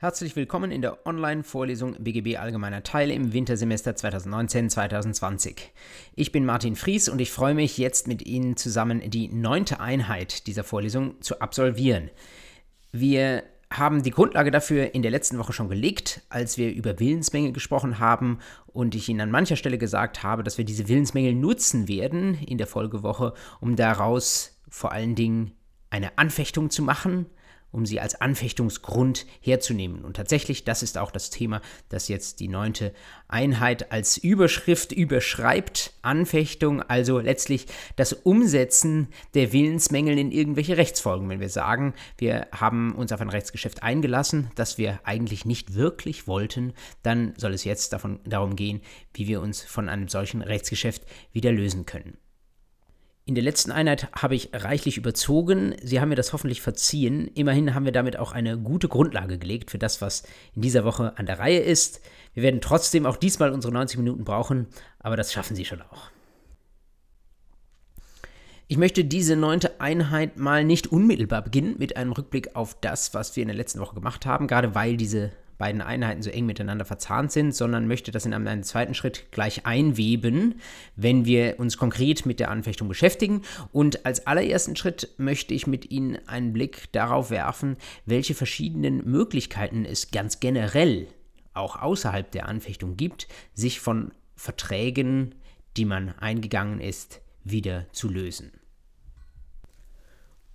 Herzlich 0.00 0.36
willkommen 0.36 0.70
in 0.70 0.80
der 0.80 1.08
Online-Vorlesung 1.08 1.96
BGB 1.98 2.36
Allgemeiner 2.36 2.84
Teil 2.84 3.10
im 3.10 3.32
Wintersemester 3.32 3.90
2019-2020. 3.90 5.56
Ich 6.14 6.30
bin 6.30 6.46
Martin 6.46 6.76
Fries 6.76 7.08
und 7.08 7.20
ich 7.20 7.32
freue 7.32 7.54
mich 7.54 7.78
jetzt 7.78 8.06
mit 8.06 8.24
Ihnen 8.24 8.56
zusammen 8.56 9.10
die 9.10 9.26
neunte 9.26 9.80
Einheit 9.80 10.46
dieser 10.46 10.62
Vorlesung 10.62 11.20
zu 11.20 11.40
absolvieren. 11.40 12.10
Wir 12.92 13.42
haben 13.72 14.04
die 14.04 14.12
Grundlage 14.12 14.52
dafür 14.52 14.94
in 14.94 15.02
der 15.02 15.10
letzten 15.10 15.36
Woche 15.36 15.52
schon 15.52 15.68
gelegt, 15.68 16.22
als 16.28 16.58
wir 16.58 16.72
über 16.72 17.00
Willensmängel 17.00 17.50
gesprochen 17.50 17.98
haben 17.98 18.38
und 18.68 18.94
ich 18.94 19.08
Ihnen 19.08 19.22
an 19.22 19.32
mancher 19.32 19.56
Stelle 19.56 19.78
gesagt 19.78 20.22
habe, 20.22 20.44
dass 20.44 20.58
wir 20.58 20.64
diese 20.64 20.86
Willensmängel 20.86 21.34
nutzen 21.34 21.88
werden 21.88 22.34
in 22.34 22.58
der 22.58 22.68
Folgewoche, 22.68 23.34
um 23.60 23.74
daraus 23.74 24.60
vor 24.68 24.92
allen 24.92 25.16
Dingen 25.16 25.56
eine 25.90 26.18
Anfechtung 26.18 26.70
zu 26.70 26.84
machen 26.84 27.26
um 27.70 27.86
sie 27.86 28.00
als 28.00 28.20
Anfechtungsgrund 28.20 29.26
herzunehmen. 29.40 30.04
Und 30.04 30.16
tatsächlich, 30.16 30.64
das 30.64 30.82
ist 30.82 30.98
auch 30.98 31.10
das 31.10 31.30
Thema, 31.30 31.60
das 31.88 32.08
jetzt 32.08 32.40
die 32.40 32.48
neunte 32.48 32.92
Einheit 33.28 33.92
als 33.92 34.16
Überschrift 34.16 34.92
überschreibt. 34.92 35.92
Anfechtung, 36.02 36.82
also 36.82 37.18
letztlich 37.18 37.66
das 37.96 38.12
Umsetzen 38.12 39.08
der 39.34 39.52
Willensmängel 39.52 40.18
in 40.18 40.32
irgendwelche 40.32 40.76
Rechtsfolgen. 40.76 41.28
Wenn 41.28 41.40
wir 41.40 41.50
sagen, 41.50 41.94
wir 42.16 42.46
haben 42.52 42.94
uns 42.94 43.12
auf 43.12 43.20
ein 43.20 43.30
Rechtsgeschäft 43.30 43.82
eingelassen, 43.82 44.50
das 44.54 44.78
wir 44.78 45.00
eigentlich 45.04 45.44
nicht 45.44 45.74
wirklich 45.74 46.26
wollten, 46.26 46.72
dann 47.02 47.34
soll 47.36 47.52
es 47.52 47.64
jetzt 47.64 47.92
davon, 47.92 48.20
darum 48.24 48.56
gehen, 48.56 48.80
wie 49.12 49.28
wir 49.28 49.40
uns 49.40 49.62
von 49.62 49.88
einem 49.88 50.08
solchen 50.08 50.42
Rechtsgeschäft 50.42 51.02
wieder 51.32 51.52
lösen 51.52 51.84
können. 51.84 52.18
In 53.28 53.34
der 53.34 53.44
letzten 53.44 53.72
Einheit 53.72 54.08
habe 54.14 54.34
ich 54.34 54.48
reichlich 54.54 54.96
überzogen. 54.96 55.76
Sie 55.82 56.00
haben 56.00 56.08
mir 56.08 56.14
das 56.14 56.32
hoffentlich 56.32 56.62
verziehen. 56.62 57.30
Immerhin 57.34 57.74
haben 57.74 57.84
wir 57.84 57.92
damit 57.92 58.16
auch 58.16 58.32
eine 58.32 58.56
gute 58.56 58.88
Grundlage 58.88 59.36
gelegt 59.36 59.70
für 59.70 59.76
das, 59.76 60.00
was 60.00 60.22
in 60.56 60.62
dieser 60.62 60.86
Woche 60.86 61.12
an 61.18 61.26
der 61.26 61.38
Reihe 61.38 61.58
ist. 61.58 62.00
Wir 62.32 62.42
werden 62.42 62.62
trotzdem 62.62 63.04
auch 63.04 63.18
diesmal 63.18 63.52
unsere 63.52 63.74
90 63.74 63.98
Minuten 63.98 64.24
brauchen, 64.24 64.68
aber 64.98 65.18
das 65.18 65.30
schaffen 65.30 65.54
Sie 65.56 65.66
schon 65.66 65.82
auch. 65.82 66.10
Ich 68.66 68.78
möchte 68.78 69.04
diese 69.04 69.36
neunte 69.36 69.78
Einheit 69.78 70.38
mal 70.38 70.64
nicht 70.64 70.86
unmittelbar 70.86 71.42
beginnen 71.42 71.76
mit 71.78 71.98
einem 71.98 72.12
Rückblick 72.12 72.56
auf 72.56 72.80
das, 72.80 73.12
was 73.12 73.36
wir 73.36 73.42
in 73.42 73.48
der 73.48 73.58
letzten 73.58 73.80
Woche 73.80 73.94
gemacht 73.94 74.24
haben, 74.24 74.46
gerade 74.46 74.74
weil 74.74 74.96
diese 74.96 75.32
beiden 75.58 75.80
Einheiten 75.82 76.22
so 76.22 76.30
eng 76.30 76.46
miteinander 76.46 76.84
verzahnt 76.84 77.32
sind, 77.32 77.54
sondern 77.54 77.88
möchte 77.88 78.12
das 78.12 78.24
in 78.24 78.32
einem 78.32 78.62
zweiten 78.62 78.94
Schritt 78.94 79.30
gleich 79.32 79.66
einweben, 79.66 80.60
wenn 80.96 81.24
wir 81.24 81.58
uns 81.58 81.76
konkret 81.76 82.24
mit 82.24 82.40
der 82.40 82.50
Anfechtung 82.50 82.88
beschäftigen. 82.88 83.42
Und 83.72 84.06
als 84.06 84.26
allerersten 84.26 84.76
Schritt 84.76 85.08
möchte 85.18 85.52
ich 85.52 85.66
mit 85.66 85.90
Ihnen 85.90 86.18
einen 86.28 86.52
Blick 86.52 86.90
darauf 86.92 87.30
werfen, 87.30 87.76
welche 88.06 88.34
verschiedenen 88.34 89.04
Möglichkeiten 89.04 89.84
es 89.84 90.10
ganz 90.10 90.40
generell 90.40 91.08
auch 91.54 91.82
außerhalb 91.82 92.30
der 92.30 92.48
Anfechtung 92.48 92.96
gibt, 92.96 93.26
sich 93.52 93.80
von 93.80 94.12
Verträgen, 94.36 95.34
die 95.76 95.84
man 95.84 96.16
eingegangen 96.18 96.80
ist, 96.80 97.20
wieder 97.42 97.86
zu 97.92 98.08
lösen. 98.08 98.52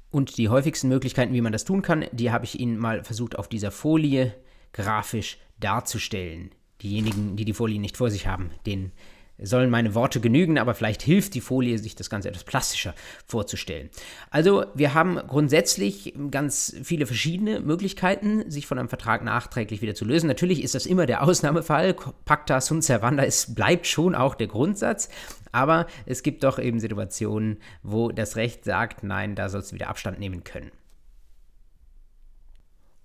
Und 0.09 0.37
die 0.37 0.47
häufigsten 0.47 0.89
Möglichkeiten, 0.89 1.33
wie 1.33 1.41
man 1.41 1.51
das 1.51 1.65
tun 1.65 1.81
kann, 1.81 2.05
die 2.11 2.31
habe 2.31 2.45
ich 2.45 2.59
Ihnen 2.59 2.77
mal 2.77 3.03
versucht 3.03 3.35
auf 3.37 3.47
dieser 3.47 3.71
Folie 3.71 4.33
grafisch 4.73 5.37
darzustellen. 5.59 6.51
Diejenigen, 6.81 7.35
die 7.35 7.45
die 7.45 7.53
Folie 7.53 7.79
nicht 7.79 7.97
vor 7.97 8.11
sich 8.11 8.27
haben, 8.27 8.51
denen 8.65 8.91
sollen 9.39 9.69
meine 9.69 9.95
Worte 9.95 10.19
genügen, 10.19 10.57
aber 10.57 10.75
vielleicht 10.75 11.01
hilft 11.01 11.33
die 11.33 11.41
Folie, 11.41 11.77
sich 11.77 11.95
das 11.95 12.09
Ganze 12.09 12.29
etwas 12.29 12.43
plastischer 12.43 12.93
vorzustellen. 13.25 13.89
Also 14.29 14.65
wir 14.73 14.93
haben 14.93 15.15
grundsätzlich 15.27 16.13
ganz 16.29 16.75
viele 16.83 17.05
verschiedene 17.05 17.59
Möglichkeiten, 17.59 18.49
sich 18.49 18.67
von 18.67 18.77
einem 18.77 18.89
Vertrag 18.89 19.23
nachträglich 19.23 19.81
wieder 19.81 19.95
zu 19.95 20.05
lösen. 20.05 20.27
Natürlich 20.27 20.63
ist 20.63 20.75
das 20.75 20.85
immer 20.85 21.05
der 21.05 21.23
Ausnahmefall. 21.23 21.95
Pacta 22.25 22.61
sunt 22.61 22.83
servanda, 22.83 23.23
es 23.23 23.53
bleibt 23.53 23.87
schon 23.87 24.15
auch 24.15 24.35
der 24.35 24.47
Grundsatz. 24.47 25.09
Aber 25.51 25.87
es 26.05 26.23
gibt 26.23 26.43
doch 26.43 26.59
eben 26.59 26.79
Situationen, 26.79 27.57
wo 27.81 28.11
das 28.11 28.35
Recht 28.35 28.65
sagt, 28.65 29.03
nein, 29.03 29.35
da 29.35 29.49
sollst 29.49 29.71
du 29.71 29.75
wieder 29.75 29.89
Abstand 29.89 30.19
nehmen 30.19 30.43
können. 30.43 30.71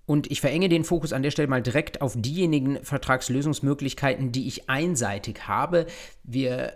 Und 0.09 0.31
ich 0.31 0.41
verenge 0.41 0.71
den 0.71 0.85
Fokus 0.85 1.13
an 1.13 1.23
der 1.23 1.31
Stelle 1.31 1.49
mal 1.49 1.61
direkt 1.61 2.01
auf 2.01 2.15
diejenigen 2.17 2.83
Vertragslösungsmöglichkeiten, 2.83 4.33
die 4.33 4.49
ich 4.49 4.71
einseitig 4.71 5.47
habe. 5.47 5.85
Wir 6.25 6.73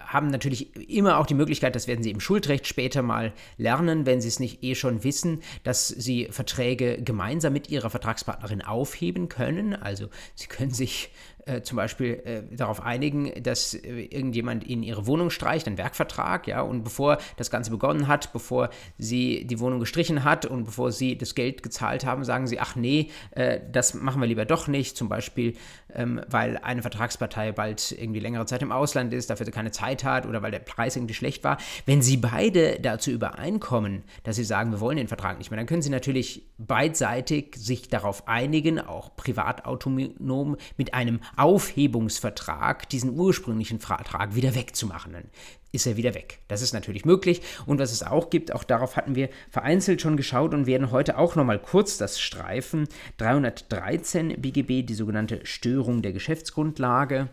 haben 0.00 0.26
natürlich 0.26 0.76
immer 0.90 1.16
auch 1.18 1.24
die 1.24 1.32
Möglichkeit, 1.32 1.74
das 1.74 1.88
werden 1.88 2.02
Sie 2.02 2.10
im 2.10 2.20
Schuldrecht 2.20 2.66
später 2.66 3.00
mal 3.00 3.32
lernen, 3.56 4.04
wenn 4.04 4.20
Sie 4.20 4.28
es 4.28 4.38
nicht 4.38 4.62
eh 4.62 4.74
schon 4.74 5.02
wissen, 5.02 5.42
dass 5.62 5.88
Sie 5.88 6.28
Verträge 6.30 7.00
gemeinsam 7.02 7.54
mit 7.54 7.70
Ihrer 7.70 7.88
Vertragspartnerin 7.88 8.60
aufheben 8.60 9.30
können. 9.30 9.74
Also 9.74 10.08
Sie 10.34 10.46
können 10.46 10.70
sich 10.70 11.08
äh, 11.46 11.62
zum 11.62 11.76
Beispiel 11.76 12.22
äh, 12.24 12.42
darauf 12.50 12.80
einigen, 12.82 13.30
dass 13.42 13.74
äh, 13.74 14.02
irgendjemand 14.04 14.64
in 14.64 14.82
ihre 14.82 15.06
Wohnung 15.06 15.30
streicht, 15.30 15.66
ein 15.66 15.78
Werkvertrag, 15.78 16.46
ja, 16.46 16.62
und 16.62 16.84
bevor 16.84 17.18
das 17.36 17.50
Ganze 17.50 17.70
begonnen 17.70 18.08
hat, 18.08 18.32
bevor 18.32 18.70
sie 18.98 19.46
die 19.46 19.60
Wohnung 19.60 19.80
gestrichen 19.80 20.24
hat 20.24 20.46
und 20.46 20.64
bevor 20.64 20.92
sie 20.92 21.18
das 21.18 21.34
Geld 21.34 21.62
gezahlt 21.62 22.04
haben, 22.06 22.24
sagen 22.24 22.46
sie, 22.46 22.60
ach 22.60 22.76
nee, 22.76 23.10
äh, 23.32 23.60
das 23.70 23.94
machen 23.94 24.20
wir 24.20 24.26
lieber 24.26 24.44
doch 24.44 24.68
nicht, 24.68 24.96
zum 24.96 25.08
Beispiel, 25.08 25.54
ähm, 25.94 26.20
weil 26.28 26.58
eine 26.58 26.82
Vertragspartei 26.82 27.52
bald 27.52 27.92
irgendwie 27.92 28.20
längere 28.20 28.46
Zeit 28.46 28.62
im 28.62 28.72
Ausland 28.72 29.12
ist, 29.12 29.30
dafür 29.30 29.46
sie 29.46 29.52
keine 29.52 29.70
Zeit 29.70 30.04
hat 30.04 30.26
oder 30.26 30.42
weil 30.42 30.50
der 30.50 30.58
Preis 30.58 30.96
irgendwie 30.96 31.14
schlecht 31.14 31.44
war. 31.44 31.58
Wenn 31.86 32.02
sie 32.02 32.16
beide 32.16 32.80
dazu 32.80 33.10
übereinkommen, 33.10 34.04
dass 34.22 34.36
sie 34.36 34.44
sagen, 34.44 34.72
wir 34.72 34.80
wollen 34.80 34.96
den 34.96 35.08
Vertrag 35.08 35.38
nicht 35.38 35.50
mehr, 35.50 35.58
dann 35.58 35.66
können 35.66 35.82
sie 35.82 35.90
natürlich 35.90 36.46
beidseitig 36.58 37.56
sich 37.56 37.88
darauf 37.88 38.28
einigen, 38.28 38.80
auch 38.80 39.16
privatautonom 39.16 40.56
mit 40.76 40.94
einem 40.94 41.20
Aufhebungsvertrag, 41.36 42.88
diesen 42.88 43.18
ursprünglichen 43.18 43.80
Vertrag 43.80 44.34
wieder 44.34 44.54
wegzumachen. 44.54 45.12
Dann 45.12 45.24
ist 45.74 45.86
er 45.86 45.96
wieder 45.96 46.14
weg. 46.14 46.38
Das 46.48 46.62
ist 46.62 46.72
natürlich 46.72 47.04
möglich. 47.04 47.42
Und 47.66 47.78
was 47.78 47.92
es 47.92 48.02
auch 48.02 48.30
gibt, 48.30 48.52
auch 48.52 48.64
darauf 48.64 48.96
hatten 48.96 49.14
wir 49.14 49.28
vereinzelt 49.50 50.00
schon 50.00 50.16
geschaut 50.16 50.54
und 50.54 50.66
werden 50.66 50.90
heute 50.90 51.18
auch 51.18 51.34
nochmal 51.36 51.58
kurz 51.58 51.98
das 51.98 52.20
streifen. 52.20 52.88
313 53.18 54.40
BGB, 54.40 54.86
die 54.86 54.94
sogenannte 54.94 55.44
Störung 55.44 56.02
der 56.02 56.12
Geschäftsgrundlage. 56.12 57.28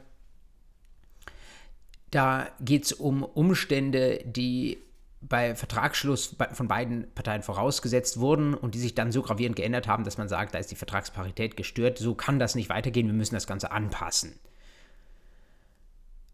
Da 2.10 2.50
geht 2.60 2.86
es 2.86 2.94
um 2.94 3.24
Umstände, 3.24 4.20
die 4.26 4.80
bei 5.22 5.56
Vertragsschluss 5.56 6.36
von 6.54 6.68
beiden 6.68 7.12
Parteien 7.14 7.44
vorausgesetzt 7.44 8.20
wurden 8.20 8.56
und 8.56 8.74
die 8.74 8.80
sich 8.80 8.96
dann 8.96 9.12
so 9.12 9.22
gravierend 9.22 9.56
geändert 9.56 9.88
haben, 9.88 10.04
dass 10.04 10.18
man 10.18 10.28
sagt, 10.28 10.56
da 10.56 10.58
ist 10.58 10.72
die 10.72 10.76
Vertragsparität 10.76 11.56
gestört, 11.56 12.00
so 12.00 12.16
kann 12.16 12.40
das 12.40 12.56
nicht 12.56 12.70
weitergehen, 12.70 13.06
wir 13.06 13.14
müssen 13.14 13.36
das 13.36 13.46
Ganze 13.46 13.72
anpassen. 13.72 14.34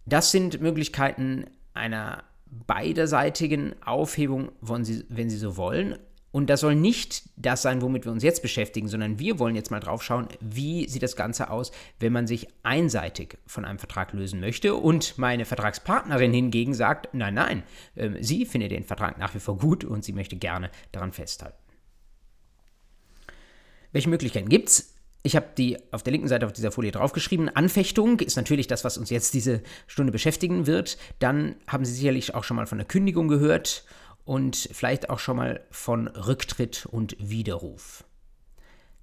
Das 0.06 0.32
sind 0.32 0.62
Möglichkeiten 0.62 1.48
einer 1.78 2.24
beiderseitigen 2.46 3.76
Aufhebung, 3.84 4.52
wenn 4.62 4.86
Sie, 4.86 5.06
wenn 5.10 5.30
Sie 5.30 5.38
so 5.38 5.58
wollen, 5.58 5.98
und 6.32 6.52
das 6.52 6.60
soll 6.60 6.76
nicht 6.76 7.24
das 7.36 7.62
sein, 7.62 7.82
womit 7.82 8.06
wir 8.06 8.12
uns 8.12 8.22
jetzt 8.22 8.42
beschäftigen, 8.42 8.88
sondern 8.88 9.18
wir 9.18 9.40
wollen 9.40 9.56
jetzt 9.56 9.72
mal 9.72 9.80
drauf 9.80 10.04
schauen, 10.04 10.28
wie 10.40 10.88
sieht 10.88 11.02
das 11.02 11.16
Ganze 11.16 11.50
aus, 11.50 11.72
wenn 12.00 12.14
man 12.14 12.28
sich 12.28 12.48
einseitig 12.62 13.40
von 13.48 13.66
einem 13.66 13.80
Vertrag 13.80 14.14
lösen 14.14 14.40
möchte. 14.40 14.76
Und 14.76 15.18
meine 15.18 15.46
Vertragspartnerin 15.46 16.34
hingegen 16.34 16.76
sagt, 16.76 17.14
nein, 17.14 17.34
nein, 17.34 17.64
äh, 17.96 18.12
sie 18.20 18.46
findet 18.46 18.72
den 18.72 18.84
Vertrag 18.84 19.18
nach 19.18 19.34
wie 19.34 19.40
vor 19.40 19.58
gut 19.58 19.84
und 19.84 20.04
sie 20.04 20.14
möchte 20.14 20.36
gerne 20.36 20.70
daran 20.92 21.12
festhalten. 21.12 21.58
Welche 23.92 24.10
Möglichkeiten 24.10 24.50
gibt 24.50 24.70
es? 24.70 24.97
Ich 25.28 25.36
habe 25.36 25.48
die 25.58 25.78
auf 25.92 26.04
der 26.04 26.12
linken 26.12 26.30
Seite 26.30 26.46
auf 26.46 26.54
dieser 26.54 26.72
Folie 26.72 26.94
draufgeschrieben. 26.94 27.50
Anfechtung 27.50 28.22
ist 28.22 28.38
natürlich 28.38 28.68
das, 28.68 28.86
was 28.86 28.98
uns 28.98 29.10
jetzt 29.10 29.34
diese 29.34 29.62
Stunde 29.86 30.14
beschäftigen 30.14 30.68
wird. 30.68 30.98
Dann 31.20 31.58
haben 31.68 31.84
Sie 31.84 31.92
sicherlich 31.92 32.34
auch 32.34 32.46
schon 32.46 32.56
mal 32.56 32.66
von 32.66 32.78
der 32.78 32.88
Kündigung 32.88 33.28
gehört 33.28 33.84
und 34.24 34.70
vielleicht 34.72 35.10
auch 35.10 35.20
schon 35.20 35.36
mal 35.36 35.66
von 35.70 36.08
Rücktritt 36.08 36.86
und 36.86 37.18
Widerruf. 37.20 38.06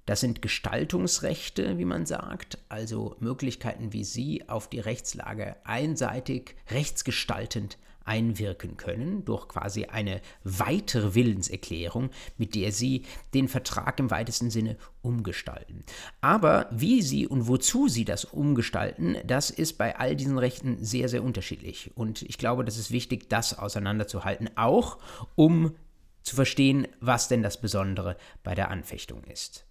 Das 0.07 0.21
sind 0.21 0.41
Gestaltungsrechte, 0.41 1.77
wie 1.77 1.85
man 1.85 2.07
sagt, 2.07 2.57
also 2.71 3.17
Möglichkeiten, 3.21 3.93
wie 3.93 4.05
Sie 4.05 4.49
auf 4.49 4.71
die 4.71 4.81
Rechtslage 4.81 5.57
einseitig 5.65 6.57
rechtsgestaltend 6.71 7.77
einwirken 8.05 8.77
können 8.77 9.25
durch 9.25 9.49
quasi 9.49 9.87
eine 9.87 10.21
weitere 10.45 11.15
Willenserklärung, 11.15 12.11
mit 12.37 12.55
der 12.55 12.73
sie 12.73 13.05
den 13.33 13.49
Vertrag 13.49 13.99
im 13.99 14.11
weitesten 14.11 14.51
Sinne 14.51 14.77
umgestalten. 15.03 15.85
Aber 16.21 16.69
wie 16.71 17.03
sie 17.03 17.27
und 17.27 17.49
wozu 17.49 17.89
sie 17.89 18.05
das 18.05 18.25
umgestalten, 18.25 19.17
das 19.27 19.51
ist 19.51 19.75
bei 19.75 19.97
all 19.97 20.17
diesen 20.17 20.39
Rechten 20.39 20.85
sehr, 20.85 21.09
sehr 21.09 21.23
unterschiedlich. 21.23 21.91
Und 21.95 22.23
ich 22.23 22.39
glaube, 22.39 22.65
das 22.65 22.79
ist 22.79 22.91
wichtig, 22.91 23.29
das 23.29 23.59
auseinanderzuhalten, 23.59 24.51
auch 24.57 24.99
um 25.35 25.75
zu 26.23 26.37
verstehen, 26.37 26.89
was 27.01 27.29
denn 27.29 27.43
das 27.43 27.61
Besondere 27.61 28.17
bei 28.43 28.55
der 28.55 28.71
Anfechtung 28.71 29.25
ist. 29.25 29.67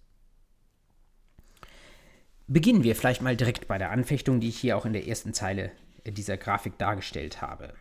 Beginnen 2.46 2.84
wir 2.84 2.94
vielleicht 2.94 3.22
mal 3.22 3.36
direkt 3.36 3.66
bei 3.68 3.78
der 3.78 3.90
Anfechtung, 3.90 4.38
die 4.38 4.50
ich 4.50 4.58
hier 4.58 4.76
auch 4.76 4.84
in 4.84 4.92
der 4.92 5.08
ersten 5.08 5.32
Zeile 5.32 5.72
dieser 6.06 6.36
Grafik 6.36 6.76
dargestellt 6.76 7.40
habe 7.40 7.72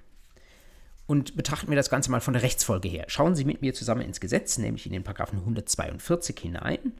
und 1.06 1.36
betrachten 1.36 1.70
wir 1.70 1.76
das 1.76 1.90
Ganze 1.90 2.12
mal 2.12 2.22
von 2.22 2.34
der 2.34 2.44
Rechtsfolge 2.44 2.88
her. 2.88 3.06
Schauen 3.08 3.36
Sie 3.36 3.46
mit 3.46 3.62
mir 3.62 3.74
zusammen 3.74 4.02
ins 4.02 4.20
Gesetz, 4.20 4.58
nämlich 4.58 4.86
in 4.86 4.94
den 4.94 5.04
Paragraphen 5.04 5.40
142 5.40 6.40
hinein. 6.40 6.94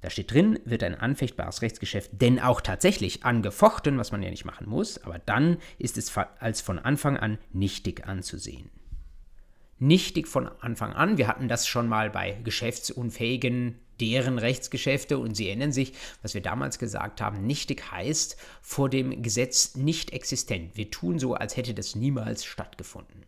Da 0.00 0.10
steht 0.10 0.32
drin, 0.32 0.58
wird 0.64 0.82
ein 0.82 0.94
anfechtbares 0.94 1.62
Rechtsgeschäft 1.62 2.10
denn 2.12 2.38
auch 2.38 2.60
tatsächlich 2.60 3.24
angefochten, 3.24 3.98
was 3.98 4.12
man 4.12 4.22
ja 4.22 4.30
nicht 4.30 4.44
machen 4.44 4.68
muss, 4.68 5.02
aber 5.02 5.18
dann 5.18 5.58
ist 5.78 5.96
es 5.96 6.16
als 6.38 6.60
von 6.60 6.78
Anfang 6.78 7.16
an 7.16 7.38
nichtig 7.52 8.06
anzusehen. 8.06 8.70
Nichtig 9.78 10.28
von 10.28 10.48
Anfang 10.60 10.92
an, 10.92 11.18
wir 11.18 11.28
hatten 11.28 11.48
das 11.48 11.66
schon 11.66 11.88
mal 11.88 12.10
bei 12.10 12.38
geschäftsunfähigen 12.44 13.78
deren 14.00 14.38
Rechtsgeschäfte 14.38 15.18
und 15.18 15.36
Sie 15.36 15.48
erinnern 15.48 15.72
sich, 15.72 15.92
was 16.22 16.34
wir 16.34 16.42
damals 16.42 16.78
gesagt 16.78 17.20
haben, 17.20 17.46
nichtig 17.46 17.90
heißt 17.90 18.36
vor 18.62 18.88
dem 18.88 19.22
Gesetz 19.22 19.74
nicht 19.74 20.12
existent. 20.12 20.76
Wir 20.76 20.90
tun 20.90 21.18
so, 21.18 21.34
als 21.34 21.56
hätte 21.56 21.74
das 21.74 21.94
niemals 21.94 22.44
stattgefunden. 22.44 23.24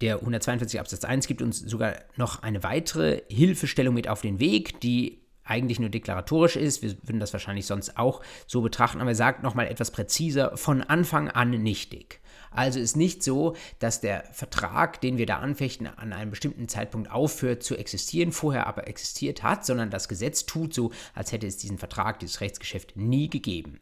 Der 0.00 0.16
142 0.16 0.80
Absatz 0.80 1.04
1 1.04 1.26
gibt 1.26 1.42
uns 1.42 1.58
sogar 1.58 1.94
noch 2.16 2.42
eine 2.42 2.62
weitere 2.62 3.22
Hilfestellung 3.28 3.94
mit 3.94 4.08
auf 4.08 4.22
den 4.22 4.40
Weg, 4.40 4.80
die 4.80 5.20
eigentlich 5.44 5.80
nur 5.80 5.90
deklaratorisch 5.90 6.56
ist. 6.56 6.80
Wir 6.82 6.96
würden 7.02 7.20
das 7.20 7.32
wahrscheinlich 7.32 7.66
sonst 7.66 7.98
auch 7.98 8.22
so 8.46 8.62
betrachten, 8.62 9.00
aber 9.00 9.10
er 9.10 9.16
sagt 9.16 9.42
nochmal 9.42 9.66
etwas 9.66 9.90
präziser, 9.90 10.56
von 10.56 10.82
Anfang 10.82 11.28
an 11.28 11.50
nichtig. 11.50 12.20
Also 12.50 12.80
ist 12.80 12.96
nicht 12.96 13.22
so, 13.22 13.54
dass 13.78 14.00
der 14.00 14.24
Vertrag, 14.32 15.00
den 15.00 15.18
wir 15.18 15.26
da 15.26 15.36
anfechten, 15.38 15.86
an 15.86 16.12
einem 16.12 16.30
bestimmten 16.30 16.68
Zeitpunkt 16.68 17.10
aufhört 17.10 17.62
zu 17.62 17.76
existieren, 17.76 18.32
vorher 18.32 18.66
aber 18.66 18.88
existiert 18.88 19.42
hat, 19.42 19.64
sondern 19.64 19.90
das 19.90 20.08
Gesetz 20.08 20.46
tut 20.46 20.74
so, 20.74 20.90
als 21.14 21.32
hätte 21.32 21.46
es 21.46 21.56
diesen 21.56 21.78
Vertrag, 21.78 22.18
dieses 22.18 22.40
Rechtsgeschäft 22.40 22.96
nie 22.96 23.30
gegeben. 23.30 23.80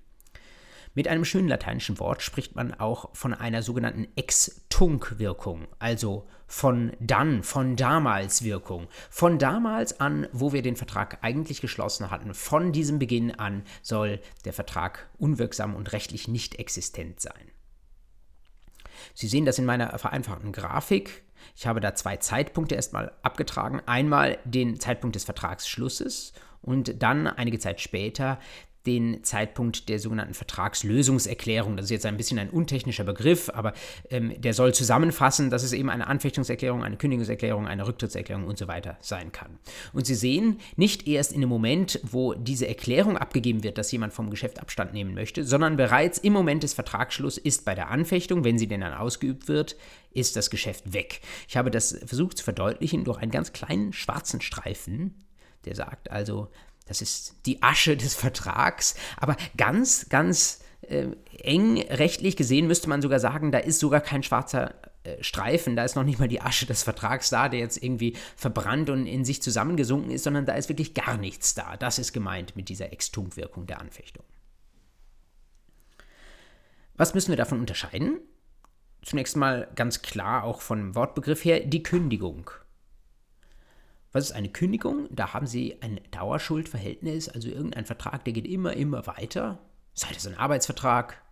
Mit 0.94 1.06
einem 1.06 1.24
schönen 1.24 1.48
lateinischen 1.48 1.98
Wort 2.00 2.22
spricht 2.22 2.56
man 2.56 2.74
auch 2.74 3.14
von 3.14 3.32
einer 3.32 3.62
sogenannten 3.62 4.08
Ex-Tunc-Wirkung, 4.16 5.68
also 5.78 6.26
von 6.46 6.92
dann, 6.98 7.42
von 7.42 7.76
damals 7.76 8.42
Wirkung. 8.42 8.88
Von 9.10 9.38
damals 9.38 10.00
an, 10.00 10.26
wo 10.32 10.52
wir 10.52 10.62
den 10.62 10.76
Vertrag 10.76 11.18
eigentlich 11.22 11.60
geschlossen 11.60 12.10
hatten, 12.10 12.34
von 12.34 12.72
diesem 12.72 12.98
Beginn 12.98 13.32
an 13.38 13.62
soll 13.82 14.20
der 14.44 14.52
Vertrag 14.52 15.08
unwirksam 15.18 15.76
und 15.76 15.92
rechtlich 15.92 16.26
nicht 16.26 16.58
existent 16.58 17.20
sein. 17.20 17.52
Sie 19.14 19.28
sehen 19.28 19.44
das 19.44 19.58
in 19.58 19.64
meiner 19.64 19.98
vereinfachten 19.98 20.52
Grafik. 20.52 21.24
Ich 21.56 21.66
habe 21.66 21.80
da 21.80 21.94
zwei 21.94 22.16
Zeitpunkte 22.16 22.74
erstmal 22.74 23.12
abgetragen. 23.22 23.80
Einmal 23.86 24.38
den 24.44 24.80
Zeitpunkt 24.80 25.16
des 25.16 25.24
Vertragsschlusses 25.24 26.32
und 26.62 27.02
dann 27.02 27.26
einige 27.26 27.58
Zeit 27.58 27.80
später 27.80 28.38
den 28.86 29.22
Zeitpunkt 29.24 29.88
der 29.88 29.98
sogenannten 29.98 30.34
Vertragslösungserklärung. 30.34 31.76
Das 31.76 31.86
ist 31.86 31.90
jetzt 31.90 32.06
ein 32.06 32.16
bisschen 32.16 32.38
ein 32.38 32.50
untechnischer 32.50 33.04
Begriff, 33.04 33.50
aber 33.52 33.74
ähm, 34.10 34.40
der 34.40 34.54
soll 34.54 34.72
zusammenfassen, 34.72 35.50
dass 35.50 35.62
es 35.62 35.72
eben 35.72 35.90
eine 35.90 36.06
Anfechtungserklärung, 36.06 36.82
eine 36.84 36.96
Kündigungserklärung, 36.96 37.66
eine 37.66 37.86
Rücktrittserklärung 37.86 38.46
und 38.46 38.56
so 38.56 38.68
weiter 38.68 38.96
sein 39.00 39.32
kann. 39.32 39.58
Und 39.92 40.06
Sie 40.06 40.14
sehen, 40.14 40.60
nicht 40.76 41.06
erst 41.06 41.32
in 41.32 41.40
dem 41.40 41.50
Moment, 41.50 42.00
wo 42.02 42.34
diese 42.34 42.68
Erklärung 42.68 43.18
abgegeben 43.18 43.62
wird, 43.62 43.78
dass 43.78 43.92
jemand 43.92 44.12
vom 44.12 44.30
Geschäft 44.30 44.60
Abstand 44.60 44.94
nehmen 44.94 45.14
möchte, 45.14 45.44
sondern 45.44 45.76
bereits 45.76 46.18
im 46.18 46.32
Moment 46.32 46.62
des 46.62 46.74
Vertragsschlusses 46.74 47.42
ist 47.42 47.64
bei 47.64 47.74
der 47.74 47.90
Anfechtung, 47.90 48.44
wenn 48.44 48.58
sie 48.58 48.68
denn 48.68 48.80
dann 48.80 48.94
ausgeübt 48.94 49.48
wird, 49.48 49.76
ist 50.12 50.36
das 50.36 50.50
Geschäft 50.50 50.92
weg. 50.92 51.20
Ich 51.48 51.56
habe 51.56 51.70
das 51.70 51.98
versucht 52.04 52.38
zu 52.38 52.44
verdeutlichen 52.44 53.04
durch 53.04 53.18
einen 53.18 53.30
ganz 53.30 53.52
kleinen 53.52 53.92
schwarzen 53.92 54.40
Streifen, 54.40 55.14
der 55.64 55.74
sagt 55.74 56.10
also, 56.10 56.48
das 56.88 57.02
ist 57.02 57.34
die 57.46 57.62
Asche 57.62 57.96
des 57.96 58.14
Vertrags. 58.14 58.94
Aber 59.16 59.36
ganz, 59.56 60.08
ganz 60.08 60.60
äh, 60.82 61.08
eng 61.42 61.80
rechtlich 61.82 62.36
gesehen 62.36 62.66
müsste 62.66 62.88
man 62.88 63.02
sogar 63.02 63.20
sagen, 63.20 63.52
da 63.52 63.58
ist 63.58 63.78
sogar 63.78 64.00
kein 64.00 64.22
schwarzer 64.22 64.74
äh, 65.04 65.22
Streifen, 65.22 65.76
da 65.76 65.84
ist 65.84 65.96
noch 65.96 66.04
nicht 66.04 66.18
mal 66.18 66.28
die 66.28 66.40
Asche 66.40 66.66
des 66.66 66.82
Vertrags 66.82 67.30
da, 67.30 67.48
der 67.48 67.60
jetzt 67.60 67.82
irgendwie 67.82 68.16
verbrannt 68.36 68.90
und 68.90 69.06
in 69.06 69.24
sich 69.24 69.42
zusammengesunken 69.42 70.10
ist, 70.10 70.24
sondern 70.24 70.46
da 70.46 70.54
ist 70.54 70.68
wirklich 70.68 70.94
gar 70.94 71.18
nichts 71.18 71.54
da. 71.54 71.76
Das 71.76 71.98
ist 71.98 72.12
gemeint 72.12 72.56
mit 72.56 72.68
dieser 72.68 72.92
Extunkwirkung 72.92 73.66
der 73.66 73.80
Anfechtung. 73.80 74.24
Was 76.96 77.14
müssen 77.14 77.30
wir 77.30 77.36
davon 77.36 77.60
unterscheiden? 77.60 78.18
Zunächst 79.02 79.36
mal 79.36 79.68
ganz 79.76 80.02
klar 80.02 80.42
auch 80.42 80.60
vom 80.60 80.94
Wortbegriff 80.94 81.44
her 81.44 81.60
die 81.60 81.82
Kündigung. 81.82 82.50
Was 84.12 84.24
ist 84.24 84.32
eine 84.32 84.48
Kündigung? 84.48 85.08
Da 85.10 85.34
haben 85.34 85.46
Sie 85.46 85.80
ein 85.82 86.00
Dauerschuldverhältnis, 86.10 87.28
also 87.28 87.48
irgendein 87.48 87.84
Vertrag, 87.84 88.24
der 88.24 88.32
geht 88.32 88.46
immer, 88.46 88.72
immer 88.72 89.06
weiter. 89.06 89.58
Sei 89.94 90.08
das 90.12 90.26
ein 90.26 90.38
Arbeitsvertrag 90.38 91.22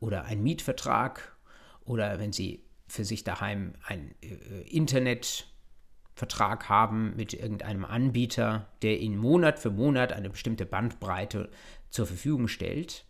oder 0.00 0.24
ein 0.24 0.42
Mietvertrag 0.42 1.36
oder 1.84 2.18
wenn 2.18 2.32
Sie 2.32 2.64
für 2.86 3.04
sich 3.04 3.24
daheim 3.24 3.74
einen 3.86 4.14
äh, 4.22 4.62
Internetvertrag 4.68 6.68
haben 6.68 7.14
mit 7.16 7.34
irgendeinem 7.34 7.84
Anbieter, 7.84 8.68
der 8.82 9.00
Ihnen 9.00 9.16
Monat 9.16 9.58
für 9.58 9.70
Monat 9.70 10.12
eine 10.12 10.30
bestimmte 10.30 10.66
Bandbreite 10.66 11.50
zur 11.90 12.06
Verfügung 12.06 12.48
stellt, 12.48 13.04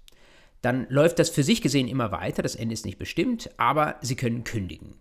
dann 0.62 0.86
läuft 0.88 1.18
das 1.18 1.30
für 1.30 1.42
sich 1.42 1.62
gesehen 1.62 1.88
immer 1.88 2.12
weiter, 2.12 2.42
das 2.42 2.54
Ende 2.54 2.74
ist 2.74 2.86
nicht 2.86 2.98
bestimmt, 2.98 3.50
aber 3.56 3.96
Sie 4.00 4.16
können 4.16 4.44
kündigen. 4.44 4.94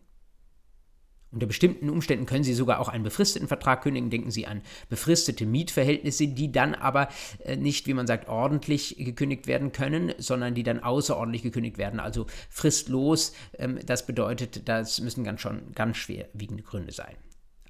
Unter 1.32 1.48
bestimmten 1.48 1.90
Umständen 1.90 2.26
können 2.26 2.44
Sie 2.44 2.54
sogar 2.54 2.80
auch 2.80 2.90
einen 2.90 3.04
befristeten 3.04 3.48
Vertrag 3.48 3.84
kündigen. 3.84 4.10
Denken 4.10 4.32
Sie 4.32 4.48
an 4.48 4.62
befristete 4.90 5.46
Mietverhältnisse, 5.46 6.28
die 6.28 6.52
dann 6.52 6.76
aber 6.76 7.08
äh, 7.46 7.56
nicht, 7.56 7.88
wie 7.88 7.94
man 7.94 8.08
sagt, 8.08 8.28
ordentlich 8.28 8.96
gekündigt 8.98 9.48
werden 9.48 9.72
können, 9.72 10.14
sondern 10.18 10.56
die 10.56 10.64
dann 10.64 10.80
außerordentlich 10.80 11.44
gekündigt 11.44 11.78
werden, 11.78 12.00
also 12.00 12.26
fristlos. 12.50 13.34
Ähm, 13.58 13.80
das 13.86 14.06
bedeutet, 14.06 14.68
das 14.68 15.00
müssen 15.00 15.24
ganz 15.24 15.42
schon 15.42 15.72
ganz 15.74 15.98
schwerwiegende 15.98 16.64
Gründe 16.64 16.92
sein. 16.92 17.16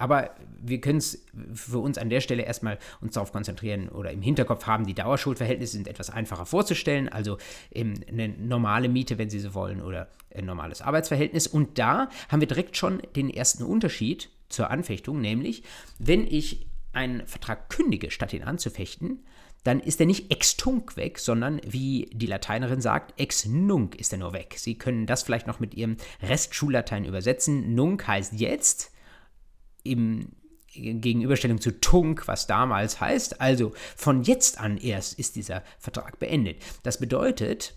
Aber 0.02 0.32
wir 0.60 0.82
können 0.82 0.98
es 0.98 1.24
für 1.54 1.78
uns 1.78 2.00
an 2.00 2.10
der 2.10 2.22
Stelle 2.22 2.42
erstmal 2.42 2.80
uns 3.02 3.14
darauf 3.14 3.32
konzentrieren 3.32 3.88
oder 3.88 4.10
im 4.10 4.24
Hinterkopf 4.24 4.66
haben, 4.66 4.88
die 4.88 4.96
Dauerschuldverhältnisse 4.96 5.74
sind 5.74 5.88
etwas 5.88 6.10
einfacher 6.10 6.48
vorzustellen, 6.48 7.08
also 7.08 7.38
eine 7.76 8.30
normale 8.30 8.90
Miete, 8.90 9.20
wenn 9.20 9.30
Sie 9.30 9.40
so 9.40 9.54
wollen, 9.54 9.80
oder 9.80 10.08
ein 10.34 10.46
normales 10.46 10.82
Arbeitsverhältnis. 10.82 11.46
Und 11.46 11.78
da 11.78 12.10
haben 12.30 12.42
wir 12.42 12.48
direkt 12.48 12.78
schon 12.78 13.04
den 13.16 13.30
ersten 13.30 13.64
Unterschied 13.64 14.32
zur 14.50 14.72
Anfechtung, 14.72 15.22
nämlich 15.22 15.62
wenn 16.00 16.26
ich 16.26 16.66
einen 16.94 17.28
Vertrag 17.28 17.70
kündige, 17.70 18.10
statt 18.10 18.34
ihn 18.34 18.44
anzufechten, 18.44 19.24
dann 19.64 19.80
ist 19.80 20.00
er 20.00 20.08
nicht 20.08 20.32
ex 20.32 20.58
tunc 20.58 20.98
weg, 20.98 21.20
sondern 21.20 21.62
wie 21.64 22.10
die 22.12 22.26
Lateinerin 22.26 22.82
sagt, 22.82 23.20
ex 23.22 23.46
nunc 23.46 23.96
ist 23.98 24.12
er 24.12 24.18
nur 24.18 24.34
weg. 24.34 24.56
Sie 24.58 24.80
können 24.80 25.06
das 25.06 25.22
vielleicht 25.22 25.46
noch 25.46 25.60
mit 25.60 25.76
Ihrem 25.76 25.98
Restschullatein 26.24 27.06
übersetzen. 27.06 27.76
Nunc 27.76 28.08
heißt 28.08 28.34
jetzt, 28.34 28.92
im 29.84 30.30
Gegenüberstellung 30.74 31.60
zu 31.60 31.80
Tunk, 31.80 32.28
was 32.28 32.48
damals 32.48 33.02
heißt. 33.02 33.42
Also 33.42 33.74
von 33.96 34.24
jetzt 34.24 34.60
an 34.60 34.78
erst 34.78 35.20
ist 35.20 35.36
dieser 35.36 35.64
Vertrag 35.80 36.20
beendet. 36.20 36.62
Das 36.84 37.00
bedeutet, 37.00 37.76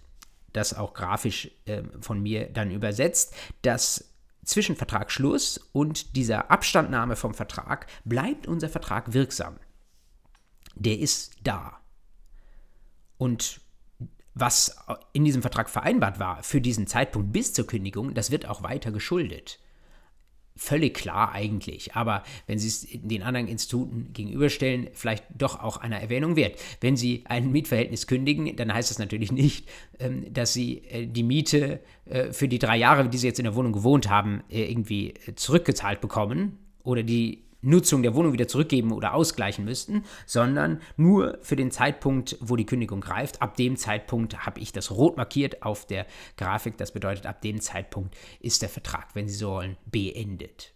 das 0.53 0.75
auch 0.75 0.95
grafisch 0.95 1.51
äh, 1.67 1.83
von 2.01 2.23
mir 2.23 2.49
dann 2.49 2.71
übersetzt, 2.71 3.35
dass 3.63 4.13
zwischen 4.45 4.77
Vertragsschluss 4.77 5.59
und 5.73 6.17
dieser 6.17 6.51
Abstandnahme 6.51 7.17
vom 7.17 7.35
Vertrag 7.35 7.87
bleibt 8.05 8.47
unser 8.47 8.69
Vertrag 8.69 9.13
wirksam. 9.13 9.59
Der 10.75 10.99
ist 10.99 11.35
da. 11.43 11.81
Und 13.17 13.61
was 14.35 14.77
in 15.13 15.25
diesem 15.25 15.43
Vertrag 15.43 15.71
vereinbart 15.71 16.19
war 16.19 16.43
für 16.43 16.61
diesen 16.61 16.87
Zeitpunkt 16.87 17.33
bis 17.33 17.53
zur 17.53 17.67
Kündigung, 17.67 18.15
das 18.15 18.31
wird 18.31 18.47
auch 18.47 18.63
weiter 18.63 18.93
geschuldet 18.93 19.61
völlig 20.57 20.95
klar 20.95 21.33
eigentlich. 21.33 21.95
Aber 21.95 22.23
wenn 22.47 22.59
Sie 22.59 22.69
es 22.69 22.87
den 22.93 23.23
anderen 23.23 23.49
Instituten 23.49 24.13
gegenüberstellen, 24.13 24.89
vielleicht 24.93 25.25
doch 25.37 25.63
auch 25.63 25.79
einer 25.79 26.01
Erwähnung 26.01 26.37
wert. 26.37 26.61
Wenn 26.81 26.97
Sie 26.97 27.25
ein 27.27 27.51
Mietverhältnis 27.51 28.07
kündigen, 28.07 28.55
dann 28.57 28.73
heißt 28.73 28.91
das 28.91 28.99
natürlich 28.99 29.33
nicht, 29.33 29.69
ähm, 29.99 30.33
dass 30.33 30.53
Sie 30.53 30.79
äh, 30.89 31.07
die 31.07 31.25
Miete 31.25 31.81
äh, 32.05 32.33
für 32.33 32.49
die 32.49 32.59
drei 32.59 32.77
Jahre, 32.77 33.09
die 33.09 33.19
Sie 33.19 33.27
jetzt 33.27 33.41
in 33.41 33.45
der 33.45 33.55
Wohnung 33.55 33.73
gewohnt 33.73 34.09
haben, 34.09 34.43
äh, 34.51 34.71
irgendwie 34.71 35.15
zurückgezahlt 35.35 36.01
bekommen 36.01 36.59
oder 36.85 37.03
die 37.03 37.45
Nutzung 37.65 38.03
der 38.03 38.15
Wohnung 38.15 38.33
wieder 38.33 38.49
zurückgeben 38.49 38.93
oder 38.93 39.15
ausgleichen 39.15 39.65
müssten, 39.65 40.05
sondern 40.27 40.81
nur 40.97 41.39
für 41.41 41.57
den 41.57 41.71
Zeitpunkt, 41.71 42.37
wo 42.41 42.57
die 42.57 42.67
Kündigung 42.67 43.01
greift. 43.01 43.41
Ab 43.43 43.57
dem 43.57 43.77
Zeitpunkt 43.77 44.47
habe 44.47 44.61
ich 44.61 44.73
das 44.73 44.91
rot 44.91 45.17
markiert 45.17 45.63
auf 45.63 45.87
der 45.87 46.07
Grafik. 46.37 46.77
Das 46.77 46.93
bedeutet, 46.93 47.27
ab 47.27 47.41
dem 47.41 47.61
Zeitpunkt 47.61 48.15
ist 48.41 48.63
der 48.63 48.69
Vertrag, 48.69 49.15
wenn 49.15 49.27
Sie 49.27 49.35
so 49.35 49.55
wollen, 49.55 49.77
beendet. 49.87 50.73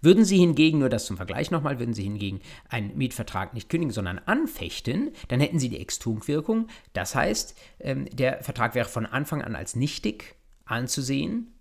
Würden 0.00 0.24
Sie 0.24 0.38
hingegen, 0.38 0.78
nur 0.78 0.88
das 0.88 1.06
zum 1.06 1.16
Vergleich 1.16 1.50
nochmal, 1.50 1.78
würden 1.78 1.94
Sie 1.94 2.02
hingegen 2.02 2.40
einen 2.68 2.96
Mietvertrag 2.96 3.54
nicht 3.54 3.68
kündigen, 3.68 3.92
sondern 3.92 4.18
anfechten, 4.18 5.10
dann 5.28 5.40
hätten 5.40 5.58
Sie 5.58 5.68
die 5.68 5.80
Extunkwirkung. 5.80 6.68
Das 6.92 7.14
heißt, 7.14 7.56
ähm, 7.80 8.06
der 8.12 8.42
Vertrag 8.42 8.74
wäre 8.74 8.88
von 8.88 9.06
Anfang 9.06 9.42
an 9.42 9.56
als 9.56 9.76
nichtig 9.76 10.36
anzusehen 10.64 11.52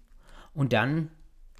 und 0.53 0.73
dann 0.73 1.11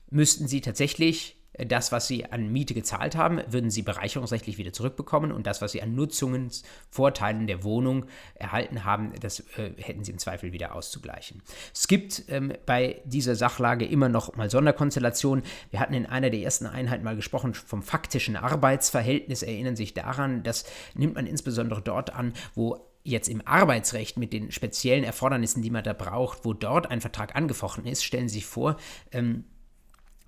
müssten 0.09 0.47
Sie 0.47 0.61
tatsächlich 0.61 1.40
das, 1.65 1.91
was 1.91 2.07
sie 2.07 2.25
an 2.31 2.51
Miete 2.51 2.73
gezahlt 2.73 3.15
haben, 3.15 3.41
würden 3.47 3.69
sie 3.69 3.81
bereicherungsrechtlich 3.81 4.57
wieder 4.57 4.73
zurückbekommen 4.73 5.31
und 5.31 5.47
das, 5.47 5.61
was 5.61 5.71
sie 5.71 5.81
an 5.81 5.95
Nutzungsvorteilen 5.95 7.47
der 7.47 7.63
Wohnung 7.63 8.05
erhalten 8.35 8.83
haben, 8.83 9.13
das 9.19 9.41
äh, 9.57 9.71
hätten 9.77 10.03
sie 10.03 10.11
im 10.11 10.17
Zweifel 10.17 10.53
wieder 10.53 10.75
auszugleichen. 10.75 11.41
Es 11.73 11.87
gibt 11.87 12.23
ähm, 12.29 12.53
bei 12.65 13.01
dieser 13.05 13.35
Sachlage 13.35 13.85
immer 13.85 14.09
noch 14.09 14.35
mal 14.35 14.49
Sonderkonstellationen. 14.49 15.43
Wir 15.69 15.79
hatten 15.79 15.93
in 15.93 16.05
einer 16.05 16.29
der 16.29 16.41
ersten 16.41 16.65
Einheiten 16.65 17.03
mal 17.03 17.15
gesprochen 17.15 17.53
vom 17.53 17.83
faktischen 17.83 18.35
Arbeitsverhältnis, 18.35 19.43
erinnern 19.43 19.75
sich 19.75 19.93
daran, 19.93 20.43
das 20.43 20.65
nimmt 20.93 21.15
man 21.15 21.27
insbesondere 21.27 21.81
dort 21.81 22.13
an, 22.13 22.33
wo 22.55 22.87
jetzt 23.03 23.29
im 23.29 23.45
Arbeitsrecht 23.45 24.17
mit 24.17 24.33
den 24.33 24.51
speziellen 24.51 25.03
Erfordernissen, 25.03 25.61
die 25.61 25.71
man 25.71 25.83
da 25.83 25.93
braucht, 25.93 26.45
wo 26.45 26.53
dort 26.53 26.91
ein 26.91 27.01
Vertrag 27.01 27.35
angefochten 27.35 27.85
ist, 27.85 28.03
stellen 28.03 28.29
Sie 28.29 28.35
sich 28.35 28.45
vor, 28.45 28.77
ähm, 29.11 29.45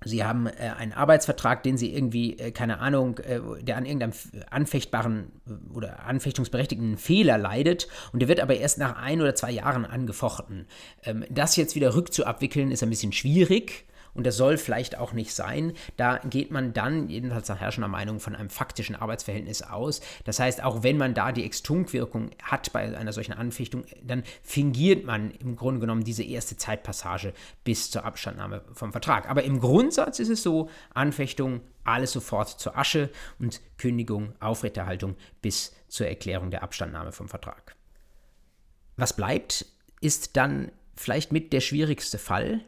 Sie 0.04 0.24
haben 0.24 0.46
äh, 0.46 0.72
einen 0.76 0.92
Arbeitsvertrag, 0.92 1.62
den 1.62 1.76
Sie 1.76 1.94
irgendwie, 1.94 2.38
äh, 2.38 2.50
keine 2.50 2.78
Ahnung, 2.78 3.18
äh, 3.18 3.40
der 3.62 3.76
an 3.76 3.86
irgendeinem 3.86 4.12
anfechtbaren 4.50 5.30
äh, 5.46 5.74
oder 5.74 6.04
anfechtungsberechtigten 6.06 6.96
Fehler 6.98 7.38
leidet 7.38 7.88
und 8.12 8.20
der 8.20 8.28
wird 8.28 8.40
aber 8.40 8.56
erst 8.56 8.78
nach 8.78 8.96
ein 8.96 9.20
oder 9.20 9.34
zwei 9.34 9.50
Jahren 9.50 9.84
angefochten. 9.84 10.66
Ähm, 11.04 11.24
das 11.30 11.56
jetzt 11.56 11.74
wieder 11.74 11.94
rückzuabwickeln 11.94 12.70
ist 12.70 12.82
ein 12.82 12.90
bisschen 12.90 13.12
schwierig 13.12 13.86
und 14.14 14.26
das 14.26 14.36
soll 14.36 14.56
vielleicht 14.56 14.96
auch 14.98 15.12
nicht 15.12 15.34
sein. 15.34 15.72
Da 15.96 16.18
geht 16.18 16.50
man 16.50 16.72
dann, 16.72 17.08
jedenfalls 17.08 17.48
nach 17.48 17.60
herrschender 17.60 17.88
Meinung, 17.88 18.20
von 18.20 18.34
einem 18.34 18.50
faktischen 18.50 18.94
Arbeitsverhältnis 18.94 19.62
aus. 19.62 20.00
Das 20.24 20.38
heißt, 20.38 20.62
auch 20.62 20.82
wenn 20.82 20.96
man 20.96 21.14
da 21.14 21.32
die 21.32 21.44
Extunkwirkung 21.44 22.30
hat 22.42 22.72
bei 22.72 22.96
einer 22.96 23.12
solchen 23.12 23.32
Anfechtung, 23.32 23.84
dann 24.02 24.22
fingiert 24.42 25.04
man 25.04 25.32
im 25.32 25.56
Grunde 25.56 25.80
genommen 25.80 26.04
diese 26.04 26.22
erste 26.22 26.56
Zeitpassage 26.56 27.34
bis 27.64 27.90
zur 27.90 28.04
Abstandnahme 28.04 28.62
vom 28.72 28.92
Vertrag. 28.92 29.28
Aber 29.28 29.42
im 29.42 29.60
Grundsatz 29.60 30.18
ist 30.18 30.28
es 30.28 30.42
so, 30.42 30.70
Anfechtung 30.94 31.60
alles 31.84 32.12
sofort 32.12 32.48
zur 32.48 32.78
Asche 32.78 33.10
und 33.38 33.60
Kündigung, 33.76 34.32
Aufrechterhaltung 34.40 35.16
bis 35.42 35.74
zur 35.88 36.06
Erklärung 36.06 36.50
der 36.50 36.62
Abstandnahme 36.62 37.12
vom 37.12 37.28
Vertrag. 37.28 37.76
Was 38.96 39.14
bleibt, 39.14 39.66
ist 40.00 40.36
dann 40.36 40.70
vielleicht 40.96 41.32
mit 41.32 41.52
der 41.52 41.60
schwierigste 41.60 42.18
Fall, 42.18 42.60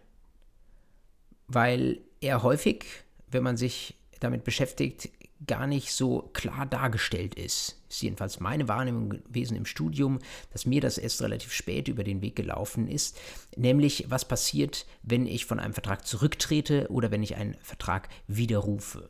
weil 1.48 2.00
er 2.20 2.42
häufig, 2.42 2.84
wenn 3.30 3.42
man 3.42 3.56
sich 3.56 3.94
damit 4.20 4.44
beschäftigt, 4.44 5.10
gar 5.46 5.66
nicht 5.66 5.92
so 5.92 6.30
klar 6.32 6.66
dargestellt 6.66 7.34
ist. 7.34 7.82
Ist 7.88 8.02
jedenfalls 8.02 8.40
meine 8.40 8.68
Wahrnehmung 8.68 9.10
gewesen 9.10 9.56
im 9.56 9.66
Studium, 9.66 10.18
dass 10.52 10.66
mir 10.66 10.80
das 10.80 10.98
erst 10.98 11.20
relativ 11.22 11.52
spät 11.52 11.88
über 11.88 12.04
den 12.04 12.22
Weg 12.22 12.36
gelaufen 12.36 12.88
ist, 12.88 13.18
nämlich 13.56 14.06
was 14.08 14.26
passiert, 14.26 14.86
wenn 15.02 15.26
ich 15.26 15.44
von 15.44 15.60
einem 15.60 15.74
Vertrag 15.74 16.06
zurücktrete 16.06 16.90
oder 16.90 17.10
wenn 17.10 17.22
ich 17.22 17.36
einen 17.36 17.56
Vertrag 17.60 18.08
widerrufe. 18.26 19.08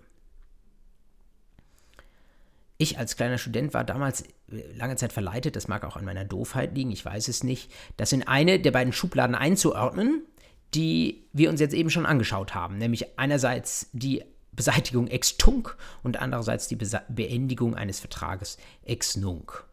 Ich 2.79 2.99
als 2.99 3.17
kleiner 3.17 3.39
Student 3.39 3.73
war 3.73 3.85
damals 3.85 4.25
lange 4.49 4.97
Zeit 4.97 5.13
verleitet, 5.13 5.57
das 5.57 5.69
mag 5.69 5.85
auch 5.85 5.97
an 5.97 6.05
meiner 6.05 6.27
Doofheit 6.27 6.75
liegen, 6.75 6.93
ich 6.93 7.05
weiß 7.05 7.29
es 7.29 7.43
nicht, 7.43 7.73
das 7.97 8.13
in 8.13 8.27
eine 8.27 8.61
der 8.61 8.71
beiden 8.71 8.93
Schubladen 8.93 9.35
einzuordnen, 9.35 10.27
die 10.75 11.25
wir 11.33 11.51
uns 11.51 11.61
jetzt 11.61 11.75
eben 11.75 11.91
schon 11.91 12.07
angeschaut 12.07 12.55
haben, 12.55 12.79
nämlich 12.79 13.19
einerseits 13.19 13.89
die 13.93 14.23
Beseitigung 14.53 15.07
ex 15.09 15.37
tunc 15.37 15.77
und 16.03 16.19
andererseits 16.19 16.67
die 16.67 16.77
Bese 16.77 17.03
Beendigung 17.09 17.75
eines 17.75 18.01
Vertrages 18.01 18.57
ex 18.85 19.17
nunc. 19.17 19.65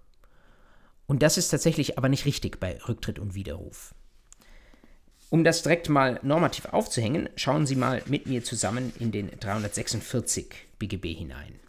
Und 1.07 1.23
das 1.23 1.37
ist 1.37 1.49
tatsächlich 1.49 1.97
aber 1.97 2.09
nicht 2.09 2.25
richtig 2.25 2.59
bei 2.59 2.79
Rücktritt 2.87 3.19
und 3.19 3.35
Widerruf. 3.35 3.93
Um 5.29 5.43
das 5.43 5.63
direkt 5.63 5.89
mal 5.89 6.19
normativ 6.21 6.65
aufzuhängen, 6.65 7.27
schauen 7.35 7.65
Sie 7.65 7.75
mal 7.75 8.03
mit 8.05 8.27
mir 8.27 8.43
zusammen 8.43 8.93
in 8.99 9.11
den 9.11 9.31
346 9.39 10.53
BGB 10.77 11.13
hinein. 11.15 11.59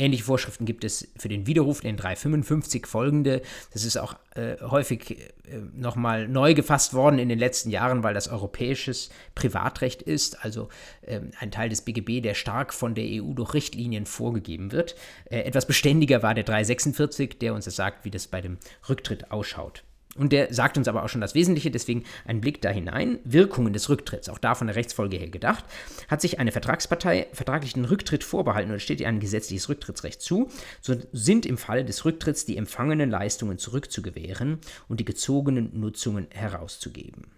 Ähnliche 0.00 0.24
Vorschriften 0.24 0.64
gibt 0.64 0.82
es 0.82 1.12
für 1.18 1.28
den 1.28 1.46
Widerruf, 1.46 1.82
den 1.82 1.98
355 1.98 2.86
folgende. 2.86 3.42
Das 3.74 3.84
ist 3.84 3.98
auch 3.98 4.14
äh, 4.34 4.56
häufig 4.62 5.10
äh, 5.10 5.58
nochmal 5.76 6.26
neu 6.26 6.54
gefasst 6.54 6.94
worden 6.94 7.18
in 7.18 7.28
den 7.28 7.38
letzten 7.38 7.68
Jahren, 7.68 8.02
weil 8.02 8.14
das 8.14 8.28
europäisches 8.28 9.10
Privatrecht 9.34 10.00
ist, 10.00 10.42
also 10.42 10.70
äh, 11.02 11.20
ein 11.38 11.50
Teil 11.50 11.68
des 11.68 11.82
BGB, 11.82 12.22
der 12.22 12.32
stark 12.32 12.72
von 12.72 12.94
der 12.94 13.04
EU 13.04 13.34
durch 13.34 13.52
Richtlinien 13.52 14.06
vorgegeben 14.06 14.72
wird. 14.72 14.94
Äh, 15.26 15.40
etwas 15.40 15.66
beständiger 15.66 16.22
war 16.22 16.32
der 16.32 16.44
346, 16.44 17.38
der 17.38 17.52
uns 17.52 17.66
sagt, 17.66 18.06
wie 18.06 18.10
das 18.10 18.26
bei 18.26 18.40
dem 18.40 18.56
Rücktritt 18.88 19.30
ausschaut. 19.30 19.84
Und 20.20 20.32
der 20.32 20.52
sagt 20.52 20.76
uns 20.76 20.86
aber 20.86 21.02
auch 21.02 21.08
schon 21.08 21.22
das 21.22 21.34
Wesentliche, 21.34 21.70
deswegen 21.70 22.04
ein 22.26 22.42
Blick 22.42 22.60
da 22.60 22.68
hinein. 22.68 23.20
Wirkungen 23.24 23.72
des 23.72 23.88
Rücktritts, 23.88 24.28
auch 24.28 24.36
da 24.36 24.54
von 24.54 24.66
der 24.66 24.76
Rechtsfolge 24.76 25.16
her 25.16 25.30
gedacht. 25.30 25.64
Hat 26.08 26.20
sich 26.20 26.38
eine 26.38 26.52
Vertragspartei 26.52 27.28
vertraglichen 27.32 27.86
Rücktritt 27.86 28.22
vorbehalten 28.22 28.70
oder 28.70 28.80
steht 28.80 29.00
ihr 29.00 29.08
ein 29.08 29.18
gesetzliches 29.18 29.70
Rücktrittsrecht 29.70 30.20
zu, 30.20 30.50
so 30.82 30.94
sind 31.12 31.46
im 31.46 31.56
Falle 31.56 31.86
des 31.86 32.04
Rücktritts 32.04 32.44
die 32.44 32.58
empfangenen 32.58 33.08
Leistungen 33.08 33.56
zurückzugewähren 33.56 34.58
und 34.88 35.00
die 35.00 35.06
gezogenen 35.06 35.80
Nutzungen 35.80 36.26
herauszugeben. 36.32 37.28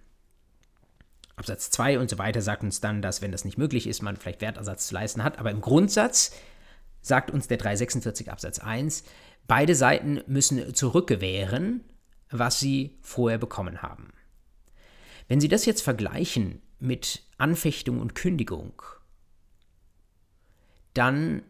Absatz 1.36 1.70
2 1.70 2.00
und 2.00 2.10
so 2.10 2.18
weiter 2.18 2.42
sagt 2.42 2.64
uns 2.64 2.80
dann, 2.80 3.00
dass, 3.00 3.22
wenn 3.22 3.30
das 3.30 3.44
nicht 3.44 3.58
möglich 3.58 3.86
ist, 3.86 4.02
man 4.02 4.16
vielleicht 4.16 4.40
Wertersatz 4.40 4.88
zu 4.88 4.94
leisten 4.94 5.22
hat. 5.22 5.38
Aber 5.38 5.52
im 5.52 5.60
Grundsatz 5.60 6.32
sagt 7.00 7.30
uns 7.30 7.46
der 7.46 7.58
346 7.58 8.32
Absatz 8.32 8.58
1, 8.58 9.04
beide 9.46 9.76
Seiten 9.76 10.20
müssen 10.26 10.74
zurückgewähren, 10.74 11.84
was 12.32 12.58
sie 12.58 12.96
vorher 13.00 13.38
bekommen 13.38 13.82
haben. 13.82 14.12
Wenn 15.28 15.40
Sie 15.40 15.48
das 15.48 15.64
jetzt 15.64 15.82
vergleichen 15.82 16.60
mit 16.80 17.22
Anfechtung 17.38 18.00
und 18.00 18.14
Kündigung, 18.14 18.82
dann 20.94 21.42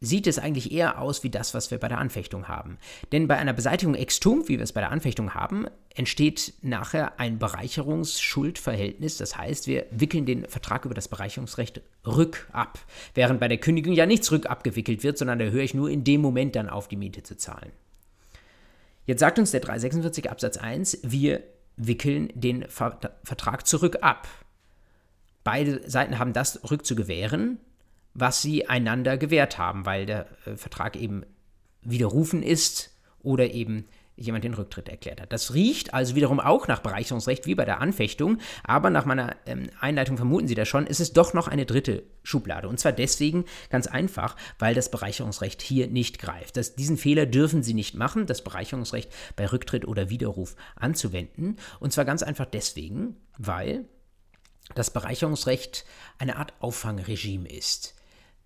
sieht 0.00 0.26
es 0.26 0.38
eigentlich 0.38 0.72
eher 0.72 1.00
aus 1.00 1.22
wie 1.24 1.30
das, 1.30 1.54
was 1.54 1.70
wir 1.70 1.78
bei 1.78 1.88
der 1.88 1.98
Anfechtung 1.98 2.48
haben. 2.48 2.78
Denn 3.12 3.28
bei 3.28 3.38
einer 3.38 3.54
Beseitigung 3.54 3.94
ex 3.94 4.20
tunc, 4.20 4.48
wie 4.48 4.58
wir 4.58 4.62
es 4.62 4.72
bei 4.72 4.80
der 4.80 4.92
Anfechtung 4.92 5.34
haben, 5.34 5.66
entsteht 5.94 6.54
nachher 6.62 7.18
ein 7.18 7.38
Bereicherungsschuldverhältnis. 7.38 9.16
Das 9.16 9.36
heißt, 9.36 9.66
wir 9.66 9.86
wickeln 9.90 10.26
den 10.26 10.46
Vertrag 10.46 10.84
über 10.84 10.94
das 10.94 11.08
Bereicherungsrecht 11.08 11.80
rückab, 12.06 12.78
während 13.14 13.40
bei 13.40 13.48
der 13.48 13.58
Kündigung 13.58 13.94
ja 13.94 14.06
nichts 14.06 14.30
rückabgewickelt 14.30 15.02
wird, 15.02 15.18
sondern 15.18 15.38
da 15.38 15.46
höre 15.46 15.62
ich 15.62 15.74
nur 15.74 15.90
in 15.90 16.04
dem 16.04 16.20
Moment 16.20 16.56
dann 16.56 16.68
auf, 16.68 16.88
die 16.88 16.96
Miete 16.96 17.22
zu 17.22 17.36
zahlen. 17.36 17.72
Jetzt 19.06 19.20
sagt 19.20 19.38
uns 19.38 19.52
der 19.52 19.60
346 19.60 20.30
Absatz 20.30 20.56
1, 20.56 20.98
wir 21.02 21.42
wickeln 21.76 22.30
den 22.34 22.68
Ver 22.68 22.98
Vertrag 23.22 23.66
zurück 23.66 23.98
ab. 24.00 24.28
Beide 25.44 25.88
Seiten 25.88 26.18
haben 26.18 26.32
das 26.32 26.70
rückzugewähren, 26.70 27.58
was 28.14 28.42
sie 28.42 28.66
einander 28.68 29.16
gewährt 29.16 29.58
haben, 29.58 29.86
weil 29.86 30.06
der 30.06 30.26
äh, 30.44 30.56
Vertrag 30.56 30.96
eben 30.96 31.24
widerrufen 31.82 32.42
ist 32.42 32.90
oder 33.22 33.50
eben 33.52 33.86
jemand 34.16 34.44
den 34.44 34.54
Rücktritt 34.54 34.88
erklärt 34.88 35.20
hat. 35.20 35.32
Das 35.32 35.54
riecht 35.54 35.92
also 35.94 36.14
wiederum 36.14 36.40
auch 36.40 36.68
nach 36.68 36.80
Bereicherungsrecht 36.80 37.46
wie 37.46 37.54
bei 37.54 37.64
der 37.64 37.80
Anfechtung, 37.80 38.38
aber 38.64 38.90
nach 38.90 39.04
meiner 39.04 39.36
ähm, 39.46 39.68
Einleitung 39.80 40.16
vermuten 40.16 40.48
Sie 40.48 40.54
das 40.54 40.68
schon, 40.68 40.86
ist 40.86 41.00
es 41.00 41.12
doch 41.12 41.34
noch 41.34 41.48
eine 41.48 41.66
dritte 41.66 42.02
Schublade. 42.22 42.68
Und 42.68 42.80
zwar 42.80 42.92
deswegen 42.92 43.44
ganz 43.68 43.86
einfach, 43.86 44.36
weil 44.58 44.74
das 44.74 44.90
Bereicherungsrecht 44.90 45.60
hier 45.60 45.86
nicht 45.88 46.18
greift. 46.18 46.56
Das, 46.56 46.74
diesen 46.74 46.96
Fehler 46.96 47.26
dürfen 47.26 47.62
Sie 47.62 47.74
nicht 47.74 47.94
machen, 47.94 48.26
das 48.26 48.42
Bereicherungsrecht 48.42 49.12
bei 49.36 49.46
Rücktritt 49.46 49.86
oder 49.86 50.08
Widerruf 50.08 50.56
anzuwenden. 50.76 51.56
Und 51.78 51.92
zwar 51.92 52.04
ganz 52.04 52.22
einfach 52.22 52.46
deswegen, 52.46 53.16
weil 53.36 53.84
das 54.74 54.90
Bereicherungsrecht 54.90 55.84
eine 56.18 56.36
Art 56.36 56.54
Auffangregime 56.60 57.48
ist. 57.48 57.94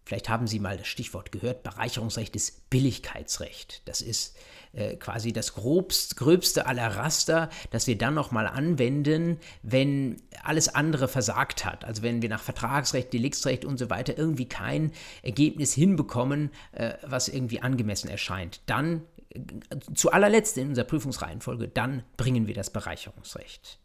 Vielleicht 0.04 0.28
haben 0.28 0.46
Sie 0.46 0.58
mal 0.58 0.76
das 0.76 0.88
Stichwort 0.88 1.30
gehört, 1.30 1.62
Bereicherungsrecht 1.62 2.34
ist 2.34 2.68
Billigkeitsrecht. 2.68 3.82
Das 3.84 4.00
ist 4.00 4.36
äh, 4.72 4.96
quasi 4.96 5.32
das 5.32 5.54
grobst, 5.54 6.16
gröbste 6.16 6.66
aller 6.66 6.96
Raster, 6.96 7.50
das 7.70 7.86
wir 7.86 7.98
dann 7.98 8.14
nochmal 8.14 8.46
anwenden, 8.46 9.38
wenn 9.62 10.22
alles 10.42 10.74
andere 10.74 11.08
versagt 11.08 11.64
hat. 11.64 11.84
Also 11.84 12.02
wenn 12.02 12.22
wir 12.22 12.28
nach 12.28 12.42
Vertragsrecht, 12.42 13.12
Deliktsrecht 13.12 13.64
und 13.64 13.78
so 13.78 13.90
weiter 13.90 14.16
irgendwie 14.16 14.48
kein 14.48 14.92
Ergebnis 15.22 15.74
hinbekommen, 15.74 16.50
äh, 16.72 16.94
was 17.02 17.28
irgendwie 17.28 17.60
angemessen 17.60 18.08
erscheint. 18.08 18.60
Dann, 18.66 19.02
äh, 19.30 19.40
zu 19.94 20.12
allerletzt 20.12 20.56
in 20.58 20.68
unserer 20.68 20.86
Prüfungsreihenfolge, 20.86 21.68
dann 21.68 22.04
bringen 22.16 22.46
wir 22.46 22.54
das 22.54 22.70
Bereicherungsrecht. 22.70 23.78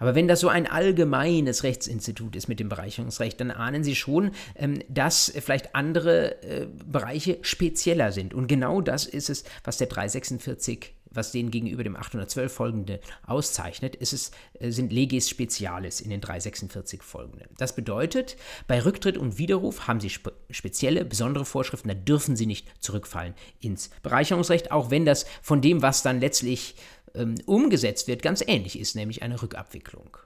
Aber 0.00 0.16
wenn 0.16 0.26
das 0.26 0.40
so 0.40 0.48
ein 0.48 0.66
allgemeines 0.66 1.62
Rechtsinstitut 1.62 2.34
ist 2.34 2.48
mit 2.48 2.58
dem 2.58 2.68
Bereicherungsrecht, 2.68 3.40
dann 3.40 3.52
ahnen 3.52 3.84
Sie 3.84 3.94
schon, 3.94 4.32
ähm, 4.56 4.82
dass 4.88 5.32
vielleicht 5.40 5.76
andere 5.76 6.42
äh, 6.42 6.66
Bereiche 6.84 7.38
spezieller 7.42 8.10
sind. 8.10 8.34
Und 8.34 8.48
genau 8.48 8.80
das 8.80 9.06
ist 9.06 9.30
es, 9.30 9.44
was 9.62 9.78
der 9.78 9.86
346 9.86 10.94
was 11.10 11.32
den 11.32 11.50
gegenüber 11.50 11.82
dem 11.82 11.96
812 11.96 12.52
folgende 12.52 13.00
auszeichnet, 13.26 13.96
ist 13.96 14.12
es, 14.12 14.30
äh, 14.54 14.70
sind 14.70 14.92
Legis 14.92 15.28
Spezialis 15.28 16.00
in 16.00 16.10
den 16.10 16.20
346 16.20 17.02
folgenden. 17.02 17.48
Das 17.58 17.74
bedeutet, 17.74 18.36
bei 18.66 18.82
Rücktritt 18.82 19.18
und 19.18 19.38
Widerruf 19.38 19.86
haben 19.86 20.00
Sie 20.00 20.10
spe 20.10 20.32
spezielle, 20.50 21.04
besondere 21.04 21.44
Vorschriften, 21.44 21.88
da 21.88 21.94
dürfen 21.94 22.36
Sie 22.36 22.46
nicht 22.46 22.68
zurückfallen 22.80 23.34
ins 23.60 23.90
Bereicherungsrecht, 24.02 24.72
auch 24.72 24.90
wenn 24.90 25.04
das 25.04 25.26
von 25.42 25.60
dem, 25.60 25.82
was 25.82 26.02
dann 26.02 26.20
letztlich 26.20 26.76
ähm, 27.14 27.36
umgesetzt 27.46 28.08
wird, 28.08 28.22
ganz 28.22 28.42
ähnlich 28.46 28.78
ist, 28.78 28.96
nämlich 28.96 29.22
eine 29.22 29.40
Rückabwicklung. 29.40 30.16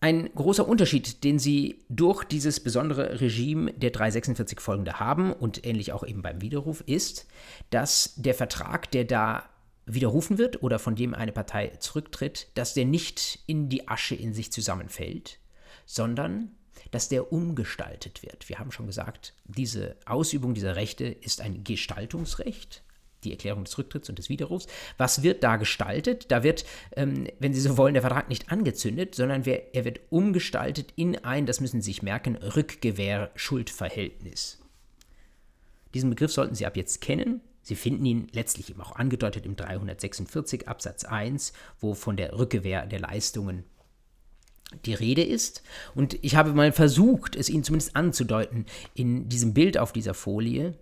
Ein 0.00 0.28
großer 0.34 0.68
Unterschied, 0.68 1.24
den 1.24 1.38
Sie 1.38 1.82
durch 1.88 2.24
dieses 2.24 2.60
besondere 2.60 3.22
Regime 3.22 3.72
der 3.72 3.90
346 3.90 4.60
folgende 4.60 5.00
haben 5.00 5.32
und 5.32 5.64
ähnlich 5.64 5.92
auch 5.92 6.04
eben 6.04 6.20
beim 6.20 6.42
Widerruf, 6.42 6.82
ist, 6.82 7.26
dass 7.70 8.12
der 8.16 8.34
Vertrag, 8.34 8.90
der 8.90 9.04
da 9.04 9.48
widerrufen 9.86 10.36
wird 10.36 10.62
oder 10.62 10.78
von 10.78 10.94
dem 10.94 11.14
eine 11.14 11.32
Partei 11.32 11.68
zurücktritt, 11.78 12.48
dass 12.54 12.74
der 12.74 12.84
nicht 12.84 13.40
in 13.46 13.70
die 13.70 13.88
Asche 13.88 14.14
in 14.14 14.34
sich 14.34 14.52
zusammenfällt, 14.52 15.38
sondern 15.86 16.50
dass 16.90 17.08
der 17.08 17.32
umgestaltet 17.32 18.22
wird. 18.22 18.48
Wir 18.48 18.58
haben 18.58 18.72
schon 18.72 18.86
gesagt, 18.86 19.34
diese 19.44 19.96
Ausübung 20.06 20.54
dieser 20.54 20.76
Rechte 20.76 21.06
ist 21.06 21.40
ein 21.40 21.64
Gestaltungsrecht, 21.64 22.82
die 23.24 23.32
Erklärung 23.32 23.64
des 23.64 23.76
Rücktritts 23.78 24.08
und 24.08 24.18
des 24.18 24.28
Widerrufs. 24.28 24.66
Was 24.98 25.22
wird 25.22 25.42
da 25.42 25.56
gestaltet? 25.56 26.30
Da 26.30 26.42
wird, 26.42 26.66
ähm, 26.96 27.26
wenn 27.38 27.54
Sie 27.54 27.60
so 27.60 27.76
wollen, 27.76 27.94
der 27.94 28.02
Vertrag 28.02 28.28
nicht 28.28 28.52
angezündet, 28.52 29.14
sondern 29.14 29.44
er 29.44 29.84
wird 29.84 30.00
umgestaltet 30.10 30.92
in 30.96 31.24
ein, 31.24 31.46
das 31.46 31.60
müssen 31.60 31.80
Sie 31.80 31.90
sich 31.90 32.02
merken, 32.02 32.36
Rückgewehr-Schuldverhältnis. 32.36 34.60
Diesen 35.94 36.10
Begriff 36.10 36.32
sollten 36.32 36.54
Sie 36.54 36.66
ab 36.66 36.76
jetzt 36.76 37.00
kennen. 37.00 37.40
Sie 37.62 37.76
finden 37.76 38.04
ihn 38.04 38.26
letztlich 38.32 38.68
eben 38.70 38.82
auch 38.82 38.96
angedeutet 38.96 39.46
im 39.46 39.56
346 39.56 40.68
Absatz 40.68 41.04
1, 41.04 41.54
wo 41.80 41.94
von 41.94 42.16
der 42.16 42.38
Rückgewehr 42.38 42.86
der 42.86 43.00
Leistungen 43.00 43.64
die 44.84 44.94
Rede 44.94 45.22
ist. 45.22 45.62
Und 45.94 46.18
ich 46.22 46.36
habe 46.36 46.52
mal 46.52 46.72
versucht, 46.72 47.36
es 47.36 47.48
Ihnen 47.48 47.64
zumindest 47.64 47.96
anzudeuten 47.96 48.66
in 48.94 49.28
diesem 49.28 49.54
Bild 49.54 49.78
auf 49.78 49.92
dieser 49.92 50.14
Folie, 50.14 50.74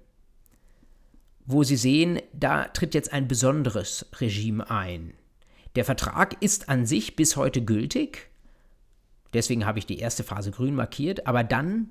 wo 1.44 1.62
Sie 1.64 1.76
sehen, 1.76 2.20
da 2.32 2.64
tritt 2.64 2.94
jetzt 2.94 3.12
ein 3.12 3.28
besonderes 3.28 4.06
Regime 4.20 4.70
ein. 4.70 5.14
Der 5.74 5.84
Vertrag 5.84 6.40
ist 6.42 6.68
an 6.68 6.86
sich 6.86 7.16
bis 7.16 7.36
heute 7.36 7.64
gültig, 7.64 8.30
deswegen 9.32 9.64
habe 9.64 9.78
ich 9.78 9.86
die 9.86 9.98
erste 9.98 10.22
Phase 10.22 10.50
grün 10.50 10.74
markiert, 10.74 11.26
aber 11.26 11.42
dann 11.42 11.90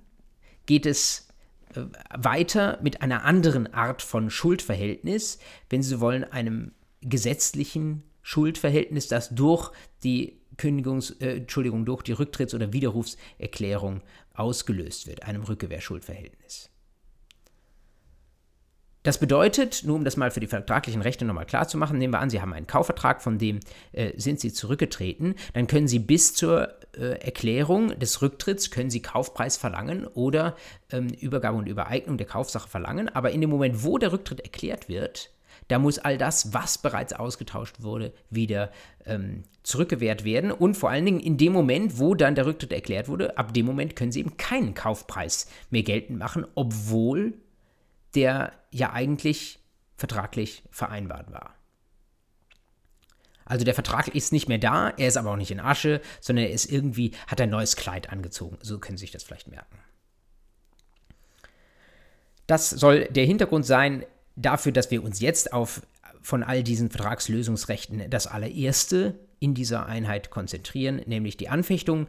geht 0.67 0.85
es 0.85 1.27
äh, 1.75 1.81
weiter 2.15 2.79
mit 2.81 3.01
einer 3.01 3.25
anderen 3.25 3.73
Art 3.73 4.01
von 4.01 4.29
Schuldverhältnis, 4.29 5.39
wenn 5.69 5.81
Sie 5.81 5.99
wollen, 5.99 6.23
einem 6.23 6.73
gesetzlichen 7.01 8.03
Schuldverhältnis, 8.21 9.07
das 9.07 9.33
durch 9.33 9.71
die 10.03 10.40
Kündigungs, 10.61 11.09
äh, 11.19 11.37
Entschuldigung, 11.37 11.85
durch 11.85 12.03
die 12.03 12.13
Rücktritts- 12.13 12.53
oder 12.53 12.71
Widerrufserklärung 12.71 14.01
ausgelöst 14.35 15.07
wird, 15.07 15.23
einem 15.23 15.41
Rückgewehrschuldverhältnis. 15.41 16.69
Das 19.01 19.17
bedeutet, 19.17 19.81
nur 19.83 19.95
um 19.95 20.03
das 20.03 20.17
mal 20.17 20.29
für 20.29 20.39
die 20.39 20.45
vertraglichen 20.45 21.01
Rechte 21.01 21.25
nochmal 21.25 21.47
klar 21.47 21.67
zu 21.67 21.79
machen, 21.79 21.97
nehmen 21.97 22.13
wir 22.13 22.19
an, 22.19 22.29
Sie 22.29 22.39
haben 22.39 22.53
einen 22.53 22.67
Kaufvertrag, 22.67 23.23
von 23.23 23.39
dem 23.39 23.59
äh, 23.91 24.11
sind 24.17 24.39
Sie 24.39 24.53
zurückgetreten, 24.53 25.33
dann 25.53 25.65
können 25.65 25.87
Sie 25.87 25.97
bis 25.97 26.35
zur 26.35 26.69
äh, 26.95 27.19
Erklärung 27.19 27.97
des 27.97 28.21
Rücktritts, 28.21 28.69
können 28.69 28.91
Sie 28.91 29.01
Kaufpreis 29.01 29.57
verlangen 29.57 30.05
oder 30.05 30.55
ähm, 30.91 31.07
Übergabe 31.07 31.57
und 31.57 31.67
Übereignung 31.67 32.19
der 32.19 32.27
Kaufsache 32.27 32.69
verlangen, 32.69 33.09
aber 33.09 33.31
in 33.31 33.41
dem 33.41 33.49
Moment, 33.49 33.83
wo 33.83 33.97
der 33.97 34.11
Rücktritt 34.11 34.41
erklärt 34.41 34.87
wird, 34.87 35.31
da 35.71 35.79
muss 35.79 35.99
all 35.99 36.17
das, 36.17 36.53
was 36.53 36.77
bereits 36.77 37.13
ausgetauscht 37.13 37.77
wurde, 37.81 38.13
wieder 38.29 38.71
ähm, 39.05 39.43
zurückgewährt 39.63 40.25
werden. 40.25 40.51
Und 40.51 40.75
vor 40.75 40.89
allen 40.89 41.05
Dingen 41.05 41.21
in 41.21 41.37
dem 41.37 41.53
Moment, 41.53 41.97
wo 41.97 42.13
dann 42.13 42.35
der 42.35 42.45
Rücktritt 42.45 42.73
erklärt 42.73 43.07
wurde, 43.07 43.37
ab 43.37 43.53
dem 43.53 43.67
Moment 43.67 43.95
können 43.95 44.11
Sie 44.11 44.19
eben 44.19 44.35
keinen 44.35 44.73
Kaufpreis 44.73 45.47
mehr 45.69 45.83
geltend 45.83 46.19
machen, 46.19 46.45
obwohl 46.55 47.35
der 48.15 48.51
ja 48.71 48.91
eigentlich 48.91 49.59
vertraglich 49.95 50.63
vereinbart 50.71 51.31
war. 51.31 51.55
Also 53.45 53.63
der 53.63 53.73
Vertrag 53.73 54.09
ist 54.09 54.33
nicht 54.33 54.49
mehr 54.49 54.57
da, 54.57 54.89
er 54.89 55.07
ist 55.07 55.15
aber 55.15 55.31
auch 55.31 55.37
nicht 55.37 55.51
in 55.51 55.61
Asche, 55.61 56.01
sondern 56.19 56.47
er 56.47 56.51
ist 56.51 56.69
irgendwie, 56.69 57.11
hat 57.27 57.39
ein 57.39 57.49
neues 57.49 57.77
Kleid 57.77 58.09
angezogen. 58.09 58.57
So 58.61 58.77
können 58.77 58.97
Sie 58.97 59.03
sich 59.03 59.11
das 59.11 59.23
vielleicht 59.23 59.47
merken. 59.47 59.77
Das 62.45 62.69
soll 62.69 63.05
der 63.05 63.25
Hintergrund 63.25 63.65
sein 63.65 64.05
dafür, 64.41 64.71
dass 64.71 64.91
wir 64.91 65.03
uns 65.03 65.19
jetzt 65.19 65.53
auf 65.53 65.81
von 66.21 66.43
all 66.43 66.63
diesen 66.63 66.89
Vertragslösungsrechten 66.89 68.09
das 68.09 68.27
allererste 68.27 69.19
in 69.39 69.53
dieser 69.55 69.87
Einheit 69.87 70.29
konzentrieren, 70.29 71.01
nämlich 71.07 71.35
die 71.35 71.49
Anfechtung. 71.49 72.07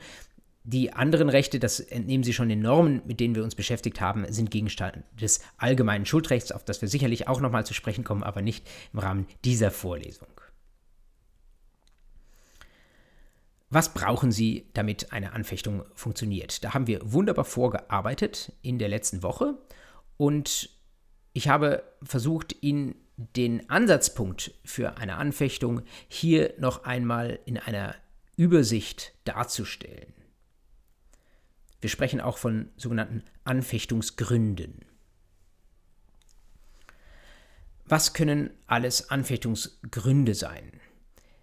Die 0.64 0.92
anderen 0.92 1.28
Rechte, 1.28 1.58
das 1.58 1.80
entnehmen 1.80 2.22
Sie 2.22 2.32
schon 2.32 2.48
den 2.48 2.60
Normen, 2.60 3.02
mit 3.06 3.18
denen 3.18 3.34
wir 3.34 3.42
uns 3.42 3.54
beschäftigt 3.54 4.00
haben, 4.00 4.30
sind 4.30 4.50
Gegenstand 4.50 5.02
des 5.20 5.40
allgemeinen 5.56 6.06
Schuldrechts, 6.06 6.52
auf 6.52 6.64
das 6.64 6.82
wir 6.82 6.88
sicherlich 6.88 7.26
auch 7.26 7.40
nochmal 7.40 7.66
zu 7.66 7.74
sprechen 7.74 8.04
kommen, 8.04 8.22
aber 8.22 8.42
nicht 8.42 8.68
im 8.92 9.00
Rahmen 9.00 9.26
dieser 9.44 9.70
Vorlesung. 9.70 10.28
Was 13.70 13.94
brauchen 13.94 14.30
Sie, 14.30 14.68
damit 14.74 15.12
eine 15.12 15.32
Anfechtung 15.32 15.84
funktioniert? 15.94 16.62
Da 16.62 16.74
haben 16.74 16.86
wir 16.86 17.00
wunderbar 17.10 17.46
vorgearbeitet 17.46 18.52
in 18.60 18.78
der 18.78 18.88
letzten 18.88 19.22
Woche 19.22 19.56
und 20.18 20.68
ich 21.32 21.48
habe 21.48 21.82
versucht, 22.02 22.56
Ihnen 22.62 22.94
den 23.16 23.68
Ansatzpunkt 23.70 24.54
für 24.64 24.96
eine 24.96 25.16
Anfechtung 25.16 25.82
hier 26.08 26.54
noch 26.58 26.84
einmal 26.84 27.38
in 27.44 27.58
einer 27.58 27.94
Übersicht 28.36 29.12
darzustellen. 29.24 30.12
Wir 31.80 31.90
sprechen 31.90 32.20
auch 32.20 32.38
von 32.38 32.70
sogenannten 32.76 33.24
Anfechtungsgründen. 33.44 34.84
Was 37.84 38.14
können 38.14 38.50
alles 38.66 39.10
Anfechtungsgründe 39.10 40.34
sein? 40.34 40.80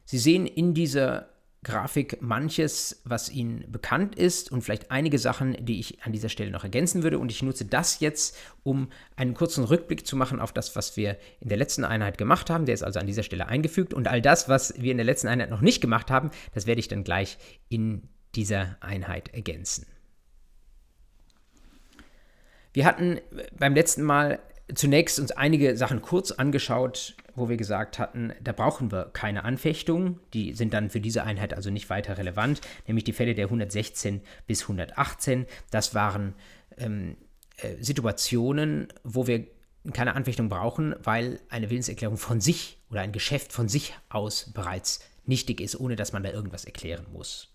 Sie 0.06 0.17
sehen 0.17 0.47
in 0.47 0.73
dieser 0.73 1.28
Grafik 1.62 2.22
manches, 2.22 3.02
was 3.04 3.30
Ihnen 3.30 3.69
bekannt 3.69 4.15
ist 4.15 4.50
und 4.50 4.62
vielleicht 4.62 4.91
einige 4.91 5.19
Sachen, 5.19 5.58
die 5.65 5.80
ich 5.82 6.02
an 6.04 6.13
dieser 6.13 6.30
Stelle 6.30 6.52
noch 6.52 6.63
ergänzen 6.63 7.04
würde. 7.04 7.19
Und 7.19 7.32
ich 7.32 7.43
nutze 7.43 7.65
das 7.65 8.00
jetzt, 8.00 8.38
um 8.63 8.89
einen 9.17 9.34
kurzen 9.34 9.65
Rückblick 9.65 10.08
zu 10.08 10.15
machen 10.15 10.39
auf 10.39 10.54
das, 10.54 10.78
was 10.78 10.95
wir 10.95 11.17
in 11.41 11.50
der 11.50 11.58
letzten 11.58 11.84
Einheit 11.84 12.17
gemacht 12.17 12.50
haben. 12.50 12.65
Der 12.65 12.76
ist 12.76 12.84
also 12.84 13.00
an 13.00 13.08
dieser 13.08 13.24
Stelle 13.24 13.48
eingefügt. 13.48 13.93
Und 13.93 14.08
all 14.08 14.22
das, 14.22 14.48
was 14.48 14.74
wir 14.82 14.91
in 14.91 14.98
der 14.98 15.06
letzten 15.06 15.28
Einheit 15.28 15.50
noch 15.50 15.60
nicht 15.60 15.82
gemacht 15.82 16.10
haben, 16.10 16.32
das 16.54 16.65
werde 16.65 16.80
ich 16.80 16.88
dann 16.88 17.04
gleich 17.04 17.38
in 17.67 18.04
dieser 18.36 18.78
Einheit 18.80 19.34
ergänzen. 19.34 19.86
Wir 22.72 22.86
hatten 22.86 23.19
beim 23.58 23.74
letzten 23.74 24.04
Mal 24.04 24.39
zunächst 24.74 25.19
uns 25.19 25.32
einige 25.32 25.76
Sachen 25.76 26.02
kurz 26.02 26.32
angeschaut, 26.32 27.15
wo 27.39 27.49
wir 27.49 27.58
gesagt 27.58 27.99
hatten, 27.99 28.34
da 28.41 28.52
brauchen 28.52 28.91
wir 28.91 29.06
keine 29.06 29.43
Anfechtung. 29.43 30.19
Die 30.34 30.54
sind 30.54 30.73
dann 30.73 30.89
für 30.89 31.02
diese 31.02 31.23
Einheit 31.23 31.54
also 31.54 31.69
nicht 31.69 31.89
weiter 31.89 32.17
relevant, 32.17 32.62
nämlich 32.88 33.04
die 33.04 33.13
Fälle 33.13 33.36
der 33.36 33.45
116 33.45 34.21
bis 34.47 34.63
118. 34.63 35.45
Das 35.71 35.95
waren 35.95 36.36
ähm, 36.78 37.17
äh, 37.58 37.75
Situationen, 37.82 38.88
wo 39.04 39.28
wir 39.28 39.47
keine 39.93 40.15
Anfechtung 40.15 40.49
brauchen, 40.49 40.95
weil 41.02 41.39
eine 41.49 41.69
Willenserklärung 41.69 42.17
von 42.17 42.41
sich 42.41 42.78
oder 42.89 43.02
ein 43.02 43.12
Geschäft 43.12 43.54
von 43.54 43.69
sich 43.69 43.95
aus 44.10 44.52
bereits 44.54 44.99
nichtig 45.25 45.62
ist, 45.62 45.80
ohne 45.80 45.95
dass 45.95 46.12
man 46.12 46.23
da 46.23 46.32
irgendwas 46.32 46.65
erklären 46.65 47.06
muss. 47.12 47.54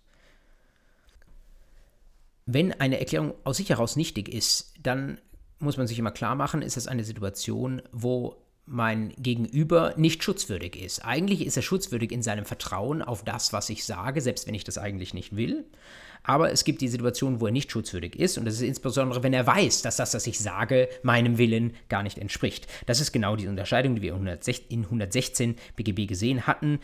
Wenn 2.47 2.73
eine 2.73 2.99
Erklärung 2.99 3.35
aus 3.45 3.57
sich 3.59 3.71
heraus 3.71 3.97
nichtig 3.97 4.29
ist, 4.29 4.75
dann 4.83 5.21
muss 5.59 5.77
man 5.77 5.87
sich 5.87 5.99
immer 5.99 6.11
klar 6.11 6.35
machen, 6.35 6.63
ist 6.63 6.77
das 6.77 6.87
eine 6.87 7.05
Situation, 7.05 7.83
wo 7.93 8.44
mein 8.67 9.13
Gegenüber 9.19 9.95
nicht 9.97 10.23
schutzwürdig 10.23 10.81
ist. 10.83 11.05
Eigentlich 11.05 11.45
ist 11.45 11.57
er 11.57 11.63
schutzwürdig 11.63 12.13
in 12.13 12.23
seinem 12.23 12.45
Vertrauen 12.45 13.03
auf 13.03 13.25
das, 13.25 13.53
was 13.53 13.69
ich 13.69 13.85
sage, 13.85 14.21
selbst 14.21 14.47
wenn 14.47 14.55
ich 14.55 14.65
das 14.65 14.79
eigentlich 14.79 15.13
nicht 15.15 15.37
will. 15.37 15.65
Aber 16.27 16.51
es 16.51 16.65
gibt 16.65 16.81
die 16.81 16.89
Situation, 16.89 17.41
wo 17.41 17.47
er 17.47 17.53
nicht 17.53 17.71
schutzwürdig 17.71 18.17
ist. 18.17 18.39
Und 18.39 18.47
das 18.47 18.55
ist 18.55 18.63
insbesondere, 18.63 19.23
wenn 19.23 19.35
er 19.35 19.47
weiß, 19.47 19.83
dass 19.83 19.97
das, 19.97 20.15
was 20.15 20.27
ich 20.27 20.39
sage, 20.39 20.89
meinem 21.03 21.37
Willen 21.37 21.75
gar 21.91 22.03
nicht 22.03 22.17
entspricht. 22.17 22.67
Das 22.87 23.01
ist 23.01 23.13
genau 23.13 23.37
die 23.37 23.47
Unterscheidung, 23.47 23.95
die 23.95 24.03
wir 24.03 24.15
in 24.15 24.85
116 24.85 25.57
BGB 25.77 26.07
gesehen 26.09 26.47
hatten 26.47 26.81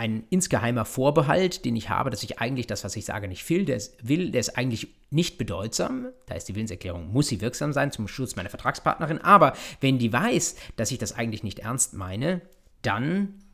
ein 0.00 0.24
insgeheimer 0.30 0.86
Vorbehalt, 0.86 1.66
den 1.66 1.76
ich 1.76 1.90
habe, 1.90 2.08
dass 2.08 2.22
ich 2.22 2.38
eigentlich 2.38 2.66
das, 2.66 2.84
was 2.84 2.96
ich 2.96 3.04
sage, 3.04 3.28
nicht 3.28 3.48
will. 3.50 3.66
Der 3.66 3.76
ist, 3.76 4.08
will, 4.08 4.30
der 4.30 4.40
ist 4.40 4.56
eigentlich 4.56 4.94
nicht 5.10 5.36
bedeutsam. 5.36 6.08
Da 6.24 6.36
ist 6.36 6.46
die 6.48 6.54
Willenserklärung, 6.54 7.12
muss 7.12 7.28
sie 7.28 7.42
wirksam 7.42 7.74
sein 7.74 7.92
zum 7.92 8.08
Schutz 8.08 8.34
meiner 8.34 8.48
Vertragspartnerin. 8.48 9.18
Aber 9.18 9.52
wenn 9.82 9.98
die 9.98 10.10
weiß, 10.10 10.56
dass 10.76 10.90
ich 10.90 10.96
das 10.96 11.12
eigentlich 11.12 11.42
nicht 11.42 11.58
ernst 11.58 11.92
meine, 11.92 12.40
dann 12.80 13.44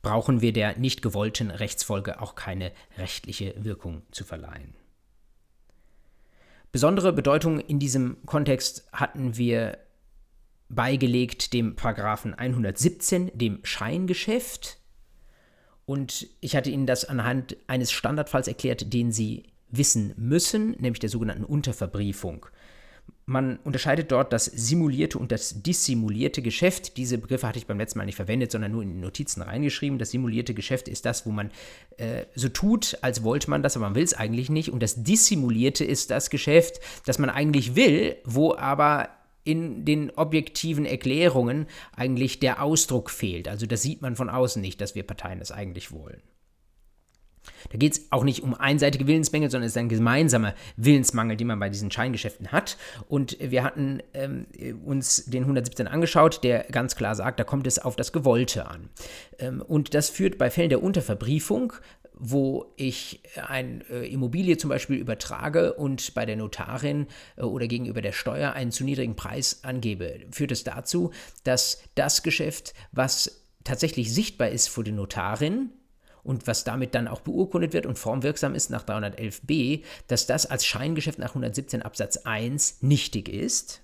brauchen 0.00 0.40
wir 0.40 0.54
der 0.54 0.78
nicht 0.78 1.02
gewollten 1.02 1.50
Rechtsfolge 1.50 2.22
auch 2.22 2.36
keine 2.36 2.72
rechtliche 2.96 3.54
Wirkung 3.62 4.00
zu 4.12 4.24
verleihen. 4.24 4.74
Besondere 6.72 7.12
Bedeutung 7.12 7.60
in 7.60 7.78
diesem 7.78 8.16
Kontext 8.24 8.88
hatten 8.92 9.36
wir 9.36 9.76
beigelegt 10.70 11.52
dem 11.52 11.76
Paragraphen 11.76 12.32
117, 12.32 13.30
dem 13.34 13.60
Scheingeschäft. 13.62 14.78
Und 15.86 16.28
ich 16.40 16.56
hatte 16.56 16.70
Ihnen 16.70 16.86
das 16.86 17.04
anhand 17.04 17.56
eines 17.68 17.92
Standardfalls 17.92 18.48
erklärt, 18.48 18.92
den 18.92 19.12
Sie 19.12 19.44
wissen 19.70 20.12
müssen, 20.16 20.72
nämlich 20.72 21.00
der 21.00 21.10
sogenannten 21.10 21.44
Unterverbriefung. 21.44 22.46
Man 23.28 23.56
unterscheidet 23.64 24.12
dort 24.12 24.32
das 24.32 24.44
simulierte 24.44 25.18
und 25.18 25.32
das 25.32 25.62
dissimulierte 25.62 26.42
Geschäft. 26.42 26.96
Diese 26.96 27.18
Begriffe 27.18 27.48
hatte 27.48 27.58
ich 27.58 27.66
beim 27.66 27.78
letzten 27.78 27.98
Mal 27.98 28.04
nicht 28.04 28.14
verwendet, 28.14 28.52
sondern 28.52 28.70
nur 28.70 28.82
in 28.82 28.94
die 28.94 29.00
Notizen 29.00 29.42
reingeschrieben. 29.42 29.98
Das 29.98 30.12
simulierte 30.12 30.54
Geschäft 30.54 30.86
ist 30.86 31.04
das, 31.04 31.26
wo 31.26 31.30
man 31.32 31.50
äh, 31.96 32.26
so 32.36 32.48
tut, 32.48 32.98
als 33.02 33.24
wollte 33.24 33.50
man 33.50 33.64
das, 33.64 33.76
aber 33.76 33.86
man 33.86 33.96
will 33.96 34.04
es 34.04 34.14
eigentlich 34.14 34.48
nicht. 34.48 34.70
Und 34.70 34.80
das 34.80 35.02
dissimulierte 35.02 35.84
ist 35.84 36.12
das 36.12 36.30
Geschäft, 36.30 36.78
das 37.04 37.18
man 37.18 37.30
eigentlich 37.30 37.74
will, 37.74 38.16
wo 38.24 38.54
aber 38.54 39.08
in 39.46 39.84
den 39.84 40.10
objektiven 40.10 40.84
Erklärungen 40.84 41.66
eigentlich 41.94 42.40
der 42.40 42.62
Ausdruck 42.62 43.10
fehlt. 43.10 43.48
Also 43.48 43.66
das 43.66 43.82
sieht 43.82 44.02
man 44.02 44.16
von 44.16 44.28
außen 44.28 44.60
nicht, 44.60 44.80
dass 44.80 44.94
wir 44.94 45.02
Parteien 45.02 45.38
das 45.38 45.52
eigentlich 45.52 45.92
wollen. 45.92 46.22
Da 47.70 47.78
geht 47.78 47.92
es 47.92 48.06
auch 48.10 48.24
nicht 48.24 48.42
um 48.42 48.54
einseitige 48.54 49.06
Willensmängel, 49.06 49.50
sondern 49.50 49.66
es 49.66 49.72
ist 49.72 49.78
ein 49.78 49.88
gemeinsamer 49.88 50.54
Willensmangel, 50.76 51.36
den 51.36 51.46
man 51.46 51.58
bei 51.58 51.68
diesen 51.68 51.90
Scheingeschäften 51.90 52.52
hat. 52.52 52.76
Und 53.08 53.36
wir 53.40 53.64
hatten 53.64 54.02
ähm, 54.14 54.46
uns 54.84 55.24
den 55.26 55.42
117 55.42 55.86
angeschaut, 55.88 56.42
der 56.44 56.64
ganz 56.64 56.96
klar 56.96 57.14
sagt, 57.14 57.40
da 57.40 57.44
kommt 57.44 57.66
es 57.66 57.78
auf 57.78 57.96
das 57.96 58.12
Gewollte 58.12 58.66
an. 58.66 58.88
Ähm, 59.38 59.62
und 59.62 59.94
das 59.94 60.10
führt 60.10 60.38
bei 60.38 60.50
Fällen 60.50 60.70
der 60.70 60.82
Unterverbriefung 60.82 61.72
wo 62.16 62.72
ich 62.76 63.20
eine 63.36 63.84
äh, 63.90 64.12
Immobilie 64.12 64.56
zum 64.56 64.70
Beispiel 64.70 64.96
übertrage 64.96 65.74
und 65.74 66.14
bei 66.14 66.24
der 66.26 66.36
Notarin 66.36 67.06
äh, 67.36 67.42
oder 67.42 67.68
gegenüber 67.68 68.02
der 68.02 68.12
Steuer 68.12 68.52
einen 68.52 68.72
zu 68.72 68.84
niedrigen 68.84 69.16
Preis 69.16 69.60
angebe, 69.62 70.20
führt 70.30 70.50
es 70.50 70.64
dazu, 70.64 71.12
dass 71.44 71.82
das 71.94 72.22
Geschäft, 72.22 72.74
was 72.92 73.44
tatsächlich 73.64 74.12
sichtbar 74.12 74.48
ist 74.48 74.68
vor 74.68 74.84
der 74.84 74.94
Notarin, 74.94 75.70
und 76.26 76.48
was 76.48 76.64
damit 76.64 76.96
dann 76.96 77.06
auch 77.06 77.20
beurkundet 77.20 77.72
wird 77.72 77.86
und 77.86 78.00
formwirksam 78.00 78.56
ist 78.56 78.68
nach 78.68 78.84
311b, 78.84 79.84
dass 80.08 80.26
das 80.26 80.44
als 80.44 80.66
Scheingeschäft 80.66 81.20
nach 81.20 81.28
117 81.28 81.82
Absatz 81.82 82.16
1 82.16 82.82
nichtig 82.82 83.28
ist. 83.28 83.80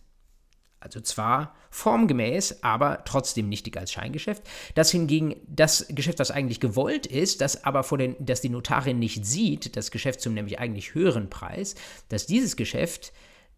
Also 0.83 1.01
zwar 1.01 1.55
formgemäß, 1.71 2.63
aber 2.63 3.03
trotzdem 3.05 3.49
nichtig 3.49 3.77
als 3.77 3.93
Scheingeschäft. 3.93 4.43
Das 4.75 4.91
hingegen 4.91 5.37
das 5.47 5.87
Geschäft, 5.89 6.21
das 6.21 6.31
eigentlich 6.31 6.61
gewollt 6.61 7.07
ist, 7.07 7.41
das 7.41 7.65
aber 7.65 7.85
vor 7.85 7.99
den, 7.99 8.17
dass 8.19 8.41
die 8.41 8.49
Notarin 8.49 8.99
nicht 8.99 9.25
sieht, 9.25 9.77
das 9.77 9.91
Geschäft 9.91 10.21
zum 10.21 10.35
nämlich 10.35 10.59
eigentlich 10.59 10.95
höheren 10.95 11.31
Preis, 11.31 11.77
dass 12.09 12.27
dieses 12.27 12.57
Geschäft 12.57 13.13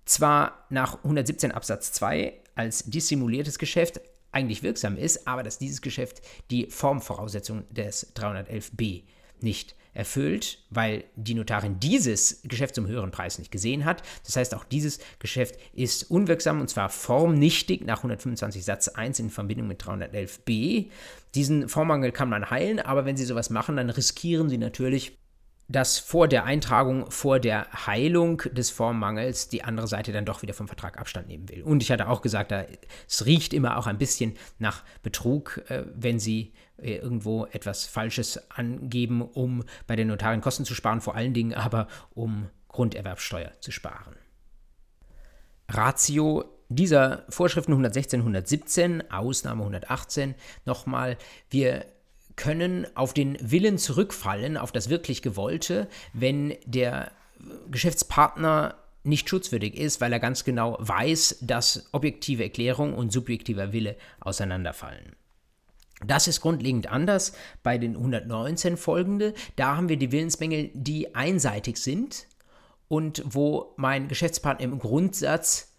zwar 0.04 0.66
nach 0.68 0.96
117 1.02 1.50
Absatz 1.50 1.92
2 1.92 2.34
als 2.54 2.84
dissimuliertes 2.84 3.58
Geschäft 3.58 4.00
eigentlich 4.32 4.62
wirksam 4.62 4.96
ist, 4.96 5.26
aber 5.26 5.42
dass 5.42 5.58
dieses 5.58 5.80
Geschäft 5.80 6.20
die 6.50 6.66
Formvoraussetzung 6.66 7.64
des 7.70 8.14
311b 8.14 9.04
nicht 9.40 9.74
erfüllt, 9.94 10.58
weil 10.70 11.04
die 11.16 11.34
Notarin 11.34 11.80
dieses 11.80 12.42
Geschäft 12.42 12.74
zum 12.74 12.86
höheren 12.86 13.10
Preis 13.10 13.38
nicht 13.38 13.50
gesehen 13.50 13.84
hat. 13.84 14.02
Das 14.24 14.36
heißt, 14.36 14.54
auch 14.54 14.64
dieses 14.64 14.98
Geschäft 15.18 15.56
ist 15.72 16.10
unwirksam 16.10 16.60
und 16.60 16.68
zwar 16.68 16.88
formnichtig 16.88 17.84
nach 17.84 17.98
125 17.98 18.64
Satz 18.64 18.88
1 18.88 19.20
in 19.20 19.30
Verbindung 19.30 19.68
mit 19.68 19.82
311b. 19.82 20.90
Diesen 21.34 21.68
Formmangel 21.68 22.12
kann 22.12 22.28
man 22.28 22.50
heilen, 22.50 22.80
aber 22.80 23.04
wenn 23.04 23.16
Sie 23.16 23.24
sowas 23.24 23.50
machen, 23.50 23.76
dann 23.76 23.90
riskieren 23.90 24.48
Sie 24.48 24.58
natürlich 24.58 25.18
dass 25.68 25.98
vor 25.98 26.28
der 26.28 26.44
Eintragung, 26.44 27.10
vor 27.10 27.40
der 27.40 27.86
Heilung 27.86 28.42
des 28.52 28.70
Formmangels 28.70 29.48
die 29.48 29.64
andere 29.64 29.86
Seite 29.86 30.12
dann 30.12 30.26
doch 30.26 30.42
wieder 30.42 30.52
vom 30.52 30.68
Vertrag 30.68 30.98
Abstand 30.98 31.28
nehmen 31.28 31.48
will. 31.48 31.62
Und 31.62 31.82
ich 31.82 31.90
hatte 31.90 32.08
auch 32.08 32.20
gesagt, 32.20 32.50
da, 32.50 32.66
es 33.08 33.24
riecht 33.24 33.54
immer 33.54 33.78
auch 33.78 33.86
ein 33.86 33.96
bisschen 33.96 34.34
nach 34.58 34.84
Betrug, 35.02 35.62
äh, 35.68 35.84
wenn 35.94 36.18
Sie 36.18 36.52
irgendwo 36.84 37.46
etwas 37.46 37.86
Falsches 37.86 38.50
angeben, 38.50 39.22
um 39.22 39.64
bei 39.86 39.96
den 39.96 40.08
Notarin 40.08 40.40
Kosten 40.40 40.64
zu 40.64 40.74
sparen, 40.74 41.00
vor 41.00 41.14
allen 41.14 41.34
Dingen 41.34 41.54
aber 41.54 41.88
um 42.14 42.48
Grunderwerbsteuer 42.68 43.52
zu 43.60 43.70
sparen. 43.70 44.16
Ratio 45.68 46.44
dieser 46.68 47.24
Vorschriften 47.28 47.72
116, 47.72 48.20
117, 48.20 49.10
Ausnahme 49.10 49.62
118, 49.62 50.34
nochmal, 50.64 51.16
wir 51.50 51.86
können 52.36 52.86
auf 52.96 53.14
den 53.14 53.38
Willen 53.40 53.78
zurückfallen, 53.78 54.56
auf 54.56 54.72
das 54.72 54.88
wirklich 54.88 55.22
Gewollte, 55.22 55.88
wenn 56.12 56.54
der 56.66 57.12
Geschäftspartner 57.70 58.76
nicht 59.04 59.28
schutzwürdig 59.28 59.76
ist, 59.76 60.00
weil 60.00 60.12
er 60.12 60.18
ganz 60.18 60.44
genau 60.44 60.76
weiß, 60.80 61.38
dass 61.42 61.88
objektive 61.92 62.42
Erklärung 62.42 62.94
und 62.94 63.12
subjektiver 63.12 63.72
Wille 63.72 63.96
auseinanderfallen. 64.20 65.14
Das 66.06 66.26
ist 66.28 66.40
grundlegend 66.40 66.90
anders 66.90 67.32
bei 67.62 67.78
den 67.78 67.96
119 67.96 68.76
folgende. 68.76 69.34
Da 69.56 69.76
haben 69.76 69.88
wir 69.88 69.96
die 69.96 70.12
Willensmängel, 70.12 70.70
die 70.74 71.14
einseitig 71.14 71.78
sind 71.78 72.26
und 72.88 73.22
wo 73.24 73.74
mein 73.76 74.08
Geschäftspartner 74.08 74.64
im 74.64 74.78
Grundsatz 74.78 75.73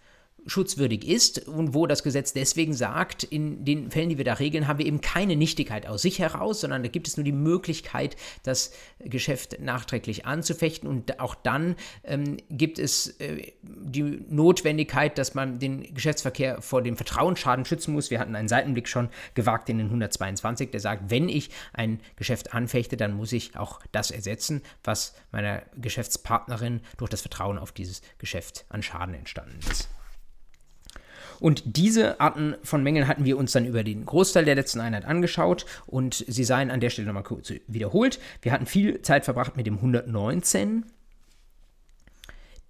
schutzwürdig 0.48 1.08
ist 1.08 1.48
und 1.48 1.74
wo 1.74 1.88
das 1.88 2.04
Gesetz 2.04 2.34
deswegen 2.34 2.74
sagt, 2.74 3.24
in 3.24 3.66
den 3.66 3.90
Fällen, 3.92 4.10
die 4.10 4.18
wir 4.18 4.26
da 4.26 4.34
regeln, 4.34 4.68
haben 4.68 4.80
wir 4.80 4.86
eben 4.86 5.02
keine 5.02 5.36
Nichtigkeit 5.36 5.88
aus 5.88 6.04
sich 6.04 6.20
heraus, 6.20 6.62
sondern 6.62 6.84
da 6.84 6.90
gibt 6.90 7.08
es 7.08 7.18
nur 7.18 7.24
die 7.24 7.32
Möglichkeit, 7.32 8.16
das 8.44 8.72
Geschäft 9.00 9.60
nachträglich 9.60 10.26
anzufechten 10.26 10.88
und 10.88 11.20
auch 11.20 11.36
dann 11.36 11.76
ähm, 12.04 12.38
gibt 12.50 12.80
es 12.80 13.20
äh, 13.20 13.54
die 13.62 14.04
Notwendigkeit, 14.30 15.18
dass 15.18 15.34
man 15.34 15.60
den 15.60 15.94
Geschäftsverkehr 15.94 16.62
vor 16.62 16.82
dem 16.82 16.96
Vertrauensschaden 16.96 17.66
schützen 17.66 17.94
muss. 17.94 18.12
Wir 18.12 18.20
hatten 18.20 18.36
einen 18.36 18.48
Seitenblick 18.48 18.88
schon 18.88 19.10
gewagt 19.34 19.70
in 19.70 19.78
den 19.78 19.88
122, 19.88 20.70
der 20.72 20.80
sagt, 20.80 21.10
wenn 21.10 21.30
ich 21.30 21.50
ein 21.74 22.00
Geschäft 22.16 22.54
anfechte, 22.54 22.98
dann 22.98 23.14
muss 23.14 23.32
ich 23.32 23.58
auch 23.58 23.80
das 23.92 24.12
ersetzen, 24.12 24.62
was 24.84 25.16
meiner 25.32 25.64
Geschäftspartnerin 25.76 26.82
durch 26.98 27.10
das 27.10 27.22
Vertrauen 27.22 27.58
auf 27.58 27.72
dieses 27.72 28.02
Geschäft 28.18 28.66
an 28.70 28.84
Schaden 28.84 29.16
entstanden 29.16 29.60
ist. 29.70 29.90
Und 31.40 31.64
diese 31.66 32.20
Arten 32.20 32.56
von 32.64 32.84
Mängeln 32.84 33.08
hatten 33.08 33.26
wir 33.26 33.38
uns 33.38 33.52
dann 33.52 33.66
über 33.66 33.84
den 33.84 34.06
Großteil 34.06 34.46
der 34.46 34.56
letzten 34.56 34.80
Einheit 34.80 35.06
angeschaut 35.06 35.66
und 35.86 36.24
sie 36.28 36.44
seien 36.44 36.72
an 36.72 36.80
der 36.80 36.90
Stelle 36.90 37.08
nochmal 37.08 37.24
kurz 37.24 37.52
wiederholt. 37.68 38.20
Wir 38.42 38.52
hatten 38.52 38.66
viel 38.66 39.02
Zeit 39.02 39.26
verbracht 39.26 39.58
mit 39.58 39.68
dem 39.68 39.76
119, 39.76 40.86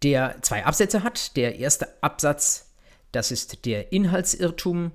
der 0.03 0.35
zwei 0.41 0.65
Absätze 0.65 1.03
hat. 1.03 1.35
Der 1.35 1.59
erste 1.59 1.87
Absatz, 2.01 2.73
das 3.11 3.31
ist 3.31 3.65
der 3.65 3.91
Inhaltsirrtum 3.91 4.91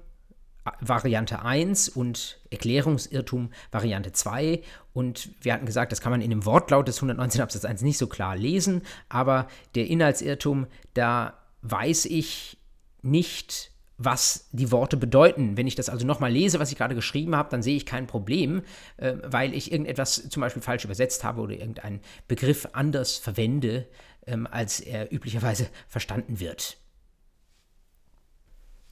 Variante 0.80 1.42
1 1.42 1.88
und 1.88 2.38
Erklärungsirrtum 2.50 3.50
Variante 3.72 4.12
2. 4.12 4.62
Und 4.92 5.30
wir 5.40 5.54
hatten 5.54 5.66
gesagt, 5.66 5.92
das 5.92 6.00
kann 6.00 6.12
man 6.12 6.20
in 6.20 6.30
dem 6.30 6.44
Wortlaut 6.44 6.88
des 6.88 6.98
119 6.98 7.40
Absatz 7.40 7.64
1 7.64 7.82
nicht 7.82 7.98
so 7.98 8.06
klar 8.06 8.36
lesen, 8.36 8.82
aber 9.08 9.48
der 9.74 9.86
Inhaltsirrtum, 9.86 10.66
da 10.94 11.38
weiß 11.62 12.06
ich 12.06 12.58
nicht, 13.02 13.72
was 14.02 14.48
die 14.52 14.72
Worte 14.72 14.96
bedeuten. 14.96 15.58
Wenn 15.58 15.66
ich 15.66 15.74
das 15.74 15.90
also 15.90 16.06
nochmal 16.06 16.32
lese, 16.32 16.58
was 16.58 16.72
ich 16.72 16.78
gerade 16.78 16.94
geschrieben 16.94 17.36
habe, 17.36 17.50
dann 17.50 17.62
sehe 17.62 17.76
ich 17.76 17.84
kein 17.84 18.06
Problem, 18.06 18.62
äh, 18.96 19.16
weil 19.22 19.52
ich 19.54 19.70
irgendetwas 19.70 20.30
zum 20.30 20.40
Beispiel 20.40 20.62
falsch 20.62 20.84
übersetzt 20.84 21.22
habe 21.22 21.42
oder 21.42 21.52
irgendeinen 21.52 22.00
Begriff 22.26 22.68
anders 22.72 23.18
verwende, 23.18 23.86
ähm, 24.26 24.46
als 24.50 24.80
er 24.80 25.12
üblicherweise 25.12 25.68
verstanden 25.86 26.40
wird. 26.40 26.78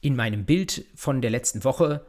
In 0.01 0.15
meinem 0.15 0.45
Bild 0.45 0.85
von 0.93 1.21
der 1.21 1.31
letzten 1.31 1.63
Woche, 1.63 2.05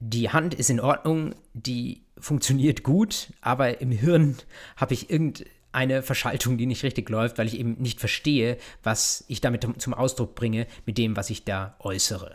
die 0.00 0.30
Hand 0.30 0.54
ist 0.54 0.70
in 0.70 0.80
Ordnung, 0.80 1.34
die 1.52 2.06
funktioniert 2.18 2.82
gut, 2.82 3.34
aber 3.42 3.80
im 3.82 3.90
Hirn 3.90 4.36
habe 4.76 4.94
ich 4.94 5.10
irgendein 5.10 5.46
eine 5.78 6.02
Verschaltung, 6.02 6.58
die 6.58 6.66
nicht 6.66 6.82
richtig 6.82 7.08
läuft, 7.08 7.38
weil 7.38 7.46
ich 7.46 7.56
eben 7.56 7.76
nicht 7.78 8.00
verstehe, 8.00 8.58
was 8.82 9.24
ich 9.28 9.40
damit 9.40 9.64
zum 9.80 9.94
Ausdruck 9.94 10.34
bringe 10.34 10.66
mit 10.86 10.98
dem, 10.98 11.16
was 11.16 11.30
ich 11.30 11.44
da 11.44 11.76
äußere. 11.78 12.34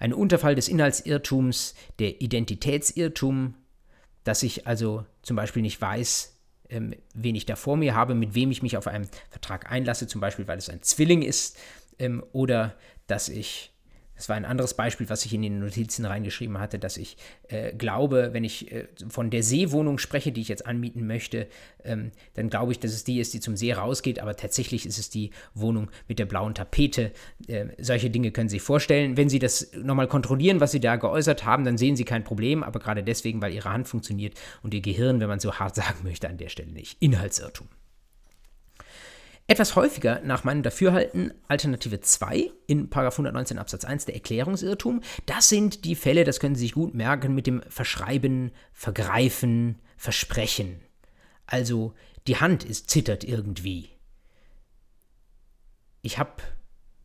Ein 0.00 0.12
Unterfall 0.12 0.56
des 0.56 0.66
Inhaltsirrtums, 0.66 1.76
der 2.00 2.20
Identitätsirrtum, 2.20 3.54
dass 4.24 4.42
ich 4.42 4.66
also 4.66 5.06
zum 5.22 5.36
Beispiel 5.36 5.62
nicht 5.62 5.80
weiß, 5.80 6.36
ähm, 6.68 6.96
wen 7.14 7.36
ich 7.36 7.46
da 7.46 7.54
vor 7.54 7.76
mir 7.76 7.94
habe, 7.94 8.16
mit 8.16 8.34
wem 8.34 8.50
ich 8.50 8.60
mich 8.60 8.76
auf 8.76 8.88
einen 8.88 9.08
Vertrag 9.30 9.70
einlasse, 9.70 10.08
zum 10.08 10.20
Beispiel 10.20 10.48
weil 10.48 10.58
es 10.58 10.68
ein 10.68 10.82
Zwilling 10.82 11.22
ist, 11.22 11.56
ähm, 12.00 12.24
oder 12.32 12.74
dass 13.06 13.28
ich 13.28 13.72
das 14.16 14.28
war 14.28 14.36
ein 14.36 14.44
anderes 14.44 14.74
Beispiel, 14.74 15.08
was 15.08 15.24
ich 15.24 15.34
in 15.34 15.42
den 15.42 15.58
Notizen 15.58 16.04
reingeschrieben 16.04 16.58
hatte, 16.58 16.78
dass 16.78 16.96
ich 16.96 17.16
äh, 17.48 17.72
glaube, 17.72 18.30
wenn 18.32 18.44
ich 18.44 18.70
äh, 18.72 18.86
von 19.08 19.30
der 19.30 19.42
Seewohnung 19.42 19.98
spreche, 19.98 20.32
die 20.32 20.40
ich 20.40 20.48
jetzt 20.48 20.66
anmieten 20.66 21.06
möchte, 21.06 21.48
ähm, 21.84 22.12
dann 22.34 22.48
glaube 22.48 22.72
ich, 22.72 22.80
dass 22.80 22.92
es 22.92 23.04
die 23.04 23.20
ist, 23.20 23.34
die 23.34 23.40
zum 23.40 23.56
See 23.56 23.72
rausgeht, 23.72 24.20
aber 24.20 24.36
tatsächlich 24.36 24.86
ist 24.86 24.98
es 24.98 25.10
die 25.10 25.30
Wohnung 25.54 25.90
mit 26.08 26.18
der 26.18 26.26
blauen 26.26 26.54
Tapete. 26.54 27.12
Äh, 27.48 27.66
solche 27.78 28.10
Dinge 28.10 28.30
können 28.30 28.48
Sie 28.48 28.56
sich 28.56 28.62
vorstellen. 28.62 29.16
Wenn 29.16 29.28
Sie 29.28 29.38
das 29.38 29.72
nochmal 29.74 30.08
kontrollieren, 30.08 30.60
was 30.60 30.72
Sie 30.72 30.80
da 30.80 30.96
geäußert 30.96 31.44
haben, 31.44 31.64
dann 31.64 31.78
sehen 31.78 31.96
Sie 31.96 32.04
kein 32.04 32.24
Problem, 32.24 32.62
aber 32.62 32.78
gerade 32.78 33.02
deswegen, 33.02 33.42
weil 33.42 33.52
Ihre 33.52 33.72
Hand 33.72 33.88
funktioniert 33.88 34.34
und 34.62 34.74
Ihr 34.74 34.80
Gehirn, 34.80 35.20
wenn 35.20 35.28
man 35.28 35.40
so 35.40 35.54
hart 35.54 35.74
sagen 35.76 36.04
möchte, 36.04 36.28
an 36.28 36.38
der 36.38 36.48
Stelle 36.48 36.72
nicht. 36.72 36.96
Inhaltsirrtum. 37.00 37.68
Etwas 39.46 39.76
häufiger 39.76 40.20
nach 40.24 40.44
meinem 40.44 40.62
Dafürhalten 40.62 41.34
Alternative 41.48 42.00
2 42.00 42.50
in 42.66 42.90
119 42.90 43.58
Absatz 43.58 43.84
1 43.84 44.06
der 44.06 44.14
Erklärungsirrtum. 44.14 45.02
Das 45.26 45.50
sind 45.50 45.84
die 45.84 45.96
Fälle, 45.96 46.24
das 46.24 46.40
können 46.40 46.54
Sie 46.54 46.62
sich 46.62 46.72
gut 46.72 46.94
merken, 46.94 47.34
mit 47.34 47.46
dem 47.46 47.62
Verschreiben, 47.68 48.52
Vergreifen, 48.72 49.80
Versprechen. 49.98 50.80
Also 51.46 51.92
die 52.26 52.38
Hand 52.38 52.64
ist 52.64 52.88
zittert 52.88 53.22
irgendwie. 53.22 53.90
Ich 56.00 56.18
habe 56.18 56.42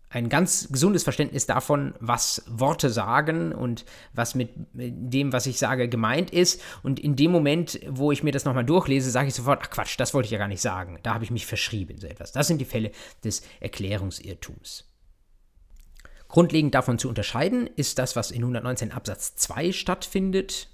ein 0.10 0.30
ganz 0.30 0.70
gesundes 0.72 1.04
Verständnis 1.04 1.46
davon, 1.46 1.94
was 2.00 2.44
Worte 2.48 2.90
sagen 2.90 3.52
und 3.52 3.86
was 4.14 4.34
mit 4.34 4.50
dem, 4.74 5.32
was 5.32 5.46
ich 5.46 5.60
sage, 5.60 5.88
gemeint 5.88 6.32
ist. 6.32 6.62
Und 6.82 7.00
in 7.00 7.16
dem 7.16 7.32
Moment, 7.32 7.80
wo 7.88 8.12
ich 8.12 8.24
mir 8.24 8.32
das 8.32 8.46
nochmal 8.46 8.66
durchlese, 8.66 9.12
sage 9.12 9.28
ich 9.28 9.36
sofort, 9.36 9.62
ach 9.64 9.70
Quatsch, 9.70 10.00
das 10.00 10.14
wollte 10.14 10.26
ich 10.26 10.32
ja 10.32 10.40
gar 10.40 10.48
nicht 10.48 10.62
sagen. 10.62 11.00
Da 11.04 11.14
habe 11.14 11.24
ich 11.24 11.32
mich 11.32 11.46
verschrieben, 11.46 11.98
so 12.00 12.08
etwas. 12.08 12.32
Das 12.32 12.48
sind 12.48 12.60
die 12.60 12.66
Fälle 12.66 12.92
des 13.24 13.44
Erklärungsirrtums. 13.60 14.86
Grundlegend 16.28 16.76
davon 16.76 17.00
zu 17.00 17.10
unterscheiden 17.10 17.68
ist 17.76 18.00
das, 18.00 18.16
was 18.16 18.32
in 18.32 18.42
119 18.42 18.92
Absatz 18.92 19.36
2 19.36 19.72
stattfindet 19.72 20.70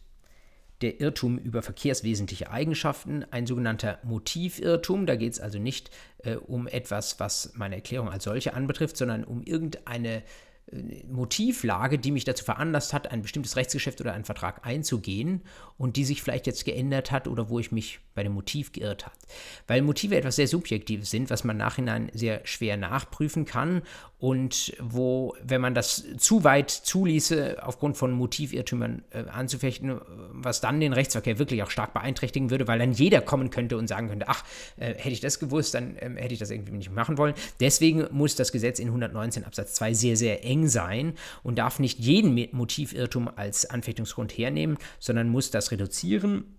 der 0.81 0.99
Irrtum 0.99 1.37
über 1.37 1.61
verkehrswesentliche 1.61 2.51
Eigenschaften, 2.51 3.25
ein 3.31 3.47
sogenannter 3.47 3.99
Motivirrtum. 4.03 5.05
Da 5.05 5.15
geht 5.15 5.33
es 5.33 5.39
also 5.39 5.59
nicht 5.59 5.89
äh, 6.23 6.35
um 6.35 6.67
etwas, 6.67 7.19
was 7.19 7.53
meine 7.55 7.75
Erklärung 7.75 8.09
als 8.09 8.25
solche 8.25 8.53
anbetrifft, 8.53 8.97
sondern 8.97 9.23
um 9.23 9.41
irgendeine 9.43 10.23
Motivlage, 11.07 11.99
die 11.99 12.11
mich 12.11 12.23
dazu 12.23 12.43
veranlasst 12.43 12.91
hat, 12.91 13.11
ein 13.11 13.21
bestimmtes 13.21 13.55
Rechtsgeschäft 13.55 14.01
oder 14.01 14.13
einen 14.13 14.25
Vertrag 14.25 14.65
einzugehen 14.65 15.41
und 15.77 15.95
die 15.95 16.03
sich 16.03 16.23
vielleicht 16.23 16.47
jetzt 16.47 16.65
geändert 16.65 17.11
hat 17.11 17.27
oder 17.27 17.49
wo 17.49 17.59
ich 17.59 17.71
mich 17.71 17.99
bei 18.15 18.23
dem 18.23 18.33
Motiv 18.33 18.71
geirrt 18.71 19.05
habe. 19.05 19.15
Weil 19.67 19.83
Motive 19.83 20.15
etwas 20.15 20.37
sehr 20.37 20.47
Subjektives 20.47 21.11
sind, 21.11 21.29
was 21.29 21.43
man 21.43 21.57
nachhinein 21.57 22.09
sehr 22.13 22.41
schwer 22.45 22.77
nachprüfen 22.77 23.45
kann 23.45 23.83
und 24.17 24.73
wo, 24.79 25.35
wenn 25.43 25.59
man 25.59 25.75
das 25.75 26.05
zu 26.17 26.45
weit 26.45 26.69
zuließe, 26.69 27.57
aufgrund 27.61 27.97
von 27.97 28.13
Motivirrtümern 28.13 29.03
äh, 29.11 29.25
anzufechten, 29.25 29.99
was 30.31 30.61
dann 30.61 30.79
den 30.79 30.93
Rechtsverkehr 30.93 31.37
wirklich 31.37 31.63
auch 31.63 31.69
stark 31.69 31.93
beeinträchtigen 31.93 32.49
würde, 32.49 32.67
weil 32.67 32.79
dann 32.79 32.93
jeder 32.93 33.19
kommen 33.19 33.49
könnte 33.49 33.77
und 33.77 33.87
sagen 33.87 34.07
könnte, 34.07 34.29
ach, 34.29 34.43
äh, 34.77 34.95
hätte 34.95 35.09
ich 35.09 35.19
das 35.19 35.39
gewusst, 35.39 35.73
dann 35.73 35.97
äh, 35.97 36.09
hätte 36.15 36.33
ich 36.33 36.39
das 36.39 36.49
irgendwie 36.49 36.71
nicht 36.71 36.91
machen 36.91 37.17
wollen. 37.17 37.33
Deswegen 37.59 38.07
muss 38.11 38.35
das 38.35 38.53
Gesetz 38.53 38.79
in 38.79 38.87
119 38.87 39.43
Absatz 39.43 39.73
2 39.73 39.93
sehr, 39.93 40.15
sehr 40.15 40.45
eng 40.45 40.69
sein 40.69 41.13
und 41.43 41.57
darf 41.57 41.79
nicht 41.79 41.99
jeden 41.99 42.33
Motivirrtum 42.53 43.29
als 43.35 43.69
Anfechtungsgrund 43.69 44.31
hernehmen, 44.31 44.77
sondern 44.97 45.27
muss 45.27 45.51
das 45.51 45.71
reduzieren. 45.71 46.55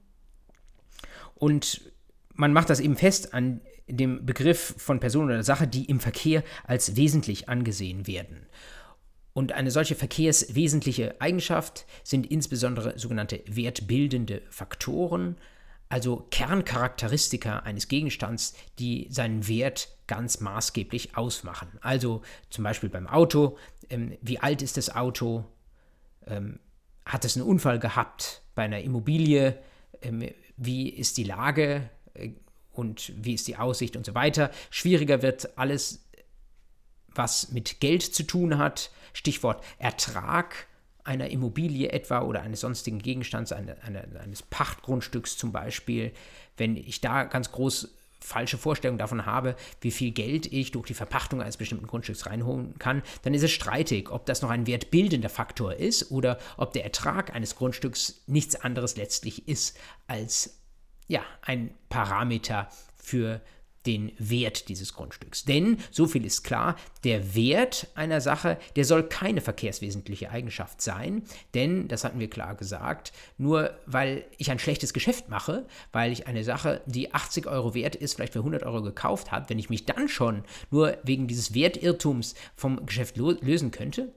Und 1.34 1.90
man 2.34 2.52
macht 2.52 2.68
das 2.68 2.80
eben 2.80 2.96
fest 2.96 3.32
an 3.32 3.60
dem 3.88 4.26
Begriff 4.26 4.74
von 4.78 5.00
Person 5.00 5.26
oder 5.26 5.42
Sache, 5.42 5.66
die 5.66 5.84
im 5.84 6.00
Verkehr 6.00 6.42
als 6.64 6.96
wesentlich 6.96 7.48
angesehen 7.48 8.06
werden. 8.06 8.46
Und 9.32 9.52
eine 9.52 9.70
solche 9.70 9.94
verkehrswesentliche 9.94 11.20
Eigenschaft 11.20 11.84
sind 12.02 12.26
insbesondere 12.26 12.98
sogenannte 12.98 13.42
wertbildende 13.46 14.42
Faktoren, 14.50 15.36
also 15.88 16.26
Kerncharakteristika 16.30 17.60
eines 17.60 17.88
Gegenstands, 17.88 18.54
die 18.78 19.06
seinen 19.10 19.46
Wert 19.46 19.96
ganz 20.06 20.40
maßgeblich 20.40 21.16
ausmachen. 21.16 21.68
Also 21.80 22.22
zum 22.50 22.64
Beispiel 22.64 22.88
beim 22.88 23.06
Auto, 23.06 23.58
ähm, 23.90 24.16
wie 24.20 24.38
alt 24.38 24.62
ist 24.62 24.78
das 24.78 24.94
Auto, 24.94 25.44
ähm, 26.26 26.58
hat 27.04 27.24
es 27.24 27.36
einen 27.36 27.46
Unfall 27.46 27.78
gehabt, 27.78 28.42
bei 28.54 28.64
einer 28.64 28.80
Immobilie, 28.80 29.58
ähm, 30.02 30.28
wie 30.56 30.88
ist 30.88 31.18
die 31.18 31.24
Lage 31.24 31.90
äh, 32.14 32.30
und 32.76 33.12
wie 33.16 33.34
ist 33.34 33.48
die 33.48 33.56
Aussicht 33.56 33.96
und 33.96 34.06
so 34.06 34.14
weiter. 34.14 34.50
Schwieriger 34.70 35.22
wird 35.22 35.58
alles, 35.58 36.04
was 37.14 37.50
mit 37.50 37.80
Geld 37.80 38.02
zu 38.02 38.22
tun 38.22 38.58
hat, 38.58 38.90
Stichwort 39.12 39.62
Ertrag 39.78 40.66
einer 41.04 41.30
Immobilie 41.30 41.90
etwa 41.90 42.22
oder 42.22 42.42
eines 42.42 42.60
sonstigen 42.60 42.98
Gegenstands, 42.98 43.52
eine, 43.52 43.80
eine, 43.82 44.04
eines 44.20 44.42
Pachtgrundstücks 44.42 45.36
zum 45.36 45.52
Beispiel, 45.52 46.12
wenn 46.56 46.76
ich 46.76 47.00
da 47.00 47.24
ganz 47.24 47.52
groß 47.52 47.88
falsche 48.20 48.58
Vorstellung 48.58 48.98
davon 48.98 49.24
habe, 49.24 49.54
wie 49.80 49.92
viel 49.92 50.10
Geld 50.10 50.52
ich 50.52 50.72
durch 50.72 50.88
die 50.88 50.94
Verpachtung 50.94 51.40
eines 51.40 51.56
bestimmten 51.56 51.86
Grundstücks 51.86 52.26
reinholen 52.26 52.76
kann, 52.78 53.02
dann 53.22 53.34
ist 53.34 53.44
es 53.44 53.52
streitig, 53.52 54.10
ob 54.10 54.26
das 54.26 54.42
noch 54.42 54.50
ein 54.50 54.66
wertbildender 54.66 55.28
Faktor 55.28 55.74
ist 55.74 56.10
oder 56.10 56.38
ob 56.56 56.72
der 56.72 56.84
Ertrag 56.84 57.34
eines 57.34 57.54
Grundstücks 57.54 58.22
nichts 58.26 58.56
anderes 58.56 58.96
letztlich 58.96 59.46
ist 59.46 59.78
als 60.08 60.58
ja, 61.08 61.22
ein 61.42 61.70
Parameter 61.88 62.68
für 62.96 63.40
den 63.86 64.12
Wert 64.18 64.68
dieses 64.68 64.94
Grundstücks. 64.94 65.44
Denn, 65.44 65.78
so 65.90 66.06
viel 66.06 66.24
ist 66.24 66.42
klar, 66.42 66.76
der 67.04 67.34
Wert 67.34 67.86
einer 67.94 68.20
Sache, 68.20 68.58
der 68.74 68.84
soll 68.84 69.04
keine 69.04 69.40
verkehrswesentliche 69.40 70.30
Eigenschaft 70.30 70.82
sein, 70.82 71.22
denn, 71.54 71.88
das 71.88 72.04
hatten 72.04 72.18
wir 72.18 72.28
klar 72.28 72.56
gesagt, 72.56 73.12
nur 73.38 73.78
weil 73.86 74.24
ich 74.38 74.50
ein 74.50 74.58
schlechtes 74.58 74.92
Geschäft 74.92 75.28
mache, 75.28 75.66
weil 75.92 76.12
ich 76.12 76.26
eine 76.26 76.44
Sache, 76.44 76.82
die 76.86 77.14
80 77.14 77.46
Euro 77.46 77.74
wert 77.74 77.94
ist, 77.94 78.14
vielleicht 78.14 78.32
für 78.32 78.40
100 78.40 78.64
Euro 78.64 78.82
gekauft 78.82 79.30
habe, 79.30 79.48
wenn 79.48 79.58
ich 79.58 79.70
mich 79.70 79.86
dann 79.86 80.08
schon 80.08 80.42
nur 80.70 80.98
wegen 81.04 81.28
dieses 81.28 81.54
Wertirrtums 81.54 82.34
vom 82.56 82.84
Geschäft 82.86 83.16
lösen 83.16 83.70
könnte, 83.70 84.12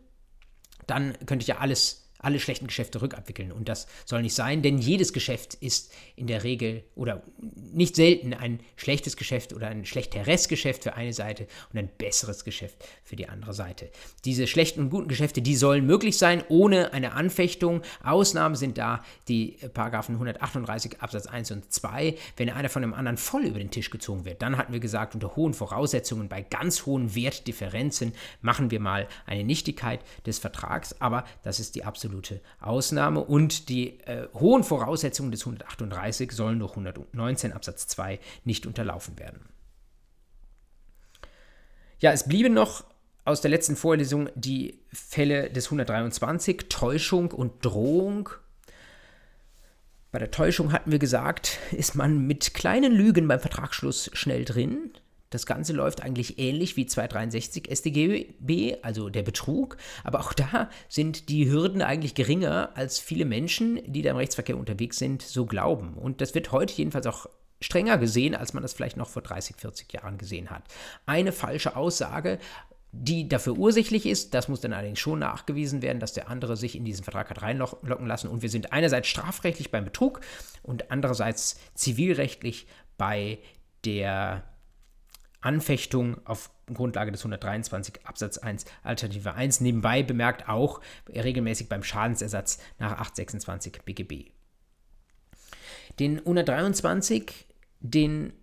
dann 0.87 1.13
könnte 1.27 1.43
ich 1.43 1.47
ja 1.47 1.59
alles 1.59 2.08
alle 2.19 2.39
schlechten 2.39 2.67
Geschäfte 2.67 3.01
rückabwickeln. 3.01 3.51
Und 3.51 3.69
das 3.69 3.87
soll 4.05 4.21
nicht 4.21 4.35
sein, 4.35 4.61
denn 4.61 4.77
jedes 4.77 5.13
Geschäft 5.13 5.55
ist 5.55 5.91
in 6.15 6.27
der 6.27 6.43
Regel 6.43 6.83
oder 6.95 7.23
nicht 7.39 7.95
selten 7.95 8.33
ein 8.33 8.59
schlechtes 8.75 9.17
Geschäft 9.17 9.53
oder 9.53 9.67
ein 9.67 9.85
schlechteres 9.85 10.47
Geschäft 10.47 10.83
für 10.83 10.93
eine 10.93 11.13
Seite 11.13 11.47
und 11.71 11.79
ein 11.79 11.89
besseres 11.97 12.43
Geschäft 12.43 12.85
für 13.03 13.15
die 13.15 13.29
andere 13.29 13.53
Seite. 13.53 13.89
Diese 14.25 14.47
schlechten 14.47 14.81
und 14.81 14.89
guten 14.89 15.07
Geschäfte, 15.07 15.41
die 15.41 15.55
sollen 15.55 15.85
möglich 15.85 16.17
sein 16.17 16.43
ohne 16.49 16.93
eine 16.93 17.13
Anfechtung. 17.13 17.81
Ausnahmen 18.03 18.55
sind 18.55 18.77
da 18.77 19.03
die 19.27 19.57
Paragraphen 19.73 20.15
138 20.15 21.01
Absatz 21.01 21.25
1 21.25 21.51
und 21.51 21.71
2. 21.71 22.15
Wenn 22.35 22.49
einer 22.49 22.69
von 22.69 22.81
dem 22.81 22.93
anderen 22.93 23.17
voll 23.17 23.45
über 23.45 23.59
den 23.59 23.71
Tisch 23.71 23.89
gezogen 23.89 24.25
wird, 24.25 24.41
dann 24.41 24.57
hatten 24.57 24.73
wir 24.73 24.79
gesagt, 24.81 25.13
unter 25.15 25.35
hohen 25.37 25.53
Voraussetzungen, 25.53 26.27
bei 26.27 26.41
ganz 26.41 26.85
hohen 26.85 27.15
Wertdifferenzen 27.15 28.13
machen 28.41 28.71
wir 28.71 28.81
mal 28.81 29.07
eine 29.25 29.45
Nichtigkeit 29.45 30.01
des 30.25 30.39
Vertrags, 30.39 30.95
aber 30.99 31.23
das 31.43 31.59
ist 31.59 31.75
die 31.75 31.85
absolute 31.85 32.08
absolute 32.09 32.41
Ausnahme 32.59 33.21
und 33.21 33.69
die 33.69 33.99
äh, 34.01 34.27
hohen 34.33 34.63
Voraussetzungen 34.63 35.31
des 35.31 35.41
138 35.41 36.31
sollen 36.31 36.59
durch 36.59 36.71
119 36.71 37.53
Absatz 37.53 37.87
2 37.87 38.19
nicht 38.43 38.65
unterlaufen 38.65 39.17
werden. 39.19 39.41
Ja, 41.99 42.11
es 42.11 42.27
blieben 42.27 42.53
noch 42.53 42.83
aus 43.25 43.41
der 43.41 43.51
letzten 43.51 43.75
Vorlesung 43.75 44.29
die 44.35 44.79
Fälle 44.91 45.49
des 45.51 45.65
123, 45.65 46.65
Täuschung 46.69 47.31
und 47.31 47.63
Drohung. 47.63 48.29
Bei 50.11 50.17
der 50.17 50.31
Täuschung 50.31 50.71
hatten 50.71 50.91
wir 50.91 50.99
gesagt, 50.99 51.59
ist 51.71 51.95
man 51.95 52.25
mit 52.25 52.53
kleinen 52.53 52.91
Lügen 52.91 53.27
beim 53.27 53.39
Vertragsschluss 53.39 54.09
schnell 54.13 54.45
drin. 54.45 54.93
Das 55.29 55.45
Ganze 55.45 55.73
läuft 55.73 56.01
eigentlich 56.01 56.39
ähnlich 56.39 56.75
wie 56.75 56.85
263 56.85 57.69
StGB, 57.71 58.77
also 58.81 59.09
der 59.09 59.23
Betrug, 59.23 59.77
aber 60.03 60.21
auch 60.21 60.33
da 60.33 60.69
sind 60.87 61.29
die 61.29 61.49
Hürden 61.49 61.81
eigentlich 61.81 62.15
geringer, 62.15 62.71
als 62.75 62.99
viele 62.99 63.25
Menschen, 63.25 63.79
die 63.85 64.01
da 64.01 64.11
im 64.11 64.17
Rechtsverkehr 64.17 64.57
unterwegs 64.57 64.97
sind, 64.97 65.21
so 65.21 65.45
glauben. 65.45 65.93
Und 65.93 66.21
das 66.21 66.33
wird 66.33 66.51
heute 66.51 66.73
jedenfalls 66.73 67.07
auch 67.07 67.27
strenger 67.61 67.97
gesehen, 67.97 68.35
als 68.35 68.53
man 68.53 68.63
das 68.63 68.73
vielleicht 68.73 68.97
noch 68.97 69.09
vor 69.09 69.21
30, 69.21 69.57
40 69.57 69.93
Jahren 69.93 70.17
gesehen 70.17 70.49
hat. 70.49 70.63
Eine 71.05 71.31
falsche 71.31 71.75
Aussage 71.75 72.39
die 72.91 73.29
dafür 73.29 73.57
ursächlich 73.57 74.05
ist. 74.05 74.33
Das 74.33 74.47
muss 74.47 74.61
dann 74.61 74.73
allerdings 74.73 74.99
schon 74.99 75.19
nachgewiesen 75.19 75.81
werden, 75.81 75.99
dass 75.99 76.13
der 76.13 76.29
andere 76.29 76.57
sich 76.57 76.75
in 76.75 76.85
diesen 76.85 77.03
Vertrag 77.03 77.29
hat 77.29 77.41
reinlocken 77.41 78.07
lassen. 78.07 78.29
Und 78.29 78.41
wir 78.41 78.49
sind 78.49 78.73
einerseits 78.73 79.07
strafrechtlich 79.07 79.71
beim 79.71 79.85
Betrug 79.85 80.21
und 80.63 80.91
andererseits 80.91 81.59
zivilrechtlich 81.75 82.67
bei 82.97 83.39
der 83.85 84.43
Anfechtung 85.41 86.25
auf 86.25 86.51
Grundlage 86.73 87.11
des 87.11 87.21
123 87.21 88.05
Absatz 88.05 88.37
1 88.37 88.65
Alternative 88.83 89.33
1 89.33 89.61
nebenbei 89.61 90.03
bemerkt 90.03 90.49
auch 90.49 90.81
regelmäßig 91.07 91.69
beim 91.69 91.83
Schadensersatz 91.83 92.59
nach 92.77 92.91
826 92.93 93.81
BGB. 93.83 94.31
Den 95.99 96.19
123, 96.19 97.47
den 97.79 98.33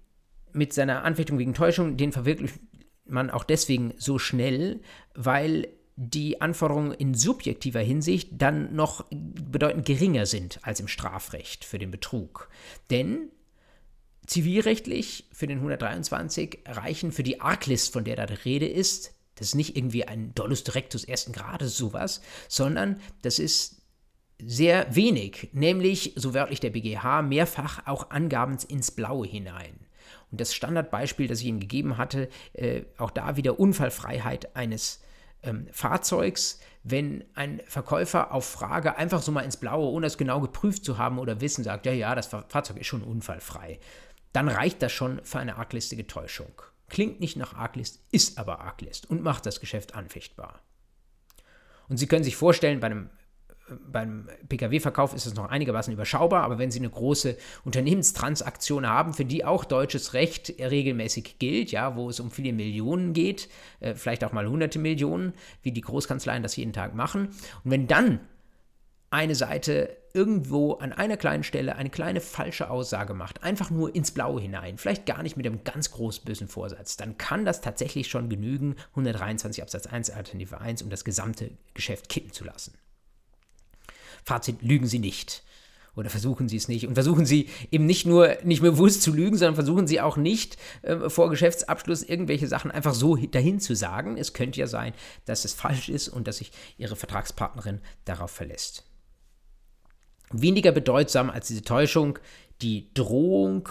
mit 0.53 0.73
seiner 0.73 1.05
Anfechtung 1.05 1.39
wegen 1.39 1.55
Täuschung, 1.55 1.97
den 1.97 2.13
verwirklicht 2.13 2.59
man 3.05 3.31
auch 3.31 3.45
deswegen 3.45 3.95
so 3.99 4.19
schnell, 4.19 4.81
weil 5.15 5.69
die 5.97 6.41
Anforderungen 6.41 6.93
in 6.93 7.15
subjektiver 7.15 7.81
Hinsicht 7.81 8.31
dann 8.33 8.75
noch 8.75 9.07
bedeutend 9.11 9.87
geringer 9.87 10.27
sind 10.27 10.59
als 10.63 10.81
im 10.81 10.89
Strafrecht 10.89 11.65
für 11.65 11.79
den 11.79 11.91
Betrug. 11.91 12.51
Denn 12.91 13.31
Zivilrechtlich 14.27 15.25
für 15.33 15.47
den 15.47 15.59
123 15.59 16.61
reichen 16.67 17.12
für 17.12 17.23
die 17.23 17.41
Arglist, 17.41 17.93
von 17.93 18.05
der 18.05 18.17
da 18.17 18.27
die 18.27 18.35
Rede 18.35 18.67
ist, 18.67 19.12
das 19.37 19.49
ist 19.49 19.55
nicht 19.55 19.77
irgendwie 19.77 20.07
ein 20.07 20.35
Dolus 20.35 20.65
Directus 20.65 21.05
ersten 21.05 21.33
Grades 21.33 21.77
sowas, 21.77 22.23
sondern 22.49 23.01
das 23.23 23.39
ist 23.39 23.83
sehr 24.43 24.95
wenig, 24.95 25.51
nämlich, 25.53 26.12
so 26.17 26.35
wörtlich 26.35 26.61
der 26.61 26.71
BGH, 26.71 27.23
mehrfach 27.23 27.87
auch 27.87 28.11
Angaben 28.11 28.59
ins 28.69 28.91
Blaue 28.91 29.27
hinein. 29.27 29.79
Und 30.31 30.41
das 30.41 30.55
Standardbeispiel, 30.55 31.29
das 31.29 31.41
ich 31.41 31.47
Ihnen 31.47 31.61
gegeben 31.61 31.97
hatte, 31.97 32.29
äh, 32.53 32.83
auch 32.99 33.11
da 33.11 33.37
wieder 33.37 33.61
Unfallfreiheit 33.61 34.57
eines 34.57 35.03
ähm, 35.43 35.69
Fahrzeugs, 35.71 36.61
wenn 36.83 37.25
ein 37.35 37.61
Verkäufer 37.67 38.33
auf 38.33 38.45
Frage 38.45 38.97
einfach 38.97 39.23
so 39.23 39.33
mal 39.33 39.43
ins 39.43 39.57
Blaue, 39.57 39.91
ohne 39.91 40.07
es 40.07 40.19
genau 40.19 40.41
geprüft 40.41 40.85
zu 40.85 40.99
haben 40.99 41.19
oder 41.19 41.41
wissen, 41.41 41.65
sagt, 41.65 41.87
ja, 41.87 41.93
ja, 41.93 42.15
das 42.15 42.27
Fahrzeug 42.27 42.79
ist 42.79 42.87
schon 42.87 43.03
unfallfrei 43.03 43.79
dann 44.37 44.49
reicht 44.49 44.83
das 44.83 44.92
schon 44.92 45.25
für 45.25 45.38
eine 45.38 45.57
arglistige 45.57 46.07
Täuschung. 46.07 46.61
Klingt 46.88 47.20
nicht 47.20 47.37
nach 47.37 47.55
Arglist, 47.55 48.01
ist 48.12 48.38
aber 48.38 48.61
Arglist 48.61 49.09
und 49.09 49.22
macht 49.22 49.46
das 49.46 49.61
Geschäft 49.61 49.94
anfechtbar. 49.94 50.61
Und 51.88 51.96
Sie 51.96 52.07
können 52.07 52.22
sich 52.22 52.37
vorstellen, 52.37 52.81
bei 52.81 52.88
einem 52.88 53.11
beim 53.85 54.29
Pkw-Verkauf 54.49 55.12
ist 55.12 55.27
es 55.27 55.35
noch 55.35 55.49
einigermaßen 55.49 55.92
überschaubar, 55.92 56.44
aber 56.44 56.59
wenn 56.59 56.70
Sie 56.70 56.79
eine 56.79 56.90
große 56.90 57.37
Unternehmenstransaktion 57.64 58.87
haben, 58.87 59.12
für 59.12 59.25
die 59.25 59.44
auch 59.44 59.64
deutsches 59.64 60.14
Recht 60.14 60.55
regelmäßig 60.61 61.38
gilt, 61.40 61.72
ja, 61.72 61.96
wo 61.96 62.09
es 62.09 62.20
um 62.20 62.31
viele 62.31 62.53
Millionen 62.53 63.12
geht, 63.12 63.49
äh, 63.81 63.94
vielleicht 63.94 64.22
auch 64.22 64.33
mal 64.33 64.46
hunderte 64.46 64.79
Millionen, 64.79 65.33
wie 65.62 65.72
die 65.72 65.81
Großkanzleien 65.81 66.44
das 66.44 66.55
jeden 66.57 66.72
Tag 66.72 66.94
machen, 66.94 67.31
und 67.64 67.70
wenn 67.70 67.88
dann 67.88 68.20
eine 69.11 69.35
Seite 69.35 69.96
irgendwo 70.17 70.73
an 70.73 70.93
einer 70.95 71.19
kleinen 71.19 71.45
Stelle 71.45 71.77
eine 71.77 71.91
kleine 71.91 72.23
falsche 72.23 72.71
Aussage 72.71 73.13
macht, 73.13 73.45
einfach 73.45 73.71
nur 73.71 73.95
ins 73.95 74.11
Blaue 74.11 74.41
hinein, 74.41 74.79
vielleicht 74.79 75.05
gar 75.05 75.23
nicht 75.23 75.37
mit 75.37 75.47
einem 75.47 75.63
ganz 75.63 75.91
groß 75.91 76.21
bösen 76.21 76.49
Vorsatz, 76.49 76.97
dann 76.97 77.19
kann 77.19 77.45
das 77.45 77.61
tatsächlich 77.61 78.09
schon 78.09 78.31
genügen, 78.31 78.77
123 78.91 79.63
Absatz 79.63 79.87
1 79.87 80.11
Alternative 80.11 80.61
1, 80.61 80.83
um 80.83 80.91
das 80.91 81.05
gesamte 81.05 81.51
Geschäft 81.75 82.09
kippen 82.09 82.33
zu 82.33 82.45
lassen. 82.45 82.73
Fazit, 84.25 84.63
lügen 84.63 84.87
Sie 84.87 84.99
nicht. 84.99 85.45
Oder 85.95 86.11
versuchen 86.11 86.49
Sie 86.49 86.57
es 86.57 86.69
nicht. 86.69 86.87
Und 86.87 86.95
versuchen 86.95 87.25
Sie 87.25 87.49
eben 87.71 87.87
nicht 87.87 88.07
nur 88.07 88.37
nicht 88.43 88.61
bewusst 88.61 89.03
zu 89.03 89.13
lügen, 89.13 89.39
sondern 89.39 89.55
versuchen 89.55 89.87
Sie 89.87 90.01
auch 90.01 90.17
nicht 90.17 90.59
äh, 90.83 91.09
vor 91.09 91.31
Geschäftsabschluss 91.31 92.03
irgendwelche 92.03 92.49
Sachen 92.49 92.71
einfach 92.71 92.95
so 92.95 93.17
dahin 93.17 93.61
zu 93.61 93.75
sagen. 93.75 94.19
Es 94.19 94.35
könnte 94.35 94.61
ja 94.61 94.67
sein, 94.67 94.93
dass 95.25 95.45
es 95.45 95.55
falsch 95.55 95.89
ist 95.89 96.09
und 96.09 96.29
dass 96.29 96.39
sich 96.39 96.53
Ihre 96.77 96.97
Vertragspartnerin 96.97 97.81
darauf 98.05 98.31
verlässt. 98.31 98.85
Weniger 100.33 100.73
bedeutsam 100.73 101.31
als 101.31 101.49
diese 101.49 101.62
Täuschung 101.62 102.19
die 102.62 102.93
Drohung 102.95 103.69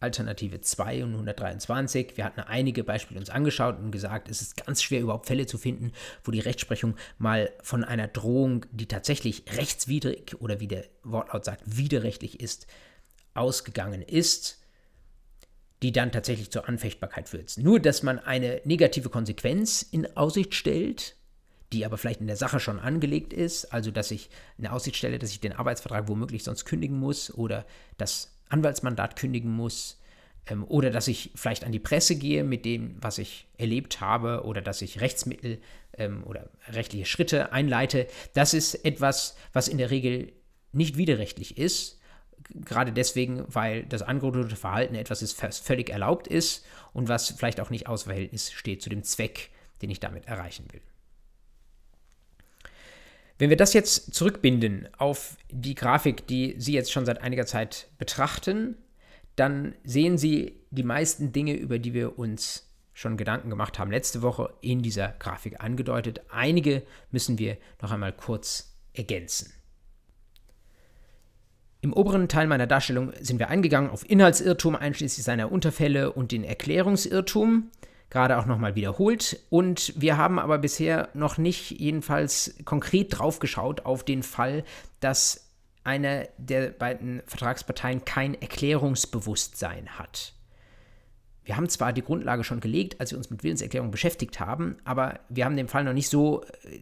Alternative 0.00 0.60
2 0.60 1.04
und 1.04 1.12
123. 1.12 2.16
Wir 2.16 2.24
hatten 2.24 2.40
einige 2.40 2.84
Beispiele 2.84 3.18
uns 3.18 3.30
angeschaut 3.30 3.78
und 3.78 3.90
gesagt, 3.90 4.28
es 4.30 4.40
ist 4.40 4.64
ganz 4.64 4.82
schwer 4.82 5.00
überhaupt 5.00 5.26
Fälle 5.26 5.46
zu 5.46 5.58
finden, 5.58 5.92
wo 6.22 6.30
die 6.30 6.40
Rechtsprechung 6.40 6.94
mal 7.18 7.50
von 7.62 7.84
einer 7.84 8.06
Drohung, 8.06 8.64
die 8.70 8.86
tatsächlich 8.86 9.44
rechtswidrig 9.56 10.36
oder 10.40 10.60
wie 10.60 10.68
der 10.68 10.84
Wortlaut 11.02 11.44
sagt, 11.44 11.62
widerrechtlich 11.64 12.40
ist, 12.40 12.68
ausgegangen 13.34 14.02
ist, 14.02 14.62
die 15.82 15.92
dann 15.92 16.12
tatsächlich 16.12 16.50
zur 16.50 16.68
Anfechtbarkeit 16.68 17.28
führt. 17.28 17.56
Nur, 17.58 17.80
dass 17.80 18.02
man 18.02 18.18
eine 18.18 18.60
negative 18.64 19.10
Konsequenz 19.10 19.82
in 19.82 20.16
Aussicht 20.16 20.54
stellt, 20.54 21.16
die 21.72 21.84
aber 21.84 21.98
vielleicht 21.98 22.20
in 22.20 22.26
der 22.26 22.36
Sache 22.36 22.60
schon 22.60 22.78
angelegt 22.78 23.32
ist, 23.32 23.66
also 23.66 23.90
dass 23.90 24.10
ich 24.10 24.30
eine 24.58 24.72
Aussicht 24.72 24.96
stelle, 24.96 25.18
dass 25.18 25.30
ich 25.30 25.40
den 25.40 25.52
Arbeitsvertrag 25.52 26.08
womöglich 26.08 26.44
sonst 26.44 26.64
kündigen 26.64 26.98
muss 26.98 27.32
oder 27.34 27.66
dass 27.98 28.32
Anwaltsmandat 28.48 29.16
kündigen 29.16 29.52
muss 29.52 30.00
ähm, 30.46 30.64
oder 30.64 30.90
dass 30.90 31.08
ich 31.08 31.32
vielleicht 31.34 31.64
an 31.64 31.72
die 31.72 31.78
Presse 31.78 32.16
gehe 32.16 32.44
mit 32.44 32.64
dem, 32.64 32.96
was 33.00 33.18
ich 33.18 33.46
erlebt 33.58 34.00
habe 34.00 34.44
oder 34.44 34.62
dass 34.62 34.82
ich 34.82 35.00
Rechtsmittel 35.00 35.60
ähm, 35.96 36.24
oder 36.24 36.48
rechtliche 36.68 37.06
Schritte 37.06 37.52
einleite. 37.52 38.06
Das 38.34 38.54
ist 38.54 38.74
etwas, 38.84 39.36
was 39.52 39.68
in 39.68 39.78
der 39.78 39.90
Regel 39.90 40.32
nicht 40.72 40.96
widerrechtlich 40.96 41.58
ist. 41.58 42.00
Gerade 42.54 42.92
deswegen, 42.92 43.44
weil 43.48 43.84
das 43.84 44.02
angeordnete 44.02 44.56
Verhalten 44.56 44.94
etwas 44.94 45.22
ist, 45.22 45.42
was 45.42 45.58
völlig 45.58 45.90
erlaubt 45.90 46.28
ist 46.28 46.64
und 46.94 47.08
was 47.08 47.30
vielleicht 47.30 47.60
auch 47.60 47.68
nicht 47.68 47.86
aus 47.88 48.04
Verhältnis 48.04 48.52
steht 48.52 48.80
zu 48.80 48.88
dem 48.88 49.02
Zweck, 49.02 49.50
den 49.82 49.90
ich 49.90 50.00
damit 50.00 50.26
erreichen 50.26 50.66
will. 50.72 50.80
Wenn 53.38 53.50
wir 53.50 53.56
das 53.56 53.72
jetzt 53.72 54.14
zurückbinden 54.14 54.88
auf 54.98 55.36
die 55.50 55.76
Grafik, 55.76 56.26
die 56.26 56.56
Sie 56.58 56.72
jetzt 56.72 56.92
schon 56.92 57.06
seit 57.06 57.22
einiger 57.22 57.46
Zeit 57.46 57.88
betrachten, 57.96 58.76
dann 59.36 59.74
sehen 59.84 60.18
Sie 60.18 60.60
die 60.70 60.82
meisten 60.82 61.32
Dinge, 61.32 61.54
über 61.54 61.78
die 61.78 61.94
wir 61.94 62.18
uns 62.18 62.68
schon 62.92 63.16
Gedanken 63.16 63.48
gemacht 63.48 63.78
haben, 63.78 63.92
letzte 63.92 64.22
Woche 64.22 64.52
in 64.60 64.82
dieser 64.82 65.14
Grafik 65.20 65.60
angedeutet. 65.60 66.22
Einige 66.30 66.82
müssen 67.12 67.38
wir 67.38 67.56
noch 67.80 67.92
einmal 67.92 68.12
kurz 68.12 68.74
ergänzen. 68.92 69.52
Im 71.80 71.92
oberen 71.92 72.28
Teil 72.28 72.48
meiner 72.48 72.66
Darstellung 72.66 73.12
sind 73.20 73.38
wir 73.38 73.50
eingegangen 73.50 73.90
auf 73.90 74.08
Inhaltsirrtum 74.10 74.74
einschließlich 74.74 75.24
seiner 75.24 75.52
Unterfälle 75.52 76.12
und 76.12 76.32
den 76.32 76.42
Erklärungsirrtum 76.42 77.70
gerade 78.10 78.38
auch 78.38 78.46
nochmal 78.46 78.74
wiederholt. 78.74 79.40
Und 79.50 79.92
wir 79.96 80.16
haben 80.16 80.38
aber 80.38 80.58
bisher 80.58 81.08
noch 81.14 81.38
nicht 81.38 81.70
jedenfalls 81.72 82.54
konkret 82.64 83.18
drauf 83.18 83.38
geschaut 83.38 83.84
auf 83.84 84.04
den 84.04 84.22
Fall, 84.22 84.64
dass 85.00 85.48
eine 85.84 86.28
der 86.36 86.70
beiden 86.70 87.22
Vertragsparteien 87.26 88.04
kein 88.04 88.34
Erklärungsbewusstsein 88.34 89.98
hat. 89.98 90.34
Wir 91.44 91.56
haben 91.56 91.70
zwar 91.70 91.94
die 91.94 92.02
Grundlage 92.02 92.44
schon 92.44 92.60
gelegt, 92.60 93.00
als 93.00 93.10
wir 93.10 93.16
uns 93.16 93.30
mit 93.30 93.42
Willenserklärung 93.42 93.90
beschäftigt 93.90 94.38
haben, 94.38 94.76
aber 94.84 95.20
wir 95.30 95.46
haben 95.46 95.56
den 95.56 95.66
Fall 95.66 95.82
noch 95.82 95.94
nicht 95.94 96.10
so 96.10 96.42
äh, 96.42 96.80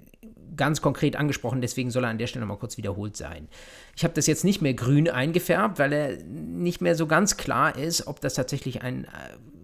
ganz 0.57 0.83
konkret 0.83 1.15
angesprochen, 1.15 1.61
deswegen 1.61 1.93
soll 1.93 2.03
er 2.03 2.11
an 2.11 2.19
der 2.19 2.27
Stelle 2.27 2.45
nochmal 2.45 2.59
kurz 2.59 2.77
wiederholt 2.77 3.17
sein. 3.17 3.47
Ich 3.95 4.03
habe 4.03 4.15
das 4.15 4.27
jetzt 4.27 4.45
nicht 4.45 4.62
mehr 4.62 4.75
grün 4.75 5.09
eingefärbt, 5.09 5.79
weil 5.79 5.93
er 5.93 6.17
nicht 6.25 6.81
mehr 6.81 6.97
so 6.97 7.07
ganz 7.07 7.37
klar 7.37 7.77
ist, 7.77 8.09
ob 8.09 8.21
das 8.21 8.35
tatsächlich 8.35 8.83
ein 8.83 9.05
äh, 9.05 9.09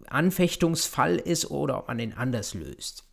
Anfechtungsfall 0.09 1.17
ist 1.17 1.51
oder 1.51 1.79
ob 1.79 1.89
man 1.89 1.99
den 1.99 2.17
anders 2.17 2.55
löst. 2.55 3.05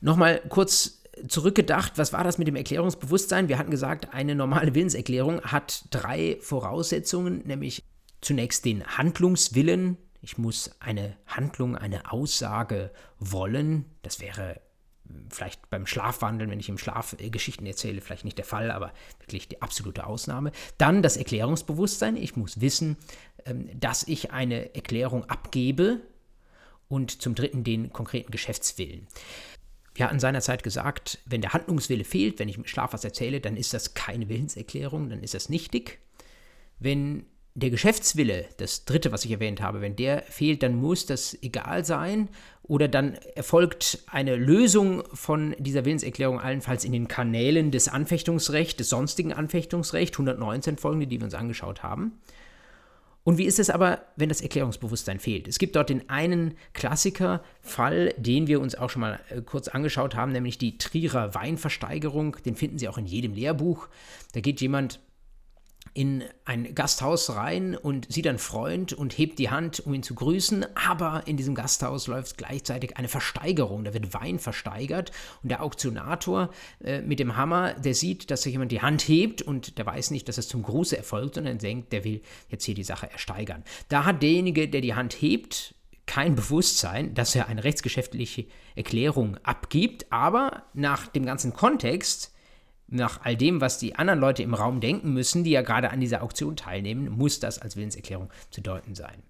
Nochmal 0.00 0.42
kurz 0.48 1.02
zurückgedacht, 1.28 1.96
was 1.96 2.12
war 2.12 2.24
das 2.24 2.38
mit 2.38 2.48
dem 2.48 2.56
Erklärungsbewusstsein? 2.56 3.48
Wir 3.48 3.58
hatten 3.58 3.70
gesagt, 3.70 4.12
eine 4.12 4.34
normale 4.34 4.74
Willenserklärung 4.74 5.40
hat 5.42 5.84
drei 5.90 6.38
Voraussetzungen, 6.40 7.42
nämlich 7.46 7.82
zunächst 8.20 8.64
den 8.64 8.84
Handlungswillen. 8.84 9.96
Ich 10.20 10.38
muss 10.38 10.70
eine 10.80 11.16
Handlung, 11.26 11.76
eine 11.76 12.10
Aussage 12.10 12.90
wollen. 13.18 13.84
Das 14.02 14.20
wäre 14.20 14.60
vielleicht 15.28 15.68
beim 15.70 15.86
Schlafwandeln, 15.86 16.50
wenn 16.50 16.60
ich 16.60 16.68
im 16.68 16.78
Schlaf 16.78 17.16
äh, 17.18 17.30
Geschichten 17.30 17.66
erzähle, 17.66 18.00
vielleicht 18.00 18.24
nicht 18.24 18.38
der 18.38 18.44
Fall, 18.44 18.70
aber 18.70 18.92
wirklich 19.20 19.48
die 19.48 19.60
absolute 19.62 20.06
Ausnahme. 20.06 20.52
Dann 20.78 21.02
das 21.02 21.16
Erklärungsbewusstsein. 21.16 22.16
Ich 22.16 22.36
muss 22.36 22.60
wissen, 22.60 22.96
dass 23.74 24.06
ich 24.06 24.32
eine 24.32 24.74
Erklärung 24.74 25.24
abgebe. 25.24 26.00
Und 26.86 27.22
zum 27.22 27.34
Dritten 27.34 27.64
den 27.64 27.92
konkreten 27.92 28.30
Geschäftswillen. 28.30 29.08
Wir 29.94 30.06
hatten 30.06 30.20
seinerzeit 30.20 30.62
gesagt, 30.62 31.18
wenn 31.24 31.40
der 31.40 31.52
Handlungswille 31.52 32.04
fehlt, 32.04 32.38
wenn 32.38 32.48
ich 32.48 32.58
im 32.58 32.66
Schlaf 32.66 32.92
was 32.92 33.04
erzähle, 33.04 33.40
dann 33.40 33.56
ist 33.56 33.72
das 33.72 33.94
keine 33.94 34.28
Willenserklärung, 34.28 35.08
dann 35.08 35.22
ist 35.22 35.34
das 35.34 35.48
nichtig. 35.48 36.00
Wenn 36.78 37.24
der 37.54 37.70
Geschäftswille, 37.70 38.46
das 38.56 38.84
dritte, 38.84 39.12
was 39.12 39.24
ich 39.24 39.30
erwähnt 39.30 39.62
habe, 39.62 39.80
wenn 39.80 39.94
der 39.94 40.22
fehlt, 40.22 40.64
dann 40.64 40.74
muss 40.74 41.06
das 41.06 41.40
egal 41.40 41.84
sein 41.84 42.28
oder 42.64 42.88
dann 42.88 43.14
erfolgt 43.36 44.00
eine 44.06 44.34
Lösung 44.34 45.04
von 45.12 45.54
dieser 45.58 45.84
Willenserklärung 45.84 46.40
allenfalls 46.40 46.84
in 46.84 46.90
den 46.90 47.06
Kanälen 47.06 47.70
des 47.70 47.86
Anfechtungsrechts, 47.88 48.76
des 48.76 48.88
sonstigen 48.88 49.32
Anfechtungsrechts, 49.32 50.18
119 50.18 50.78
folgende, 50.78 51.06
die 51.06 51.20
wir 51.20 51.24
uns 51.24 51.34
angeschaut 51.34 51.84
haben. 51.84 52.18
Und 53.24 53.38
wie 53.38 53.46
ist 53.46 53.58
es 53.58 53.70
aber, 53.70 54.02
wenn 54.16 54.28
das 54.28 54.42
Erklärungsbewusstsein 54.42 55.18
fehlt? 55.18 55.48
Es 55.48 55.58
gibt 55.58 55.76
dort 55.76 55.88
den 55.88 56.08
einen 56.10 56.54
Klassiker-Fall, 56.74 58.14
den 58.18 58.46
wir 58.46 58.60
uns 58.60 58.74
auch 58.74 58.90
schon 58.90 59.00
mal 59.00 59.18
äh, 59.30 59.40
kurz 59.40 59.68
angeschaut 59.68 60.14
haben, 60.14 60.32
nämlich 60.32 60.58
die 60.58 60.76
Trierer 60.76 61.34
Weinversteigerung. 61.34 62.36
Den 62.44 62.54
finden 62.54 62.78
Sie 62.78 62.86
auch 62.86 62.98
in 62.98 63.06
jedem 63.06 63.32
Lehrbuch. 63.32 63.88
Da 64.34 64.40
geht 64.40 64.60
jemand 64.60 65.00
in 65.94 66.24
ein 66.44 66.74
Gasthaus 66.74 67.30
rein 67.36 67.76
und 67.76 68.12
sieht 68.12 68.26
einen 68.26 68.38
Freund 68.38 68.92
und 68.92 69.16
hebt 69.16 69.38
die 69.38 69.50
Hand, 69.50 69.78
um 69.78 69.94
ihn 69.94 70.02
zu 70.02 70.16
grüßen, 70.16 70.66
aber 70.74 71.22
in 71.26 71.36
diesem 71.36 71.54
Gasthaus 71.54 72.08
läuft 72.08 72.36
gleichzeitig 72.36 72.96
eine 72.96 73.06
Versteigerung, 73.06 73.84
da 73.84 73.94
wird 73.94 74.12
Wein 74.12 74.40
versteigert 74.40 75.12
und 75.44 75.50
der 75.50 75.62
Auktionator 75.62 76.50
äh, 76.82 77.00
mit 77.00 77.20
dem 77.20 77.36
Hammer, 77.36 77.74
der 77.74 77.94
sieht, 77.94 78.32
dass 78.32 78.42
sich 78.42 78.52
jemand 78.52 78.72
die 78.72 78.82
Hand 78.82 79.02
hebt 79.02 79.40
und 79.40 79.78
der 79.78 79.86
weiß 79.86 80.10
nicht, 80.10 80.28
dass 80.28 80.36
es 80.36 80.48
zum 80.48 80.64
Gruße 80.64 80.96
erfolgt, 80.96 81.36
sondern 81.36 81.58
denkt, 81.58 81.92
der 81.92 82.02
will 82.02 82.22
jetzt 82.48 82.64
hier 82.64 82.74
die 82.74 82.84
Sache 82.84 83.08
ersteigern. 83.10 83.62
Da 83.88 84.04
hat 84.04 84.20
derjenige, 84.20 84.68
der 84.68 84.80
die 84.80 84.94
Hand 84.94 85.14
hebt, 85.14 85.76
kein 86.06 86.34
Bewusstsein, 86.34 87.14
dass 87.14 87.34
er 87.34 87.48
eine 87.48 87.64
rechtsgeschäftliche 87.64 88.46
Erklärung 88.74 89.38
abgibt, 89.44 90.06
aber 90.10 90.64
nach 90.74 91.06
dem 91.06 91.24
ganzen 91.24 91.54
Kontext 91.54 92.33
nach 92.94 93.22
all 93.24 93.36
dem, 93.36 93.60
was 93.60 93.78
die 93.78 93.96
anderen 93.96 94.20
Leute 94.20 94.42
im 94.42 94.54
Raum 94.54 94.80
denken 94.80 95.12
müssen, 95.12 95.44
die 95.44 95.50
ja 95.50 95.62
gerade 95.62 95.90
an 95.90 96.00
dieser 96.00 96.22
Auktion 96.22 96.56
teilnehmen, 96.56 97.08
muss 97.10 97.40
das 97.40 97.58
als 97.58 97.76
Willenserklärung 97.76 98.30
zu 98.50 98.60
deuten 98.60 98.94
sein. 98.94 99.22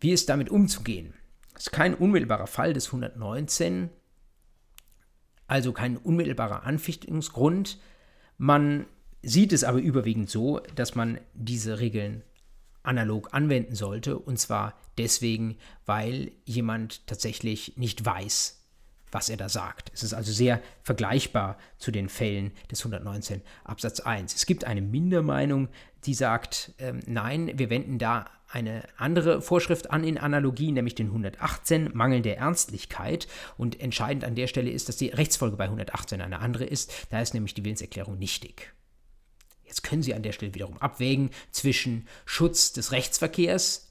Wie 0.00 0.12
ist 0.12 0.28
damit 0.28 0.50
umzugehen? 0.50 1.14
Das 1.54 1.64
ist 1.64 1.72
kein 1.72 1.94
unmittelbarer 1.94 2.46
Fall 2.46 2.72
des 2.72 2.86
119, 2.86 3.90
also 5.46 5.72
kein 5.72 5.96
unmittelbarer 5.96 6.64
Anfechtungsgrund. 6.64 7.78
Man 8.36 8.86
sieht 9.22 9.52
es 9.52 9.64
aber 9.64 9.78
überwiegend 9.78 10.28
so, 10.28 10.60
dass 10.74 10.94
man 10.94 11.18
diese 11.34 11.78
Regeln 11.78 12.22
analog 12.82 13.32
anwenden 13.32 13.74
sollte, 13.74 14.18
und 14.18 14.38
zwar 14.38 14.74
deswegen, 14.98 15.56
weil 15.84 16.32
jemand 16.44 17.06
tatsächlich 17.06 17.76
nicht 17.76 18.04
weiß, 18.04 18.55
was 19.16 19.30
er 19.30 19.38
da 19.38 19.48
sagt. 19.48 19.90
Es 19.94 20.02
ist 20.02 20.12
also 20.12 20.30
sehr 20.30 20.60
vergleichbar 20.82 21.56
zu 21.78 21.90
den 21.90 22.10
Fällen 22.10 22.52
des 22.70 22.80
119 22.80 23.40
Absatz 23.64 24.00
1. 24.00 24.34
Es 24.34 24.44
gibt 24.44 24.64
eine 24.64 24.82
Mindermeinung, 24.82 25.68
die 26.04 26.12
sagt, 26.12 26.74
ähm, 26.78 27.00
nein, 27.06 27.50
wir 27.54 27.70
wenden 27.70 27.98
da 27.98 28.26
eine 28.46 28.82
andere 28.98 29.40
Vorschrift 29.40 29.90
an 29.90 30.04
in 30.04 30.18
Analogie, 30.18 30.70
nämlich 30.70 30.94
den 30.94 31.06
118, 31.06 31.92
Mangel 31.94 32.20
der 32.20 32.36
Ernstlichkeit. 32.36 33.26
Und 33.56 33.80
entscheidend 33.80 34.22
an 34.22 34.34
der 34.34 34.48
Stelle 34.48 34.70
ist, 34.70 34.90
dass 34.90 34.98
die 34.98 35.08
Rechtsfolge 35.08 35.56
bei 35.56 35.64
118 35.64 36.20
eine 36.20 36.40
andere 36.40 36.66
ist. 36.66 36.92
Da 37.08 37.22
ist 37.22 37.32
nämlich 37.32 37.54
die 37.54 37.64
Willenserklärung 37.64 38.18
nichtig. 38.18 38.74
Jetzt 39.64 39.82
können 39.82 40.02
Sie 40.02 40.12
an 40.12 40.22
der 40.22 40.32
Stelle 40.32 40.54
wiederum 40.54 40.76
abwägen 40.76 41.30
zwischen 41.52 42.06
Schutz 42.26 42.74
des 42.74 42.92
Rechtsverkehrs, 42.92 43.85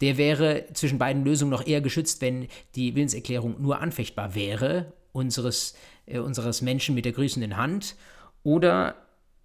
der 0.00 0.16
wäre 0.16 0.66
zwischen 0.72 0.98
beiden 0.98 1.24
Lösungen 1.24 1.50
noch 1.50 1.66
eher 1.66 1.80
geschützt, 1.80 2.20
wenn 2.20 2.48
die 2.74 2.94
Willenserklärung 2.94 3.60
nur 3.60 3.80
anfechtbar 3.80 4.34
wäre, 4.34 4.92
unseres, 5.12 5.74
äh, 6.06 6.18
unseres 6.18 6.62
Menschen 6.62 6.94
mit 6.94 7.04
der 7.04 7.12
grüßenden 7.12 7.56
Hand, 7.56 7.96
oder 8.42 8.96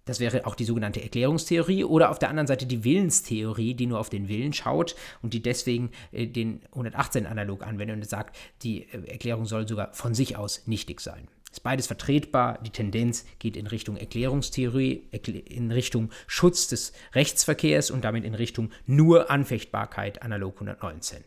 das 0.06 0.20
wäre 0.20 0.45
auch 0.45 0.56
die 0.56 0.66
sogenannte 0.66 1.01
Erklärungstheorie 1.01 1.84
oder 1.84 2.12
auf 2.12 2.20
der 2.20 2.30
anderen 2.30 2.47
Seite 2.47 2.68
die 2.68 2.84
Willenstheorie, 2.84 3.74
die 3.74 3.88
nur 3.88 3.99
auf 3.99 4.10
den 4.10 4.30
Willen 4.30 4.53
schaut 4.53 4.95
und 5.24 5.34
die 5.34 5.41
deswegen 5.41 5.89
äh, 6.12 6.28
den 6.28 6.62
118-Analog 6.74 7.64
anwendet 7.64 7.97
und 7.97 8.08
sagt, 8.08 8.38
die 8.62 8.84
äh, 8.84 9.08
Erklärung 9.08 9.45
soll 9.45 9.68
sogar 9.68 9.93
von 9.93 10.14
sich 10.14 10.38
aus 10.38 10.68
nichtig 10.68 11.01
sein. 11.01 11.28
Ist 11.56 11.64
beides 11.64 11.88
vertretbar. 11.88 12.60
Die 12.64 12.70
Tendenz 12.70 13.24
geht 13.39 13.56
in 13.56 13.66
Richtung 13.66 13.95
Erklärungstheorie, 13.95 15.08
in 15.45 15.72
Richtung 15.72 16.10
Schutz 16.28 16.68
des 16.68 16.91
Rechtsverkehrs 17.14 17.91
und 17.91 18.03
damit 18.03 18.26
in 18.26 18.36
Richtung 18.36 18.72
nur 18.86 19.32
Anfechtbarkeit 19.32 20.22
analog 20.22 20.56
119. 20.56 21.24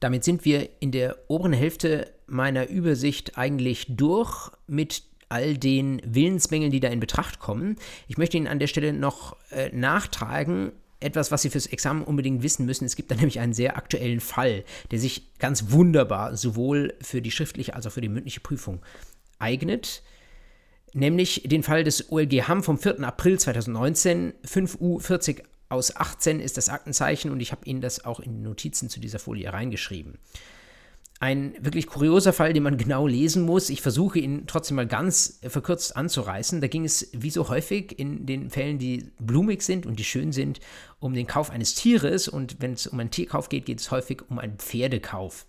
Damit 0.00 0.24
sind 0.24 0.44
wir 0.44 0.68
in 0.80 0.90
der 0.90 1.16
oberen 1.28 1.52
Hälfte 1.52 2.12
meiner 2.26 2.68
Übersicht 2.68 3.38
eigentlich 3.38 3.86
durch 3.88 4.50
mit 4.66 5.04
all 5.28 5.56
den 5.56 6.02
Willensmängeln, 6.04 6.72
die 6.72 6.80
da 6.80 6.88
in 6.88 6.98
Betracht 6.98 7.38
kommen. 7.38 7.76
Ich 8.08 8.18
möchte 8.18 8.36
Ihnen 8.36 8.48
an 8.48 8.58
der 8.58 8.66
Stelle 8.66 8.92
noch 8.92 9.36
äh, 9.52 9.70
nachtragen, 9.72 10.72
etwas, 11.00 11.30
was 11.30 11.42
Sie 11.42 11.50
fürs 11.50 11.66
Examen 11.66 12.02
unbedingt 12.02 12.42
wissen 12.42 12.66
müssen. 12.66 12.84
Es 12.84 12.96
gibt 12.96 13.10
da 13.10 13.14
nämlich 13.14 13.40
einen 13.40 13.52
sehr 13.52 13.76
aktuellen 13.76 14.20
Fall, 14.20 14.64
der 14.90 14.98
sich 14.98 15.38
ganz 15.38 15.70
wunderbar 15.70 16.36
sowohl 16.36 16.94
für 17.00 17.22
die 17.22 17.30
schriftliche 17.30 17.74
als 17.74 17.86
auch 17.86 17.92
für 17.92 18.00
die 18.00 18.08
mündliche 18.08 18.40
Prüfung 18.40 18.82
eignet. 19.38 20.02
Nämlich 20.94 21.42
den 21.44 21.62
Fall 21.62 21.84
des 21.84 22.10
OLG 22.10 22.48
Hamm 22.48 22.62
vom 22.62 22.78
4. 22.78 23.00
April 23.00 23.38
2019, 23.38 24.32
5U40 24.44 25.42
aus 25.68 25.94
18 25.94 26.40
ist 26.40 26.56
das 26.56 26.70
Aktenzeichen 26.70 27.30
und 27.30 27.40
ich 27.40 27.52
habe 27.52 27.66
Ihnen 27.66 27.80
das 27.82 28.04
auch 28.04 28.20
in 28.20 28.34
die 28.34 28.42
Notizen 28.42 28.88
zu 28.88 29.00
dieser 29.00 29.18
Folie 29.18 29.52
reingeschrieben 29.52 30.18
ein 31.20 31.54
wirklich 31.60 31.88
kurioser 31.88 32.32
Fall, 32.32 32.52
den 32.52 32.62
man 32.62 32.76
genau 32.76 33.06
lesen 33.06 33.42
muss. 33.42 33.70
Ich 33.70 33.82
versuche 33.82 34.20
ihn 34.20 34.44
trotzdem 34.46 34.76
mal 34.76 34.86
ganz 34.86 35.40
verkürzt 35.42 35.96
anzureißen. 35.96 36.60
Da 36.60 36.68
ging 36.68 36.84
es, 36.84 37.08
wie 37.12 37.30
so 37.30 37.48
häufig 37.48 37.98
in 37.98 38.24
den 38.24 38.50
Fällen, 38.50 38.78
die 38.78 39.10
blumig 39.18 39.62
sind 39.62 39.84
und 39.84 39.98
die 39.98 40.04
schön 40.04 40.30
sind, 40.30 40.60
um 41.00 41.14
den 41.14 41.26
Kauf 41.26 41.50
eines 41.50 41.74
Tieres. 41.74 42.28
Und 42.28 42.60
wenn 42.60 42.74
es 42.74 42.86
um 42.86 43.00
einen 43.00 43.10
Tierkauf 43.10 43.48
geht, 43.48 43.66
geht 43.66 43.80
es 43.80 43.90
häufig 43.90 44.22
um 44.30 44.38
einen 44.38 44.58
Pferdekauf. 44.58 45.47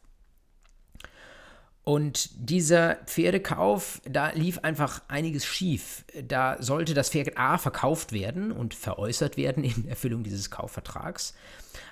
Und 1.90 2.30
dieser 2.36 2.98
Pferdekauf, 3.08 4.00
da 4.08 4.30
lief 4.30 4.60
einfach 4.60 5.02
einiges 5.08 5.44
schief. 5.44 6.06
Da 6.24 6.62
sollte 6.62 6.94
das 6.94 7.10
Pferd 7.10 7.36
A 7.36 7.58
verkauft 7.58 8.12
werden 8.12 8.52
und 8.52 8.76
veräußert 8.76 9.38
werden 9.38 9.64
in 9.64 9.88
Erfüllung 9.88 10.22
dieses 10.22 10.52
Kaufvertrags. 10.52 11.34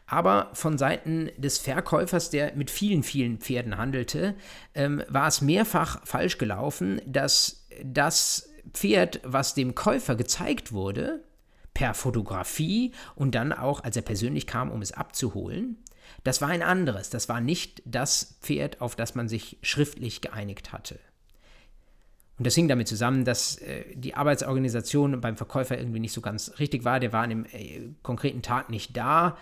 Aber 0.06 0.52
von 0.54 0.78
Seiten 0.78 1.32
des 1.38 1.58
Verkäufers, 1.58 2.30
der 2.30 2.54
mit 2.54 2.70
vielen, 2.70 3.02
vielen 3.02 3.40
Pferden 3.40 3.80
handelte, 3.80 4.36
ähm, 4.76 5.02
war 5.10 5.30
es 5.30 5.42
mehrfach 5.42 6.06
falsch 6.06 6.38
gelaufen, 6.38 7.02
dass 7.08 7.66
das 7.84 8.52
Pferd, 8.74 9.20
was 9.24 9.56
dem 9.56 9.74
Käufer 9.74 10.16
gezeigt 10.16 10.74
wurde, 10.74 11.24
per 11.74 11.96
Fotografie 11.96 12.92
und 13.16 13.34
dann 13.34 13.52
auch, 13.52 13.84
als 13.84 13.96
er 13.96 14.04
persönlich 14.04 14.46
kam, 14.46 14.70
um 14.70 14.84
es 14.84 14.92
abzuholen, 14.92 15.78
das 16.28 16.42
war 16.42 16.50
ein 16.50 16.62
anderes. 16.62 17.10
Das 17.10 17.30
war 17.30 17.40
nicht 17.40 17.82
das 17.86 18.38
Pferd, 18.42 18.82
auf 18.82 18.96
das 18.96 19.16
man 19.16 19.30
sich 19.30 19.58
schriftlich 19.62 20.20
geeinigt 20.20 20.74
hatte. 20.74 21.00
Und 22.38 22.46
das 22.46 22.54
hing 22.54 22.68
damit 22.68 22.88
zusammen, 22.88 23.24
dass 23.26 23.58
äh, 23.58 23.86
die 23.96 24.14
Arbeitsorganisation 24.14 25.22
beim 25.22 25.38
Verkäufer 25.38 25.78
irgendwie 25.78 26.02
nicht 26.02 26.12
so 26.12 26.22
ganz 26.22 26.60
richtig 26.60 26.84
war. 26.84 27.00
Der 27.00 27.14
war 27.14 27.24
an 27.24 27.30
dem 27.30 27.46
äh, 27.46 27.90
konkreten 28.04 28.42
Tag 28.42 28.70
nicht 28.70 28.96
da 28.96 29.38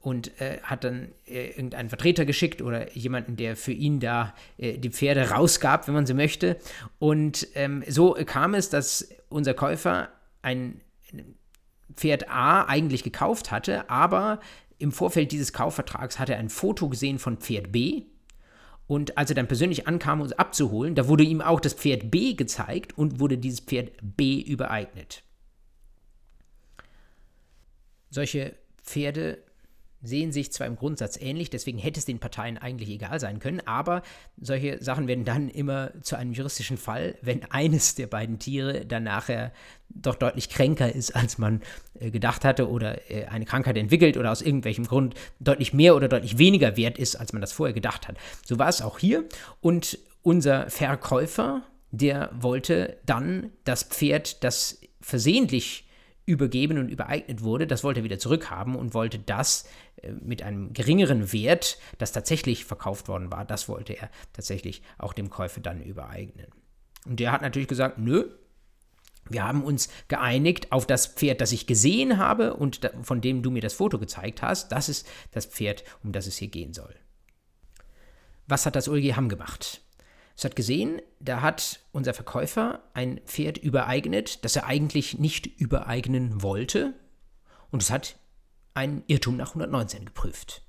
und 0.00 0.40
äh, 0.40 0.60
hat 0.62 0.84
dann 0.84 1.08
äh, 1.26 1.48
irgendeinen 1.48 1.88
Vertreter 1.88 2.24
geschickt 2.24 2.62
oder 2.62 2.92
jemanden, 2.96 3.36
der 3.36 3.56
für 3.56 3.72
ihn 3.72 3.98
da 3.98 4.32
äh, 4.58 4.78
die 4.78 4.90
Pferde 4.90 5.30
rausgab, 5.30 5.88
wenn 5.88 5.94
man 5.94 6.06
so 6.06 6.14
möchte. 6.14 6.56
Und 7.00 7.48
ähm, 7.54 7.82
so 7.88 8.16
kam 8.26 8.54
es, 8.54 8.70
dass 8.70 9.08
unser 9.28 9.54
Käufer 9.54 10.08
ein 10.40 10.80
Pferd 11.94 12.30
A 12.30 12.64
eigentlich 12.64 13.02
gekauft 13.02 13.50
hatte, 13.50 13.90
aber 13.90 14.40
im 14.82 14.92
Vorfeld 14.92 15.32
dieses 15.32 15.52
Kaufvertrags 15.52 16.18
hat 16.18 16.28
er 16.28 16.38
ein 16.38 16.50
Foto 16.50 16.88
gesehen 16.88 17.18
von 17.18 17.36
Pferd 17.38 17.70
B. 17.70 18.06
Und 18.88 19.16
als 19.16 19.30
er 19.30 19.36
dann 19.36 19.46
persönlich 19.46 19.86
ankam, 19.86 20.20
es 20.20 20.32
abzuholen, 20.32 20.96
da 20.96 21.06
wurde 21.06 21.22
ihm 21.22 21.40
auch 21.40 21.60
das 21.60 21.74
Pferd 21.74 22.10
B 22.10 22.34
gezeigt 22.34 22.98
und 22.98 23.20
wurde 23.20 23.38
dieses 23.38 23.60
Pferd 23.60 23.92
B 24.02 24.40
übereignet. 24.40 25.22
Solche 28.10 28.56
Pferde 28.82 29.38
sehen 30.02 30.32
sich 30.32 30.52
zwar 30.52 30.66
im 30.66 30.76
Grundsatz 30.76 31.16
ähnlich, 31.20 31.50
deswegen 31.50 31.78
hätte 31.78 31.98
es 31.98 32.04
den 32.04 32.18
Parteien 32.18 32.58
eigentlich 32.58 32.88
egal 32.88 33.20
sein 33.20 33.38
können, 33.38 33.60
aber 33.66 34.02
solche 34.40 34.82
Sachen 34.82 35.06
werden 35.06 35.24
dann 35.24 35.48
immer 35.48 35.92
zu 36.02 36.16
einem 36.16 36.32
juristischen 36.32 36.76
Fall, 36.76 37.16
wenn 37.22 37.44
eines 37.50 37.94
der 37.94 38.06
beiden 38.06 38.38
Tiere 38.38 38.84
dann 38.84 39.04
nachher 39.04 39.52
doch 39.88 40.14
deutlich 40.14 40.48
kränker 40.48 40.92
ist, 40.92 41.14
als 41.14 41.38
man 41.38 41.60
äh, 42.00 42.10
gedacht 42.10 42.44
hatte 42.44 42.68
oder 42.68 43.10
äh, 43.10 43.26
eine 43.26 43.44
Krankheit 43.44 43.76
entwickelt 43.76 44.16
oder 44.16 44.32
aus 44.32 44.42
irgendwelchem 44.42 44.86
Grund 44.86 45.14
deutlich 45.38 45.72
mehr 45.72 45.94
oder 45.94 46.08
deutlich 46.08 46.38
weniger 46.38 46.76
wert 46.76 46.98
ist, 46.98 47.16
als 47.16 47.32
man 47.32 47.40
das 47.42 47.52
vorher 47.52 47.74
gedacht 47.74 48.08
hat. 48.08 48.16
So 48.44 48.58
war 48.58 48.68
es 48.68 48.80
auch 48.80 48.98
hier 48.98 49.24
und 49.60 49.98
unser 50.22 50.70
Verkäufer, 50.70 51.62
der 51.90 52.30
wollte 52.32 52.96
dann 53.04 53.50
das 53.64 53.82
Pferd, 53.82 54.42
das 54.44 54.80
versehentlich 55.00 55.84
übergeben 56.32 56.78
und 56.78 56.88
übereignet 56.88 57.42
wurde, 57.42 57.66
das 57.66 57.84
wollte 57.84 58.00
er 58.00 58.04
wieder 58.04 58.18
zurückhaben 58.18 58.74
und 58.74 58.94
wollte 58.94 59.18
das 59.18 59.68
äh, 59.96 60.12
mit 60.12 60.42
einem 60.42 60.72
geringeren 60.72 61.32
Wert, 61.32 61.78
das 61.98 62.12
tatsächlich 62.12 62.64
verkauft 62.64 63.06
worden 63.06 63.30
war, 63.30 63.44
das 63.44 63.68
wollte 63.68 63.92
er 63.92 64.10
tatsächlich 64.32 64.82
auch 64.96 65.12
dem 65.12 65.28
Käufer 65.28 65.60
dann 65.60 65.82
übereignen. 65.82 66.46
Und 67.04 67.20
der 67.20 67.32
hat 67.32 67.42
natürlich 67.42 67.68
gesagt, 67.68 67.98
nö, 67.98 68.30
wir 69.28 69.44
haben 69.44 69.62
uns 69.62 69.88
geeinigt 70.08 70.72
auf 70.72 70.86
das 70.86 71.06
Pferd, 71.06 71.40
das 71.40 71.52
ich 71.52 71.66
gesehen 71.66 72.18
habe 72.18 72.54
und 72.54 72.80
von 73.02 73.20
dem 73.20 73.42
du 73.42 73.50
mir 73.50 73.62
das 73.62 73.74
Foto 73.74 73.98
gezeigt 73.98 74.42
hast. 74.42 74.72
Das 74.72 74.88
ist 74.88 75.06
das 75.30 75.46
Pferd, 75.46 75.84
um 76.02 76.12
das 76.12 76.26
es 76.26 76.38
hier 76.38 76.48
gehen 76.48 76.72
soll. 76.72 76.94
Was 78.48 78.66
hat 78.66 78.74
das 78.74 78.88
Ulgi 78.88 79.10
Hamm 79.10 79.28
gemacht? 79.28 79.82
Es 80.36 80.44
hat 80.44 80.56
gesehen, 80.56 81.00
da 81.20 81.40
hat 81.40 81.80
unser 81.92 82.14
Verkäufer 82.14 82.82
ein 82.94 83.20
Pferd 83.26 83.58
übereignet, 83.58 84.44
das 84.44 84.56
er 84.56 84.66
eigentlich 84.66 85.18
nicht 85.18 85.46
übereignen 85.46 86.42
wollte. 86.42 86.94
Und 87.70 87.82
es 87.82 87.90
hat 87.90 88.16
einen 88.74 89.04
Irrtum 89.06 89.36
nach 89.36 89.48
119 89.48 90.04
geprüft. 90.06 90.62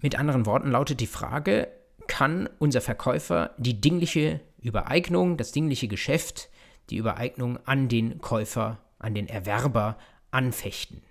Mit 0.00 0.18
anderen 0.18 0.46
Worten 0.46 0.70
lautet 0.70 1.00
die 1.00 1.06
Frage, 1.06 1.68
kann 2.06 2.48
unser 2.58 2.80
Verkäufer 2.80 3.54
die 3.58 3.80
dingliche 3.80 4.40
Übereignung, 4.60 5.36
das 5.36 5.52
dingliche 5.52 5.88
Geschäft, 5.88 6.50
die 6.90 6.96
Übereignung 6.96 7.58
an 7.66 7.88
den 7.88 8.20
Käufer, 8.20 8.78
an 8.98 9.14
den 9.14 9.28
Erwerber 9.28 9.98
anfechten? 10.30 11.02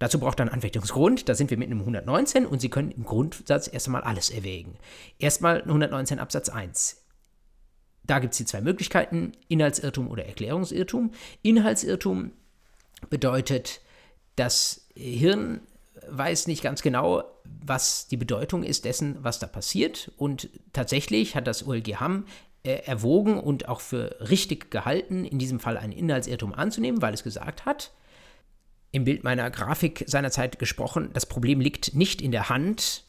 Dazu 0.00 0.18
braucht 0.18 0.40
er 0.40 0.46
einen 0.46 0.54
Anfechtungsgrund, 0.54 1.28
da 1.28 1.34
sind 1.34 1.50
wir 1.50 1.58
mit 1.58 1.70
einem 1.70 1.80
119 1.80 2.46
und 2.46 2.58
Sie 2.60 2.70
können 2.70 2.90
im 2.90 3.04
Grundsatz 3.04 3.68
erst 3.72 3.86
einmal 3.86 4.02
alles 4.02 4.30
erwägen. 4.30 4.76
Erstmal 5.18 5.60
119 5.60 6.18
Absatz 6.18 6.48
1. 6.48 7.04
Da 8.04 8.18
gibt 8.18 8.32
es 8.32 8.38
die 8.38 8.46
zwei 8.46 8.62
Möglichkeiten, 8.62 9.32
Inhaltsirrtum 9.48 10.08
oder 10.08 10.24
Erklärungsirrtum. 10.24 11.12
Inhaltsirrtum 11.42 12.32
bedeutet, 13.10 13.82
das 14.36 14.88
Hirn 14.94 15.60
weiß 16.08 16.46
nicht 16.46 16.62
ganz 16.62 16.80
genau, 16.80 17.24
was 17.44 18.08
die 18.08 18.16
Bedeutung 18.16 18.62
ist 18.62 18.86
dessen, 18.86 19.18
was 19.20 19.38
da 19.38 19.46
passiert. 19.46 20.12
Und 20.16 20.48
tatsächlich 20.72 21.36
hat 21.36 21.46
das 21.46 21.66
OLG 21.66 21.96
Hamm 21.96 22.24
äh, 22.62 22.86
erwogen 22.86 23.38
und 23.38 23.68
auch 23.68 23.80
für 23.80 24.16
richtig 24.30 24.70
gehalten, 24.70 25.26
in 25.26 25.38
diesem 25.38 25.60
Fall 25.60 25.76
einen 25.76 25.92
Inhaltsirrtum 25.92 26.54
anzunehmen, 26.54 27.02
weil 27.02 27.12
es 27.12 27.22
gesagt 27.22 27.66
hat, 27.66 27.92
im 28.92 29.04
Bild 29.04 29.24
meiner 29.24 29.50
Grafik 29.50 30.04
seinerzeit 30.06 30.58
gesprochen, 30.58 31.10
das 31.12 31.26
Problem 31.26 31.60
liegt 31.60 31.94
nicht 31.94 32.20
in 32.20 32.32
der 32.32 32.48
Hand, 32.48 33.04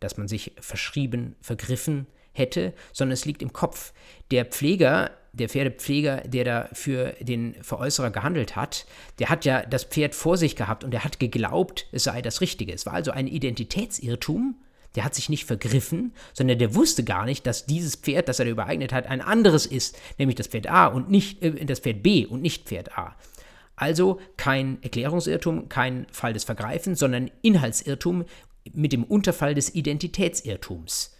dass 0.00 0.16
man 0.16 0.28
sich 0.28 0.52
verschrieben, 0.60 1.36
vergriffen 1.40 2.06
hätte, 2.32 2.74
sondern 2.92 3.12
es 3.12 3.24
liegt 3.24 3.42
im 3.42 3.52
Kopf. 3.52 3.92
Der 4.30 4.44
Pfleger, 4.44 5.10
der 5.32 5.48
Pferdepfleger, 5.48 6.22
der 6.26 6.44
da 6.44 6.68
für 6.72 7.14
den 7.20 7.54
Veräußerer 7.62 8.10
gehandelt 8.10 8.56
hat, 8.56 8.86
der 9.18 9.28
hat 9.28 9.44
ja 9.44 9.64
das 9.64 9.84
Pferd 9.84 10.14
vor 10.14 10.36
sich 10.36 10.56
gehabt 10.56 10.84
und 10.84 10.90
der 10.90 11.04
hat 11.04 11.18
geglaubt, 11.18 11.86
es 11.92 12.04
sei 12.04 12.22
das 12.22 12.40
Richtige. 12.40 12.72
Es 12.72 12.86
war 12.86 12.94
also 12.94 13.10
ein 13.10 13.26
Identitätsirrtum. 13.26 14.56
Der 14.94 15.04
hat 15.04 15.14
sich 15.14 15.28
nicht 15.28 15.44
vergriffen, 15.44 16.14
sondern 16.32 16.58
der 16.58 16.74
wusste 16.74 17.04
gar 17.04 17.26
nicht, 17.26 17.46
dass 17.46 17.66
dieses 17.66 17.96
Pferd, 17.96 18.30
das 18.30 18.38
er 18.38 18.46
übereignet 18.46 18.94
hat, 18.94 19.06
ein 19.06 19.20
anderes 19.20 19.66
ist, 19.66 19.98
nämlich 20.16 20.36
das 20.36 20.46
Pferd 20.46 20.68
A 20.68 20.86
und 20.86 21.10
nicht 21.10 21.42
äh, 21.42 21.66
das 21.66 21.80
Pferd 21.80 22.02
B 22.02 22.24
und 22.24 22.40
nicht 22.40 22.66
Pferd 22.66 22.96
A. 22.96 23.14
Also 23.76 24.20
kein 24.36 24.82
Erklärungsirrtum, 24.82 25.68
kein 25.68 26.06
Fall 26.10 26.32
des 26.32 26.44
Vergreifens, 26.44 26.98
sondern 26.98 27.30
Inhaltsirrtum 27.42 28.24
mit 28.72 28.92
dem 28.92 29.04
Unterfall 29.04 29.54
des 29.54 29.74
Identitätsirrtums. 29.74 31.12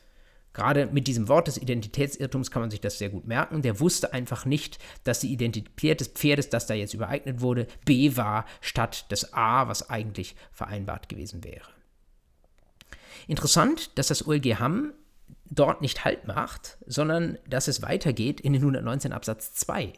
Gerade 0.56 0.86
mit 0.86 1.06
diesem 1.06 1.28
Wort 1.28 1.48
des 1.48 1.58
Identitätsirrtums 1.58 2.50
kann 2.50 2.62
man 2.62 2.70
sich 2.70 2.80
das 2.80 2.96
sehr 2.96 3.10
gut 3.10 3.26
merken. 3.26 3.60
Der 3.60 3.78
wusste 3.78 4.14
einfach 4.14 4.46
nicht, 4.46 4.78
dass 5.04 5.20
die 5.20 5.30
Identität 5.30 6.00
des 6.00 6.08
Pferdes, 6.08 6.48
das 6.48 6.66
da 6.66 6.72
jetzt 6.72 6.94
übereignet 6.94 7.42
wurde, 7.42 7.66
B 7.84 8.16
war 8.16 8.46
statt 8.62 9.04
des 9.10 9.34
A, 9.34 9.68
was 9.68 9.90
eigentlich 9.90 10.34
vereinbart 10.52 11.10
gewesen 11.10 11.44
wäre. 11.44 11.68
Interessant, 13.26 13.98
dass 13.98 14.06
das 14.06 14.26
OLG 14.26 14.58
Hamm 14.58 14.94
dort 15.44 15.82
nicht 15.82 16.06
Halt 16.06 16.26
macht, 16.26 16.78
sondern 16.86 17.38
dass 17.46 17.68
es 17.68 17.82
weitergeht 17.82 18.40
in 18.40 18.54
den 18.54 18.62
119 18.62 19.12
Absatz 19.12 19.52
2. 19.52 19.92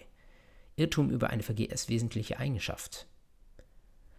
Irrtum 0.79 1.11
über 1.11 1.31
eine 1.31 1.43
verkehrswesentliche 1.43 2.39
Eigenschaft. 2.39 3.07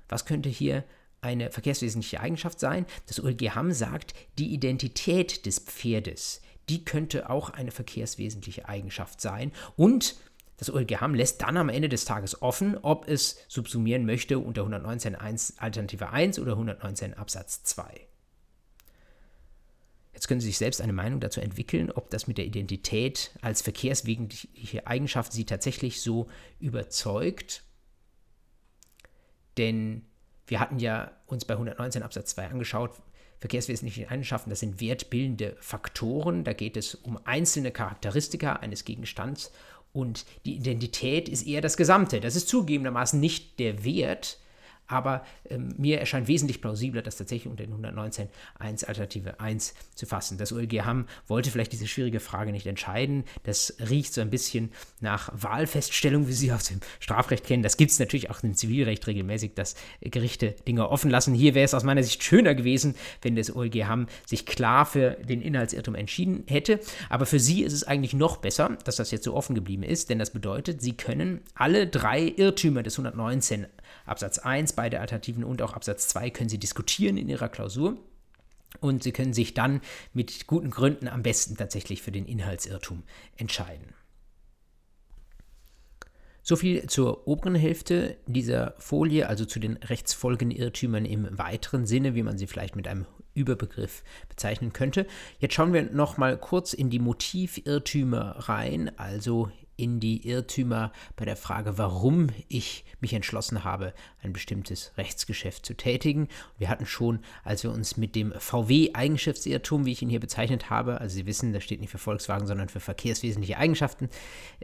Was 0.07 0.25
könnte 0.25 0.49
hier 0.49 0.83
eine 1.21 1.51
verkehrswesentliche 1.51 2.19
Eigenschaft 2.19 2.59
sein? 2.59 2.85
Das 3.07 3.23
OLG 3.23 3.51
Hamm 3.55 3.71
sagt, 3.71 4.13
die 4.37 4.53
Identität 4.53 5.45
des 5.45 5.59
Pferdes, 5.59 6.41
die 6.69 6.85
könnte 6.85 7.29
auch 7.29 7.49
eine 7.49 7.71
verkehrswesentliche 7.71 8.67
Eigenschaft 8.67 9.21
sein 9.21 9.51
und 9.75 10.15
das 10.57 10.69
OLG 10.73 10.99
Hamm 10.99 11.15
lässt 11.15 11.41
dann 11.41 11.55
am 11.55 11.69
Ende 11.69 11.87
des 11.87 12.03
Tages 12.03 12.41
offen, 12.41 12.77
ob 12.81 13.07
es 13.07 13.37
subsumieren 13.47 14.05
möchte 14.05 14.39
unter 14.39 14.63
119 14.63 15.15
Alternative 15.15 16.09
1 16.09 16.37
oder 16.37 16.51
119 16.51 17.13
Absatz 17.13 17.63
2. 17.63 18.08
Jetzt 20.19 20.27
können 20.27 20.41
Sie 20.41 20.47
sich 20.47 20.57
selbst 20.57 20.81
eine 20.81 20.91
Meinung 20.91 21.21
dazu 21.21 21.39
entwickeln, 21.39 21.91
ob 21.91 22.09
das 22.09 22.27
mit 22.27 22.37
der 22.37 22.43
Identität 22.43 23.31
als 23.39 23.61
verkehrswegliche 23.61 24.85
Eigenschaft 24.85 25.31
Sie 25.31 25.45
tatsächlich 25.45 26.01
so 26.01 26.27
überzeugt. 26.59 27.63
Denn 29.57 30.01
wir 30.45 30.59
hatten 30.59 30.77
ja 30.77 31.13
uns 31.25 31.45
bei 31.45 31.53
119 31.53 32.03
Absatz 32.03 32.31
2 32.31 32.47
angeschaut, 32.47 32.91
verkehrswesentliche 33.37 34.11
Eigenschaften, 34.11 34.49
das 34.49 34.59
sind 34.59 34.81
wertbildende 34.81 35.55
Faktoren. 35.61 36.43
Da 36.43 36.51
geht 36.51 36.75
es 36.75 36.95
um 36.95 37.17
einzelne 37.25 37.71
Charakteristika 37.71 38.57
eines 38.57 38.83
Gegenstands 38.83 39.53
und 39.93 40.25
die 40.43 40.57
Identität 40.57 41.29
ist 41.29 41.47
eher 41.47 41.61
das 41.61 41.77
Gesamte. 41.77 42.19
Das 42.19 42.35
ist 42.35 42.49
zugegebenermaßen 42.49 43.21
nicht 43.21 43.57
der 43.57 43.85
Wert, 43.85 44.37
aber 44.89 45.23
ähm, 45.49 45.73
mir 45.77 45.99
erscheint 45.99 46.27
wesentlich 46.27 46.61
plausibler, 46.61 47.01
das 47.01 47.15
tatsächlich 47.15 47.49
unter 47.49 47.63
den 47.63 47.73
119.1 47.73 48.85
Alternative 48.85 49.39
1 49.39 49.75
zu 49.95 50.05
fassen. 50.05 50.37
Das 50.37 50.51
OLG 50.51 50.81
Hamm 50.83 51.05
wollte 51.27 51.51
vielleicht 51.51 51.71
diese 51.71 51.87
schwierige 51.87 52.19
Frage 52.19 52.51
nicht 52.51 52.65
entscheiden. 52.65 53.23
Das 53.43 53.77
riecht 53.89 54.13
so 54.13 54.21
ein 54.21 54.31
bisschen 54.31 54.71
nach 54.99 55.31
Wahlfeststellung, 55.33 56.27
wie 56.27 56.33
Sie 56.33 56.51
aus 56.51 56.65
dem 56.65 56.79
Strafrecht 56.99 57.45
kennen. 57.45 57.61
Das 57.61 57.77
gibt 57.77 57.91
es 57.91 57.99
natürlich 57.99 58.31
auch 58.31 58.41
im 58.43 58.55
Zivilrecht 58.55 59.05
regelmäßig, 59.05 59.53
dass 59.53 59.75
Gerichte 60.01 60.55
Dinge 60.67 60.89
offen 60.89 61.11
lassen. 61.11 61.35
Hier 61.35 61.53
wäre 61.53 61.65
es 61.65 61.75
aus 61.75 61.83
meiner 61.83 62.03
Sicht 62.03 62.23
schöner 62.23 62.55
gewesen, 62.55 62.95
wenn 63.21 63.35
das 63.35 63.55
OLG 63.55 63.85
Hamm 63.85 64.07
sich 64.25 64.47
klar 64.47 64.87
für 64.87 65.11
den 65.11 65.41
Inhaltsirrtum 65.41 65.93
entschieden 65.93 66.43
hätte. 66.47 66.79
Aber 67.09 67.27
für 67.27 67.39
Sie 67.39 67.63
ist 67.63 67.73
es 67.73 67.83
eigentlich 67.83 68.13
noch 68.13 68.37
besser, 68.37 68.77
dass 68.85 68.95
das 68.95 69.11
jetzt 69.11 69.23
so 69.23 69.35
offen 69.35 69.53
geblieben 69.53 69.83
ist, 69.83 70.09
denn 70.09 70.17
das 70.17 70.31
bedeutet, 70.31 70.81
Sie 70.81 70.97
können 70.97 71.41
alle 71.53 71.85
drei 71.85 72.21
Irrtümer 72.23 72.81
des 72.81 72.97
119 72.97 73.67
Absatz 74.09 74.39
1, 74.39 74.73
beide 74.73 74.99
Alternativen 74.99 75.43
und 75.43 75.61
auch 75.61 75.73
Absatz 75.73 76.07
2 76.09 76.29
können 76.29 76.49
Sie 76.49 76.57
diskutieren 76.57 77.17
in 77.17 77.29
Ihrer 77.29 77.49
Klausur. 77.49 77.97
Und 78.81 79.03
Sie 79.03 79.11
können 79.11 79.33
sich 79.33 79.53
dann 79.53 79.81
mit 80.13 80.45
guten 80.47 80.69
Gründen 80.69 81.07
am 81.07 81.23
besten 81.23 81.57
tatsächlich 81.57 82.01
für 82.01 82.11
den 82.11 82.25
Inhaltsirrtum 82.25 83.03
entscheiden. 83.37 83.93
So 86.41 86.55
viel 86.55 86.87
zur 86.87 87.27
oberen 87.27 87.55
Hälfte 87.55 88.17
dieser 88.25 88.73
Folie, 88.79 89.27
also 89.27 89.45
zu 89.45 89.59
den 89.59 89.77
Rechtsfolgenirrtümern 89.77 91.05
im 91.05 91.37
weiteren 91.37 91.85
Sinne, 91.85 92.15
wie 92.15 92.23
man 92.23 92.37
sie 92.37 92.47
vielleicht 92.47 92.75
mit 92.75 92.87
einem 92.87 93.05
Überbegriff 93.35 94.03
bezeichnen 94.29 94.73
könnte. 94.73 95.05
Jetzt 95.39 95.53
schauen 95.53 95.73
wir 95.73 95.83
noch 95.83 96.17
mal 96.17 96.37
kurz 96.37 96.73
in 96.73 96.89
die 96.89 96.99
Motivirrtümer 96.99 98.49
rein, 98.49 98.91
also 98.97 99.51
in 99.79 99.99
die 99.99 100.27
Irrtümer 100.27 100.91
bei 101.15 101.25
der 101.25 101.37
Frage, 101.37 101.77
warum 101.77 102.27
ich 102.49 102.83
mich 102.99 103.13
entschlossen 103.13 103.63
habe, 103.63 103.93
ein 104.21 104.33
bestimmtes 104.33 104.91
Rechtsgeschäft 104.97 105.65
zu 105.65 105.73
tätigen. 105.73 106.27
Wir 106.57 106.69
hatten 106.69 106.85
schon, 106.85 107.19
als 107.43 107.63
wir 107.63 107.71
uns 107.71 107.95
mit 107.95 108.15
dem 108.15 108.33
VW-Eigenschaftsirrtum, 108.37 109.85
wie 109.85 109.93
ich 109.93 110.01
ihn 110.01 110.09
hier 110.09 110.19
bezeichnet 110.19 110.69
habe, 110.69 110.99
also 110.99 111.15
Sie 111.15 111.25
wissen, 111.25 111.53
das 111.53 111.63
steht 111.63 111.79
nicht 111.79 111.89
für 111.89 111.97
Volkswagen, 111.97 112.45
sondern 112.45 112.67
für 112.67 112.81
verkehrswesentliche 112.81 113.57
Eigenschaften, 113.57 114.09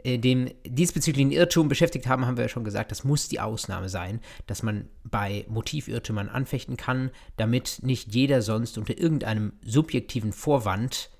äh, 0.04 0.18
dem 0.18 0.50
diesbezüglichen 0.66 1.32
Irrtum 1.32 1.68
beschäftigt 1.68 2.06
haben, 2.06 2.26
haben 2.26 2.36
wir 2.36 2.44
ja 2.44 2.48
schon 2.48 2.64
gesagt, 2.64 2.90
das 2.90 3.04
muss 3.04 3.28
die 3.28 3.40
Ausnahme 3.40 3.88
sein, 3.88 4.20
dass 4.46 4.62
man 4.62 4.88
bei 5.04 5.46
Motivirrtümern 5.48 6.28
anfechten 6.28 6.76
kann, 6.76 7.10
damit 7.36 7.78
nicht 7.82 8.14
jeder 8.14 8.42
sonst 8.42 8.76
unter 8.76 8.98
irgendeinem 8.98 9.54
subjektiven 9.62 10.32
Vorwand 10.32 11.10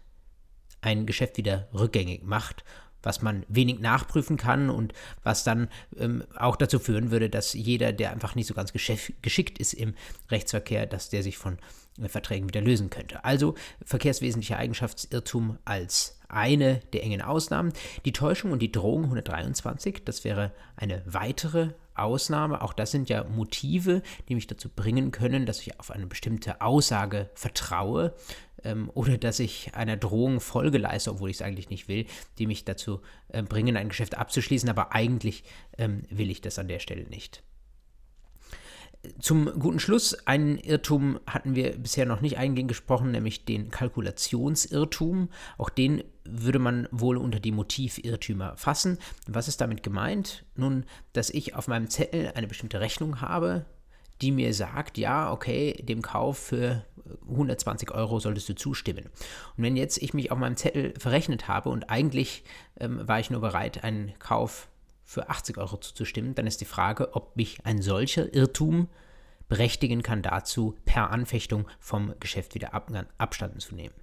ein 0.83 1.07
Geschäft 1.07 1.39
wieder 1.39 1.69
rückgängig 1.73 2.23
macht 2.25 2.65
was 3.07 3.23
man 3.23 3.47
wenig 3.49 3.79
nachprüfen 3.79 4.37
kann 4.37 4.69
und 4.69 4.93
was 5.23 5.45
dann 5.45 5.69
ähm, 5.97 6.25
auch 6.37 6.57
dazu 6.57 6.79
führen 6.79 7.11
würde, 7.11 7.31
dass 7.31 7.55
jeder, 7.55 7.93
der 7.93 8.11
einfach 8.11 8.35
nicht 8.35 8.49
so 8.49 8.55
ganz 8.55 8.73
geschickt 8.73 9.59
ist 9.59 9.73
im 9.73 9.95
Rechtsverkehr, 10.31 10.87
dass 10.87 11.09
der 11.09 11.23
sich 11.23 11.39
von 11.39 11.59
äh, 12.03 12.09
Verträgen 12.09 12.49
wieder 12.49 12.61
lösen 12.61 12.91
könnte. 12.91 13.25
Also 13.25 13.55
verkehrswesentlicher 13.85 14.59
Eigenschaftsirrtum 14.59 15.59
als 15.65 16.19
eine 16.29 16.81
der 16.93 17.05
engen 17.05 17.23
Ausnahmen. 17.23 17.73
Die 18.05 18.13
Täuschung 18.13 18.51
und 18.51 18.61
die 18.61 18.73
Drohung 18.73 19.05
123, 19.05 20.05
das 20.05 20.25
wäre 20.25 20.53
eine 20.75 21.03
weitere 21.07 21.71
Ausnahme. 21.99 22.63
Auch 22.63 22.73
das 22.73 22.91
sind 22.91 23.09
ja 23.09 23.25
Motive, 23.25 24.03
die 24.29 24.35
mich 24.35 24.47
dazu 24.47 24.69
bringen 24.69 25.11
können, 25.11 25.47
dass 25.47 25.61
ich 25.61 25.79
auf 25.81 25.91
eine 25.91 26.07
bestimmte 26.07 26.61
Aussage 26.61 27.31
vertraue 27.35 28.15
ähm, 28.65 28.91
oder 28.95 29.19
dass 29.19 29.39
ich 29.39 29.75
einer 29.75 29.97
Drohung 29.97 30.41
Folge 30.41 30.79
leiste, 30.79 31.11
obwohl 31.11 31.31
ich 31.31 31.37
es 31.37 31.43
eigentlich 31.43 31.71
nicht 31.71 31.89
will, 31.89 32.07
die 32.39 32.47
mich 32.47 32.65
dazu 32.65 33.01
äh, 33.29 33.43
bringen, 33.43 33.77
ein 33.77 33.89
Geschäft 33.89 34.17
abzuschließen, 34.17 34.69
aber 34.69 34.93
eigentlich 34.93 35.45
ähm, 35.79 36.03
will 36.11 36.31
ich 36.31 36.41
das 36.41 36.59
an 36.59 36.69
der 36.69 36.81
Stelle 36.81 37.05
nicht. 37.05 37.43
Zum 39.21 39.47
guten 39.59 39.79
Schluss, 39.79 40.15
einen 40.27 40.59
Irrtum 40.59 41.21
hatten 41.27 41.55
wir 41.55 41.79
bisher 41.79 42.07
noch 42.07 42.21
nicht 42.21 42.39
eingehend 42.39 42.69
gesprochen, 42.69 43.13
nämlich 43.13 43.45
den 43.45 43.71
Kalkulationsirrtum. 43.71 45.29
Auch 45.59 45.71
den 45.71 46.03
würde 46.31 46.59
man 46.59 46.89
wohl 46.91 47.17
unter 47.17 47.41
die 47.41 47.53
Motivirrtümer 47.53 48.57
fassen. 48.57 48.99
Was 49.27 49.49
ist 49.49 49.61
damit 49.61 49.83
gemeint? 49.83 50.45
Nun, 50.55 50.85
dass 51.13 51.31
ich 51.31 51.55
auf 51.55 51.69
meinem 51.69 51.89
Zettel 51.91 52.33
eine 52.35 52.47
bestimmte 52.47 52.81
Rechnung 52.81 53.21
habe, 53.21 53.65
die 54.23 54.33
mir 54.33 54.55
sagt, 54.55 54.99
ja, 54.99 55.31
okay, 55.31 55.75
dem 55.83 56.03
Kauf 56.03 56.39
für 56.39 56.85
120 57.29 57.91
Euro 57.93 58.19
solltest 58.19 58.49
du 58.49 58.55
zustimmen. 58.55 59.07
Und 59.57 59.65
wenn 59.65 59.77
jetzt 59.77 59.99
ich 60.03 60.15
mich 60.15 60.31
auf 60.31 60.39
meinem 60.39 60.57
Zettel 60.57 60.95
verrechnet 60.99 61.49
habe 61.49 61.69
und 61.69 61.91
eigentlich 61.91 62.45
ähm, 62.81 63.07
war 63.07 63.21
ich 63.21 63.31
nur 63.31 63.41
bereit, 63.41 63.85
einen 63.85 64.19
Kauf 64.19 64.69
für 65.05 65.29
80 65.29 65.59
Euro 65.59 65.77
zuzustimmen, 65.77 66.35
dann 66.35 66.47
ist 66.47 66.61
die 66.61 66.67
Frage, 66.67 67.15
ob 67.15 67.37
mich 67.37 67.65
ein 67.65 67.81
solcher 67.81 68.33
Irrtum 68.35 68.89
berechtigen 69.49 70.03
kann 70.03 70.23
dazu, 70.23 70.77
per 70.85 71.11
Anfechtung 71.11 71.69
vom 71.79 72.15
Geschäft 72.19 72.55
wieder 72.55 72.75
Abstand 72.75 73.61
zu 73.61 73.75
nehmen. 73.75 73.95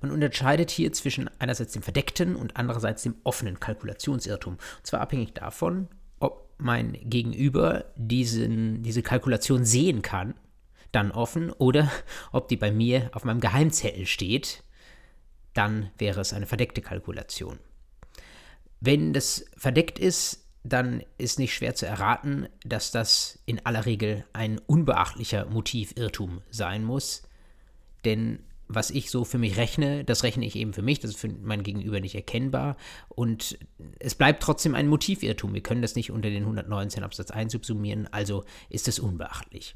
Man 0.00 0.10
unterscheidet 0.10 0.70
hier 0.70 0.92
zwischen 0.92 1.30
einerseits 1.38 1.72
dem 1.72 1.82
verdeckten 1.82 2.36
und 2.36 2.56
andererseits 2.56 3.02
dem 3.02 3.16
offenen 3.24 3.60
Kalkulationsirrtum. 3.60 4.54
Und 4.54 4.86
zwar 4.86 5.00
abhängig 5.00 5.34
davon, 5.34 5.88
ob 6.20 6.48
mein 6.58 6.98
Gegenüber 7.04 7.86
diesen, 7.96 8.82
diese 8.82 9.02
Kalkulation 9.02 9.64
sehen 9.64 10.02
kann, 10.02 10.34
dann 10.92 11.10
offen, 11.10 11.50
oder 11.52 11.90
ob 12.32 12.48
die 12.48 12.56
bei 12.56 12.70
mir 12.70 13.10
auf 13.12 13.24
meinem 13.24 13.40
Geheimzettel 13.40 14.06
steht, 14.06 14.62
dann 15.52 15.90
wäre 15.98 16.20
es 16.20 16.32
eine 16.32 16.46
verdeckte 16.46 16.80
Kalkulation. 16.80 17.58
Wenn 18.80 19.12
das 19.12 19.44
verdeckt 19.56 19.98
ist, 19.98 20.46
dann 20.68 21.02
ist 21.18 21.38
nicht 21.38 21.54
schwer 21.54 21.74
zu 21.74 21.86
erraten, 21.86 22.48
dass 22.64 22.90
das 22.90 23.38
in 23.46 23.64
aller 23.64 23.86
Regel 23.86 24.24
ein 24.32 24.58
unbeachtlicher 24.58 25.46
Motivirrtum 25.46 26.42
sein 26.50 26.84
muss. 26.84 27.22
Denn 28.04 28.40
was 28.68 28.90
ich 28.90 29.10
so 29.10 29.24
für 29.24 29.38
mich 29.38 29.56
rechne, 29.56 30.04
das 30.04 30.22
rechne 30.22 30.44
ich 30.44 30.56
eben 30.56 30.72
für 30.72 30.82
mich, 30.82 31.00
das 31.00 31.12
ist 31.12 31.20
für 31.20 31.28
mein 31.28 31.62
Gegenüber 31.62 32.00
nicht 32.00 32.14
erkennbar. 32.14 32.76
Und 33.08 33.58
es 33.98 34.14
bleibt 34.14 34.42
trotzdem 34.42 34.74
ein 34.74 34.88
Motivirrtum. 34.88 35.54
Wir 35.54 35.62
können 35.62 35.82
das 35.82 35.94
nicht 35.94 36.10
unter 36.10 36.30
den 36.30 36.42
119 36.42 37.04
Absatz 37.04 37.30
1 37.30 37.52
subsumieren, 37.52 38.08
also 38.10 38.44
ist 38.68 38.88
es 38.88 38.98
unbeachtlich. 38.98 39.74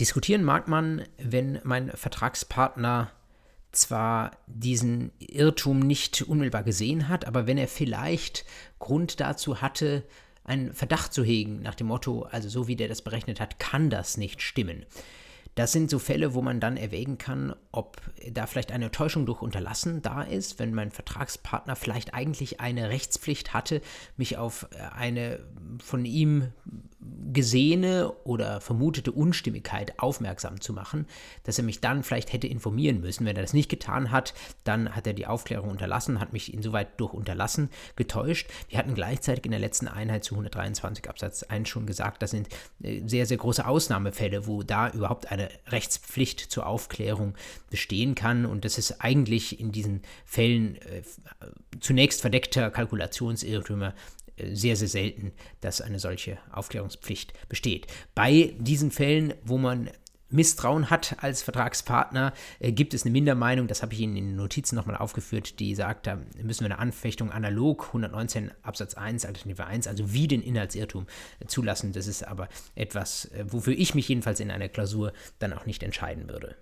Diskutieren 0.00 0.42
mag 0.42 0.68
man, 0.68 1.04
wenn 1.18 1.60
mein 1.64 1.90
Vertragspartner 1.90 3.12
zwar 3.70 4.32
diesen 4.46 5.12
Irrtum 5.18 5.78
nicht 5.78 6.22
unmittelbar 6.22 6.62
gesehen 6.62 7.08
hat, 7.08 7.26
aber 7.26 7.46
wenn 7.46 7.58
er 7.58 7.68
vielleicht 7.68 8.44
Grund 8.78 9.20
dazu 9.20 9.62
hatte, 9.62 10.04
einen 10.44 10.74
Verdacht 10.74 11.12
zu 11.14 11.22
hegen, 11.22 11.62
nach 11.62 11.74
dem 11.74 11.86
Motto, 11.86 12.22
also 12.22 12.48
so 12.48 12.68
wie 12.68 12.76
der 12.76 12.88
das 12.88 13.02
berechnet 13.02 13.40
hat, 13.40 13.58
kann 13.58 13.90
das 13.90 14.16
nicht 14.16 14.42
stimmen. 14.42 14.84
Das 15.54 15.72
sind 15.72 15.90
so 15.90 15.98
Fälle, 15.98 16.34
wo 16.34 16.40
man 16.40 16.60
dann 16.60 16.78
erwägen 16.78 17.18
kann, 17.18 17.54
ob 17.72 18.00
da 18.30 18.46
vielleicht 18.46 18.72
eine 18.72 18.90
Täuschung 18.90 19.26
durch 19.26 19.42
Unterlassen 19.42 20.00
da 20.00 20.22
ist, 20.22 20.58
wenn 20.58 20.72
mein 20.72 20.90
Vertragspartner 20.90 21.76
vielleicht 21.76 22.14
eigentlich 22.14 22.60
eine 22.60 22.88
Rechtspflicht 22.88 23.52
hatte, 23.52 23.82
mich 24.16 24.38
auf 24.38 24.66
eine 24.96 25.40
von 25.82 26.06
ihm 26.06 26.52
gesehene 27.32 28.12
oder 28.24 28.60
vermutete 28.60 29.10
Unstimmigkeit 29.10 29.98
aufmerksam 29.98 30.60
zu 30.60 30.72
machen, 30.72 31.06
dass 31.44 31.58
er 31.58 31.64
mich 31.64 31.80
dann 31.80 32.02
vielleicht 32.02 32.32
hätte 32.32 32.46
informieren 32.46 33.00
müssen. 33.00 33.24
Wenn 33.24 33.36
er 33.36 33.42
das 33.42 33.54
nicht 33.54 33.70
getan 33.70 34.10
hat, 34.10 34.34
dann 34.64 34.94
hat 34.94 35.06
er 35.06 35.12
die 35.12 35.26
Aufklärung 35.26 35.70
unterlassen, 35.70 36.20
hat 36.20 36.32
mich 36.32 36.52
insoweit 36.52 37.00
durch 37.00 37.12
Unterlassen 37.12 37.70
getäuscht. 37.96 38.48
Wir 38.68 38.78
hatten 38.78 38.94
gleichzeitig 38.94 39.46
in 39.46 39.50
der 39.50 39.60
letzten 39.60 39.88
Einheit 39.88 40.24
zu 40.24 40.34
123 40.34 41.08
Absatz 41.08 41.42
1 41.42 41.68
schon 41.68 41.86
gesagt, 41.86 42.22
das 42.22 42.30
sind 42.30 42.48
äh, 42.82 43.02
sehr, 43.06 43.26
sehr 43.26 43.38
große 43.38 43.66
Ausnahmefälle, 43.66 44.46
wo 44.46 44.62
da 44.62 44.90
überhaupt 44.90 45.30
eine 45.32 45.48
Rechtspflicht 45.68 46.40
zur 46.40 46.66
Aufklärung 46.66 47.34
bestehen 47.70 48.14
kann. 48.14 48.46
Und 48.46 48.64
das 48.64 48.78
ist 48.78 49.00
eigentlich 49.00 49.58
in 49.58 49.72
diesen 49.72 50.02
Fällen 50.24 50.76
äh, 50.76 51.02
zunächst 51.80 52.20
verdeckter 52.20 52.70
Kalkulationsirrtümer 52.70 53.94
sehr, 54.38 54.76
sehr 54.76 54.88
selten, 54.88 55.32
dass 55.60 55.80
eine 55.80 55.98
solche 55.98 56.38
Aufklärungspflicht 56.52 57.48
besteht. 57.48 57.86
Bei 58.14 58.54
diesen 58.58 58.90
Fällen, 58.90 59.34
wo 59.44 59.58
man 59.58 59.90
Misstrauen 60.32 60.90
hat 60.90 61.16
als 61.22 61.42
Vertragspartner, 61.42 62.32
äh, 62.58 62.72
gibt 62.72 62.94
es 62.94 63.04
eine 63.04 63.12
Mindermeinung, 63.12 63.68
das 63.68 63.82
habe 63.82 63.92
ich 63.92 64.00
Ihnen 64.00 64.16
in 64.16 64.26
den 64.28 64.36
Notizen 64.36 64.76
nochmal 64.76 64.96
aufgeführt, 64.96 65.60
die 65.60 65.74
sagt, 65.74 66.06
da 66.06 66.18
müssen 66.42 66.64
wir 66.64 66.70
eine 66.70 66.78
Anfechtung 66.78 67.30
analog 67.30 67.88
119 67.88 68.50
Absatz 68.62 68.94
1, 68.94 69.26
Alternative 69.26 69.66
1, 69.66 69.86
also 69.86 70.12
wie 70.12 70.28
den 70.28 70.42
Inhaltsirrtum 70.42 71.06
äh, 71.40 71.46
zulassen. 71.46 71.92
Das 71.92 72.06
ist 72.06 72.26
aber 72.26 72.48
etwas, 72.74 73.26
äh, 73.26 73.44
wofür 73.46 73.74
ich 73.74 73.94
mich 73.94 74.08
jedenfalls 74.08 74.40
in 74.40 74.50
einer 74.50 74.68
Klausur 74.68 75.12
dann 75.38 75.52
auch 75.52 75.66
nicht 75.66 75.82
entscheiden 75.82 76.28
würde. 76.28 76.56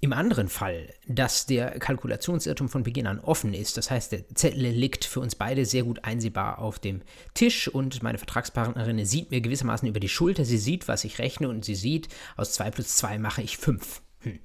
Im 0.00 0.12
anderen 0.12 0.48
Fall, 0.48 0.92
dass 1.08 1.46
der 1.46 1.78
Kalkulationsirrtum 1.78 2.68
von 2.68 2.82
Beginn 2.82 3.06
an 3.06 3.18
offen 3.18 3.54
ist, 3.54 3.78
das 3.78 3.90
heißt, 3.90 4.12
der 4.12 4.28
Zettel 4.34 4.66
liegt 4.66 5.06
für 5.06 5.20
uns 5.20 5.34
beide 5.34 5.64
sehr 5.64 5.84
gut 5.84 6.04
einsehbar 6.04 6.58
auf 6.58 6.78
dem 6.78 7.00
Tisch 7.32 7.68
und 7.68 8.02
meine 8.02 8.18
Vertragspartnerin 8.18 9.04
sieht 9.06 9.30
mir 9.30 9.40
gewissermaßen 9.40 9.88
über 9.88 9.98
die 9.98 10.10
Schulter, 10.10 10.44
sie 10.44 10.58
sieht, 10.58 10.86
was 10.86 11.04
ich 11.04 11.18
rechne 11.18 11.48
und 11.48 11.64
sie 11.64 11.74
sieht, 11.74 12.08
aus 12.36 12.52
2 12.52 12.70
plus 12.72 12.96
2 12.96 13.18
mache 13.18 13.40
ich 13.40 13.56
5. 13.56 14.02
Hm. 14.20 14.38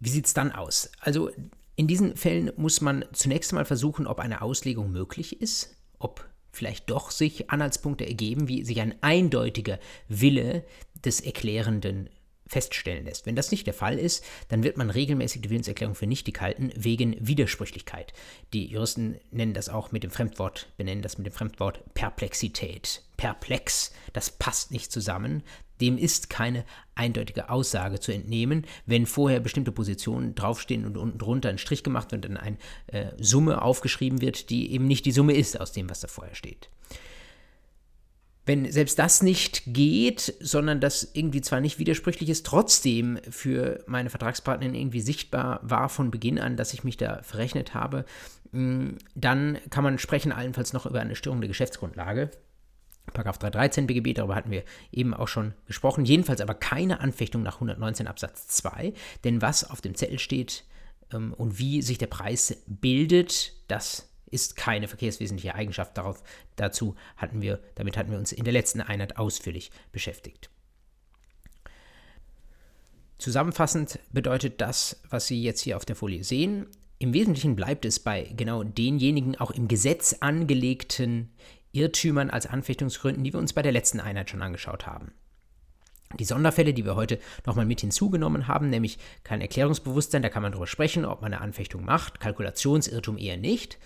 Wie 0.00 0.08
sieht 0.08 0.26
es 0.26 0.34
dann 0.34 0.50
aus? 0.50 0.90
Also 1.00 1.30
in 1.76 1.86
diesen 1.86 2.16
Fällen 2.16 2.50
muss 2.56 2.80
man 2.80 3.04
zunächst 3.12 3.52
einmal 3.52 3.66
versuchen, 3.66 4.06
ob 4.06 4.18
eine 4.18 4.42
Auslegung 4.42 4.90
möglich 4.90 5.40
ist, 5.40 5.76
ob 5.98 6.28
vielleicht 6.50 6.90
doch 6.90 7.10
sich 7.10 7.50
Anhaltspunkte 7.50 8.06
ergeben, 8.06 8.48
wie 8.48 8.64
sich 8.64 8.80
ein 8.80 8.94
eindeutiger 9.02 9.78
Wille 10.08 10.64
des 11.04 11.20
Erklärenden 11.20 12.08
feststellen 12.46 13.04
lässt. 13.04 13.26
Wenn 13.26 13.36
das 13.36 13.50
nicht 13.50 13.66
der 13.66 13.74
Fall 13.74 13.98
ist, 13.98 14.24
dann 14.48 14.62
wird 14.62 14.76
man 14.76 14.90
regelmäßig 14.90 15.42
die 15.42 15.50
Willenserklärung 15.50 15.94
für 15.94 16.06
nichtig 16.06 16.40
halten 16.40 16.70
wegen 16.76 17.16
Widersprüchlichkeit. 17.18 18.12
Die 18.52 18.66
Juristen 18.66 19.18
nennen 19.30 19.54
das 19.54 19.68
auch 19.68 19.92
mit 19.92 20.02
dem 20.02 20.10
Fremdwort, 20.10 20.68
benennen 20.76 21.02
das 21.02 21.18
mit 21.18 21.26
dem 21.26 21.32
Fremdwort 21.32 21.82
Perplexität. 21.94 23.02
Perplex, 23.16 23.92
das 24.12 24.30
passt 24.30 24.70
nicht 24.70 24.92
zusammen. 24.92 25.42
Dem 25.80 25.98
ist 25.98 26.30
keine 26.30 26.64
eindeutige 26.94 27.50
Aussage 27.50 28.00
zu 28.00 28.12
entnehmen, 28.12 28.66
wenn 28.86 29.04
vorher 29.04 29.40
bestimmte 29.40 29.72
Positionen 29.72 30.34
draufstehen 30.34 30.86
und 30.86 30.96
unten 30.96 31.18
drunter 31.18 31.50
ein 31.50 31.58
Strich 31.58 31.82
gemacht 31.82 32.12
wird 32.12 32.24
und 32.24 32.34
dann 32.34 32.42
eine 32.42 32.56
äh, 32.86 33.12
Summe 33.18 33.60
aufgeschrieben 33.60 34.20
wird, 34.20 34.48
die 34.48 34.72
eben 34.72 34.86
nicht 34.86 35.04
die 35.04 35.12
Summe 35.12 35.34
ist 35.34 35.60
aus 35.60 35.72
dem, 35.72 35.90
was 35.90 36.00
da 36.00 36.08
vorher 36.08 36.34
steht. 36.34 36.70
Wenn 38.46 38.70
selbst 38.70 38.98
das 39.00 39.22
nicht 39.22 39.62
geht, 39.66 40.34
sondern 40.40 40.80
das 40.80 41.10
irgendwie 41.14 41.40
zwar 41.40 41.60
nicht 41.60 41.80
widersprüchlich 41.80 42.30
ist, 42.30 42.46
trotzdem 42.46 43.18
für 43.28 43.82
meine 43.88 44.08
Vertragspartnerin 44.08 44.76
irgendwie 44.76 45.00
sichtbar 45.00 45.58
war 45.64 45.88
von 45.88 46.12
Beginn 46.12 46.38
an, 46.38 46.56
dass 46.56 46.72
ich 46.72 46.84
mich 46.84 46.96
da 46.96 47.22
verrechnet 47.22 47.74
habe, 47.74 48.04
mm, 48.52 48.90
dann 49.16 49.58
kann 49.70 49.82
man 49.82 49.98
sprechen 49.98 50.30
allenfalls 50.30 50.72
noch 50.72 50.86
über 50.86 51.00
eine 51.00 51.16
Störung 51.16 51.40
der 51.40 51.48
Geschäftsgrundlage. 51.48 52.30
Paragraph 53.12 53.38
313 53.38 53.88
BGB, 53.88 54.14
darüber 54.14 54.36
hatten 54.36 54.50
wir 54.52 54.62
eben 54.92 55.12
auch 55.12 55.28
schon 55.28 55.54
gesprochen. 55.66 56.04
Jedenfalls 56.04 56.40
aber 56.40 56.54
keine 56.54 57.00
Anfechtung 57.00 57.42
nach 57.42 57.54
119 57.56 58.06
Absatz 58.06 58.46
2, 58.48 58.92
denn 59.24 59.42
was 59.42 59.68
auf 59.68 59.80
dem 59.80 59.96
Zettel 59.96 60.20
steht 60.20 60.64
ähm, 61.12 61.32
und 61.34 61.58
wie 61.58 61.82
sich 61.82 61.98
der 61.98 62.06
Preis 62.06 62.62
bildet, 62.66 63.54
das 63.68 64.08
ist 64.26 64.56
keine 64.56 64.88
verkehrswesentliche 64.88 65.54
Eigenschaft. 65.54 65.96
Darauf, 65.96 66.22
dazu 66.56 66.94
hatten 67.16 67.42
wir, 67.42 67.60
damit 67.74 67.96
hatten 67.96 68.10
wir 68.10 68.18
uns 68.18 68.32
in 68.32 68.44
der 68.44 68.52
letzten 68.52 68.80
Einheit 68.80 69.16
ausführlich 69.16 69.70
beschäftigt. 69.92 70.50
Zusammenfassend 73.18 73.98
bedeutet 74.12 74.60
das, 74.60 75.00
was 75.08 75.26
Sie 75.26 75.42
jetzt 75.42 75.62
hier 75.62 75.76
auf 75.76 75.84
der 75.84 75.96
Folie 75.96 76.22
sehen, 76.22 76.66
im 76.98 77.12
Wesentlichen 77.12 77.56
bleibt 77.56 77.84
es 77.84 78.00
bei 78.00 78.32
genau 78.36 78.62
denjenigen 78.62 79.36
auch 79.36 79.50
im 79.50 79.68
Gesetz 79.68 80.16
angelegten 80.20 81.30
Irrtümern 81.72 82.30
als 82.30 82.46
Anfechtungsgründen, 82.46 83.22
die 83.22 83.34
wir 83.34 83.40
uns 83.40 83.52
bei 83.52 83.60
der 83.60 83.72
letzten 83.72 84.00
Einheit 84.00 84.30
schon 84.30 84.40
angeschaut 84.40 84.86
haben. 84.86 85.12
Die 86.18 86.24
Sonderfälle, 86.24 86.72
die 86.72 86.84
wir 86.84 86.96
heute 86.96 87.18
nochmal 87.44 87.66
mit 87.66 87.80
hinzugenommen 87.80 88.48
haben, 88.48 88.70
nämlich 88.70 88.98
kein 89.24 89.42
Erklärungsbewusstsein, 89.42 90.22
da 90.22 90.30
kann 90.30 90.42
man 90.42 90.52
darüber 90.52 90.66
sprechen, 90.66 91.04
ob 91.04 91.20
man 91.20 91.34
eine 91.34 91.42
Anfechtung 91.42 91.84
macht, 91.84 92.20
Kalkulationsirrtum 92.20 93.18
eher 93.18 93.36
nicht, 93.36 93.78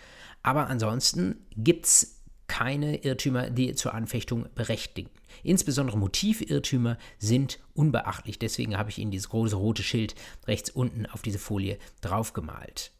aber 0.42 0.68
ansonsten 0.68 1.46
gibt 1.56 1.86
es 1.86 2.20
keine 2.46 2.96
Irrtümer, 3.04 3.50
die 3.50 3.74
zur 3.74 3.94
Anfechtung 3.94 4.46
berechtigen. 4.54 5.10
Insbesondere 5.44 5.96
Motivirrtümer 5.96 6.98
sind 7.18 7.60
unbeachtlich. 7.74 8.38
Deswegen 8.38 8.76
habe 8.76 8.90
ich 8.90 8.98
Ihnen 8.98 9.12
dieses 9.12 9.28
große 9.28 9.54
rote 9.54 9.82
Schild 9.82 10.14
rechts 10.46 10.70
unten 10.70 11.06
auf 11.06 11.22
diese 11.22 11.38
Folie 11.38 11.78
draufgemalt. 12.00 12.90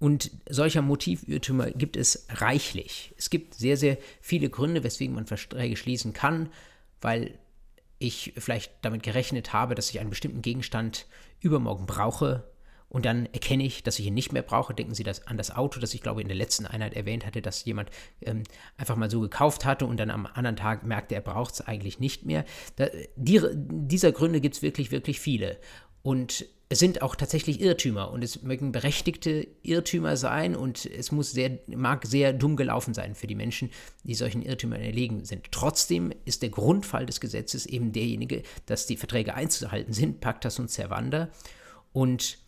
Und 0.00 0.32
solcher 0.48 0.82
Motivirrtümer 0.82 1.70
gibt 1.70 1.96
es 1.96 2.26
reichlich. 2.30 3.14
Es 3.16 3.30
gibt 3.30 3.54
sehr, 3.54 3.76
sehr 3.76 3.98
viele 4.20 4.48
Gründe, 4.48 4.82
weswegen 4.82 5.14
man 5.14 5.26
Verträge 5.26 5.76
schließen 5.76 6.12
kann, 6.12 6.48
weil 7.00 7.38
ich 7.98 8.32
vielleicht 8.38 8.72
damit 8.82 9.02
gerechnet 9.02 9.52
habe, 9.52 9.74
dass 9.74 9.90
ich 9.90 10.00
einen 10.00 10.10
bestimmten 10.10 10.42
Gegenstand 10.42 11.06
übermorgen 11.40 11.86
brauche 11.86 12.50
und 12.90 13.06
dann 13.06 13.26
erkenne 13.26 13.64
ich, 13.64 13.82
dass 13.84 13.98
ich 13.98 14.06
ihn 14.06 14.14
nicht 14.14 14.32
mehr 14.32 14.42
brauche. 14.42 14.74
Denken 14.74 14.94
Sie 14.94 15.04
das 15.04 15.26
an 15.28 15.38
das 15.38 15.54
Auto, 15.54 15.80
das 15.80 15.94
ich 15.94 16.02
glaube 16.02 16.20
in 16.20 16.28
der 16.28 16.36
letzten 16.36 16.66
Einheit 16.66 16.94
erwähnt 16.94 17.24
hatte, 17.24 17.40
dass 17.40 17.64
jemand 17.64 17.88
ähm, 18.20 18.42
einfach 18.76 18.96
mal 18.96 19.10
so 19.10 19.20
gekauft 19.20 19.64
hatte 19.64 19.86
und 19.86 19.96
dann 19.96 20.10
am 20.10 20.26
anderen 20.26 20.56
Tag 20.56 20.84
merkte, 20.84 21.14
er 21.14 21.20
braucht 21.20 21.54
es 21.54 21.60
eigentlich 21.60 22.00
nicht 22.00 22.26
mehr. 22.26 22.44
Da, 22.76 22.88
die, 23.14 23.40
dieser 23.54 24.10
Gründe 24.10 24.40
gibt 24.40 24.56
es 24.56 24.62
wirklich, 24.62 24.90
wirklich 24.90 25.20
viele. 25.20 25.58
Und 26.02 26.46
es 26.68 26.80
sind 26.80 27.02
auch 27.02 27.14
tatsächlich 27.14 27.60
Irrtümer 27.60 28.10
und 28.10 28.24
es 28.24 28.42
mögen 28.42 28.72
berechtigte 28.72 29.46
Irrtümer 29.62 30.16
sein 30.16 30.56
und 30.56 30.86
es 30.86 31.12
muss 31.12 31.30
sehr, 31.30 31.58
mag 31.66 32.06
sehr 32.06 32.32
dumm 32.32 32.56
gelaufen 32.56 32.94
sein 32.94 33.14
für 33.14 33.26
die 33.26 33.34
Menschen, 33.34 33.70
die 34.02 34.14
solchen 34.14 34.42
Irrtümern 34.42 34.80
erlegen 34.80 35.24
sind. 35.24 35.50
Trotzdem 35.52 36.12
ist 36.24 36.42
der 36.42 36.50
Grundfall 36.50 37.06
des 37.06 37.20
Gesetzes 37.20 37.66
eben 37.66 37.92
derjenige, 37.92 38.42
dass 38.66 38.86
die 38.86 38.96
Verträge 38.96 39.34
einzuhalten 39.34 39.92
sind, 39.92 40.20
Pacta 40.20 40.50
sunt 40.50 40.70
servanda. 40.70 41.28
Und 41.92 42.38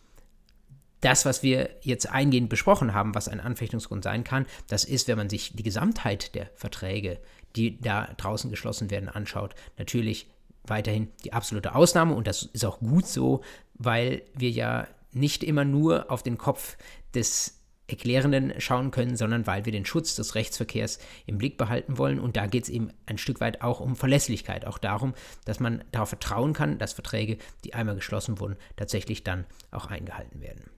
das, 1.03 1.25
was 1.25 1.43
wir 1.43 1.69
jetzt 1.81 2.09
eingehend 2.09 2.49
besprochen 2.49 2.93
haben, 2.93 3.15
was 3.15 3.27
ein 3.27 3.39
Anfechtungsgrund 3.39 4.03
sein 4.03 4.23
kann, 4.23 4.45
das 4.67 4.85
ist, 4.85 5.07
wenn 5.07 5.17
man 5.17 5.29
sich 5.29 5.55
die 5.55 5.63
Gesamtheit 5.63 6.35
der 6.35 6.49
Verträge, 6.55 7.19
die 7.55 7.79
da 7.79 8.13
draußen 8.17 8.49
geschlossen 8.49 8.89
werden, 8.89 9.09
anschaut, 9.09 9.53
natürlich 9.77 10.27
weiterhin 10.65 11.09
die 11.23 11.33
absolute 11.33 11.75
Ausnahme 11.75 12.15
und 12.15 12.27
das 12.27 12.43
ist 12.43 12.65
auch 12.65 12.79
gut 12.79 13.05
so, 13.05 13.41
weil 13.73 14.23
wir 14.33 14.49
ja 14.49 14.87
nicht 15.11 15.43
immer 15.43 15.65
nur 15.65 16.09
auf 16.09 16.23
den 16.23 16.37
Kopf 16.37 16.77
des 17.13 17.59
Erklärenden 17.85 18.53
schauen 18.59 18.91
können, 18.91 19.17
sondern 19.17 19.45
weil 19.45 19.65
wir 19.65 19.73
den 19.73 19.85
Schutz 19.85 20.15
des 20.15 20.35
Rechtsverkehrs 20.35 20.99
im 21.25 21.37
Blick 21.37 21.57
behalten 21.57 21.97
wollen. 21.97 22.19
Und 22.19 22.37
da 22.37 22.47
geht 22.47 22.63
es 22.63 22.69
eben 22.69 22.89
ein 23.05 23.17
Stück 23.17 23.41
weit 23.41 23.61
auch 23.61 23.81
um 23.81 23.97
Verlässlichkeit, 23.97 24.65
auch 24.65 24.77
darum, 24.77 25.13
dass 25.43 25.59
man 25.59 25.83
darauf 25.91 26.09
vertrauen 26.09 26.53
kann, 26.53 26.79
dass 26.79 26.93
Verträge, 26.93 27.37
die 27.65 27.73
einmal 27.73 27.95
geschlossen 27.95 28.39
wurden, 28.39 28.55
tatsächlich 28.77 29.25
dann 29.25 29.45
auch 29.69 29.87
eingehalten 29.87 30.39
werden. 30.39 30.69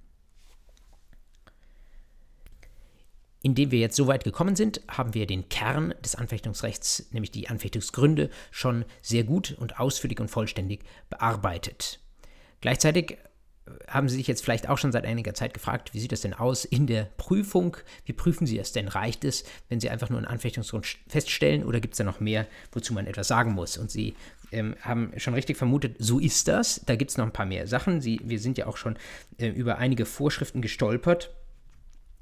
Indem 3.46 3.70
wir 3.70 3.78
jetzt 3.78 3.96
so 3.96 4.08
weit 4.08 4.24
gekommen 4.24 4.56
sind, 4.56 4.82
haben 4.88 5.14
wir 5.14 5.28
den 5.28 5.50
Kern 5.50 5.94
des 6.04 6.16
Anfechtungsrechts, 6.16 7.10
nämlich 7.12 7.30
die 7.30 7.48
Anfechtungsgründe, 7.48 8.32
schon 8.50 8.86
sehr 9.04 9.24
gut 9.24 9.56
und 9.60 9.80
ausführlich 9.80 10.20
und 10.20 10.32
vollständig 10.32 10.84
bearbeitet. 11.12 12.00
Gleichzeitig 12.62 13.12
äh, 13.12 13.18
haben 13.88 14.10
Sie 14.10 14.16
sich 14.16 14.26
jetzt 14.26 14.44
vielleicht 14.44 14.68
auch 14.68 14.80
schon 14.80 14.92
seit 14.92 15.06
einiger 15.06 15.36
Zeit 15.36 15.54
gefragt, 15.54 15.94
wie 15.94 16.00
sieht 16.00 16.12
das 16.12 16.22
denn 16.22 16.34
aus 16.34 16.66
in 16.66 16.88
der 16.88 17.04
Prüfung? 17.18 17.78
Wie 18.06 18.14
prüfen 18.14 18.48
Sie 18.48 18.58
das 18.58 18.72
denn? 18.72 18.88
Reicht 18.88 19.24
es, 19.24 19.44
wenn 19.70 19.80
Sie 19.80 19.92
einfach 19.92 20.10
nur 20.10 20.18
einen 20.18 20.28
Anfechtungsgrund 20.28 20.88
feststellen 21.08 21.64
oder 21.64 21.80
gibt 21.80 21.94
es 21.94 22.00
da 22.00 22.04
noch 22.04 22.20
mehr, 22.20 22.48
wozu 22.72 22.96
man 22.96 23.06
etwas 23.06 23.28
sagen 23.28 23.52
muss? 23.52 23.78
Und 23.78 23.92
Sie 23.92 24.16
ähm, 24.54 24.76
haben 24.82 25.12
schon 25.18 25.36
richtig 25.36 25.56
vermutet, 25.56 25.98
so 26.00 26.18
ist 26.18 26.48
das. 26.48 26.82
Da 26.88 26.96
gibt 26.96 27.12
es 27.12 27.18
noch 27.18 27.26
ein 27.26 27.32
paar 27.32 27.46
mehr 27.46 27.68
Sachen. 27.68 28.02
Sie, 28.02 28.20
wir 28.24 28.40
sind 28.40 28.58
ja 28.58 28.66
auch 28.66 28.78
schon 28.78 28.98
äh, 29.38 29.50
über 29.50 29.78
einige 29.78 30.08
Vorschriften 30.08 30.64
gestolpert 30.64 31.30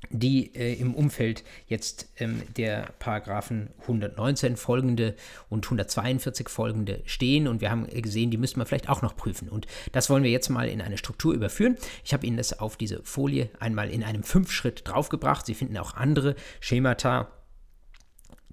die 0.10 0.54
äh, 0.56 0.74
im 0.74 0.94
Umfeld 0.94 1.44
jetzt 1.68 2.10
ähm, 2.18 2.44
der 2.58 2.90
Paragraphen 3.00 3.70
119 3.82 4.58
folgende 4.58 5.16
und 5.50 5.66
142 5.66 6.50
folgende 6.50 7.02
stehen. 7.06 7.48
Und 7.48 7.62
wir 7.62 7.72
haben 7.72 7.88
gesehen, 7.88 8.32
die 8.32 8.38
müssen 8.38 8.60
wir 8.60 8.66
vielleicht 8.66 8.90
auch 8.90 9.02
noch 9.02 9.16
prüfen. 9.16 9.50
Und 9.50 9.68
das 9.92 10.10
wollen 10.10 10.24
wir 10.24 10.32
jetzt 10.32 10.50
mal 10.50 10.68
in 10.68 10.82
eine 10.82 10.98
Struktur 10.98 11.34
überführen. 11.34 11.78
Ich 12.04 12.14
habe 12.14 12.26
Ihnen 12.26 12.38
das 12.38 12.60
auf 12.60 12.78
diese 12.78 13.02
Folie 13.04 13.50
einmal 13.60 13.90
in 13.90 14.04
einem 14.04 14.24
Fünf-Schritt 14.24 14.82
draufgebracht. 14.86 15.46
Sie 15.46 15.56
finden 15.56 15.78
auch 15.78 15.96
andere 15.96 16.36
Schemata 16.60 17.32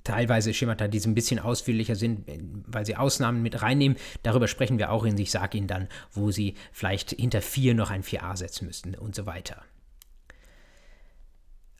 teilweise 0.04 0.54
Schemata, 0.54 0.88
die 0.88 0.98
so 0.98 1.08
ein 1.08 1.14
bisschen 1.14 1.38
ausführlicher 1.38 1.94
sind, 1.94 2.24
weil 2.66 2.86
sie 2.86 2.96
Ausnahmen 2.96 3.42
mit 3.42 3.62
reinnehmen. 3.62 3.98
Darüber 4.22 4.48
sprechen 4.48 4.78
wir 4.78 4.90
auch 4.90 5.04
in. 5.04 5.18
Ich 5.18 5.30
sage 5.30 5.58
Ihnen 5.58 5.66
dann, 5.66 5.88
wo 6.12 6.30
Sie 6.30 6.54
vielleicht 6.72 7.10
hinter 7.10 7.42
4 7.42 7.74
noch 7.74 7.90
ein 7.90 8.02
4a 8.02 8.36
setzen 8.36 8.66
müssten 8.66 8.94
und 8.94 9.14
so 9.14 9.26
weiter. 9.26 9.62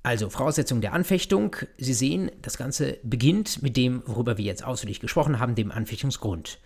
Also 0.03 0.31
Voraussetzung 0.31 0.81
der 0.81 0.95
Anfechtung. 0.95 1.57
Sie 1.77 1.93
sehen, 1.93 2.31
das 2.41 2.57
Ganze 2.57 2.99
beginnt 3.03 3.63
mit 3.63 3.77
dem, 3.77 4.03
worüber 4.07 4.39
wir 4.39 4.45
jetzt 4.45 4.65
ausführlich 4.65 5.01
gesprochen 5.01 5.39
haben, 5.39 5.55
dem 5.55 5.71
Anfechtungsgrund. 5.71 6.59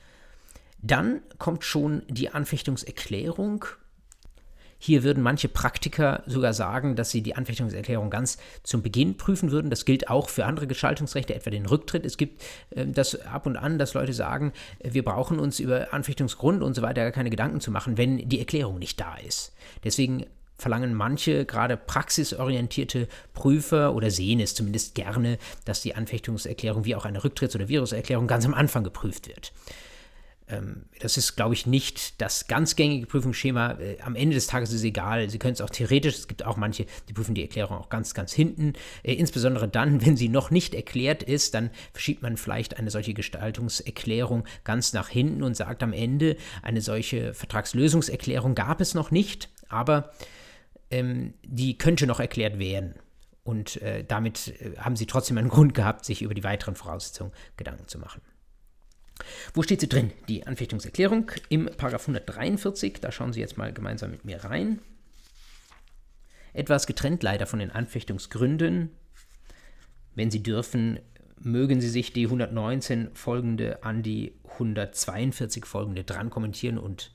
Dann 0.81 1.21
kommt 1.39 1.65
schon 1.65 2.03
die 2.09 2.31
Anfechtungserklärung. 2.31 3.65
Hier 4.79 5.03
würden 5.03 5.23
manche 5.23 5.49
Praktiker 5.49 6.23
sogar 6.27 6.53
sagen, 6.53 6.95
dass 6.95 7.11
sie 7.11 7.23
die 7.23 7.35
Anfechtungserklärung 7.35 8.11
ganz 8.11 8.37
zum 8.65 8.83
Beginn 8.83 9.17
prüfen 9.17 9.51
würden. 9.51 9.71
Das 9.71 9.87
gilt 9.87 10.11
auch 10.11 10.29
für 10.29 10.45
andere 10.45 10.67
Gestaltungsrechte, 10.67 11.35
etwa 11.35 11.49
den 11.49 11.65
Rücktritt. 11.65 12.05
Es 12.05 12.19
gibt 12.19 12.43
äh, 12.71 12.87
das 12.87 13.19
ab 13.23 13.47
und 13.47 13.57
an, 13.57 13.79
dass 13.79 13.95
Leute 13.95 14.13
sagen, 14.13 14.53
wir 14.83 15.03
brauchen 15.03 15.41
uns 15.41 15.59
über 15.59 15.95
Anfechtungsgrund 15.95 16.63
und 16.63 16.75
so 16.75 16.83
weiter 16.83 17.03
gar 17.03 17.13
keine 17.13 17.31
Gedanken 17.31 17.61
zu 17.61 17.71
machen, 17.71 17.97
wenn 17.97 18.29
die 18.29 18.39
Erklärung 18.39 18.79
nicht 18.79 19.01
da 19.01 19.17
ist. 19.17 19.55
Deswegen 19.85 20.27
verlangen 20.57 20.95
manche, 20.95 21.45
gerade 21.45 21.77
praxisorientierte 21.77 23.09
Prüfer 23.33 23.95
oder 23.95 24.11
sehen 24.11 24.41
es 24.41 24.55
zumindest 24.55 24.95
gerne, 24.95 25.39
dass 25.65 25.83
die 25.83 25.95
Anfechtungserklärung 25.95 26.85
wie 26.85 26.95
auch 26.95 27.05
eine 27.05 27.21
Rücktritts- 27.21 27.55
oder 27.55 27.69
Viruserklärung 27.69 28.27
ganz 28.27 28.45
am 28.45 28.55
Anfang 28.55 28.85
geprüft 28.85 29.29
wird. 29.29 29.53
Ähm, 30.47 30.85
das 31.01 31.17
ist, 31.17 31.37
glaube 31.37 31.55
ich, 31.55 31.67
nicht 31.67 32.21
das 32.21 32.47
ganz 32.47 32.77
gängige 32.77 33.07
Prüfungsschema. 33.07 33.79
Äh, 33.81 34.01
am 34.03 34.15
Ende 34.15 34.35
des 34.35 34.47
Tages 34.47 34.71
ist 34.71 34.77
es 34.77 34.85
egal. 34.85 35.31
Sie 35.31 35.39
können 35.39 35.55
es 35.55 35.61
auch 35.61 35.71
theoretisch, 35.71 36.17
es 36.17 36.29
gibt 36.29 36.45
auch 36.45 36.57
manche, 36.57 36.87
die 37.09 37.15
prüfen 37.15 37.35
die 37.35 37.43
Erklärung 37.43 37.79
auch 37.79 37.89
ganz, 37.89 38.13
ganz 38.15 38.33
hinten. 38.33 38.75
Äh, 39.03 39.15
insbesondere 39.15 39.69
dann, 39.69 40.05
wenn 40.07 40.17
sie 40.17 40.29
noch 40.29 40.51
nicht 40.51 40.75
erklärt 40.75 41.23
ist, 41.23 41.55
dann 41.55 41.71
verschiebt 41.93 42.23
man 42.23 42.37
vielleicht 42.37 42.79
eine 42.79 42.91
solche 42.91 43.15
Gestaltungserklärung 43.15 44.45
ganz 44.65 44.93
nach 44.93 45.09
hinten 45.09 45.43
und 45.43 45.57
sagt 45.57 45.83
am 45.83 45.93
Ende, 45.93 46.37
eine 46.63 46.83
solche 46.83 47.33
Vertragslösungserklärung 47.33 48.55
gab 48.55 48.81
es 48.81 48.95
noch 48.95 49.11
nicht, 49.11 49.49
aber 49.69 50.13
ähm, 50.95 51.35
die 51.43 51.77
könnte 51.77 52.07
noch 52.07 52.21
erklärt 52.21 52.59
werden. 52.59 52.95
Und 53.43 53.83
äh, 53.83 54.05
damit 54.05 54.55
äh, 54.61 54.77
haben 54.79 54.97
sie 54.97 55.07
trotzdem 55.07 55.37
einen 55.39 55.49
Grund 55.49 55.75
gehabt, 55.75 56.05
sich 56.05 56.23
über 56.23 56.35
die 56.35 56.45
weiteren 56.45 56.77
Voraussetzungen 56.77 57.33
Gedanken 57.57 57.89
zu 57.89 57.99
machen. 57.99 58.23
Wo 59.53 59.63
steht 59.63 59.81
sie 59.81 59.89
drin? 59.89 60.13
Die 60.29 60.47
Anfechtungserklärung 60.47 61.31
im 61.49 61.67
Paragraph 61.77 62.03
143. 62.03 63.01
Da 63.01 63.13
schauen 63.13 63.33
Sie 63.33 63.41
jetzt 63.41 63.57
mal 63.57 63.73
gemeinsam 63.73 64.11
mit 64.11 64.25
mir 64.25 64.43
rein. 64.45 64.81
Etwas 66.53 66.87
getrennt 66.87 67.23
leider 67.23 67.47
von 67.47 67.59
den 67.59 67.71
Anfechtungsgründen. 67.71 68.91
Wenn 70.15 70.31
Sie 70.31 70.43
dürfen, 70.43 71.01
mögen 71.41 71.81
Sie 71.81 71.89
sich 71.89 72.13
die 72.13 72.25
119 72.25 73.11
folgende 73.15 73.83
an 73.83 74.03
die 74.03 74.35
142 74.53 75.65
folgende 75.65 76.05
dran 76.05 76.31
kommentieren 76.31 76.79
und 76.79 77.13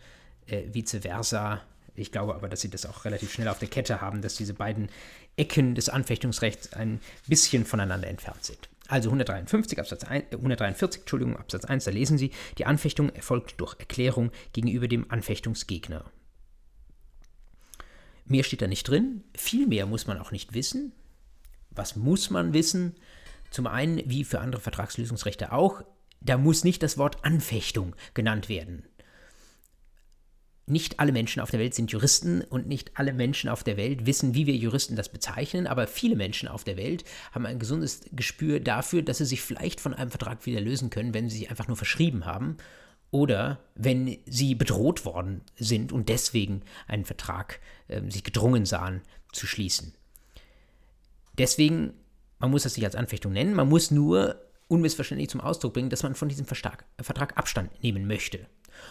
äh, 0.47 0.63
vice 0.73 0.99
versa 1.01 1.61
ich 1.99 2.11
glaube 2.11 2.35
aber, 2.35 2.49
dass 2.49 2.61
sie 2.61 2.69
das 2.69 2.85
auch 2.85 3.05
relativ 3.05 3.31
schnell 3.31 3.47
auf 3.47 3.59
der 3.59 3.67
Kette 3.67 4.01
haben, 4.01 4.21
dass 4.21 4.35
diese 4.35 4.53
beiden 4.53 4.89
Ecken 5.35 5.75
des 5.75 5.89
Anfechtungsrechts 5.89 6.73
ein 6.73 6.99
bisschen 7.27 7.65
voneinander 7.65 8.07
entfernt 8.07 8.43
sind. 8.43 8.69
Also 8.87 9.09
153 9.09 9.79
Absatz 9.79 10.03
1, 10.03 10.31
143, 10.31 11.01
Entschuldigung, 11.01 11.37
Absatz 11.37 11.65
1, 11.65 11.83
da 11.83 11.91
lesen 11.91 12.17
Sie, 12.17 12.31
die 12.57 12.65
Anfechtung 12.65 13.09
erfolgt 13.09 13.61
durch 13.61 13.79
Erklärung 13.79 14.31
gegenüber 14.53 14.87
dem 14.87 15.09
Anfechtungsgegner. 15.11 16.05
Mehr 18.25 18.43
steht 18.43 18.61
da 18.61 18.67
nicht 18.67 18.87
drin, 18.87 19.23
viel 19.35 19.67
mehr 19.67 19.85
muss 19.85 20.07
man 20.07 20.19
auch 20.19 20.31
nicht 20.31 20.53
wissen. 20.53 20.91
Was 21.71 21.95
muss 21.95 22.29
man 22.29 22.53
wissen? 22.53 22.95
Zum 23.51 23.67
einen, 23.67 24.01
wie 24.09 24.23
für 24.23 24.39
andere 24.39 24.61
Vertragslösungsrechte 24.61 25.51
auch, 25.51 25.83
da 26.21 26.37
muss 26.37 26.63
nicht 26.63 26.83
das 26.83 26.97
Wort 26.97 27.23
Anfechtung 27.23 27.95
genannt 28.13 28.49
werden 28.49 28.88
nicht 30.69 30.99
alle 30.99 31.11
Menschen 31.11 31.41
auf 31.41 31.51
der 31.51 31.59
Welt 31.59 31.73
sind 31.73 31.91
Juristen 31.91 32.41
und 32.41 32.67
nicht 32.67 32.91
alle 32.95 33.13
Menschen 33.13 33.49
auf 33.49 33.63
der 33.63 33.77
Welt 33.77 34.05
wissen, 34.05 34.33
wie 34.33 34.47
wir 34.47 34.55
Juristen 34.55 34.95
das 34.95 35.09
bezeichnen, 35.09 35.67
aber 35.67 35.87
viele 35.87 36.15
Menschen 36.15 36.47
auf 36.47 36.63
der 36.63 36.77
Welt 36.77 37.03
haben 37.31 37.45
ein 37.45 37.59
gesundes 37.59 38.01
Gespür 38.11 38.59
dafür, 38.59 39.01
dass 39.01 39.19
sie 39.19 39.25
sich 39.25 39.41
vielleicht 39.41 39.79
von 39.81 39.93
einem 39.93 40.11
Vertrag 40.11 40.45
wieder 40.45 40.61
lösen 40.61 40.89
können, 40.89 41.13
wenn 41.13 41.29
sie 41.29 41.39
sich 41.39 41.49
einfach 41.49 41.67
nur 41.67 41.77
verschrieben 41.77 42.25
haben 42.25 42.57
oder 43.11 43.59
wenn 43.75 44.17
sie 44.25 44.55
bedroht 44.55 45.05
worden 45.05 45.41
sind 45.57 45.91
und 45.91 46.09
deswegen 46.09 46.61
einen 46.87 47.05
Vertrag 47.05 47.59
äh, 47.87 48.01
sich 48.09 48.23
gedrungen 48.23 48.65
sahen 48.65 49.01
zu 49.31 49.47
schließen. 49.47 49.93
Deswegen, 51.37 51.93
man 52.37 52.51
muss 52.51 52.63
das 52.63 52.75
nicht 52.75 52.85
als 52.85 52.95
Anfechtung 52.95 53.31
nennen, 53.31 53.55
man 53.55 53.69
muss 53.69 53.91
nur 53.91 54.35
unmissverständlich 54.67 55.29
zum 55.29 55.41
Ausdruck 55.41 55.73
bringen, 55.73 55.89
dass 55.89 56.03
man 56.03 56.15
von 56.15 56.29
diesem 56.29 56.45
Vertrag, 56.45 56.85
Vertrag 57.01 57.37
Abstand 57.37 57.83
nehmen 57.83 58.07
möchte. 58.07 58.45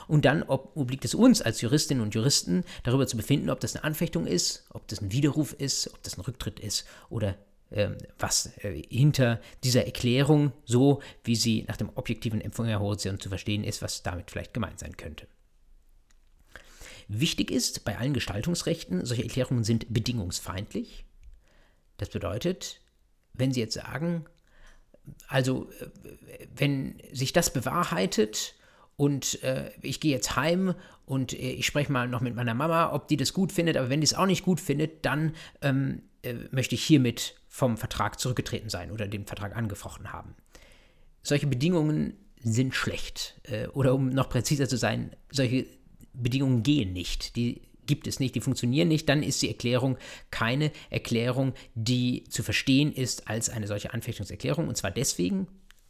Und 0.07 0.25
dann 0.25 0.43
ob, 0.43 0.77
obliegt 0.77 1.05
es 1.05 1.15
uns 1.15 1.43
als 1.43 1.61
Juristinnen 1.61 2.03
und 2.03 2.15
Juristen, 2.15 2.65
darüber 2.83 3.07
zu 3.07 3.17
befinden, 3.17 3.51
ob 3.51 3.61
das 3.61 3.77
eine 3.77 3.85
Anfechtung 3.85 4.27
ist, 4.27 4.67
ob 4.71 4.89
das 4.89 5.01
ein 5.01 5.13
Widerruf 5.13 5.53
ist, 5.53 5.93
ob 5.93 6.03
das 6.03 6.17
ein 6.17 6.23
Rücktritt 6.23 6.61
ist 6.61 6.87
oder 7.11 7.37
äh, 7.71 7.91
was 8.19 8.57
äh, 8.65 8.83
hinter 8.89 9.41
dieser 9.63 9.85
Erklärung, 9.85 10.53
so 10.65 11.03
wie 11.25 11.37
sie 11.37 11.65
nach 11.69 11.77
dem 11.77 11.91
objektiven 11.95 12.41
Empfängerhorizont 12.41 13.23
zu 13.23 13.29
verstehen 13.29 13.65
ist, 13.65 13.83
was 13.83 14.03
damit 14.03 14.31
vielleicht 14.31 14.55
gemeint 14.55 14.79
sein 14.79 14.97
könnte. 14.97 15.27
Wichtig 17.09 17.51
ist 17.51 17.85
bei 17.85 17.99
allen 17.99 18.13
Gestaltungsrechten, 18.13 19.05
solche 19.05 19.23
Erklärungen 19.23 19.65
sind 19.65 19.93
bedingungsfeindlich. 19.93 21.05
Das 21.97 22.11
bedeutet, 22.11 22.81
wenn 23.33 23.53
Sie 23.53 23.61
jetzt 23.61 23.75
sagen, 23.75 24.25
also 25.27 25.71
äh, 25.81 26.47
wenn 26.55 27.01
sich 27.13 27.33
das 27.33 27.53
bewahrheitet, 27.53 28.55
und 28.99 29.43
äh, 29.45 29.71
ich 29.81 30.01
gehe 30.01 30.11
jetzt 30.11 30.35
heim 30.35 30.75
und 31.07 31.33
äh, 31.33 31.53
ich 31.53 31.67
spreche 31.67 31.91
mal 31.91 32.09
noch 32.09 32.21
mit 32.21 32.35
meiner 32.35 32.53
Mama, 32.53 32.93
ob 32.93 33.07
die 33.07 33.17
das 33.17 33.33
gut 33.33 33.53
findet, 33.53 33.77
aber 33.77 33.89
wenn 33.89 34.01
die 34.01 34.07
es 34.07 34.15
auch 34.15 34.27
nicht 34.27 34.45
gut 34.45 34.61
findet, 34.61 35.07
dann 35.07 35.35
ähm, 35.63 36.03
äh, 36.23 36.35
möchte 36.51 36.75
ich 36.75 36.85
hiermit 36.85 37.37
vom 37.47 37.77
Vertrag 37.77 38.19
zurückgetreten 38.19 38.69
sein 38.69 38.91
oder 38.91 39.07
den 39.07 39.25
Vertrag 39.25 39.57
angefochten 39.57 40.13
haben. 40.13 40.35
Solche 41.23 41.47
Bedingungen 41.47 42.15
sind 42.43 42.75
schlecht. 42.75 43.41
Äh, 43.45 43.69
oder 43.69 43.95
um 43.95 44.09
noch 44.09 44.29
präziser 44.29 44.69
zu 44.69 44.77
sein, 44.77 45.13
solche 45.31 45.67
Bedingungen 46.13 46.65
gehen 46.65 46.93
nicht. 46.93 47.37
Die 47.37 47.63
gibt 47.87 48.09
es 48.09 48.19
nicht, 48.19 48.35
die 48.35 48.41
funktionieren 48.41 48.89
nicht, 48.89 49.09
dann 49.09 49.23
ist 49.23 49.41
die 49.43 49.49
Erklärung 49.49 49.97
keine 50.33 50.73
Erklärung, 50.91 51.55
die 51.75 52.25
zu 52.25 52.43
verstehen 52.43 52.93
ist 52.93 53.29
als 53.29 53.49
eine 53.49 53.69
solche 53.69 53.95
Anfechtungserklärung. 53.95 54.67
Und 54.67 54.77
zwar 54.77 54.91
deswegen, 54.91 55.47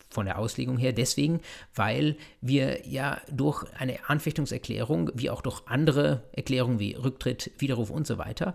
von 0.08 0.26
der 0.26 0.38
Auslegung 0.38 0.78
her 0.78 0.92
deswegen, 0.92 1.40
weil 1.74 2.16
wir 2.40 2.86
ja 2.86 3.20
durch 3.30 3.64
eine 3.78 4.08
Anfechtungserklärung, 4.08 5.10
wie 5.14 5.30
auch 5.30 5.42
durch 5.42 5.62
andere 5.66 6.24
Erklärungen 6.32 6.78
wie 6.78 6.94
Rücktritt, 6.94 7.50
Widerruf 7.58 7.90
und 7.90 8.06
so 8.06 8.18
weiter, 8.18 8.54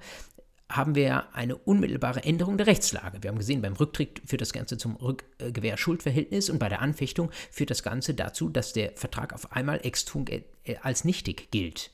haben 0.69 0.95
wir 0.95 1.35
eine 1.35 1.55
unmittelbare 1.55 2.23
Änderung 2.23 2.57
der 2.57 2.67
Rechtslage. 2.67 3.21
Wir 3.21 3.29
haben 3.29 3.37
gesehen, 3.37 3.61
beim 3.61 3.73
Rücktritt 3.73 4.21
führt 4.25 4.41
das 4.41 4.53
Ganze 4.53 4.77
zum 4.77 4.95
Rückgewähr-Schuldverhältnis 4.95 6.49
und 6.49 6.57
bei 6.57 6.69
der 6.69 6.81
Anfechtung 6.81 7.29
führt 7.51 7.69
das 7.69 7.83
Ganze 7.83 8.15
dazu, 8.15 8.49
dass 8.49 8.73
der 8.73 8.93
Vertrag 8.95 9.33
auf 9.33 9.51
einmal 9.51 9.79
ex 9.83 10.05
tunc 10.05 10.31
als 10.81 11.03
nichtig 11.03 11.51
gilt. 11.51 11.91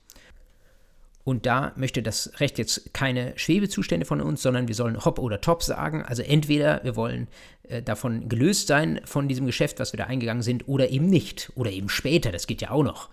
Und 1.24 1.45
da 1.45 1.74
möchte 1.76 2.01
das 2.01 2.32
Recht 2.39 2.57
jetzt 2.57 2.93
keine 2.93 3.38
Schwebezustände 3.38 4.05
von 4.05 4.22
uns, 4.22 4.41
sondern 4.41 4.67
wir 4.67 4.76
sollen 4.76 5.03
hopp 5.03 5.20
oder 5.20 5.41
top 5.41 5.63
sagen. 5.63 6.01
Also 6.01 6.24
entweder 6.24 6.84
wir 6.84 6.95
wollen 6.95 7.28
äh, 7.63 7.82
davon 7.82 8.30
gelöst 8.30 8.67
sein, 8.67 9.01
von 9.05 9.28
diesem 9.28 9.45
Geschäft, 9.45 9.80
was 9.80 9.93
wir 9.93 9.97
da 9.97 10.05
eingegangen 10.05 10.43
sind, 10.43 10.67
oder 10.67 10.89
eben 10.89 11.07
nicht. 11.07 11.51
Oder 11.55 11.72
eben 11.72 11.89
später, 11.89 12.32
das 12.32 12.47
geht 12.47 12.61
ja 12.61 12.72
auch 12.72 12.84
noch. 12.84 13.09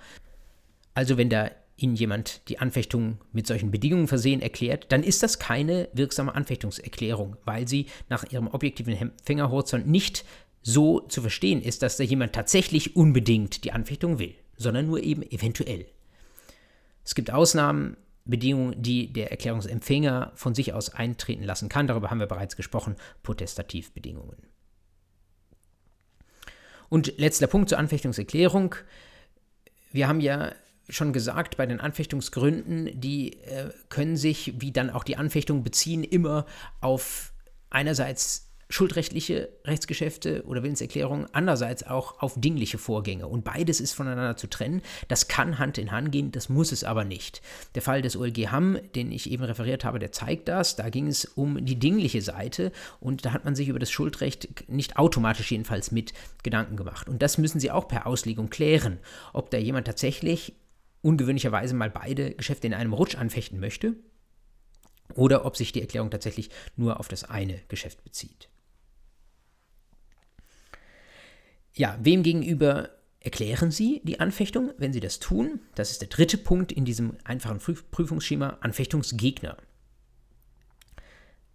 Also 0.95 1.19
wenn 1.19 1.29
da 1.29 1.51
Ihnen 1.77 1.95
jemand 1.95 2.49
die 2.49 2.59
Anfechtung 2.59 3.19
mit 3.33 3.47
solchen 3.47 3.71
Bedingungen 3.71 4.09
versehen 4.09 4.41
erklärt, 4.41 4.87
dann 4.93 5.03
ist 5.03 5.23
das 5.23 5.39
keine 5.39 5.89
wirksame 5.93 6.35
Anfechtungserklärung, 6.35 7.37
weil 7.45 7.69
sie 7.69 7.87
nach 8.09 8.25
Ihrem 8.31 8.49
objektiven 8.49 8.97
Empfängerhorizont 8.97 9.87
nicht 9.87 10.25
so 10.63 11.01
zu 11.01 11.21
verstehen 11.21 11.61
ist, 11.61 11.83
dass 11.83 11.99
da 11.99 12.05
jemand 12.05 12.33
tatsächlich 12.33 12.97
unbedingt 12.97 13.65
die 13.65 13.73
Anfechtung 13.73 14.19
will, 14.19 14.35
sondern 14.57 14.87
nur 14.87 15.03
eben 15.03 15.23
eventuell. 15.23 15.87
Es 17.07 17.15
gibt 17.15 17.31
Ausnahmen, 17.31 17.97
Bedingungen, 18.25 18.83
die 18.83 19.13
der 19.13 19.31
Erklärungsempfänger 19.31 20.33
von 20.35 20.57
sich 20.57 20.73
aus 20.73 20.93
eintreten 20.93 21.45
lassen 21.45 21.69
kann. 21.69 21.87
Darüber 21.87 22.11
haben 22.11 22.19
wir 22.19 22.27
bereits 22.27 22.57
gesprochen, 22.57 22.97
Potestativbedingungen. 23.23 24.37
Und 26.89 27.17
letzter 27.17 27.47
Punkt 27.47 27.69
zur 27.69 27.79
Anfechtungserklärung. 27.79 28.75
Wir 29.93 30.09
haben 30.09 30.21
ja 30.21 30.53
schon 30.89 31.13
gesagt, 31.13 31.57
bei 31.57 31.67
den 31.67 31.81
Anfechtungsgründen, 31.81 33.01
die 33.01 33.35
äh, 33.45 33.71
können 33.89 34.17
sich, 34.17 34.61
wie 34.61 34.73
dann 34.73 34.91
auch 34.91 35.05
die 35.05 35.17
Anfechtung 35.17 35.63
beziehen, 35.63 36.03
immer 36.03 36.45
auf 36.81 37.33
einerseits 37.71 38.46
schuldrechtliche 38.69 39.49
Rechtsgeschäfte 39.65 40.45
oder 40.45 40.63
Willenserklärungen, 40.63 41.27
andererseits 41.33 41.85
auch 41.85 42.21
auf 42.21 42.35
dingliche 42.37 42.79
Vorgänge. 42.79 43.29
Und 43.29 43.45
beides 43.45 43.81
ist 43.81 43.93
voneinander 43.93 44.37
zu 44.37 44.49
trennen. 44.49 44.83
Das 45.09 45.29
kann 45.29 45.59
Hand 45.59 45.79
in 45.79 45.93
Hand 45.93 46.11
gehen, 46.11 46.33
das 46.33 46.49
muss 46.49 46.73
es 46.73 46.83
aber 46.83 47.05
nicht. 47.05 47.43
Der 47.75 47.83
Fall 47.83 48.03
des 48.03 48.17
OLG 48.17 48.49
Hamm, 48.51 48.79
den 48.95 49.13
ich 49.13 49.31
eben 49.31 49.45
referiert 49.45 49.85
habe, 49.85 49.99
der 49.99 50.13
zeigt 50.13 50.49
das. 50.49 50.75
Da 50.75 50.89
ging 50.91 51.07
es 51.07 51.25
um 51.25 51.65
die 51.65 51.79
dingliche 51.79 52.23
Seite 52.23 52.73
und 53.01 53.25
da 53.25 53.33
hat 53.33 53.45
man 53.45 53.55
sich 53.55 53.69
über 53.69 53.79
das 53.79 53.91
Schuldrecht 53.91 54.69
nicht 54.69 54.97
automatisch 54.97 55.51
jedenfalls 55.53 55.93
mit 55.93 56.13
Gedanken 56.43 56.77
gemacht. 56.77 57.09
Und 57.09 57.23
das 57.23 57.39
müssen 57.39 57.61
Sie 57.61 57.71
auch 57.71 57.87
per 57.87 58.07
Auslegung 58.07 58.51
klären, 58.51 58.99
ob 59.33 59.51
da 59.51 59.59
jemand 59.59 59.87
tatsächlich 59.87 60.55
ungewöhnlicherweise 61.03 61.75
mal 61.75 61.91
beide 61.91 62.33
Geschäfte 62.33 62.67
in 62.67 62.75
einem 62.75 62.93
Rutsch 62.93 63.15
anfechten 63.15 63.61
möchte 63.61 63.95
oder 65.15 65.45
ob 65.45 65.57
sich 65.57 65.71
die 65.71 65.81
Erklärung 65.81 66.11
tatsächlich 66.11 66.51
nur 66.75 66.99
auf 66.99 67.07
das 67.07 67.25
eine 67.25 67.61
Geschäft 67.69 68.03
bezieht. 68.03 68.49
Ja, 71.77 71.99
wem 72.01 72.23
gegenüber 72.23 72.89
erklären 73.21 73.71
Sie 73.71 74.01
die 74.03 74.19
Anfechtung, 74.19 74.73
wenn 74.79 74.95
Sie 74.95 75.01
das 75.01 75.19
tun? 75.19 75.61
Das 75.75 75.91
ist 75.91 76.01
der 76.01 76.09
dritte 76.09 76.39
Punkt 76.39 76.73
in 76.73 76.87
diesem 76.87 77.19
einfachen 77.25 77.61
Prüfungsschema, 77.91 78.57
Anfechtungsgegner. 78.61 79.59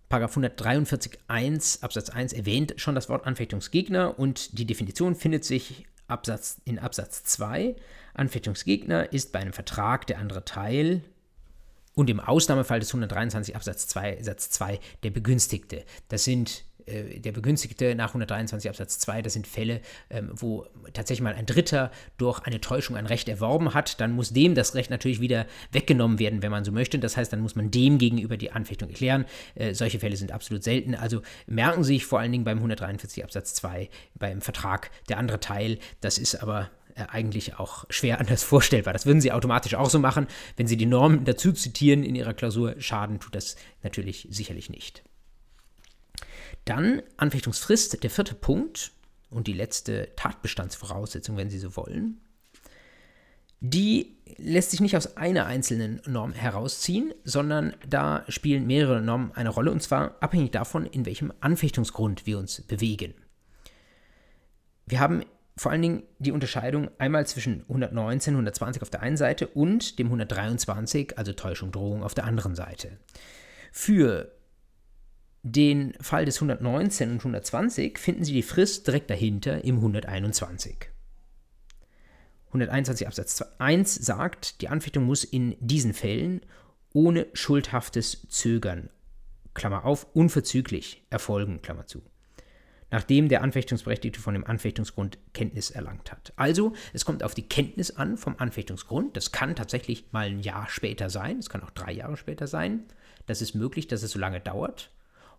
Paragraph 0.10 0.38
143.1 0.38 1.82
Absatz 1.82 2.10
1 2.10 2.34
erwähnt 2.34 2.74
schon 2.78 2.96
das 2.96 3.10
Wort 3.10 3.26
Anfechtungsgegner 3.26 4.20
und 4.20 4.60
die 4.60 4.66
Definition 4.66 5.16
findet 5.16 5.44
sich 5.44 5.88
Absatz, 6.08 6.62
in 6.66 6.78
Absatz 6.78 7.24
2. 7.24 7.76
Anfechtungsgegner 8.14 9.12
ist 9.14 9.32
bei 9.32 9.40
einem 9.40 9.54
Vertrag 9.54 10.06
der 10.06 10.20
andere 10.20 10.46
Teil 10.46 11.02
und 11.94 12.10
im 12.10 12.20
Ausnahmefall 12.20 12.80
des 12.80 12.90
123 12.90 13.56
Absatz 13.56 13.88
2 13.88 14.22
Satz 14.22 14.50
2 14.52 14.80
der 15.04 15.12
Begünstigte. 15.12 15.84
Das 16.10 16.26
sind 16.26 16.66
äh, 16.92 17.20
der 17.20 17.32
Begünstigte 17.32 17.96
nach 17.96 18.10
123 18.10 18.70
Absatz 18.70 19.00
2, 19.00 19.22
das 19.22 19.34
sind 19.34 19.48
Fälle, 19.48 19.82
ähm, 20.10 20.30
wo 20.34 20.66
tatsächlich 20.94 21.24
mal 21.24 21.34
ein 21.34 21.46
Dritter 21.46 21.92
durch 22.18 22.42
eine 22.42 22.62
Täuschung 22.62 22.96
ein 22.96 23.06
Recht 23.06 23.30
erworben 23.30 23.74
hat, 23.74 24.00
dann 24.02 24.12
muss 24.12 24.32
dem 24.34 24.56
das 24.56 24.76
Recht 24.76 24.90
natürlich 24.90 25.22
wieder 25.22 25.46
weggenommen 25.72 26.20
werden, 26.20 26.42
wenn 26.42 26.52
man 26.52 26.64
so 26.64 26.72
möchte. 26.72 27.00
Das 27.00 27.18
heißt, 27.18 27.32
dann 27.32 27.40
muss 27.40 27.56
man 27.56 27.72
dem 27.72 27.98
gegenüber 27.98 28.38
die 28.38 28.52
Anfechtung 28.52 28.90
erklären. 28.90 29.26
Äh, 29.56 29.74
solche 29.74 30.00
Fälle 30.00 30.18
sind 30.18 30.32
absolut 30.32 30.64
selten. 30.64 30.96
Also 30.96 31.22
merken 31.48 31.84
Sie 31.84 31.94
sich 31.94 32.06
vor 32.06 32.20
allen 32.20 32.32
Dingen 32.32 32.44
beim 32.44 32.58
143 32.58 33.24
Absatz 33.24 33.54
2 33.56 33.90
beim 34.16 34.42
Vertrag 34.42 34.92
der 35.10 35.18
andere 35.18 35.40
Teil. 35.40 35.80
Das 36.02 36.18
ist 36.18 36.36
aber 36.36 36.70
äh, 36.96 37.04
eigentlich 37.08 37.56
auch 37.60 37.86
schwer 37.90 38.20
anders 38.20 38.44
vorstellbar. 38.44 38.94
Das 38.94 39.06
würden 39.06 39.22
Sie 39.22 39.32
automatisch 39.32 39.76
auch 39.76 39.90
so 39.90 40.00
machen. 40.00 40.28
Wenn 40.58 40.68
Sie 40.68 40.78
die 40.78 40.86
Normen 40.86 41.26
dazu 41.26 41.52
zitieren 41.52 42.04
in 42.04 42.16
Ihrer 42.16 42.34
Klausur, 42.34 42.76
Schaden 42.80 43.20
tut 43.20 43.36
das 43.36 43.56
natürlich 43.84 44.28
sicherlich 44.30 44.70
nicht. 44.70 45.04
Dann 46.66 47.02
Anfechtungsfrist, 47.18 48.04
der 48.04 48.10
vierte 48.10 48.36
Punkt 48.36 48.92
und 49.30 49.48
die 49.48 49.54
letzte 49.54 50.10
Tatbestandsvoraussetzung, 50.16 51.38
wenn 51.38 51.50
Sie 51.50 51.60
so 51.60 51.76
wollen. 51.76 52.22
Die 53.60 54.18
lässt 54.38 54.72
sich 54.72 54.82
nicht 54.82 54.98
aus 54.98 55.18
einer 55.18 55.46
einzelnen 55.46 56.02
Norm 56.08 56.34
herausziehen, 56.34 57.14
sondern 57.24 57.76
da 57.88 58.26
spielen 58.28 58.66
mehrere 58.66 59.02
Normen 59.02 59.32
eine 59.34 59.50
Rolle 59.50 59.72
und 59.72 59.84
zwar 59.84 60.16
abhängig 60.20 60.52
davon, 60.52 60.88
in 60.88 61.06
welchem 61.06 61.32
Anfechtungsgrund 61.42 62.26
wir 62.26 62.40
uns 62.40 62.62
bewegen. 62.62 63.14
Wir 64.88 65.00
haben 65.00 65.24
vor 65.58 65.72
allen 65.72 65.82
Dingen 65.84 66.04
die 66.18 66.32
Unterscheidung 66.32 66.90
einmal 66.98 67.28
zwischen 67.28 67.62
119, 67.64 68.34
120 68.34 68.82
auf 68.82 68.90
der 68.90 69.02
einen 69.02 69.18
Seite 69.18 69.48
und 69.48 70.00
dem 70.00 70.08
123, 70.08 71.20
also 71.20 71.34
Täuschung, 71.34 71.72
Drohung 71.72 72.04
auf 72.04 72.16
der 72.16 72.24
anderen 72.24 72.56
Seite. 72.56 72.98
Für 73.72 74.32
den 75.44 75.94
Fall 76.00 76.26
des 76.26 76.38
119 76.38 77.12
und 77.12 77.18
120 77.20 77.98
finden 77.98 78.24
Sie 78.24 78.34
die 78.34 78.44
Frist 78.44 78.86
direkt 78.86 79.10
dahinter 79.10 79.64
im 79.64 79.78
121. 79.78 80.78
121 82.48 83.08
Absatz 83.08 83.42
1 83.58 83.96
sagt, 83.96 84.62
die 84.62 84.68
Anfechtung 84.68 85.06
muss 85.06 85.24
in 85.24 85.56
diesen 85.60 85.94
Fällen 85.94 86.42
ohne 86.94 87.28
schuldhaftes 87.34 88.28
Zögern, 88.28 88.90
Klammer 89.54 89.86
auf, 89.86 90.06
unverzüglich 90.14 91.04
erfolgen, 91.10 91.62
Klammer 91.62 91.88
zu, 91.88 92.02
nachdem 92.92 93.30
der 93.30 93.42
Anfechtungsberechtigte 93.42 94.20
von 94.20 94.34
dem 94.34 94.46
Anfechtungsgrund 94.46 95.18
Kenntnis 95.34 95.72
erlangt 95.72 96.12
hat. 96.12 96.34
Also, 96.36 96.74
es 96.92 97.06
kommt 97.06 97.24
auf 97.24 97.34
die 97.34 97.48
Kenntnis 97.48 97.92
an 97.92 98.18
vom 98.18 98.36
Anfechtungsgrund. 98.38 99.16
Das 99.16 99.32
kann 99.32 99.56
tatsächlich 99.56 100.12
mal 100.12 100.28
ein 100.28 100.42
Jahr 100.42 100.68
später 100.70 101.10
sein, 101.10 101.40
es 101.40 101.50
kann 101.50 101.64
auch 101.64 101.72
drei 101.72 101.94
Jahre 101.94 102.18
später 102.18 102.48
sein. 102.48 102.84
Das 103.28 103.42
ist 103.42 103.56
möglich, 103.56 103.88
dass 103.88 104.04
es 104.04 104.12
so 104.12 104.20
lange 104.20 104.42
dauert 104.42 104.92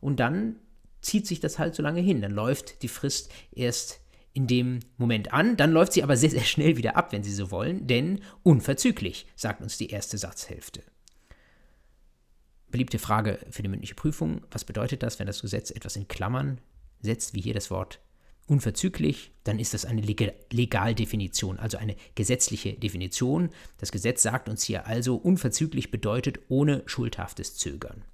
und 0.03 0.21
dann 0.21 0.57
zieht 1.01 1.27
sich 1.27 1.41
das 1.41 1.59
halt 1.59 1.75
so 1.75 1.83
lange 1.83 2.01
hin. 2.01 2.21
Dann 2.21 2.33
läuft 2.33 2.83
die 2.83 2.89
Frist 2.89 3.33
erst 3.53 4.01
in 4.35 4.47
dem 4.47 4.81
Moment 4.97 5.33
an, 5.33 5.57
dann 5.57 5.73
läuft 5.73 5.93
sie 5.93 6.03
aber 6.03 6.17
sehr, 6.17 6.31
sehr 6.31 6.45
schnell 6.45 6.77
wieder 6.77 6.97
ab, 6.97 7.13
wenn 7.13 7.23
Sie 7.23 7.33
so 7.33 7.51
wollen, 7.51 7.87
denn 7.87 8.21
unverzüglich, 8.43 9.27
sagt 9.37 9.61
uns 9.61 9.77
die 9.77 9.91
erste 9.91 10.17
Satzhälfte. 10.17 10.83
Beliebte 12.71 12.99
Frage 12.99 13.39
für 13.51 13.63
die 13.63 13.69
mündliche 13.69 13.95
Prüfung, 13.95 14.41
was 14.51 14.65
bedeutet 14.65 15.03
das, 15.03 15.19
wenn 15.19 15.27
das 15.27 15.43
Gesetz 15.43 15.71
etwas 15.71 15.97
in 15.97 16.09
Klammern 16.09 16.61
setzt, 17.03 17.35
wie 17.35 17.43
hier 17.43 17.53
das 17.53 17.71
Wort 17.71 18.01
unverzüglich, 18.47 19.33
dann 19.45 19.59
ist 19.59 19.75
das 19.75 19.85
eine 19.85 20.01
Legaldefinition, 20.01 21.59
also 21.59 21.77
eine 21.77 21.97
gesetzliche 22.15 22.73
Definition. 22.73 23.51
Das 23.79 23.93
Gesetz 23.93 24.23
sagt 24.23 24.49
uns 24.49 24.63
hier 24.63 24.87
also, 24.87 25.17
unverzüglich 25.17 25.91
bedeutet 25.91 26.41
ohne 26.49 26.83
schuldhaftes 26.87 27.57
Zögern. 27.57 28.05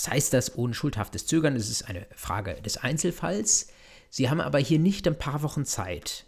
Was 0.00 0.08
heißt 0.08 0.32
das 0.32 0.56
ohne 0.56 0.72
schuldhaftes 0.72 1.26
Zögern? 1.26 1.56
Das 1.56 1.68
ist 1.68 1.82
eine 1.82 2.06
Frage 2.16 2.54
des 2.62 2.78
Einzelfalls. 2.78 3.66
Sie 4.08 4.30
haben 4.30 4.40
aber 4.40 4.58
hier 4.58 4.78
nicht 4.78 5.06
ein 5.06 5.18
paar 5.18 5.42
Wochen 5.42 5.66
Zeit, 5.66 6.24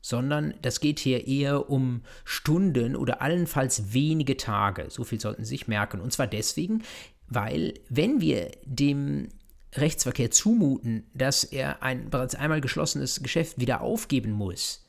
sondern 0.00 0.54
das 0.62 0.80
geht 0.80 0.98
hier 0.98 1.26
eher 1.26 1.68
um 1.68 2.04
Stunden 2.24 2.96
oder 2.96 3.20
allenfalls 3.20 3.92
wenige 3.92 4.38
Tage. 4.38 4.86
So 4.88 5.04
viel 5.04 5.20
sollten 5.20 5.44
Sie 5.44 5.50
sich 5.50 5.68
merken. 5.68 6.00
Und 6.00 6.14
zwar 6.14 6.26
deswegen, 6.26 6.84
weil 7.28 7.74
wenn 7.90 8.22
wir 8.22 8.50
dem 8.64 9.28
Rechtsverkehr 9.74 10.30
zumuten, 10.30 11.06
dass 11.12 11.44
er 11.44 11.82
ein 11.82 12.08
bereits 12.08 12.34
einmal 12.34 12.62
geschlossenes 12.62 13.22
Geschäft 13.22 13.60
wieder 13.60 13.82
aufgeben 13.82 14.32
muss, 14.32 14.85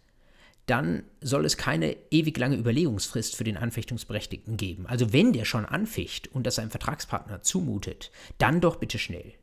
dann 0.68 1.03
soll 1.22 1.45
es 1.45 1.57
keine 1.57 1.95
ewig 2.11 2.38
lange 2.38 2.57
Überlegungsfrist 2.57 3.36
für 3.36 3.45
den 3.45 3.57
Anfechtungsberechtigten 3.57 4.57
geben. 4.57 4.86
Also 4.86 5.13
wenn 5.13 5.32
der 5.34 5.45
schon 5.45 5.65
anficht 5.65 6.28
und 6.34 6.45
das 6.45 6.55
seinem 6.55 6.72
Vertragspartner 6.72 7.41
zumutet, 7.41 8.11
dann 8.38 8.59
doch 8.61 8.76
bitte 8.76 8.99
schnell. 8.99 9.34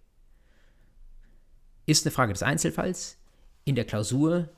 Ist 1.86 2.06
eine 2.06 2.12
Frage 2.12 2.34
des 2.34 2.42
Einzelfalls. 2.42 3.16
In 3.64 3.74
der 3.74 3.86
Klausur, 3.86 4.50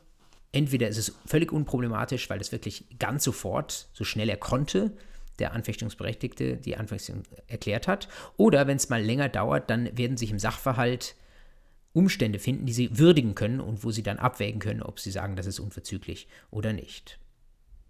entweder 0.51 0.89
ist 0.89 0.99
es 0.99 1.14
völlig 1.25 1.53
unproblematisch, 1.53 2.29
weil 2.29 2.41
es 2.41 2.51
wirklich 2.51 2.99
ganz 2.99 3.23
sofort, 3.23 3.89
so 3.93 4.03
schnell 4.03 4.29
er 4.29 4.37
konnte, 4.37 4.97
der 5.39 5.53
Anfechtungsberechtigte 5.53 6.57
die 6.57 6.77
Anfechtung 6.77 7.23
erklärt 7.47 7.87
hat, 7.87 8.09
oder 8.37 8.67
wenn 8.67 8.77
es 8.77 8.89
mal 8.89 9.03
länger 9.03 9.29
dauert, 9.29 9.71
dann 9.71 9.97
werden 9.97 10.17
sich 10.17 10.33
im 10.33 10.41
Sachverhalt 10.41 11.14
Umstände 11.97 12.38
finden, 12.38 12.66
die 12.66 12.74
sie 12.74 12.99
würdigen 12.99 13.34
können 13.34 13.59
und 13.59 13.82
wo 13.82 13.90
sie 13.90 14.03
dann 14.03 14.18
abwägen 14.18 14.61
können, 14.61 14.82
ob 14.82 15.01
sie 15.01 15.11
sagen, 15.11 15.34
das 15.34 15.47
ist 15.47 15.61
unverzüglich 15.61 16.28
oder 16.51 16.74
nicht. 16.74 17.18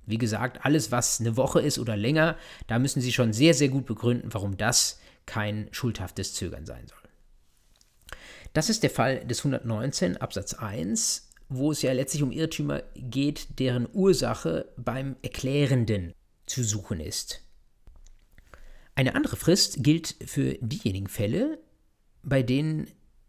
Wie 0.07 0.19
gesagt, 0.19 0.65
alles, 0.65 0.93
was 0.93 1.21
eine 1.21 1.37
Woche 1.37 1.61
ist 1.61 1.81
oder 1.81 1.97
länger, 1.97 2.37
da 2.69 2.79
müssen 2.79 3.03
Sie 3.03 3.13
schon 3.13 3.33
sehr, 3.33 3.55
sehr 3.55 3.69
gut 3.69 3.87
begründen, 3.87 4.33
warum 4.33 4.57
das 4.57 5.01
kein 5.27 5.67
schuldhaftes 5.73 6.35
Zögern 6.35 6.65
sein 6.65 6.87
soll. 6.87 6.99
Das 8.53 8.71
ist 8.71 8.85
der 8.85 8.91
Fall 8.91 9.25
des 9.27 9.41
119 9.41 10.19
Absatz 10.19 10.55
1, 10.55 11.29
wo 11.49 11.73
es 11.73 11.83
ja 11.83 11.93
letztlich 11.93 12.23
um 12.23 12.31
Irrtümer 12.31 12.85
geht, 12.95 13.59
deren 13.59 13.89
Ursache 13.93 14.69
beim 14.77 15.17
Erklärenden 15.23 16.13
zu 16.47 16.63
suchen 16.63 17.01
ist. 17.01 17.43
Eine 18.95 19.17
andere 19.17 19.35
Frist 19.35 19.83
gilt 19.83 20.15
für 20.25 20.55
diejenigen 20.61 21.09
Fälle, 21.09 21.59
bei 22.23 22.45
denen 22.45 22.89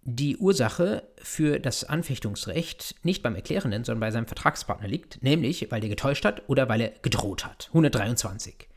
die 0.10 0.38
Ursache 0.38 1.04
für 1.22 1.60
das 1.60 1.84
Anfechtungsrecht 1.84 2.96
nicht 3.04 3.22
beim 3.24 3.36
Erklärenden, 3.36 3.84
sondern 3.84 4.00
bei 4.00 4.10
seinem 4.10 4.26
Vertragspartner 4.26 4.88
liegt, 4.88 5.22
nämlich 5.22 5.70
weil 5.70 5.84
er 5.84 5.90
getäuscht 5.90 6.24
hat 6.24 6.44
oder 6.48 6.70
weil 6.70 6.80
er 6.80 6.94
gedroht 7.02 7.46
hat. 7.46 7.68
123. 7.68 8.70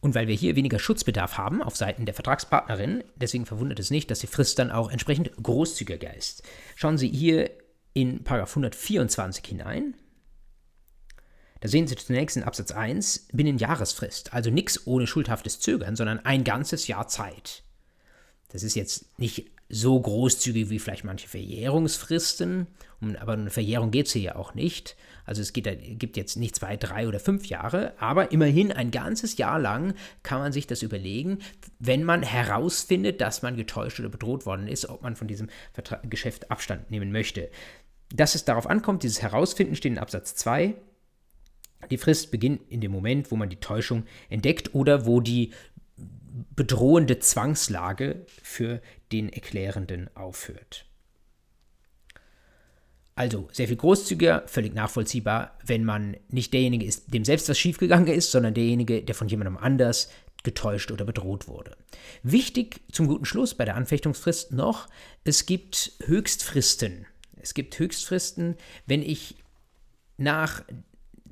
Und 0.00 0.14
weil 0.14 0.28
wir 0.28 0.34
hier 0.34 0.54
weniger 0.54 0.78
Schutzbedarf 0.78 1.38
haben 1.38 1.62
auf 1.62 1.76
Seiten 1.76 2.04
der 2.04 2.14
Vertragspartnerin, 2.14 3.02
deswegen 3.16 3.46
verwundert 3.46 3.80
es 3.80 3.90
nicht, 3.90 4.10
dass 4.10 4.18
die 4.18 4.26
Frist 4.26 4.58
dann 4.58 4.70
auch 4.70 4.90
entsprechend 4.90 5.32
großzügiger 5.42 6.14
ist. 6.14 6.42
Schauen 6.76 6.98
Sie 6.98 7.08
hier 7.08 7.50
in 7.94 8.20
124 8.26 9.46
hinein. 9.46 9.94
Da 11.60 11.68
sehen 11.68 11.86
Sie 11.86 11.96
zunächst 11.96 12.36
in 12.36 12.42
Absatz 12.42 12.70
1 12.70 13.28
binnen 13.32 13.56
Jahresfrist, 13.56 14.34
also 14.34 14.50
nichts 14.50 14.86
ohne 14.86 15.06
schuldhaftes 15.06 15.58
Zögern, 15.58 15.96
sondern 15.96 16.18
ein 16.18 16.44
ganzes 16.44 16.86
Jahr 16.86 17.08
Zeit. 17.08 17.62
Das 18.50 18.62
ist 18.62 18.76
jetzt 18.76 19.18
nicht 19.18 19.50
so 19.68 20.00
großzügig 20.00 20.70
wie 20.70 20.78
vielleicht 20.78 21.04
manche 21.04 21.28
Verjährungsfristen, 21.28 22.66
aber 23.20 23.34
eine 23.34 23.50
Verjährung 23.50 23.90
geht 23.90 24.06
es 24.06 24.12
hier 24.12 24.22
ja 24.22 24.36
auch 24.36 24.54
nicht. 24.54 24.96
Also 25.24 25.42
es 25.42 25.52
geht, 25.52 25.98
gibt 25.98 26.16
jetzt 26.16 26.36
nicht 26.36 26.56
zwei, 26.56 26.78
drei 26.78 27.06
oder 27.06 27.20
fünf 27.20 27.46
Jahre, 27.46 27.92
aber 28.00 28.32
immerhin 28.32 28.72
ein 28.72 28.90
ganzes 28.90 29.36
Jahr 29.36 29.58
lang 29.58 29.92
kann 30.22 30.40
man 30.40 30.52
sich 30.52 30.66
das 30.66 30.82
überlegen, 30.82 31.40
wenn 31.78 32.02
man 32.02 32.22
herausfindet, 32.22 33.20
dass 33.20 33.42
man 33.42 33.56
getäuscht 33.56 34.00
oder 34.00 34.08
bedroht 34.08 34.46
worden 34.46 34.66
ist, 34.66 34.88
ob 34.88 35.02
man 35.02 35.16
von 35.16 35.28
diesem 35.28 35.50
Vertra 35.74 36.00
Geschäft 36.08 36.50
Abstand 36.50 36.90
nehmen 36.90 37.12
möchte. 37.12 37.50
Dass 38.14 38.34
es 38.34 38.46
darauf 38.46 38.66
ankommt, 38.66 39.02
dieses 39.02 39.20
Herausfinden 39.20 39.76
steht 39.76 39.92
in 39.92 39.98
Absatz 39.98 40.34
2. 40.34 40.74
Die 41.90 41.98
Frist 41.98 42.30
beginnt 42.30 42.62
in 42.70 42.80
dem 42.80 42.90
Moment, 42.90 43.30
wo 43.30 43.36
man 43.36 43.50
die 43.50 43.60
Täuschung 43.60 44.04
entdeckt 44.30 44.74
oder 44.74 45.06
wo 45.06 45.20
die 45.20 45.52
bedrohende 46.54 47.18
Zwangslage 47.18 48.26
für 48.42 48.80
den 49.12 49.32
Erklärenden 49.32 50.14
aufhört. 50.16 50.84
Also 53.14 53.48
sehr 53.50 53.66
viel 53.66 53.76
großzügiger, 53.76 54.44
völlig 54.46 54.74
nachvollziehbar, 54.74 55.58
wenn 55.66 55.84
man 55.84 56.16
nicht 56.28 56.52
derjenige 56.52 56.86
ist, 56.86 57.12
dem 57.12 57.24
selbst 57.24 57.48
was 57.48 57.58
schiefgegangen 57.58 58.06
ist, 58.06 58.30
sondern 58.30 58.54
derjenige, 58.54 59.02
der 59.02 59.14
von 59.16 59.26
jemandem 59.26 59.56
anders 59.56 60.08
getäuscht 60.44 60.92
oder 60.92 61.04
bedroht 61.04 61.48
wurde. 61.48 61.76
Wichtig 62.22 62.80
zum 62.92 63.08
guten 63.08 63.24
Schluss 63.24 63.54
bei 63.54 63.64
der 63.64 63.74
Anfechtungsfrist 63.74 64.52
noch, 64.52 64.88
es 65.24 65.46
gibt 65.46 65.94
Höchstfristen. 66.04 67.06
Es 67.40 67.54
gibt 67.54 67.76
Höchstfristen, 67.78 68.56
wenn 68.86 69.02
ich 69.02 69.36
nach 70.16 70.62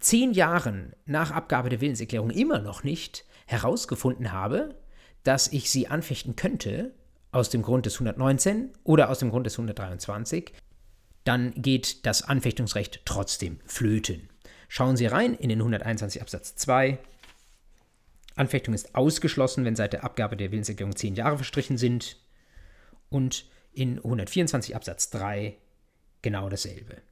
zehn 0.01 0.33
Jahren 0.33 0.93
nach 1.05 1.31
Abgabe 1.31 1.69
der 1.69 1.81
Willenserklärung 1.81 2.31
immer 2.31 2.59
noch 2.59 2.83
nicht 2.83 3.25
herausgefunden 3.47 4.33
habe, 4.33 4.75
dass 5.27 5.49
ich 5.49 5.71
sie 5.71 5.89
anfechten 5.89 6.37
könnte, 6.37 6.95
aus 7.33 7.51
dem 7.51 7.63
Grund 7.63 7.85
des 7.87 7.95
119 7.95 8.71
oder 8.85 9.11
aus 9.11 9.19
dem 9.19 9.31
Grund 9.31 9.47
des 9.47 9.55
123, 9.55 10.53
dann 11.25 11.53
geht 11.55 12.07
das 12.07 12.23
Anfechtungsrecht 12.23 13.03
trotzdem 13.05 13.59
flöten. 13.67 14.29
Schauen 14.69 14.97
Sie 14.97 15.07
rein 15.07 15.35
in 15.35 15.49
den 15.49 15.59
121 15.59 16.23
Absatz 16.23 16.55
2. 16.57 16.99
Anfechtung 18.37 18.75
ist 18.75 18.95
ausgeschlossen, 18.95 19.65
wenn 19.65 19.77
seit 19.77 19.93
der 19.93 20.05
Abgabe 20.05 20.37
der 20.37 20.53
Willenserklärung 20.53 20.95
zehn 20.95 21.15
Jahre 21.15 21.37
verstrichen 21.37 21.79
sind. 21.79 22.19
Und 23.09 23.47
in 23.73 23.99
124 23.99 24.77
Absatz 24.77 25.11
3 25.11 25.57
genau 26.23 26.49
dasselbe. 26.49 27.03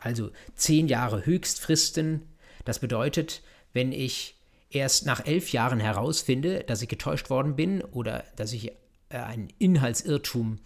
Also 0.00 0.30
zehn 0.54 0.88
Jahre 0.88 1.26
Höchstfristen. 1.26 2.22
Das 2.64 2.78
bedeutet, 2.78 3.42
wenn 3.72 3.92
ich 3.92 4.37
erst 4.70 5.06
nach 5.06 5.26
elf 5.26 5.52
Jahren 5.52 5.80
herausfinde, 5.80 6.64
dass 6.64 6.82
ich 6.82 6.88
getäuscht 6.88 7.30
worden 7.30 7.56
bin 7.56 7.82
oder 7.82 8.24
dass 8.36 8.52
ich 8.52 8.72
äh, 9.08 9.16
einen 9.16 9.48
Inhaltsirrtum 9.58 10.58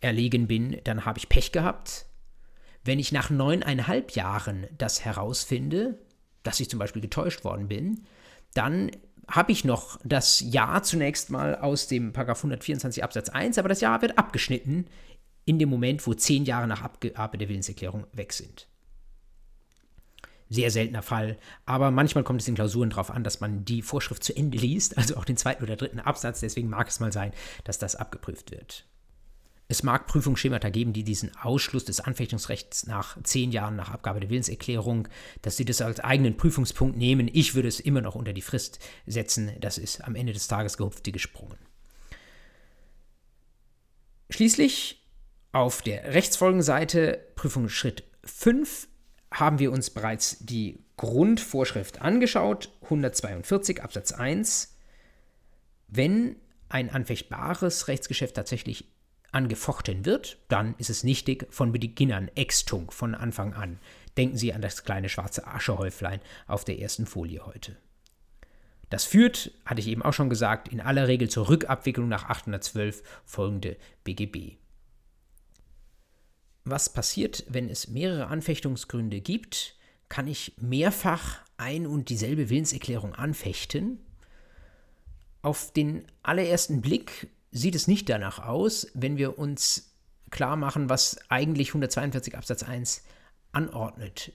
erlegen 0.00 0.46
bin, 0.46 0.80
dann 0.84 1.04
habe 1.04 1.18
ich 1.18 1.28
Pech 1.28 1.52
gehabt. 1.52 2.06
Wenn 2.84 2.98
ich 2.98 3.12
nach 3.12 3.30
neuneinhalb 3.30 4.12
Jahren 4.12 4.66
das 4.76 5.04
herausfinde, 5.04 5.98
dass 6.42 6.60
ich 6.60 6.70
zum 6.70 6.78
Beispiel 6.78 7.02
getäuscht 7.02 7.44
worden 7.44 7.68
bin, 7.68 8.04
dann 8.54 8.90
habe 9.28 9.52
ich 9.52 9.64
noch 9.64 9.98
das 10.04 10.40
Jahr 10.40 10.82
zunächst 10.82 11.30
mal 11.30 11.56
aus 11.56 11.86
dem 11.86 12.14
124 12.14 13.04
Absatz 13.04 13.28
1, 13.28 13.58
aber 13.58 13.68
das 13.68 13.80
Jahr 13.80 14.00
wird 14.00 14.16
abgeschnitten 14.16 14.86
in 15.44 15.58
dem 15.58 15.68
Moment, 15.68 16.06
wo 16.06 16.14
zehn 16.14 16.44
Jahre 16.44 16.66
nach 16.66 16.82
Abgabe 16.82 17.38
der 17.38 17.48
Willenserklärung 17.48 18.06
weg 18.12 18.32
sind. 18.32 18.68
Sehr 20.50 20.70
seltener 20.70 21.02
Fall, 21.02 21.36
aber 21.66 21.90
manchmal 21.90 22.24
kommt 22.24 22.40
es 22.40 22.48
in 22.48 22.54
Klausuren 22.54 22.90
darauf 22.90 23.10
an, 23.10 23.22
dass 23.22 23.40
man 23.40 23.64
die 23.64 23.82
Vorschrift 23.82 24.24
zu 24.24 24.34
Ende 24.34 24.56
liest, 24.56 24.96
also 24.98 25.16
auch 25.16 25.24
den 25.24 25.36
zweiten 25.36 25.62
oder 25.62 25.76
dritten 25.76 26.00
Absatz, 26.00 26.40
deswegen 26.40 26.70
mag 26.70 26.88
es 26.88 27.00
mal 27.00 27.12
sein, 27.12 27.32
dass 27.64 27.78
das 27.78 27.96
abgeprüft 27.96 28.50
wird. 28.50 28.86
Es 29.70 29.82
mag 29.82 30.06
Prüfungsschemata 30.06 30.70
geben, 30.70 30.94
die 30.94 31.04
diesen 31.04 31.36
Ausschluss 31.36 31.84
des 31.84 32.00
Anfechtungsrechts 32.00 32.86
nach 32.86 33.22
zehn 33.22 33.52
Jahren 33.52 33.76
nach 33.76 33.90
Abgabe 33.90 34.18
der 34.18 34.30
Willenserklärung, 34.30 35.08
dass 35.42 35.58
sie 35.58 35.66
das 35.66 35.82
als 35.82 36.00
eigenen 36.00 36.38
Prüfungspunkt 36.38 36.96
nehmen. 36.96 37.28
Ich 37.30 37.54
würde 37.54 37.68
es 37.68 37.78
immer 37.78 38.00
noch 38.00 38.14
unter 38.14 38.32
die 38.32 38.40
Frist 38.40 38.78
setzen. 39.06 39.52
Das 39.60 39.76
ist 39.76 40.02
am 40.02 40.14
Ende 40.14 40.32
des 40.32 40.48
Tages 40.48 40.78
gehupft 40.78 41.04
wie 41.04 41.12
gesprungen. 41.12 41.58
Schließlich 44.30 45.02
auf 45.52 45.82
der 45.82 46.14
Rechtsfolgenseite, 46.14 47.26
Prüfungsschritt 47.34 48.04
5, 48.24 48.88
haben 49.30 49.58
wir 49.58 49.72
uns 49.72 49.90
bereits 49.90 50.38
die 50.40 50.78
Grundvorschrift 50.96 52.00
angeschaut, 52.00 52.72
142 52.82 53.82
Absatz 53.82 54.12
1. 54.12 54.76
Wenn 55.86 56.36
ein 56.68 56.90
anfechtbares 56.90 57.88
Rechtsgeschäft 57.88 58.34
tatsächlich 58.34 58.86
angefochten 59.30 60.04
wird, 60.04 60.38
dann 60.48 60.74
ist 60.78 60.90
es 60.90 61.04
nichtig 61.04 61.46
von 61.50 61.72
Beginnern 61.72 62.30
Extung 62.34 62.90
von 62.90 63.14
Anfang 63.14 63.54
an. 63.54 63.78
Denken 64.16 64.36
Sie 64.36 64.52
an 64.52 64.62
das 64.62 64.84
kleine 64.84 65.08
schwarze 65.08 65.46
Aschehäuflein 65.46 66.20
auf 66.46 66.64
der 66.64 66.78
ersten 66.78 67.06
Folie 67.06 67.44
heute. 67.44 67.76
Das 68.90 69.04
führt, 69.04 69.52
hatte 69.66 69.80
ich 69.80 69.88
eben 69.88 70.02
auch 70.02 70.14
schon 70.14 70.30
gesagt, 70.30 70.68
in 70.68 70.80
aller 70.80 71.08
Regel 71.08 71.28
zur 71.28 71.48
Rückabwicklung 71.48 72.08
nach 72.08 72.24
812 72.24 73.02
folgende 73.24 73.76
BGB. 74.02 74.56
Was 76.70 76.90
passiert, 76.90 77.44
wenn 77.48 77.70
es 77.70 77.88
mehrere 77.88 78.26
Anfechtungsgründe 78.26 79.22
gibt? 79.22 79.74
Kann 80.10 80.26
ich 80.26 80.52
mehrfach 80.58 81.38
ein 81.56 81.86
und 81.86 82.10
dieselbe 82.10 82.50
Willenserklärung 82.50 83.14
anfechten? 83.14 83.98
Auf 85.40 85.72
den 85.72 86.04
allerersten 86.22 86.82
Blick 86.82 87.28
sieht 87.52 87.74
es 87.74 87.88
nicht 87.88 88.10
danach 88.10 88.38
aus, 88.38 88.86
wenn 88.92 89.16
wir 89.16 89.38
uns 89.38 89.94
klar 90.30 90.56
machen, 90.56 90.90
was 90.90 91.18
eigentlich 91.30 91.68
142 91.70 92.36
Absatz 92.36 92.62
1 92.62 93.02
anordnet. 93.52 94.32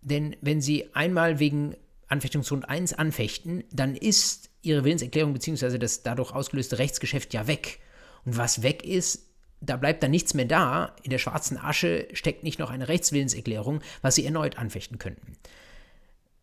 Denn 0.00 0.36
wenn 0.40 0.62
Sie 0.62 0.94
einmal 0.94 1.40
wegen 1.40 1.76
Anfechtungsgrund 2.08 2.70
1 2.70 2.94
anfechten, 2.94 3.64
dann 3.70 3.96
ist 3.96 4.48
Ihre 4.62 4.84
Willenserklärung 4.84 5.34
bzw. 5.34 5.76
das 5.76 6.02
dadurch 6.04 6.32
ausgelöste 6.32 6.78
Rechtsgeschäft 6.78 7.34
ja 7.34 7.46
weg. 7.46 7.80
Und 8.24 8.38
was 8.38 8.62
weg 8.62 8.82
ist, 8.82 9.29
da 9.60 9.76
bleibt 9.76 10.02
dann 10.02 10.10
nichts 10.10 10.34
mehr 10.34 10.46
da. 10.46 10.94
In 11.02 11.10
der 11.10 11.18
schwarzen 11.18 11.58
Asche 11.58 12.08
steckt 12.12 12.44
nicht 12.44 12.58
noch 12.58 12.70
eine 12.70 12.88
Rechtswillenserklärung, 12.88 13.80
was 14.02 14.14
Sie 14.14 14.24
erneut 14.24 14.58
anfechten 14.58 14.98
könnten. 14.98 15.36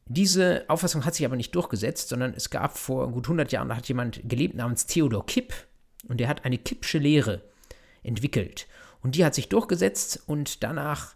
Diese 0.05 0.63
Auffassung 0.67 1.05
hat 1.05 1.15
sich 1.15 1.25
aber 1.25 1.35
nicht 1.35 1.53
durchgesetzt, 1.53 2.09
sondern 2.09 2.33
es 2.33 2.49
gab 2.49 2.77
vor 2.77 3.11
gut 3.11 3.25
100 3.25 3.51
Jahren, 3.51 3.69
da 3.69 3.75
hat 3.75 3.87
jemand 3.89 4.21
gelebt 4.29 4.55
namens 4.55 4.85
Theodor 4.85 5.25
Kipp, 5.25 5.53
und 6.07 6.21
er 6.21 6.27
hat 6.27 6.45
eine 6.45 6.57
Kippsche 6.57 6.97
Lehre 6.99 7.41
entwickelt. 8.03 8.67
Und 9.01 9.15
die 9.15 9.25
hat 9.25 9.35
sich 9.35 9.49
durchgesetzt 9.49 10.23
und 10.25 10.63
danach 10.63 11.15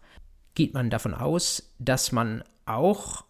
geht 0.55 0.73
man 0.73 0.89
davon 0.89 1.13
aus, 1.13 1.71
dass 1.79 2.11
man 2.11 2.43
auch 2.65 3.23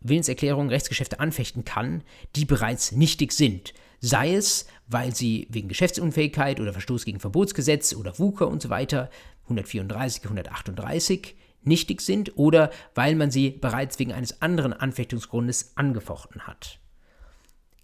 Willenserklärungen, 0.00 0.70
Rechtsgeschäfte 0.70 1.20
anfechten 1.20 1.64
kann, 1.64 2.02
die 2.36 2.44
bereits 2.44 2.92
nichtig 2.92 3.32
sind. 3.32 3.74
Sei 4.00 4.34
es, 4.34 4.66
weil 4.86 5.14
sie 5.14 5.48
wegen 5.50 5.68
Geschäftsunfähigkeit 5.68 6.60
oder 6.60 6.72
Verstoß 6.72 7.04
gegen 7.04 7.20
Verbotsgesetz 7.20 7.94
oder 7.94 8.18
WUKA 8.18 8.44
und 8.44 8.62
so 8.62 8.70
weiter 8.70 9.10
134, 9.44 10.24
138 10.24 11.34
nichtig 11.62 12.00
sind 12.00 12.36
oder 12.36 12.70
weil 12.94 13.14
man 13.16 13.30
sie 13.30 13.50
bereits 13.50 13.98
wegen 13.98 14.12
eines 14.12 14.40
anderen 14.40 14.72
Anfechtungsgrundes 14.72 15.72
angefochten 15.76 16.46
hat. 16.46 16.78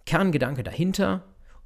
Kerngedanke 0.05 0.63
dahinter, 0.63 1.25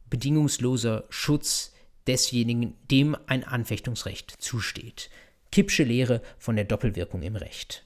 bedingungsloser 0.10 1.06
Schutz 1.10 1.74
desjenigen, 2.08 2.76
dem 2.90 3.16
ein 3.28 3.44
Anfechtungsrecht 3.44 4.42
zusteht. 4.42 5.10
Kippsche 5.52 5.84
Lehre 5.84 6.22
von 6.38 6.56
der 6.56 6.66
Doppelwirkung 6.66 7.22
im 7.22 7.36
Recht. 7.36 7.86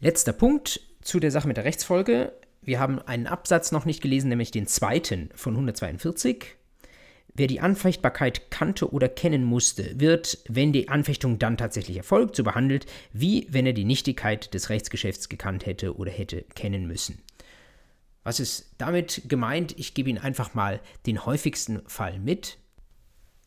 Letzter 0.00 0.32
Punkt 0.32 0.80
zu 1.02 1.20
der 1.20 1.30
Sache 1.30 1.48
mit 1.48 1.56
der 1.56 1.64
Rechtsfolge. 1.64 2.32
Wir 2.62 2.78
haben 2.78 3.00
einen 3.00 3.26
Absatz 3.26 3.72
noch 3.72 3.84
nicht 3.84 4.02
gelesen, 4.02 4.28
nämlich 4.28 4.50
den 4.50 4.66
zweiten 4.66 5.30
von 5.34 5.54
142. 5.54 6.56
Wer 7.34 7.46
die 7.46 7.60
Anfechtbarkeit 7.60 8.50
kannte 8.50 8.92
oder 8.92 9.08
kennen 9.08 9.44
musste, 9.44 9.98
wird, 9.98 10.38
wenn 10.48 10.72
die 10.72 10.88
Anfechtung 10.88 11.38
dann 11.38 11.56
tatsächlich 11.56 11.96
erfolgt, 11.96 12.36
so 12.36 12.44
behandelt, 12.44 12.86
wie 13.12 13.46
wenn 13.50 13.64
er 13.64 13.72
die 13.72 13.86
Nichtigkeit 13.86 14.52
des 14.52 14.68
Rechtsgeschäfts 14.68 15.30
gekannt 15.30 15.64
hätte 15.64 15.96
oder 15.96 16.10
hätte 16.10 16.44
kennen 16.54 16.86
müssen. 16.86 17.22
Was 18.22 18.38
ist 18.38 18.74
damit 18.78 19.22
gemeint? 19.28 19.76
Ich 19.78 19.94
gebe 19.94 20.10
Ihnen 20.10 20.18
einfach 20.18 20.54
mal 20.54 20.80
den 21.06 21.24
häufigsten 21.24 21.80
Fall 21.86 22.18
mit. 22.18 22.58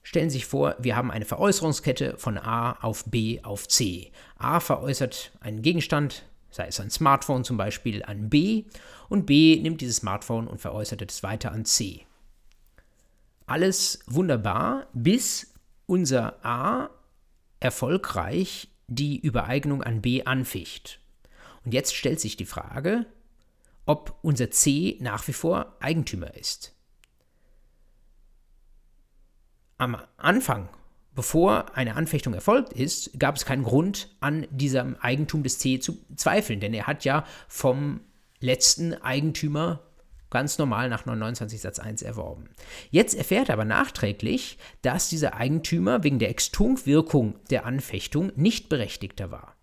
Stellen 0.02 0.30
Sie 0.30 0.38
sich 0.38 0.46
vor, 0.46 0.76
wir 0.80 0.96
haben 0.96 1.12
eine 1.12 1.26
Veräußerungskette 1.26 2.18
von 2.18 2.38
A 2.38 2.74
auf 2.84 3.06
B 3.06 3.40
auf 3.44 3.68
C. 3.68 4.12
A 4.38 4.60
veräußert 4.60 5.32
einen 5.40 5.62
Gegenstand, 5.62 6.26
sei 6.56 6.68
es 6.68 6.80
ein 6.80 6.90
Smartphone 6.90 7.44
zum 7.44 7.58
Beispiel, 7.58 8.04
an 8.04 8.30
B 8.30 8.66
und 9.10 9.26
B 9.26 9.60
nimmt 9.62 9.82
dieses 9.82 9.98
Smartphone 9.98 10.48
und 10.48 10.62
veräußert 10.62 11.02
es 11.02 11.22
weiter 11.22 11.52
an 11.52 11.66
C. 11.66 12.06
Alles 13.46 14.00
wunderbar, 14.08 14.88
bis 14.94 15.54
unser 15.86 16.44
A 16.46 16.90
erfolgreich 17.60 18.70
die 18.88 19.20
Übereignung 19.20 19.84
an 19.84 20.02
B 20.02 20.24
anficht. 20.24 21.00
Und 21.64 21.74
jetzt 21.74 21.94
stellt 21.94 22.20
sich 22.20 22.38
die 22.38 22.46
Frage, 22.46 23.06
ob 23.86 24.18
unser 24.22 24.50
C 24.50 24.98
nach 25.02 25.28
wie 25.28 25.34
vor 25.34 25.76
Eigentümer 25.80 26.34
ist. 26.36 26.74
Am 29.78 29.98
Anfang 30.18 30.70
bevor 31.16 31.76
eine 31.76 31.96
Anfechtung 31.96 32.34
erfolgt 32.34 32.74
ist, 32.74 33.18
gab 33.18 33.36
es 33.36 33.46
keinen 33.46 33.64
Grund, 33.64 34.16
an 34.20 34.46
diesem 34.52 34.98
Eigentum 34.98 35.44
des 35.44 35.60
C 35.60 35.80
zu 35.80 35.98
zweifeln, 36.16 36.60
denn 36.60 36.74
er 36.74 36.88
hat 36.88 37.06
ja 37.06 37.26
vom 37.48 38.02
letzten 38.40 38.94
Eigentümer 38.94 39.80
ganz 40.30 40.58
normal 40.58 40.90
nach 40.90 41.06
929 41.06 41.62
Satz 41.62 41.80
1 41.80 42.02
erworben. 42.02 42.50
Jetzt 42.92 43.16
erfährt 43.16 43.50
er 43.50 43.54
aber 43.54 43.66
nachträglich, 43.66 44.58
dass 44.82 45.10
dieser 45.10 45.36
Eigentümer 45.36 46.04
wegen 46.04 46.20
der 46.20 46.30
Extunkwirkung 46.30 47.36
der 47.50 47.66
Anfechtung 47.66 48.34
nicht 48.36 48.68
berechtigter 48.68 49.32
war. 49.32 49.55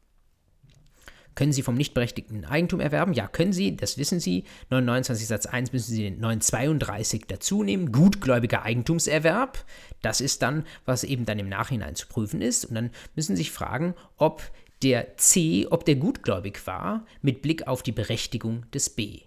Können 1.35 1.53
Sie 1.53 1.63
vom 1.63 1.77
nicht 1.77 1.95
berechtigten 1.95 2.45
Eigentum 2.45 2.81
erwerben? 2.81 3.15
Ja, 3.15 3.27
können 3.27 3.53
Sie, 3.53 3.75
das 3.77 3.97
wissen 3.97 4.21
Sie. 4.21 4.45
929 4.71 5.27
Satz 5.27 5.47
1 5.47 5.73
müssen 5.73 5.95
Sie 5.95 6.03
den 6.03 6.21
932 6.21 7.25
dazu 7.27 7.63
nehmen. 7.63 7.91
Gutgläubiger 7.91 8.63
Eigentumserwerb. 8.63 9.65
Das 10.03 10.21
ist 10.21 10.43
dann, 10.43 10.67
was 10.85 11.05
eben 11.05 11.25
dann 11.25 11.39
im 11.39 11.49
Nachhinein 11.49 11.95
zu 11.95 12.07
prüfen 12.07 12.43
ist. 12.43 12.67
Und 12.67 12.75
dann 12.75 12.91
müssen 13.15 13.37
Sie 13.37 13.43
sich 13.43 13.53
fragen, 13.53 13.95
ob 14.17 14.43
der 14.83 15.17
C, 15.17 15.67
ob 15.71 15.85
der 15.85 15.97
gutgläubig 15.97 16.67
war, 16.67 17.07
mit 17.23 17.41
Blick 17.41 17.67
auf 17.67 17.83
die 17.83 17.93
Berechtigung 17.93 18.71
des 18.73 18.91
B. 18.91 19.21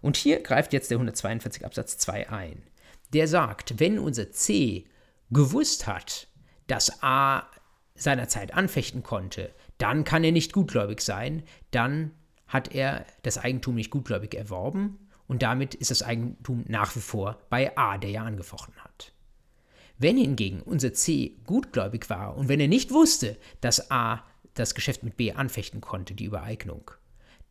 Und 0.00 0.16
hier 0.16 0.42
greift 0.42 0.72
jetzt 0.72 0.90
der 0.90 0.96
142 0.96 1.64
Absatz 1.64 1.96
2 1.98 2.30
ein. 2.30 2.62
Der 3.12 3.26
sagt, 3.26 3.80
wenn 3.80 3.98
unser 3.98 4.30
C 4.30 4.84
gewusst 5.30 5.86
hat, 5.86 6.28
dass 6.66 7.02
A 7.02 7.48
seinerzeit 7.94 8.54
anfechten 8.54 9.02
konnte, 9.02 9.50
dann 9.78 10.04
kann 10.04 10.24
er 10.24 10.32
nicht 10.32 10.52
gutgläubig 10.52 11.00
sein, 11.00 11.42
dann 11.70 12.10
hat 12.46 12.74
er 12.74 13.04
das 13.22 13.38
Eigentum 13.38 13.74
nicht 13.74 13.90
gutgläubig 13.90 14.34
erworben 14.34 14.98
und 15.26 15.42
damit 15.42 15.74
ist 15.74 15.90
das 15.90 16.02
Eigentum 16.02 16.64
nach 16.68 16.96
wie 16.96 17.00
vor 17.00 17.38
bei 17.50 17.76
A, 17.76 17.98
der 17.98 18.10
ja 18.10 18.24
angefochten 18.24 18.74
hat. 18.76 19.12
Wenn 19.98 20.16
hingegen 20.16 20.62
unser 20.62 20.92
C 20.92 21.36
gutgläubig 21.44 22.08
war 22.08 22.36
und 22.36 22.48
wenn 22.48 22.60
er 22.60 22.68
nicht 22.68 22.90
wusste, 22.90 23.36
dass 23.60 23.90
A 23.90 24.24
das 24.54 24.74
Geschäft 24.74 25.02
mit 25.02 25.16
B 25.16 25.32
anfechten 25.32 25.80
konnte, 25.80 26.14
die 26.14 26.24
Übereignung, 26.24 26.90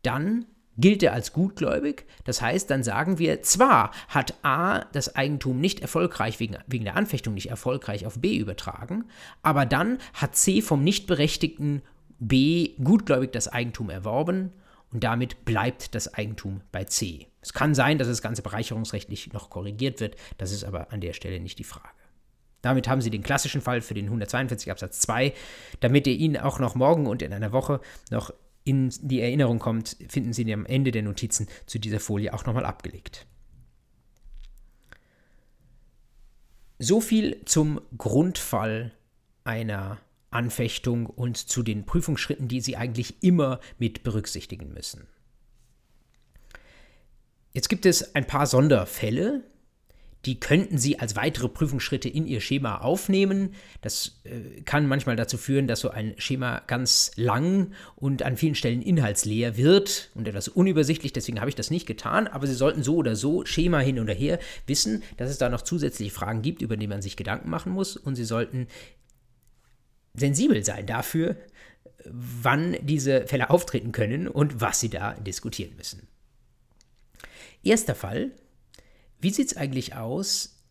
dann 0.02 0.46
gilt 0.78 1.02
er 1.02 1.12
als 1.12 1.32
gutgläubig. 1.32 2.06
Das 2.24 2.40
heißt, 2.40 2.70
dann 2.70 2.82
sagen 2.82 3.18
wir, 3.18 3.42
zwar 3.42 3.92
hat 4.08 4.34
A 4.42 4.84
das 4.92 5.16
Eigentum 5.16 5.60
nicht 5.60 5.80
erfolgreich 5.80 6.40
wegen, 6.40 6.56
wegen 6.66 6.84
der 6.84 6.96
Anfechtung 6.96 7.34
nicht 7.34 7.50
erfolgreich 7.50 8.06
auf 8.06 8.20
B 8.20 8.36
übertragen, 8.36 9.04
aber 9.42 9.66
dann 9.66 9.98
hat 10.14 10.36
C 10.36 10.62
vom 10.62 10.84
nicht 10.84 11.06
berechtigten 11.06 11.82
B 12.18 12.74
gutgläubig 12.82 13.32
das 13.32 13.48
Eigentum 13.48 13.90
erworben 13.90 14.52
und 14.90 15.04
damit 15.04 15.44
bleibt 15.44 15.94
das 15.94 16.14
Eigentum 16.14 16.62
bei 16.72 16.84
C. 16.84 17.26
Es 17.40 17.52
kann 17.52 17.74
sein, 17.74 17.98
dass 17.98 18.08
das 18.08 18.22
Ganze 18.22 18.42
bereicherungsrechtlich 18.42 19.32
noch 19.32 19.50
korrigiert 19.50 20.00
wird, 20.00 20.16
das 20.38 20.52
ist 20.52 20.64
aber 20.64 20.92
an 20.92 21.00
der 21.00 21.12
Stelle 21.12 21.40
nicht 21.40 21.58
die 21.58 21.64
Frage. 21.64 21.88
Damit 22.62 22.88
haben 22.88 23.00
Sie 23.00 23.10
den 23.10 23.22
klassischen 23.22 23.60
Fall 23.60 23.80
für 23.80 23.94
den 23.94 24.06
142 24.06 24.70
Absatz 24.70 24.98
2. 25.00 25.32
Damit 25.80 26.06
ihr 26.06 26.14
ihn 26.14 26.36
auch 26.36 26.58
noch 26.58 26.74
morgen 26.74 27.06
und 27.06 27.22
in 27.22 27.32
einer 27.32 27.52
Woche 27.52 27.80
noch 28.10 28.32
in 28.64 28.92
die 29.00 29.20
Erinnerung 29.20 29.58
kommt, 29.58 29.96
finden 30.08 30.32
Sie 30.32 30.42
ihn 30.42 30.52
am 30.52 30.66
Ende 30.66 30.90
der 30.90 31.02
Notizen 31.02 31.46
zu 31.66 31.78
dieser 31.78 32.00
Folie 32.00 32.34
auch 32.34 32.44
nochmal 32.46 32.66
abgelegt. 32.66 33.26
So 36.80 37.00
viel 37.00 37.44
zum 37.44 37.80
Grundfall 37.96 38.92
einer 39.44 39.98
Anfechtung 40.30 41.06
und 41.06 41.36
zu 41.36 41.62
den 41.62 41.84
Prüfungsschritten, 41.84 42.48
die 42.48 42.60
Sie 42.60 42.76
eigentlich 42.76 43.22
immer 43.22 43.60
mit 43.78 44.02
berücksichtigen 44.02 44.72
müssen. 44.72 45.06
Jetzt 47.52 47.68
gibt 47.68 47.86
es 47.86 48.14
ein 48.14 48.26
paar 48.26 48.46
Sonderfälle, 48.46 49.42
die 50.24 50.40
könnten 50.40 50.78
Sie 50.78 50.98
als 50.98 51.16
weitere 51.16 51.48
Prüfungsschritte 51.48 52.08
in 52.08 52.26
Ihr 52.26 52.40
Schema 52.40 52.78
aufnehmen. 52.78 53.54
Das 53.82 54.20
äh, 54.24 54.60
kann 54.62 54.86
manchmal 54.86 55.16
dazu 55.16 55.38
führen, 55.38 55.68
dass 55.68 55.80
so 55.80 55.90
ein 55.90 56.14
Schema 56.18 56.60
ganz 56.66 57.12
lang 57.14 57.72
und 57.94 58.22
an 58.22 58.36
vielen 58.36 58.56
Stellen 58.56 58.82
inhaltsleer 58.82 59.56
wird 59.56 60.10
und 60.14 60.26
etwas 60.26 60.48
unübersichtlich. 60.48 61.12
Deswegen 61.12 61.40
habe 61.40 61.48
ich 61.48 61.54
das 61.54 61.70
nicht 61.70 61.86
getan. 61.86 62.26
Aber 62.26 62.46
Sie 62.46 62.54
sollten 62.54 62.82
so 62.82 62.96
oder 62.96 63.14
so 63.14 63.44
Schema 63.44 63.78
hin 63.78 64.00
oder 64.00 64.12
her 64.12 64.40
wissen, 64.66 65.04
dass 65.16 65.30
es 65.30 65.38
da 65.38 65.48
noch 65.48 65.62
zusätzliche 65.62 66.12
Fragen 66.12 66.42
gibt, 66.42 66.62
über 66.62 66.76
die 66.76 66.88
man 66.88 67.00
sich 67.00 67.16
Gedanken 67.16 67.48
machen 67.48 67.72
muss. 67.72 67.96
Und 67.96 68.16
Sie 68.16 68.24
sollten 68.24 68.66
sensibel 70.18 70.64
sein 70.64 70.86
dafür, 70.86 71.36
wann 72.04 72.76
diese 72.80 73.26
Fälle 73.26 73.50
auftreten 73.50 73.92
können 73.92 74.28
und 74.28 74.60
was 74.60 74.80
sie 74.80 74.90
da 74.90 75.14
diskutieren 75.14 75.76
müssen. 75.76 76.06
Erster 77.62 77.94
Fall. 77.94 78.30
Wie 79.20 79.30
sieht 79.30 79.48
es 79.48 79.56
eigentlich 79.56 79.96
aus, 79.96 80.62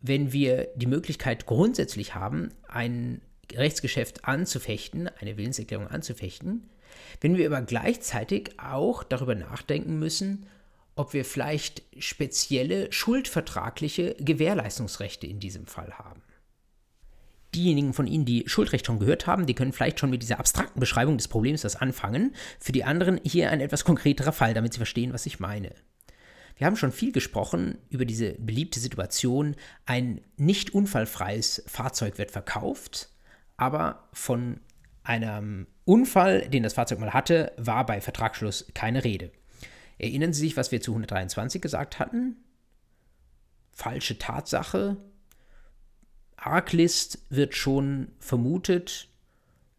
wenn 0.00 0.32
wir 0.32 0.68
die 0.76 0.86
Möglichkeit 0.86 1.46
grundsätzlich 1.46 2.14
haben, 2.14 2.50
ein 2.68 3.20
Rechtsgeschäft 3.52 4.24
anzufechten, 4.24 5.08
eine 5.08 5.36
Willenserklärung 5.36 5.88
anzufechten, 5.88 6.70
wenn 7.20 7.36
wir 7.36 7.46
aber 7.46 7.62
gleichzeitig 7.62 8.58
auch 8.58 9.02
darüber 9.02 9.34
nachdenken 9.34 9.98
müssen, 9.98 10.46
ob 10.94 11.12
wir 11.12 11.26
vielleicht 11.26 11.82
spezielle 11.98 12.90
schuldvertragliche 12.90 14.16
Gewährleistungsrechte 14.18 15.26
in 15.26 15.40
diesem 15.40 15.66
Fall 15.66 15.92
haben 15.98 16.22
diejenigen 17.56 17.94
von 17.94 18.06
Ihnen, 18.06 18.24
die 18.24 18.44
Schuldrecht 18.46 18.86
schon 18.86 18.98
gehört 18.98 19.26
haben, 19.26 19.46
die 19.46 19.54
können 19.54 19.72
vielleicht 19.72 19.98
schon 19.98 20.10
mit 20.10 20.22
dieser 20.22 20.38
abstrakten 20.38 20.78
Beschreibung 20.78 21.16
des 21.16 21.28
Problems 21.28 21.62
das 21.62 21.76
anfangen. 21.76 22.34
Für 22.60 22.72
die 22.72 22.84
anderen 22.84 23.18
hier 23.24 23.50
ein 23.50 23.60
etwas 23.60 23.84
konkreterer 23.84 24.32
Fall, 24.32 24.54
damit 24.54 24.74
Sie 24.74 24.78
verstehen, 24.78 25.12
was 25.12 25.26
ich 25.26 25.40
meine. 25.40 25.74
Wir 26.56 26.66
haben 26.66 26.76
schon 26.76 26.92
viel 26.92 27.12
gesprochen 27.12 27.78
über 27.90 28.04
diese 28.04 28.32
beliebte 28.32 28.80
Situation, 28.80 29.56
ein 29.84 30.20
nicht 30.36 30.74
unfallfreies 30.74 31.64
Fahrzeug 31.66 32.18
wird 32.18 32.30
verkauft, 32.30 33.10
aber 33.56 34.08
von 34.12 34.60
einem 35.02 35.66
Unfall, 35.84 36.48
den 36.48 36.62
das 36.62 36.74
Fahrzeug 36.74 36.98
mal 36.98 37.12
hatte, 37.12 37.52
war 37.56 37.84
bei 37.86 38.00
Vertragsschluss 38.00 38.66
keine 38.74 39.04
Rede. 39.04 39.30
Erinnern 39.98 40.32
Sie 40.32 40.40
sich, 40.40 40.56
was 40.56 40.72
wir 40.72 40.80
zu 40.80 40.92
123 40.92 41.60
gesagt 41.60 41.98
hatten? 41.98 42.36
Falsche 43.72 44.18
Tatsache, 44.18 44.96
Arglist 46.36 47.18
wird 47.30 47.54
schon 47.54 48.08
vermutet, 48.18 49.08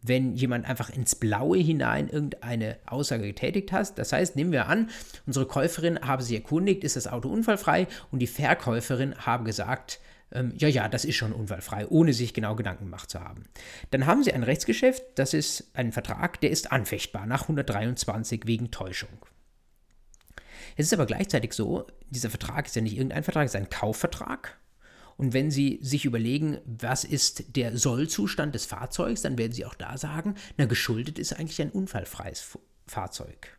wenn 0.01 0.35
jemand 0.35 0.65
einfach 0.65 0.89
ins 0.89 1.15
Blaue 1.15 1.57
hinein 1.57 2.09
irgendeine 2.09 2.77
Aussage 2.85 3.23
getätigt 3.23 3.71
hat. 3.71 3.97
Das 3.97 4.13
heißt, 4.13 4.35
nehmen 4.35 4.51
wir 4.51 4.67
an, 4.67 4.89
unsere 5.25 5.45
Käuferin 5.45 5.99
habe 6.01 6.23
sich 6.23 6.35
erkundigt, 6.35 6.83
ist 6.83 6.95
das 6.95 7.07
Auto 7.07 7.29
unfallfrei 7.29 7.87
und 8.11 8.19
die 8.19 8.27
Verkäuferin 8.27 9.15
habe 9.25 9.43
gesagt, 9.43 9.99
ähm, 10.31 10.53
ja, 10.57 10.67
ja, 10.67 10.89
das 10.89 11.05
ist 11.05 11.15
schon 11.15 11.31
unfallfrei, 11.31 11.87
ohne 11.87 12.13
sich 12.13 12.33
genau 12.33 12.55
Gedanken 12.55 12.85
gemacht 12.85 13.09
zu 13.09 13.21
haben. 13.21 13.45
Dann 13.91 14.05
haben 14.05 14.23
Sie 14.23 14.33
ein 14.33 14.43
Rechtsgeschäft, 14.43 15.03
das 15.15 15.33
ist 15.33 15.71
ein 15.73 15.91
Vertrag, 15.91 16.41
der 16.41 16.51
ist 16.51 16.71
anfechtbar 16.71 17.25
nach 17.25 17.43
123 17.43 18.43
wegen 18.45 18.69
Täuschung. 18.71 19.25
Es 20.75 20.85
ist 20.85 20.93
aber 20.93 21.05
gleichzeitig 21.05 21.53
so, 21.53 21.87
dieser 22.09 22.29
Vertrag 22.29 22.67
ist 22.67 22.75
ja 22.75 22.81
nicht 22.81 22.95
irgendein 22.95 23.23
Vertrag, 23.23 23.45
es 23.45 23.55
ist 23.55 23.61
ein 23.61 23.69
Kaufvertrag 23.69 24.57
und 25.17 25.33
wenn 25.33 25.49
Sie 25.49 25.79
sich 25.81 26.05
überlegen, 26.05 26.59
was 26.65 27.03
ist 27.03 27.55
der 27.55 27.75
Sollzustand 27.75 28.53
des 28.53 28.65
Fahrzeugs, 28.65 29.23
dann 29.23 29.37
werden 29.37 29.51
Sie 29.51 29.65
auch 29.65 29.73
da 29.73 29.97
sagen, 29.97 30.35
na, 30.57 30.65
geschuldet 30.65 31.17
ist 31.17 31.33
eigentlich 31.33 31.61
ein 31.61 31.71
unfallfreies 31.71 32.57
Fahrzeug. 32.85 33.57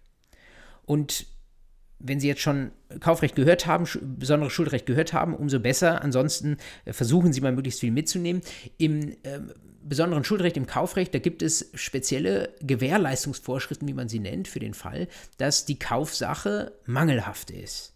Und 0.87 1.27
wenn 1.99 2.21
Sie 2.21 2.29
jetzt 2.29 2.43
schon 2.43 2.71
Kaufrecht 3.01 3.35
gehört 3.35 3.67
haben, 3.67 3.87
besonderes 4.19 4.53
Schuldrecht 4.53 4.87
gehört 4.87 5.13
haben, 5.13 5.35
umso 5.35 5.59
besser. 5.59 6.01
Ansonsten 6.03 6.57
äh, 6.85 6.93
versuchen 6.93 7.33
Sie 7.33 7.41
mal 7.41 7.53
möglichst 7.53 7.81
viel 7.81 7.91
mitzunehmen. 7.91 8.41
Im 8.79 9.11
äh, 9.25 9.41
besonderen 9.83 10.23
Schuldrecht, 10.23 10.57
im 10.57 10.67
Kaufrecht, 10.67 11.13
da 11.13 11.19
gibt 11.19 11.43
es 11.43 11.71
spezielle 11.75 12.55
Gewährleistungsvorschriften, 12.61 13.89
wie 13.89 13.95
man 13.95 14.09
sie 14.09 14.21
nennt, 14.21 14.47
für 14.47 14.61
den 14.61 14.75
Fall, 14.75 15.09
dass 15.39 15.65
die 15.65 15.79
Kaufsache 15.79 16.73
mangelhaft 16.87 17.51
ist. 17.51 17.95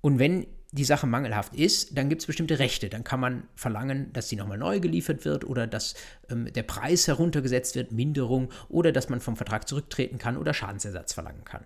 Und 0.00 0.18
wenn 0.18 0.46
die 0.70 0.84
Sache 0.84 1.06
mangelhaft 1.06 1.54
ist, 1.54 1.96
dann 1.96 2.08
gibt 2.08 2.22
es 2.22 2.26
bestimmte 2.26 2.58
Rechte. 2.58 2.90
Dann 2.90 3.04
kann 3.04 3.20
man 3.20 3.44
verlangen, 3.54 4.12
dass 4.12 4.28
sie 4.28 4.36
nochmal 4.36 4.58
neu 4.58 4.80
geliefert 4.80 5.24
wird 5.24 5.44
oder 5.44 5.66
dass 5.66 5.94
ähm, 6.28 6.52
der 6.52 6.62
Preis 6.62 7.06
heruntergesetzt 7.06 7.74
wird, 7.74 7.90
Minderung 7.90 8.50
oder 8.68 8.92
dass 8.92 9.08
man 9.08 9.20
vom 9.20 9.36
Vertrag 9.36 9.66
zurücktreten 9.66 10.18
kann 10.18 10.36
oder 10.36 10.52
Schadensersatz 10.52 11.14
verlangen 11.14 11.44
kann. 11.44 11.64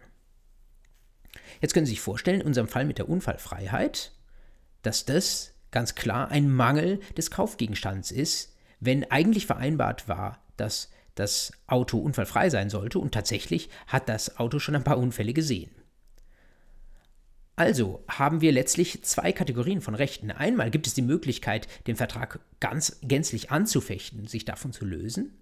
Jetzt 1.60 1.74
können 1.74 1.86
Sie 1.86 1.92
sich 1.92 2.00
vorstellen, 2.00 2.40
in 2.40 2.46
unserem 2.46 2.68
Fall 2.68 2.84
mit 2.84 2.98
der 2.98 3.08
Unfallfreiheit, 3.08 4.12
dass 4.82 5.04
das 5.04 5.54
ganz 5.70 5.94
klar 5.94 6.30
ein 6.30 6.50
Mangel 6.50 7.00
des 7.16 7.30
Kaufgegenstands 7.30 8.10
ist, 8.10 8.54
wenn 8.78 9.10
eigentlich 9.10 9.46
vereinbart 9.46 10.08
war, 10.08 10.44
dass 10.56 10.90
das 11.14 11.52
Auto 11.66 11.98
unfallfrei 11.98 12.50
sein 12.50 12.70
sollte 12.70 12.98
und 12.98 13.12
tatsächlich 13.12 13.68
hat 13.86 14.08
das 14.08 14.38
Auto 14.38 14.58
schon 14.58 14.76
ein 14.76 14.84
paar 14.84 14.98
Unfälle 14.98 15.32
gesehen. 15.32 15.70
Also 17.54 18.02
haben 18.08 18.40
wir 18.40 18.52
letztlich 18.52 19.02
zwei 19.04 19.32
Kategorien 19.32 19.80
von 19.80 19.94
Rechten. 19.94 20.30
Einmal 20.30 20.70
gibt 20.70 20.86
es 20.86 20.94
die 20.94 21.02
Möglichkeit, 21.02 21.68
den 21.86 21.96
Vertrag 21.96 22.40
ganz 22.60 22.98
gänzlich 23.02 23.50
anzufechten, 23.50 24.26
sich 24.26 24.44
davon 24.44 24.72
zu 24.72 24.84
lösen. 24.84 25.38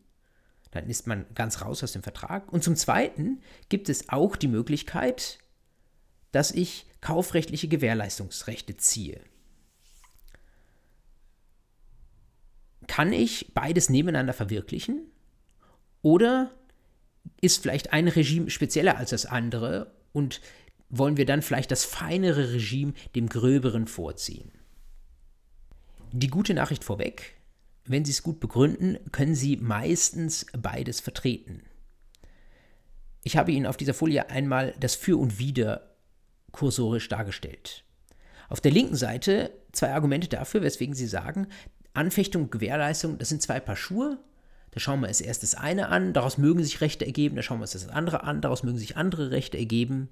Dann 0.73 0.89
ist 0.89 1.07
man 1.07 1.27
ganz 1.35 1.63
raus 1.63 1.83
aus 1.83 1.93
dem 1.93 2.03
Vertrag. 2.03 2.53
Und 2.53 2.65
zum 2.65 2.77
Zweiten 2.77 3.41
gibt 3.69 3.89
es 3.89 4.09
auch 4.09 4.37
die 4.37 4.49
Möglichkeit, 4.49 5.39
dass 6.33 6.51
ich 6.51 6.87
kaufrechtliche 7.01 7.69
Gewährleistungsrechte 7.69 8.77
ziehe. 8.77 9.21
kann 12.91 13.13
ich 13.13 13.55
beides 13.55 13.89
nebeneinander 13.89 14.33
verwirklichen? 14.33 15.13
Oder 16.03 16.51
ist 17.41 17.63
vielleicht 17.63 17.93
ein 17.93 18.09
Regime 18.09 18.51
spezieller 18.51 18.97
als 18.97 19.11
das 19.11 19.27
andere 19.27 19.95
und 20.13 20.41
wollen 20.91 21.17
wir 21.17 21.25
dann 21.25 21.43
vielleicht 21.43 21.71
das 21.71 21.85
feinere 21.85 22.53
Regime 22.53 22.93
dem 23.15 23.29
gröberen 23.29 23.87
vorziehen? 23.87 24.51
Die 26.13 26.29
gute 26.29 26.55
Nachricht 26.55 26.85
vorweg, 26.85 27.37
wenn 27.85 28.05
Sie 28.05 28.11
es 28.11 28.23
gut 28.23 28.41
begründen, 28.41 28.99
können 29.13 29.35
Sie 29.35 29.57
meistens 29.57 30.47
beides 30.53 31.01
vertreten. 31.01 31.63
Ich 33.23 33.37
habe 33.37 33.53
Ihnen 33.53 33.67
auf 33.67 33.77
dieser 33.77 33.95
Folie 33.95 34.29
einmal 34.31 34.75
das 34.81 34.95
Für 34.95 35.19
und 35.19 35.39
Wider 35.39 35.95
kursorisch 36.53 37.09
dargestellt. 37.09 37.85
Auf 38.49 38.61
der 38.61 38.73
linken 38.73 38.97
Seite 38.97 39.53
zwei 39.73 39.93
Argumente 39.93 40.29
dafür, 40.29 40.63
weswegen 40.63 40.95
Sie 40.95 41.07
sagen, 41.07 41.47
Anfechtung 41.95 42.45
und 42.45 42.53
Gewährleistung, 42.53 43.19
das 43.19 43.29
sind 43.29 43.43
zwei 43.43 43.61
Paar 43.61 43.77
Schuhe. 43.77 44.19
Da 44.73 44.81
schauen 44.81 45.01
wir 45.01 45.09
uns 45.09 45.21
erst 45.21 45.43
das 45.43 45.55
eine 45.55 45.89
an, 45.89 46.13
daraus 46.13 46.39
mögen 46.39 46.63
sich 46.63 46.81
Rechte 46.81 47.05
ergeben, 47.05 47.37
da 47.37 47.43
schauen 47.43 47.59
wir 47.59 47.63
uns 47.63 47.73
das 47.73 47.89
andere 47.89 48.23
an, 48.23 48.41
daraus 48.41 48.63
mögen 48.63 48.79
sich 48.79 48.97
andere 48.97 49.31
Rechte 49.31 49.59
ergeben. 49.59 50.09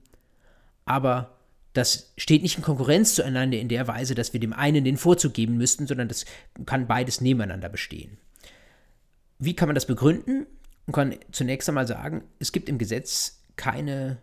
Aber 0.89 1.37
das 1.75 2.13
steht 2.17 2.43
nicht 2.43 2.57
in 2.57 2.65
Konkurrenz 2.65 3.15
zueinander 3.15 3.59
in 3.59 3.69
der 3.69 3.87
Weise, 3.87 4.15
dass 4.15 4.33
wir 4.33 4.41
dem 4.41 4.53
einen 4.53 4.85
den 4.85 4.97
Vorzug 4.97 5.35
geben 5.35 5.57
müssten, 5.57 5.87
sondern 5.87 6.09
das 6.09 6.25
kann 6.67 6.87
beides 6.87 7.21
nebeneinander 7.21 7.69
bestehen. 7.69 8.19
Wie 9.39 9.55
kann 9.55 9.69
man 9.69 9.75
das 9.75 9.87
begründen? 9.87 10.47
Man 10.87 10.95
kann 10.95 11.15
zunächst 11.31 11.69
einmal 11.69 11.87
sagen, 11.87 12.25
es 12.39 12.53
gibt 12.53 12.69
im 12.69 12.79
Gesetz 12.79 13.45
keine 13.57 14.23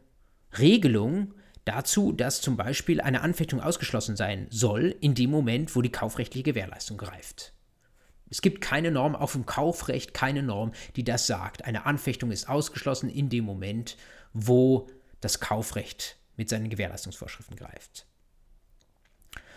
Regelung 0.58 1.34
dazu, 1.66 2.12
dass 2.12 2.42
zum 2.42 2.58
Beispiel 2.58 3.00
eine 3.00 3.22
Anfechtung 3.22 3.62
ausgeschlossen 3.62 4.16
sein 4.16 4.48
soll 4.50 4.96
in 5.00 5.14
dem 5.14 5.30
Moment, 5.30 5.76
wo 5.76 5.82
die 5.82 5.92
kaufrechtliche 5.92 6.44
Gewährleistung 6.44 6.98
greift. 6.98 7.54
Es 8.30 8.42
gibt 8.42 8.60
keine 8.62 8.90
Norm, 8.90 9.16
auch 9.16 9.36
im 9.36 9.46
Kaufrecht 9.46 10.16
keine 10.16 10.42
Norm, 10.42 10.72
die 10.96 11.04
das 11.04 11.28
sagt. 11.28 11.64
Eine 11.64 11.86
Anfechtung 11.86 12.32
ist 12.32 12.50
ausgeschlossen 12.50 13.10
in 13.10 13.30
dem 13.30 13.46
Moment, 13.46 13.98
wo 14.34 14.88
das 15.22 15.40
Kaufrecht 15.40 16.18
mit 16.38 16.50
seinen 16.50 16.70
Gewährleistungsvorschriften 16.70 17.56
greift. 17.56 18.06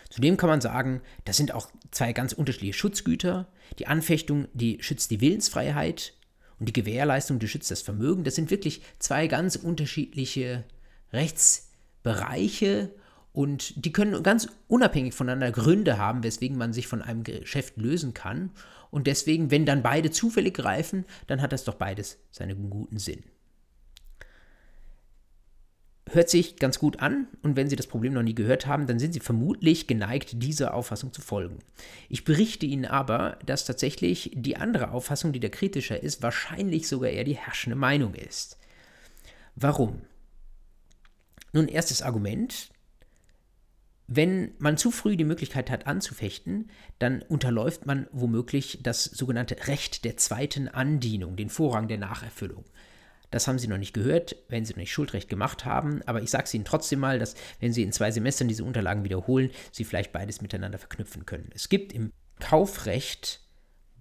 Zudem 0.09 0.37
kann 0.37 0.49
man 0.49 0.61
sagen, 0.61 1.01
das 1.25 1.37
sind 1.37 1.53
auch 1.53 1.69
zwei 1.91 2.13
ganz 2.13 2.33
unterschiedliche 2.33 2.73
Schutzgüter. 2.73 3.47
Die 3.77 3.87
Anfechtung, 3.87 4.47
die 4.53 4.81
schützt 4.81 5.11
die 5.11 5.21
Willensfreiheit 5.21 6.13
und 6.59 6.67
die 6.67 6.73
Gewährleistung, 6.73 7.39
die 7.39 7.47
schützt 7.47 7.69
das 7.69 7.83
Vermögen. 7.83 8.23
Das 8.23 8.35
sind 8.35 8.49
wirklich 8.49 8.81
zwei 8.97 9.27
ganz 9.27 9.55
unterschiedliche 9.55 10.63
Rechtsbereiche 11.13 12.91
und 13.31 13.85
die 13.85 13.91
können 13.91 14.23
ganz 14.23 14.49
unabhängig 14.67 15.13
voneinander 15.13 15.51
Gründe 15.51 15.97
haben, 15.99 16.23
weswegen 16.23 16.57
man 16.57 16.73
sich 16.73 16.87
von 16.87 17.01
einem 17.01 17.23
Geschäft 17.23 17.77
lösen 17.77 18.13
kann. 18.13 18.51
Und 18.91 19.05
deswegen, 19.05 19.51
wenn 19.51 19.67
dann 19.67 19.83
beide 19.83 20.09
zufällig 20.09 20.55
greifen, 20.55 21.05
dann 21.27 21.41
hat 21.41 21.51
das 21.51 21.63
doch 21.63 21.75
beides 21.75 22.17
seinen 22.31 22.71
guten 22.71 22.97
Sinn. 22.97 23.23
Hört 26.11 26.29
sich 26.29 26.55
ganz 26.55 26.79
gut 26.79 27.01
an 27.01 27.27
und 27.43 27.55
wenn 27.55 27.69
Sie 27.69 27.75
das 27.75 27.85
Problem 27.85 28.13
noch 28.13 28.23
nie 28.23 28.33
gehört 28.33 28.65
haben, 28.65 28.87
dann 28.87 28.97
sind 28.97 29.13
Sie 29.13 29.19
vermutlich 29.19 29.85
geneigt, 29.85 30.41
dieser 30.41 30.73
Auffassung 30.73 31.13
zu 31.13 31.21
folgen. 31.21 31.59
Ich 32.09 32.23
berichte 32.23 32.65
Ihnen 32.65 32.85
aber, 32.85 33.37
dass 33.45 33.65
tatsächlich 33.65 34.31
die 34.33 34.57
andere 34.57 34.91
Auffassung, 34.91 35.33
die 35.33 35.39
da 35.39 35.49
kritischer 35.49 36.01
ist, 36.01 36.23
wahrscheinlich 36.23 36.87
sogar 36.87 37.11
eher 37.11 37.25
die 37.25 37.37
herrschende 37.37 37.75
Meinung 37.75 38.15
ist. 38.15 38.57
Warum? 39.55 40.01
Nun, 41.53 41.67
erstes 41.67 42.01
Argument. 42.01 42.69
Wenn 44.07 44.53
man 44.57 44.77
zu 44.77 44.89
früh 44.89 45.15
die 45.15 45.23
Möglichkeit 45.23 45.69
hat 45.69 45.85
anzufechten, 45.85 46.71
dann 46.97 47.21
unterläuft 47.21 47.85
man 47.85 48.07
womöglich 48.11 48.79
das 48.81 49.03
sogenannte 49.03 49.67
Recht 49.67 50.05
der 50.05 50.17
zweiten 50.17 50.67
Andienung, 50.67 51.35
den 51.35 51.49
Vorrang 51.49 51.87
der 51.87 51.99
Nacherfüllung. 51.99 52.65
Das 53.31 53.47
haben 53.47 53.59
Sie 53.59 53.67
noch 53.67 53.77
nicht 53.77 53.93
gehört, 53.93 54.35
wenn 54.47 54.65
Sie 54.65 54.73
noch 54.73 54.79
nicht 54.79 54.91
Schuldrecht 54.91 55.29
gemacht 55.29 55.65
haben. 55.65 56.01
Aber 56.05 56.21
ich 56.21 56.29
sage 56.29 56.45
es 56.45 56.53
Ihnen 56.53 56.65
trotzdem 56.65 56.99
mal, 56.99 57.19
dass, 57.19 57.35
wenn 57.59 57.73
Sie 57.73 57.83
in 57.83 57.91
zwei 57.91 58.11
Semestern 58.11 58.47
diese 58.47 58.63
Unterlagen 58.63 59.03
wiederholen, 59.03 59.51
Sie 59.71 59.83
vielleicht 59.83 60.11
beides 60.11 60.41
miteinander 60.41 60.77
verknüpfen 60.77 61.25
können. 61.25 61.49
Es 61.53 61.69
gibt 61.69 61.93
im 61.93 62.11
Kaufrecht 62.39 63.41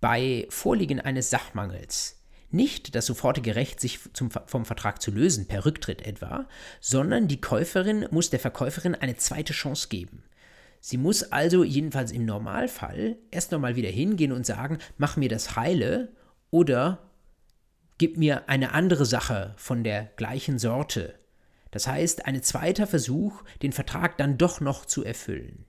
bei 0.00 0.46
Vorliegen 0.48 1.00
eines 1.00 1.30
Sachmangels 1.30 2.18
nicht 2.50 2.94
das 2.94 3.06
sofortige 3.06 3.56
Recht, 3.56 3.80
sich 3.80 4.00
zum, 4.14 4.30
vom 4.30 4.64
Vertrag 4.64 5.02
zu 5.02 5.10
lösen, 5.10 5.46
per 5.46 5.66
Rücktritt 5.66 6.02
etwa, 6.02 6.48
sondern 6.80 7.28
die 7.28 7.40
Käuferin 7.40 8.06
muss 8.10 8.30
der 8.30 8.40
Verkäuferin 8.40 8.94
eine 8.94 9.16
zweite 9.16 9.52
Chance 9.52 9.88
geben. 9.88 10.22
Sie 10.80 10.96
muss 10.96 11.24
also 11.24 11.64
jedenfalls 11.64 12.12
im 12.12 12.24
Normalfall 12.24 13.16
erst 13.30 13.52
nochmal 13.52 13.76
wieder 13.76 13.90
hingehen 13.90 14.32
und 14.32 14.46
sagen, 14.46 14.78
mach 14.96 15.16
mir 15.16 15.28
das 15.28 15.56
heile 15.56 16.12
oder 16.50 17.07
gib 17.98 18.16
mir 18.16 18.48
eine 18.48 18.72
andere 18.72 19.04
Sache 19.04 19.54
von 19.56 19.84
der 19.84 20.04
gleichen 20.16 20.58
Sorte. 20.58 21.14
Das 21.70 21.86
heißt, 21.86 22.26
ein 22.26 22.42
zweiter 22.42 22.86
Versuch, 22.86 23.42
den 23.62 23.72
Vertrag 23.72 24.16
dann 24.16 24.38
doch 24.38 24.60
noch 24.60 24.86
zu 24.86 25.04
erfüllen. 25.04 25.66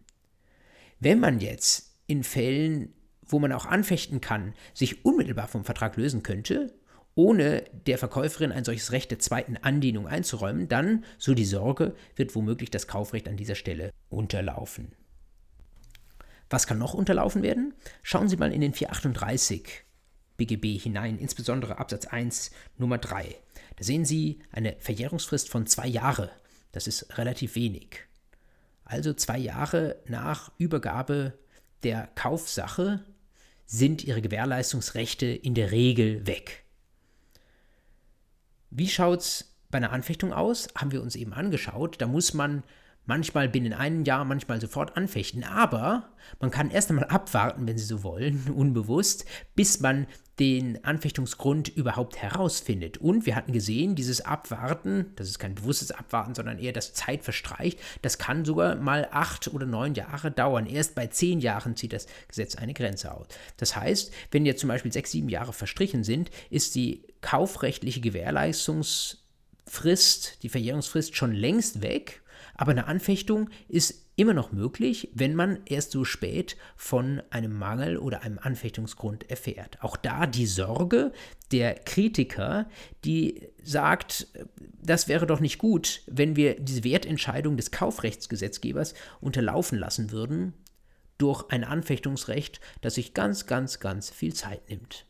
Wenn 0.99 1.19
man 1.19 1.39
jetzt 1.39 1.97
in 2.07 2.23
Fällen, 2.23 2.93
wo 3.25 3.39
man 3.39 3.51
auch 3.51 3.65
anfechten 3.65 4.21
kann, 4.21 4.53
sich 4.73 5.03
unmittelbar 5.03 5.47
vom 5.47 5.65
Vertrag 5.65 5.97
lösen 5.97 6.23
könnte, 6.23 6.73
ohne 7.15 7.63
der 7.85 7.97
Verkäuferin 7.97 8.51
ein 8.51 8.63
solches 8.63 8.91
Recht 8.91 9.11
der 9.11 9.19
zweiten 9.19 9.57
Andienung 9.57 10.07
einzuräumen, 10.07 10.67
dann, 10.69 11.03
so 11.17 11.33
die 11.33 11.45
Sorge, 11.45 11.95
wird 12.15 12.35
womöglich 12.35 12.71
das 12.71 12.87
Kaufrecht 12.87 13.27
an 13.27 13.35
dieser 13.35 13.55
Stelle 13.55 13.91
unterlaufen. 14.09 14.93
Was 16.49 16.65
kann 16.65 16.77
noch 16.77 16.93
unterlaufen 16.93 17.43
werden? 17.43 17.73
Schauen 18.03 18.29
Sie 18.29 18.37
mal 18.37 18.53
in 18.53 18.61
den 18.61 18.73
438 18.73 19.83
BGB 20.39 20.79
hinein, 20.81 21.19
insbesondere 21.19 21.77
Absatz 21.77 22.07
1 22.07 22.49
Nummer 22.77 22.97
3. 22.97 23.35
Da 23.75 23.83
sehen 23.83 24.05
Sie 24.05 24.39
eine 24.51 24.75
Verjährungsfrist 24.79 25.49
von 25.49 25.67
zwei 25.67 25.87
Jahre. 25.87 26.31
Das 26.71 26.87
ist 26.87 27.17
relativ 27.17 27.55
wenig. 27.55 28.05
Also 28.83 29.13
zwei 29.13 29.37
Jahre 29.37 29.97
nach 30.07 30.51
Übergabe 30.57 31.33
der 31.83 32.09
Kaufsache 32.15 33.03
sind 33.65 34.03
Ihre 34.03 34.21
Gewährleistungsrechte 34.21 35.27
in 35.27 35.53
der 35.53 35.71
Regel 35.71 36.25
weg. 36.25 36.63
Wie 38.71 38.87
schaut 38.87 39.19
es 39.19 39.55
bei 39.69 39.77
einer 39.77 39.91
Anfechtung 39.91 40.33
aus? 40.33 40.67
Haben 40.75 40.91
wir 40.91 41.01
uns 41.01 41.15
eben 41.15 41.33
angeschaut. 41.33 42.01
Da 42.01 42.07
muss 42.07 42.33
man 42.33 42.63
manchmal 43.05 43.49
binnen 43.49 43.73
einem 43.73 44.03
Jahr, 44.03 44.25
manchmal 44.25 44.61
sofort 44.61 44.95
anfechten. 44.95 45.43
Aber 45.43 46.09
man 46.39 46.51
kann 46.51 46.69
erst 46.69 46.89
einmal 46.89 47.05
abwarten, 47.05 47.67
wenn 47.67 47.77
Sie 47.77 47.85
so 47.85 48.03
wollen, 48.03 48.51
unbewusst, 48.55 49.25
bis 49.55 49.79
man 49.79 50.07
den 50.39 50.83
Anfechtungsgrund 50.85 51.67
überhaupt 51.67 52.15
herausfindet. 52.17 52.97
Und 52.97 53.25
wir 53.25 53.35
hatten 53.35 53.51
gesehen, 53.51 53.95
dieses 53.95 54.21
Abwarten, 54.21 55.07
das 55.17 55.27
ist 55.27 55.37
kein 55.37 55.55
bewusstes 55.55 55.91
Abwarten, 55.91 56.33
sondern 56.33 56.59
eher 56.59 56.71
das 56.71 56.93
Zeit 56.93 57.23
verstreicht, 57.23 57.77
das 58.01 58.17
kann 58.17 58.45
sogar 58.45 58.77
mal 58.77 59.09
acht 59.11 59.53
oder 59.53 59.65
neun 59.65 59.95
Jahre 59.95 60.31
dauern. 60.31 60.65
Erst 60.65 60.95
bei 60.95 61.07
zehn 61.07 61.41
Jahren 61.41 61.75
zieht 61.75 61.91
das 61.91 62.07
Gesetz 62.29 62.55
eine 62.55 62.73
Grenze 62.73 63.13
aus. 63.13 63.27
Das 63.57 63.75
heißt, 63.75 64.13
wenn 64.31 64.45
jetzt 64.45 64.61
zum 64.61 64.69
Beispiel 64.69 64.93
sechs, 64.93 65.11
sieben 65.11 65.27
Jahre 65.27 65.51
verstrichen 65.51 66.05
sind, 66.05 66.31
ist 66.49 66.75
die 66.75 67.03
kaufrechtliche 67.19 67.99
Gewährleistungsfrist, 67.99 70.41
die 70.41 70.49
Verjährungsfrist 70.49 71.17
schon 71.17 71.33
längst 71.33 71.81
weg 71.81 72.21
aber 72.59 72.71
eine 72.71 72.87
Anfechtung 72.87 73.49
ist 73.69 74.05
immer 74.17 74.33
noch 74.33 74.51
möglich, 74.51 75.11
wenn 75.13 75.33
man 75.33 75.61
erst 75.65 75.91
so 75.91 76.03
spät 76.03 76.57
von 76.75 77.21
einem 77.29 77.57
Mangel 77.57 77.97
oder 77.97 78.21
einem 78.23 78.37
Anfechtungsgrund 78.37 79.29
erfährt. 79.29 79.81
Auch 79.81 79.95
da 79.95 80.27
die 80.27 80.45
Sorge 80.45 81.13
der 81.53 81.75
Kritiker, 81.75 82.67
die 83.05 83.47
sagt, 83.63 84.27
das 84.83 85.07
wäre 85.07 85.25
doch 85.25 85.39
nicht 85.39 85.57
gut, 85.57 86.01
wenn 86.05 86.35
wir 86.35 86.59
diese 86.59 86.83
Wertentscheidung 86.83 87.55
des 87.55 87.71
Kaufrechtsgesetzgebers 87.71 88.93
unterlaufen 89.21 89.79
lassen 89.79 90.11
würden 90.11 90.51
durch 91.17 91.49
ein 91.51 91.63
Anfechtungsrecht, 91.63 92.59
das 92.81 92.95
sich 92.95 93.13
ganz, 93.13 93.45
ganz, 93.45 93.79
ganz 93.79 94.09
viel 94.09 94.33
Zeit 94.33 94.69
nimmt. 94.69 95.05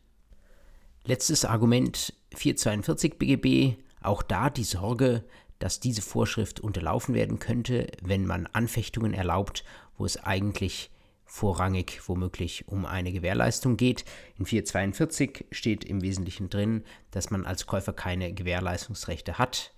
Letztes 1.03 1.45
Argument 1.45 2.13
442 2.35 3.17
BGB, 3.17 3.81
auch 4.03 4.21
da 4.21 4.51
die 4.51 4.63
Sorge, 4.63 5.23
dass 5.59 5.79
diese 5.79 6.01
Vorschrift 6.01 6.59
unterlaufen 6.59 7.13
werden 7.13 7.39
könnte, 7.39 7.87
wenn 8.01 8.25
man 8.25 8.47
Anfechtungen 8.47 9.13
erlaubt, 9.13 9.63
wo 9.97 10.05
es 10.05 10.17
eigentlich 10.17 10.89
vorrangig 11.25 12.01
womöglich 12.07 12.67
um 12.67 12.85
eine 12.85 13.11
Gewährleistung 13.11 13.77
geht. 13.77 14.03
In 14.37 14.45
442 14.45 15.45
steht 15.51 15.85
im 15.85 16.01
Wesentlichen 16.01 16.49
drin, 16.49 16.83
dass 17.11 17.29
man 17.29 17.45
als 17.45 17.67
Käufer 17.67 17.93
keine 17.93 18.33
Gewährleistungsrechte 18.33 19.37
hat, 19.37 19.73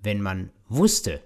wenn 0.00 0.20
man 0.20 0.50
wusste, 0.68 1.20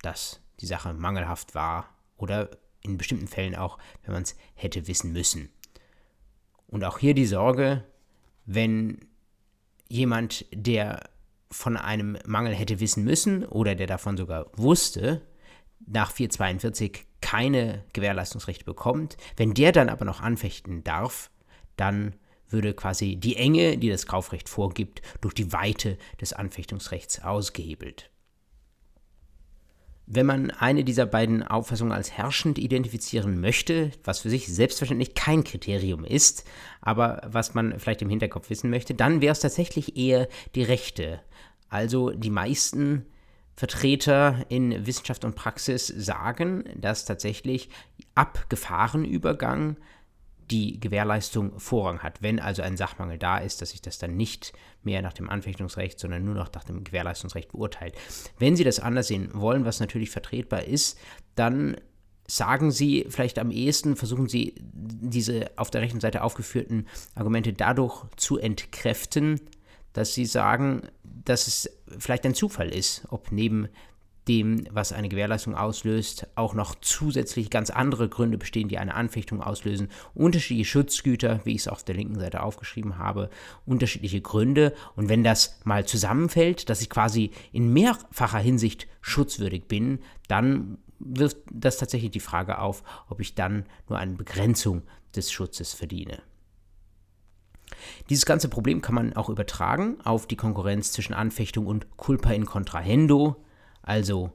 dass 0.00 0.40
die 0.60 0.66
Sache 0.66 0.94
mangelhaft 0.94 1.54
war 1.54 1.94
oder 2.16 2.48
in 2.82 2.96
bestimmten 2.96 3.28
Fällen 3.28 3.54
auch, 3.54 3.78
wenn 4.04 4.14
man 4.14 4.22
es 4.22 4.36
hätte 4.54 4.86
wissen 4.86 5.12
müssen. 5.12 5.50
Und 6.66 6.84
auch 6.84 6.98
hier 6.98 7.14
die 7.14 7.26
Sorge, 7.26 7.84
wenn 8.46 9.00
jemand, 9.88 10.46
der 10.52 11.10
von 11.50 11.76
einem 11.76 12.16
Mangel 12.26 12.54
hätte 12.54 12.80
wissen 12.80 13.04
müssen 13.04 13.44
oder 13.44 13.74
der 13.74 13.86
davon 13.86 14.16
sogar 14.16 14.46
wusste, 14.56 15.22
nach 15.86 16.12
442 16.12 17.06
keine 17.20 17.84
Gewährleistungsrechte 17.92 18.64
bekommt, 18.64 19.16
wenn 19.36 19.54
der 19.54 19.72
dann 19.72 19.88
aber 19.88 20.04
noch 20.04 20.20
anfechten 20.20 20.84
darf, 20.84 21.30
dann 21.76 22.14
würde 22.48 22.74
quasi 22.74 23.16
die 23.16 23.36
Enge, 23.36 23.78
die 23.78 23.88
das 23.88 24.06
Kaufrecht 24.06 24.48
vorgibt, 24.48 25.02
durch 25.20 25.34
die 25.34 25.52
Weite 25.52 25.98
des 26.20 26.32
Anfechtungsrechts 26.32 27.22
ausgehebelt. 27.22 28.09
Wenn 30.12 30.26
man 30.26 30.50
eine 30.50 30.82
dieser 30.82 31.06
beiden 31.06 31.44
Auffassungen 31.44 31.92
als 31.92 32.10
herrschend 32.10 32.58
identifizieren 32.58 33.40
möchte, 33.40 33.92
was 34.02 34.18
für 34.18 34.28
sich 34.28 34.48
selbstverständlich 34.48 35.14
kein 35.14 35.44
Kriterium 35.44 36.04
ist, 36.04 36.44
aber 36.80 37.22
was 37.26 37.54
man 37.54 37.78
vielleicht 37.78 38.02
im 38.02 38.08
Hinterkopf 38.08 38.50
wissen 38.50 38.70
möchte, 38.70 38.92
dann 38.92 39.20
wäre 39.20 39.30
es 39.30 39.38
tatsächlich 39.38 39.96
eher 39.96 40.26
die 40.56 40.64
rechte. 40.64 41.20
Also 41.68 42.10
die 42.10 42.30
meisten 42.30 43.06
Vertreter 43.54 44.44
in 44.48 44.84
Wissenschaft 44.84 45.24
und 45.24 45.36
Praxis 45.36 45.86
sagen, 45.86 46.64
dass 46.74 47.04
tatsächlich 47.04 47.68
ab 48.16 48.46
Gefahrenübergang 48.48 49.76
die 50.50 50.80
Gewährleistung 50.80 51.58
Vorrang 51.58 52.00
hat. 52.00 52.22
Wenn 52.22 52.40
also 52.40 52.62
ein 52.62 52.76
Sachmangel 52.76 53.18
da 53.18 53.38
ist, 53.38 53.62
dass 53.62 53.70
sich 53.70 53.82
das 53.82 53.98
dann 53.98 54.16
nicht 54.16 54.52
mehr 54.82 55.02
nach 55.02 55.12
dem 55.12 55.30
Anfechtungsrecht, 55.30 55.98
sondern 55.98 56.24
nur 56.24 56.34
noch 56.34 56.52
nach 56.52 56.64
dem 56.64 56.84
Gewährleistungsrecht 56.84 57.52
beurteilt. 57.52 57.94
Wenn 58.38 58.56
Sie 58.56 58.64
das 58.64 58.80
anders 58.80 59.08
sehen 59.08 59.30
wollen, 59.34 59.64
was 59.64 59.80
natürlich 59.80 60.10
vertretbar 60.10 60.64
ist, 60.64 60.98
dann 61.34 61.76
sagen 62.26 62.70
Sie 62.70 63.06
vielleicht 63.08 63.38
am 63.38 63.50
ehesten, 63.50 63.96
versuchen 63.96 64.28
Sie 64.28 64.54
diese 64.72 65.50
auf 65.56 65.70
der 65.70 65.82
rechten 65.82 66.00
Seite 66.00 66.22
aufgeführten 66.22 66.86
Argumente 67.14 67.52
dadurch 67.52 68.04
zu 68.16 68.38
entkräften, 68.38 69.40
dass 69.92 70.14
Sie 70.14 70.26
sagen, 70.26 70.82
dass 71.02 71.46
es 71.46 71.70
vielleicht 71.98 72.24
ein 72.24 72.34
Zufall 72.34 72.68
ist, 72.68 73.06
ob 73.10 73.32
neben 73.32 73.68
dem, 74.30 74.62
was 74.70 74.92
eine 74.92 75.08
Gewährleistung 75.08 75.56
auslöst, 75.56 76.28
auch 76.36 76.54
noch 76.54 76.76
zusätzlich 76.80 77.50
ganz 77.50 77.68
andere 77.68 78.08
Gründe 78.08 78.38
bestehen, 78.38 78.68
die 78.68 78.78
eine 78.78 78.94
Anfechtung 78.94 79.42
auslösen. 79.42 79.88
Unterschiedliche 80.14 80.70
Schutzgüter, 80.70 81.40
wie 81.42 81.56
ich 81.56 81.62
es 81.62 81.68
auf 81.68 81.82
der 81.82 81.96
linken 81.96 82.20
Seite 82.20 82.44
aufgeschrieben 82.44 82.96
habe, 82.96 83.28
unterschiedliche 83.66 84.20
Gründe. 84.20 84.72
Und 84.94 85.08
wenn 85.08 85.24
das 85.24 85.58
mal 85.64 85.84
zusammenfällt, 85.84 86.70
dass 86.70 86.80
ich 86.80 86.88
quasi 86.88 87.32
in 87.50 87.72
mehrfacher 87.72 88.38
Hinsicht 88.38 88.86
schutzwürdig 89.00 89.64
bin, 89.66 89.98
dann 90.28 90.78
wirft 91.00 91.38
das 91.50 91.78
tatsächlich 91.78 92.12
die 92.12 92.20
Frage 92.20 92.60
auf, 92.60 92.84
ob 93.08 93.20
ich 93.20 93.34
dann 93.34 93.64
nur 93.88 93.98
eine 93.98 94.14
Begrenzung 94.14 94.82
des 95.16 95.32
Schutzes 95.32 95.72
verdiene. 95.72 96.22
Dieses 98.10 98.26
ganze 98.26 98.48
Problem 98.48 98.80
kann 98.80 98.94
man 98.94 99.14
auch 99.14 99.28
übertragen 99.28 100.00
auf 100.04 100.28
die 100.28 100.36
Konkurrenz 100.36 100.92
zwischen 100.92 101.14
Anfechtung 101.14 101.66
und 101.66 101.96
Culpa 101.96 102.30
in 102.30 102.46
Contrahendo 102.46 103.42
also 103.82 104.32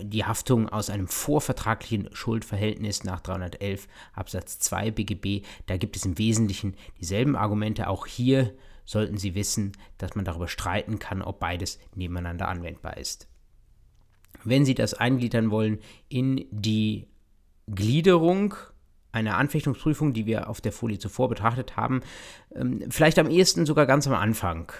die 0.00 0.24
Haftung 0.24 0.68
aus 0.68 0.90
einem 0.90 1.08
vorvertraglichen 1.08 2.08
Schuldverhältnis 2.12 3.04
nach 3.04 3.20
311 3.20 3.88
Absatz 4.12 4.58
2 4.60 4.90
BGB. 4.92 5.44
Da 5.66 5.76
gibt 5.76 5.96
es 5.96 6.04
im 6.04 6.18
Wesentlichen 6.18 6.74
dieselben 7.00 7.36
Argumente. 7.36 7.88
Auch 7.88 8.06
hier 8.06 8.54
sollten 8.84 9.18
Sie 9.18 9.34
wissen, 9.34 9.72
dass 9.98 10.14
man 10.14 10.24
darüber 10.24 10.48
streiten 10.48 10.98
kann, 10.98 11.22
ob 11.22 11.40
beides 11.40 11.78
nebeneinander 11.94 12.48
anwendbar 12.48 12.96
ist. 12.96 13.28
Wenn 14.44 14.64
Sie 14.64 14.74
das 14.74 14.94
eingliedern 14.94 15.50
wollen 15.50 15.78
in 16.08 16.46
die 16.50 17.08
Gliederung 17.66 18.54
einer 19.10 19.36
Anfechtungsprüfung, 19.36 20.12
die 20.12 20.26
wir 20.26 20.48
auf 20.48 20.60
der 20.60 20.72
Folie 20.72 20.98
zuvor 20.98 21.28
betrachtet 21.28 21.76
haben, 21.76 22.02
ähm, 22.54 22.84
vielleicht 22.90 23.18
am 23.18 23.30
ehesten 23.30 23.66
sogar 23.66 23.86
ganz 23.86 24.06
am 24.06 24.14
Anfang 24.14 24.72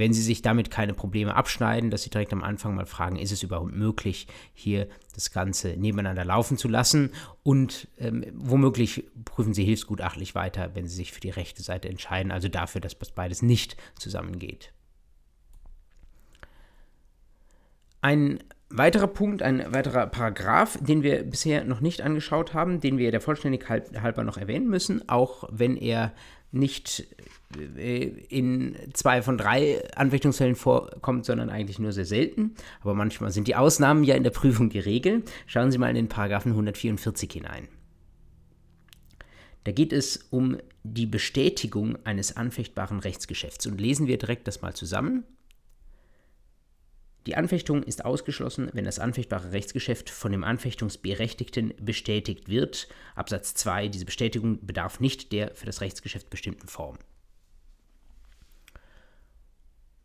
wenn 0.00 0.14
Sie 0.14 0.22
sich 0.22 0.40
damit 0.40 0.70
keine 0.70 0.94
Probleme 0.94 1.36
abschneiden, 1.36 1.90
dass 1.90 2.02
Sie 2.02 2.10
direkt 2.10 2.32
am 2.32 2.42
Anfang 2.42 2.74
mal 2.74 2.86
fragen, 2.86 3.16
ist 3.16 3.32
es 3.32 3.42
überhaupt 3.42 3.72
möglich, 3.72 4.26
hier 4.54 4.88
das 5.14 5.30
Ganze 5.30 5.76
nebeneinander 5.76 6.24
laufen 6.24 6.56
zu 6.56 6.68
lassen 6.68 7.10
und 7.42 7.86
ähm, 7.98 8.24
womöglich 8.34 9.04
prüfen 9.26 9.52
Sie 9.52 9.62
hilfsgutachtlich 9.62 10.34
weiter, 10.34 10.74
wenn 10.74 10.88
Sie 10.88 10.96
sich 10.96 11.12
für 11.12 11.20
die 11.20 11.30
rechte 11.30 11.62
Seite 11.62 11.88
entscheiden, 11.88 12.32
also 12.32 12.48
dafür, 12.48 12.80
dass 12.80 12.94
beides 12.94 13.42
nicht 13.42 13.76
zusammengeht. 13.96 14.72
Ein 18.00 18.42
weiterer 18.70 19.08
Punkt, 19.08 19.42
ein 19.42 19.74
weiterer 19.74 20.06
Paragraph, 20.06 20.78
den 20.80 21.02
wir 21.02 21.24
bisher 21.24 21.64
noch 21.64 21.80
nicht 21.80 22.00
angeschaut 22.00 22.54
haben, 22.54 22.80
den 22.80 22.96
wir 22.96 23.10
der 23.10 23.20
Vollständigkeit 23.20 24.00
halber 24.00 24.24
noch 24.24 24.38
erwähnen 24.38 24.70
müssen, 24.70 25.06
auch 25.10 25.44
wenn 25.50 25.76
er 25.76 26.12
nicht 26.52 27.06
äh, 27.76 28.04
in 28.28 28.76
zwei 28.92 29.22
von 29.22 29.38
drei 29.38 29.82
Anfechtungsfällen 29.94 30.56
vorkommt, 30.56 31.24
sondern 31.24 31.50
eigentlich 31.50 31.78
nur 31.78 31.92
sehr 31.92 32.04
selten. 32.04 32.54
Aber 32.80 32.94
manchmal 32.94 33.30
sind 33.30 33.48
die 33.48 33.56
Ausnahmen 33.56 34.04
ja 34.04 34.14
in 34.14 34.24
der 34.24 34.30
Prüfung 34.30 34.70
die 34.70 34.78
Regel. 34.78 35.22
Schauen 35.46 35.70
Sie 35.70 35.78
mal 35.78 35.88
in 35.88 35.96
den 35.96 36.08
Paragraphen 36.08 36.52
144 36.52 37.30
hinein. 37.32 37.68
Da 39.64 39.72
geht 39.72 39.92
es 39.92 40.28
um 40.30 40.56
die 40.82 41.06
Bestätigung 41.06 41.98
eines 42.04 42.36
anfechtbaren 42.36 43.00
Rechtsgeschäfts. 43.00 43.66
Und 43.66 43.80
lesen 43.80 44.06
wir 44.06 44.18
direkt 44.18 44.48
das 44.48 44.62
mal 44.62 44.74
zusammen. 44.74 45.24
Die 47.26 47.36
Anfechtung 47.36 47.82
ist 47.82 48.04
ausgeschlossen, 48.04 48.70
wenn 48.72 48.84
das 48.84 48.98
anfechtbare 48.98 49.52
Rechtsgeschäft 49.52 50.08
von 50.08 50.32
dem 50.32 50.42
Anfechtungsberechtigten 50.42 51.74
bestätigt 51.80 52.48
wird. 52.48 52.88
Absatz 53.14 53.54
2. 53.54 53.88
Diese 53.88 54.06
Bestätigung 54.06 54.64
bedarf 54.64 55.00
nicht 55.00 55.32
der 55.32 55.54
für 55.54 55.66
das 55.66 55.82
Rechtsgeschäft 55.82 56.30
bestimmten 56.30 56.66
Form. 56.66 56.96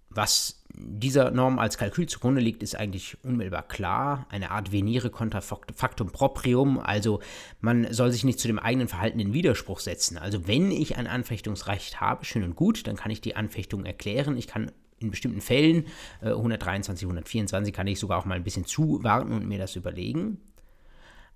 Was 0.09 0.63
dieser 0.73 1.31
Norm 1.31 1.59
als 1.59 1.77
Kalkül 1.77 2.07
zugrunde 2.07 2.41
liegt, 2.41 2.63
ist 2.63 2.75
eigentlich 2.75 3.17
unmittelbar 3.23 3.67
klar. 3.67 4.25
Eine 4.29 4.51
Art 4.51 4.71
Venire 4.71 5.09
contra 5.09 5.41
factum 5.41 6.09
proprium. 6.09 6.79
Also 6.79 7.21
man 7.59 7.91
soll 7.93 8.11
sich 8.11 8.23
nicht 8.23 8.39
zu 8.39 8.47
dem 8.47 8.59
eigenen 8.59 8.87
Verhalten 8.87 9.19
in 9.19 9.33
Widerspruch 9.33 9.79
setzen. 9.79 10.17
Also 10.17 10.47
wenn 10.47 10.71
ich 10.71 10.97
ein 10.97 11.07
Anfechtungsrecht 11.07 11.99
habe, 11.99 12.23
schön 12.23 12.43
und 12.43 12.55
gut, 12.55 12.87
dann 12.87 12.95
kann 12.95 13.11
ich 13.11 13.19
die 13.19 13.35
Anfechtung 13.35 13.85
erklären. 13.85 14.37
Ich 14.37 14.47
kann 14.47 14.71
in 14.99 15.11
bestimmten 15.11 15.41
Fällen, 15.41 15.85
äh, 16.21 16.29
123, 16.29 17.05
124, 17.05 17.73
kann 17.73 17.87
ich 17.87 17.99
sogar 17.99 18.19
auch 18.19 18.25
mal 18.25 18.35
ein 18.35 18.43
bisschen 18.43 18.65
zuwarten 18.65 19.31
und 19.31 19.47
mir 19.47 19.59
das 19.59 19.75
überlegen. 19.75 20.39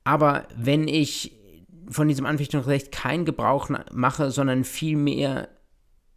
Aber 0.03 0.47
wenn 0.55 0.87
ich 0.87 1.33
von 1.89 2.07
diesem 2.07 2.25
Anfechtungsrecht 2.25 2.91
keinen 2.91 3.25
Gebrauch 3.25 3.69
mache, 3.91 4.31
sondern 4.31 4.63
vielmehr 4.63 5.49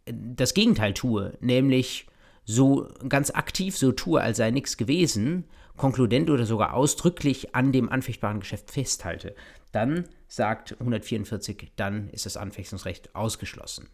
das 0.05 0.53
Gegenteil 0.53 0.93
tue, 0.93 1.37
nämlich 1.39 2.07
so 2.45 2.87
ganz 3.07 3.31
aktiv 3.31 3.77
so 3.77 3.91
tue, 3.91 4.21
als 4.21 4.37
sei 4.37 4.51
nichts 4.51 4.77
gewesen, 4.77 5.45
konkludent 5.77 6.29
oder 6.29 6.45
sogar 6.45 6.73
ausdrücklich 6.73 7.55
an 7.55 7.71
dem 7.71 7.89
anfechtbaren 7.89 8.39
Geschäft 8.39 8.71
festhalte, 8.71 9.35
dann 9.71 10.07
sagt 10.27 10.73
144, 10.79 11.71
dann 11.75 12.09
ist 12.09 12.25
das 12.25 12.37
Anfechtungsrecht 12.37 13.15
ausgeschlossen. 13.15 13.87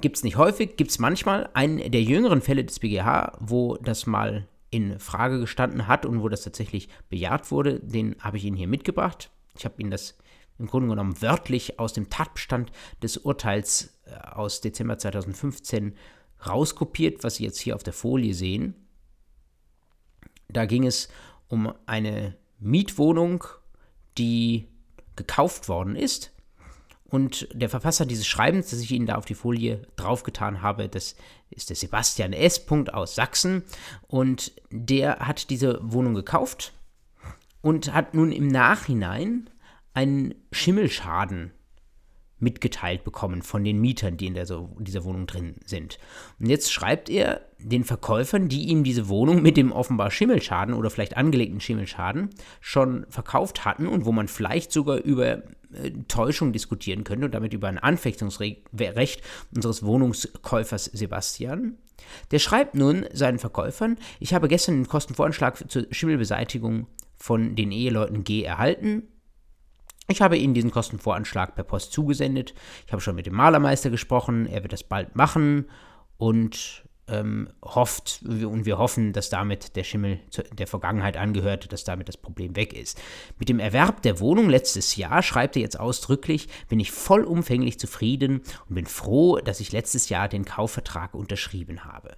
Gibt 0.00 0.16
es 0.16 0.24
nicht 0.24 0.36
häufig, 0.36 0.76
gibt 0.76 0.90
es 0.90 0.98
manchmal. 0.98 1.48
Einen 1.54 1.90
der 1.90 2.02
jüngeren 2.02 2.42
Fälle 2.42 2.64
des 2.64 2.80
BGH, 2.80 3.38
wo 3.40 3.76
das 3.76 4.06
mal 4.06 4.48
in 4.70 4.98
Frage 4.98 5.38
gestanden 5.38 5.86
hat 5.86 6.04
und 6.04 6.22
wo 6.22 6.28
das 6.28 6.42
tatsächlich 6.42 6.88
bejaht 7.08 7.50
wurde, 7.50 7.78
den 7.80 8.16
habe 8.18 8.36
ich 8.36 8.44
Ihnen 8.44 8.56
hier 8.56 8.68
mitgebracht. 8.68 9.30
Ich 9.56 9.64
habe 9.64 9.80
Ihnen 9.80 9.90
das 9.90 10.18
im 10.58 10.66
Grunde 10.66 10.88
genommen 10.88 11.20
wörtlich 11.22 11.78
aus 11.78 11.92
dem 11.92 12.10
Tatbestand 12.10 12.72
des 13.02 13.18
Urteils 13.18 14.00
äh, 14.04 14.16
aus 14.16 14.60
Dezember 14.60 14.98
2015 14.98 15.94
rauskopiert, 16.44 17.22
was 17.22 17.36
Sie 17.36 17.44
jetzt 17.44 17.60
hier 17.60 17.76
auf 17.76 17.82
der 17.82 17.92
Folie 17.92 18.34
sehen. 18.34 18.74
Da 20.48 20.66
ging 20.66 20.84
es 20.86 21.08
um 21.48 21.72
eine 21.86 22.36
Mietwohnung, 22.58 23.44
die 24.18 24.68
gekauft 25.16 25.68
worden 25.68 25.96
ist 25.96 26.33
und 27.14 27.46
der 27.52 27.68
Verfasser 27.68 28.06
dieses 28.06 28.26
Schreibens, 28.26 28.70
das 28.70 28.80
ich 28.80 28.90
Ihnen 28.90 29.06
da 29.06 29.14
auf 29.14 29.24
die 29.24 29.36
Folie 29.36 29.86
draufgetan 29.94 30.62
habe, 30.62 30.88
das 30.88 31.14
ist 31.48 31.68
der 31.68 31.76
Sebastian 31.76 32.32
S. 32.32 32.66
aus 32.92 33.14
Sachsen. 33.14 33.62
Und 34.08 34.50
der 34.72 35.20
hat 35.20 35.48
diese 35.48 35.78
Wohnung 35.80 36.14
gekauft 36.14 36.72
und 37.60 37.94
hat 37.94 38.14
nun 38.14 38.32
im 38.32 38.48
Nachhinein 38.48 39.48
einen 39.92 40.34
Schimmelschaden 40.50 41.52
mitgeteilt 42.44 43.02
bekommen 43.02 43.42
von 43.42 43.64
den 43.64 43.80
Mietern, 43.80 44.16
die 44.16 44.26
in 44.26 44.34
der, 44.34 44.46
dieser 44.78 45.04
Wohnung 45.04 45.26
drin 45.26 45.56
sind. 45.64 45.98
Und 46.38 46.48
jetzt 46.48 46.72
schreibt 46.72 47.10
er 47.10 47.40
den 47.58 47.82
Verkäufern, 47.82 48.48
die 48.48 48.66
ihm 48.66 48.84
diese 48.84 49.08
Wohnung 49.08 49.42
mit 49.42 49.56
dem 49.56 49.72
offenbar 49.72 50.12
Schimmelschaden 50.12 50.74
oder 50.74 50.90
vielleicht 50.90 51.16
angelegten 51.16 51.60
Schimmelschaden 51.60 52.30
schon 52.60 53.06
verkauft 53.08 53.64
hatten 53.64 53.88
und 53.88 54.04
wo 54.04 54.12
man 54.12 54.28
vielleicht 54.28 54.70
sogar 54.70 54.98
über 54.98 55.38
äh, 55.72 55.90
Täuschung 56.06 56.52
diskutieren 56.52 57.02
könnte 57.02 57.24
und 57.26 57.34
damit 57.34 57.52
über 57.54 57.68
ein 57.68 57.78
Anfechtungsrecht 57.78 59.22
unseres 59.54 59.82
Wohnungskäufers 59.82 60.84
Sebastian. 60.84 61.78
Der 62.30 62.38
schreibt 62.38 62.74
nun 62.74 63.06
seinen 63.12 63.38
Verkäufern, 63.38 63.96
ich 64.20 64.34
habe 64.34 64.48
gestern 64.48 64.76
den 64.76 64.88
Kostenvoranschlag 64.88 65.70
zur 65.70 65.86
Schimmelbeseitigung 65.90 66.86
von 67.16 67.56
den 67.56 67.72
Eheleuten 67.72 68.24
G 68.24 68.42
erhalten. 68.42 69.04
Ich 70.06 70.20
habe 70.20 70.36
Ihnen 70.36 70.54
diesen 70.54 70.70
Kostenvoranschlag 70.70 71.54
per 71.54 71.64
Post 71.64 71.92
zugesendet. 71.92 72.54
Ich 72.86 72.92
habe 72.92 73.00
schon 73.00 73.16
mit 73.16 73.26
dem 73.26 73.34
Malermeister 73.34 73.90
gesprochen, 73.90 74.46
er 74.46 74.62
wird 74.62 74.72
das 74.72 74.84
bald 74.84 75.16
machen 75.16 75.66
und 76.18 76.84
ähm, 77.06 77.50
hofft 77.62 78.20
und 78.22 78.64
wir 78.64 78.78
hoffen, 78.78 79.12
dass 79.12 79.28
damit 79.28 79.76
der 79.76 79.84
Schimmel 79.84 80.20
der 80.52 80.66
Vergangenheit 80.66 81.16
angehört, 81.16 81.72
dass 81.72 81.84
damit 81.84 82.08
das 82.08 82.16
Problem 82.16 82.56
weg 82.56 82.72
ist. 82.72 83.00
Mit 83.38 83.48
dem 83.48 83.58
Erwerb 83.58 84.02
der 84.02 84.20
Wohnung 84.20 84.48
letztes 84.48 84.96
Jahr, 84.96 85.22
schreibt 85.22 85.56
er 85.56 85.62
jetzt 85.62 85.78
ausdrücklich, 85.78 86.48
bin 86.68 86.80
ich 86.80 86.92
vollumfänglich 86.92 87.78
zufrieden 87.78 88.42
und 88.68 88.74
bin 88.74 88.86
froh, 88.86 89.38
dass 89.38 89.60
ich 89.60 89.72
letztes 89.72 90.08
Jahr 90.08 90.28
den 90.28 90.44
Kaufvertrag 90.44 91.14
unterschrieben 91.14 91.84
habe. 91.84 92.16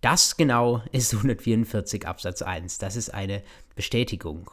Das 0.00 0.36
genau 0.36 0.82
ist 0.92 1.14
144 1.14 2.06
Absatz 2.06 2.42
1. 2.42 2.78
Das 2.78 2.94
ist 2.94 3.12
eine 3.12 3.42
Bestätigung 3.74 4.50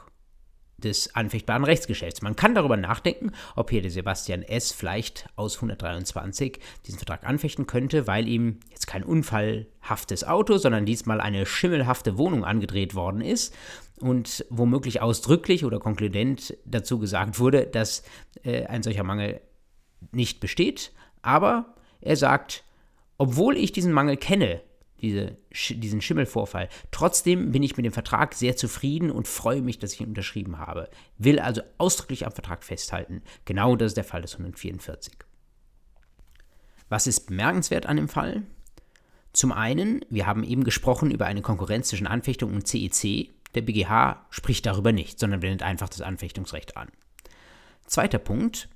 des 0.84 1.16
anfechtbaren 1.16 1.64
Rechtsgeschäfts. 1.64 2.22
Man 2.22 2.36
kann 2.36 2.56
darüber 2.56 2.78
nachdenken, 2.78 3.32
ob 3.56 3.70
hier 3.70 3.82
der 3.82 3.92
Sebastian 3.92 4.44
S. 4.44 4.72
vielleicht 4.72 5.28
aus 5.36 5.56
123 5.56 6.60
diesen 6.86 6.98
Vertrag 6.98 7.26
anfechten 7.26 7.68
könnte, 7.68 8.08
weil 8.08 8.28
ihm 8.28 8.60
jetzt 8.72 8.88
kein 8.88 9.04
unfallhaftes 9.04 10.24
Auto, 10.24 10.58
sondern 10.58 10.86
diesmal 10.86 11.22
eine 11.22 11.46
schimmelhafte 11.46 12.18
Wohnung 12.18 12.44
angedreht 12.44 12.96
worden 12.96 13.22
ist 13.22 13.56
und 14.00 14.46
womöglich 14.50 15.02
ausdrücklich 15.02 15.66
oder 15.66 15.80
konkludent 15.80 16.56
dazu 16.66 17.00
gesagt 17.00 17.40
wurde, 17.40 17.66
dass 17.66 18.04
äh, 18.44 18.66
ein 18.66 18.84
solcher 18.84 19.04
Mangel 19.04 19.42
nicht 20.12 20.40
besteht. 20.40 20.92
Aber 21.22 21.74
er 22.02 22.18
sagt, 22.18 22.64
obwohl 23.18 23.56
ich 23.56 23.72
diesen 23.72 23.94
Mangel 23.94 24.18
kenne, 24.18 24.62
diese, 25.04 25.38
diesen 25.70 26.02
Schimmelvorfall. 26.02 26.70
Trotzdem 26.90 27.52
bin 27.52 27.62
ich 27.62 27.76
mit 27.78 27.86
dem 27.86 27.92
Vertrag 27.92 28.34
sehr 28.34 28.56
zufrieden 28.56 29.12
und 29.12 29.28
freue 29.28 29.62
mich, 29.62 29.78
dass 29.78 29.94
ich 29.94 30.02
ihn 30.02 30.08
unterschrieben 30.08 30.58
habe. 30.58 30.90
Will 31.18 31.40
also 31.40 31.62
ausdrücklich 31.78 32.26
am 32.26 32.32
Vertrag 32.32 32.64
festhalten. 32.64 33.22
Genau 33.46 33.76
das 33.76 33.92
ist 33.92 33.98
der 33.98 34.06
Fall 34.06 34.22
des 34.22 34.36
144. 34.36 35.14
Was 36.88 37.06
ist 37.06 37.28
bemerkenswert 37.28 37.86
an 37.86 37.98
dem 37.98 38.08
Fall? 38.08 38.44
Zum 39.34 39.52
einen, 39.52 40.06
wir 40.10 40.26
haben 40.26 40.44
eben 40.44 40.64
gesprochen 40.64 41.12
über 41.12 41.26
eine 41.26 41.42
Konkurrenz 41.42 41.90
zwischen 41.90 42.08
Anfechtung 42.08 42.54
und 42.54 42.68
CEC. 42.68 43.30
Der 43.56 43.62
BGH 43.62 44.26
spricht 44.30 44.66
darüber 44.66 44.94
nicht, 44.94 45.20
sondern 45.20 45.42
wendet 45.42 45.64
einfach 45.64 45.90
das 45.90 46.02
Anfechtungsrecht 46.02 46.78
an. 46.78 46.88
Zweiter 47.86 48.20
Punkt, 48.20 48.70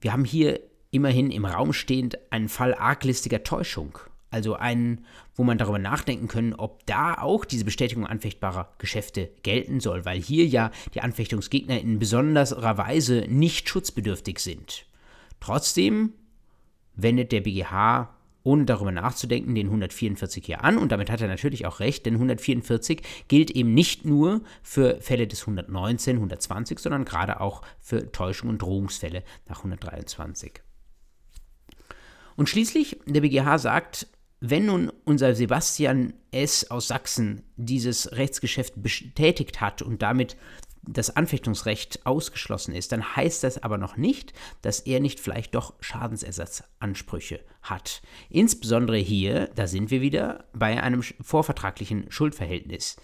wir 0.00 0.12
haben 0.12 0.24
hier 0.24 0.60
immerhin 0.90 1.30
im 1.30 1.46
Raum 1.46 1.72
stehend 1.72 2.18
einen 2.30 2.50
Fall 2.50 2.74
arglistiger 2.74 3.42
Täuschung 3.42 3.98
also 4.36 4.54
einen, 4.54 5.06
wo 5.34 5.44
man 5.44 5.56
darüber 5.56 5.78
nachdenken 5.78 6.28
können, 6.28 6.52
ob 6.52 6.84
da 6.84 7.14
auch 7.14 7.46
diese 7.46 7.64
Bestätigung 7.64 8.06
anfechtbarer 8.06 8.68
Geschäfte 8.76 9.30
gelten 9.42 9.80
soll, 9.80 10.04
weil 10.04 10.20
hier 10.20 10.46
ja 10.46 10.70
die 10.94 11.00
Anfechtungsgegner 11.00 11.80
in 11.80 11.98
besonderer 11.98 12.76
Weise 12.76 13.24
nicht 13.28 13.68
schutzbedürftig 13.68 14.38
sind. 14.38 14.84
Trotzdem 15.40 16.12
wendet 16.94 17.32
der 17.32 17.40
BGH 17.40 18.10
ohne 18.42 18.66
darüber 18.66 18.92
nachzudenken, 18.92 19.54
den 19.54 19.66
144 19.66 20.44
hier 20.44 20.62
an. 20.62 20.76
Und 20.78 20.92
damit 20.92 21.10
hat 21.10 21.20
er 21.20 21.28
natürlich 21.28 21.66
auch 21.66 21.80
recht, 21.80 22.06
denn 22.06 22.14
144 22.14 23.02
gilt 23.26 23.50
eben 23.50 23.74
nicht 23.74 24.04
nur 24.04 24.42
für 24.62 25.00
Fälle 25.00 25.26
des 25.26 25.40
119, 25.40 26.16
120, 26.16 26.78
sondern 26.78 27.04
gerade 27.04 27.40
auch 27.40 27.62
für 27.80 28.12
Täuschung 28.12 28.50
und 28.50 28.62
Drohungsfälle 28.62 29.24
nach 29.48 29.58
123. 29.58 30.60
Und 32.36 32.48
schließlich, 32.48 33.00
der 33.06 33.22
BGH 33.22 33.58
sagt, 33.58 34.06
wenn 34.40 34.66
nun 34.66 34.92
unser 35.04 35.34
Sebastian 35.34 36.12
S. 36.30 36.70
aus 36.70 36.88
Sachsen 36.88 37.42
dieses 37.56 38.12
Rechtsgeschäft 38.12 38.74
bestätigt 38.82 39.60
hat 39.60 39.82
und 39.82 40.02
damit 40.02 40.36
das 40.88 41.16
Anfechtungsrecht 41.16 42.06
ausgeschlossen 42.06 42.74
ist, 42.74 42.92
dann 42.92 43.16
heißt 43.16 43.42
das 43.42 43.62
aber 43.62 43.78
noch 43.78 43.96
nicht, 43.96 44.32
dass 44.62 44.80
er 44.80 45.00
nicht 45.00 45.20
vielleicht 45.20 45.54
doch 45.54 45.74
Schadensersatzansprüche 45.80 47.40
hat. 47.62 48.02
Insbesondere 48.30 48.98
hier, 48.98 49.50
da 49.54 49.66
sind 49.66 49.90
wir 49.90 50.00
wieder 50.00 50.44
bei 50.52 50.80
einem 50.80 51.02
vorvertraglichen 51.02 52.10
Schuldverhältnis. 52.10 52.96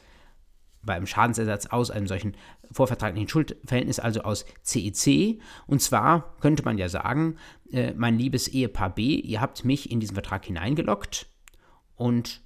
Beim 0.84 1.06
Schadensersatz 1.06 1.66
aus 1.66 1.90
einem 1.90 2.06
solchen 2.06 2.36
vorvertraglichen 2.72 3.28
Schuldverhältnis, 3.28 4.00
also 4.00 4.22
aus 4.22 4.44
CEC. 4.62 5.40
Und 5.66 5.80
zwar 5.80 6.36
könnte 6.40 6.64
man 6.64 6.78
ja 6.78 6.88
sagen, 6.88 7.36
äh, 7.70 7.92
mein 7.94 8.18
liebes 8.18 8.48
Ehepaar 8.48 8.94
B, 8.94 9.14
ihr 9.16 9.40
habt 9.40 9.64
mich 9.64 9.90
in 9.90 10.00
diesen 10.00 10.14
Vertrag 10.14 10.44
hineingelockt 10.44 11.26
und 11.94 12.42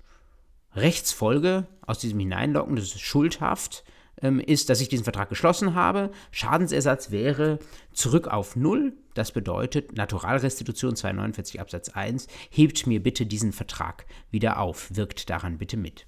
Rechtsfolge 0.75 1.67
aus 1.81 1.99
diesem 1.99 2.19
Hineinlocken, 2.19 2.77
das 2.77 2.87
ist 2.87 3.01
schuldhaft, 3.01 3.85
ähm, 4.23 4.41
ist, 4.41 4.69
dass 4.69 4.81
ich 4.81 4.89
diesen 4.89 5.05
Vertrag 5.05 5.29
geschlossen 5.29 5.75
habe. 5.75 6.11
Schadensersatz 6.31 7.11
wäre 7.11 7.59
zurück 7.93 8.29
auf 8.29 8.57
Null. 8.57 8.95
Das 9.15 9.33
bedeutet, 9.33 9.97
Naturalrestitution 9.97 10.97
249 10.97 11.61
Absatz 11.61 11.89
1, 11.91 12.27
hebt 12.51 12.87
mir 12.87 13.03
bitte 13.03 13.27
diesen 13.27 13.53
Vertrag 13.53 14.07
wieder 14.31 14.59
auf, 14.59 14.95
wirkt 14.95 15.31
daran 15.31 15.59
bitte 15.59 15.77
mit. 15.77 16.07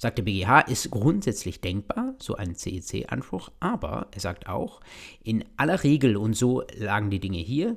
Sagt 0.00 0.16
der 0.16 0.22
BGH, 0.22 0.60
ist 0.60 0.90
grundsätzlich 0.90 1.60
denkbar, 1.60 2.14
so 2.18 2.34
ein 2.34 2.54
CEC-Anspruch, 2.54 3.50
aber 3.60 4.08
er 4.12 4.20
sagt 4.20 4.48
auch, 4.48 4.80
in 5.22 5.44
aller 5.58 5.84
Regel, 5.84 6.16
und 6.16 6.32
so 6.32 6.62
lagen 6.74 7.10
die 7.10 7.20
Dinge 7.20 7.36
hier, 7.36 7.76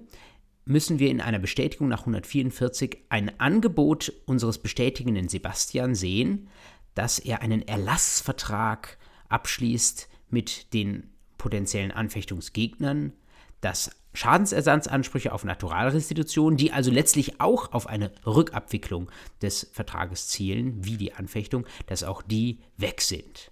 müssen 0.63 0.99
wir 0.99 1.09
in 1.09 1.19
einer 1.19 1.39
Bestätigung 1.39 1.89
nach 1.89 1.99
144 1.99 2.97
ein 3.09 3.37
Angebot 3.41 4.13
unseres 4.25 4.57
bestätigenden 4.57 5.27
Sebastian 5.27 5.95
sehen, 5.95 6.47
dass 6.95 7.19
er 7.19 7.41
einen 7.41 7.61
Erlassvertrag 7.61 8.97
abschließt 9.27 10.07
mit 10.29 10.73
den 10.73 11.09
potenziellen 11.37 11.91
Anfechtungsgegnern, 11.91 13.11
dass 13.59 13.91
Schadensersatzansprüche 14.13 15.33
auf 15.33 15.43
Naturalrestitution, 15.43 16.55
die 16.55 16.71
also 16.71 16.91
letztlich 16.91 17.41
auch 17.41 17.73
auf 17.73 17.87
eine 17.87 18.11
Rückabwicklung 18.25 19.11
des 19.41 19.69
Vertrages 19.73 20.27
zielen, 20.27 20.85
wie 20.85 20.97
die 20.97 21.13
Anfechtung, 21.13 21.65
dass 21.87 22.03
auch 22.03 22.21
die 22.21 22.59
weg 22.77 23.01
sind. 23.01 23.51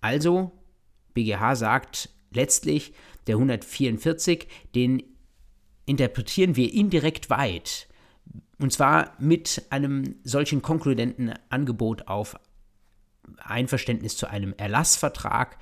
Also, 0.00 0.52
BGH 1.14 1.56
sagt 1.56 2.10
letztlich, 2.30 2.92
der 3.26 3.36
144, 3.36 4.46
den 4.74 5.02
interpretieren 5.86 6.56
wir 6.56 6.72
indirekt 6.72 7.30
weit. 7.30 7.88
Und 8.58 8.72
zwar 8.72 9.14
mit 9.18 9.62
einem 9.70 10.16
solchen 10.22 10.62
konkludenten 10.62 11.34
Angebot 11.48 12.06
auf 12.08 12.36
Einverständnis 13.38 14.16
zu 14.16 14.28
einem 14.28 14.54
Erlassvertrag. 14.56 15.58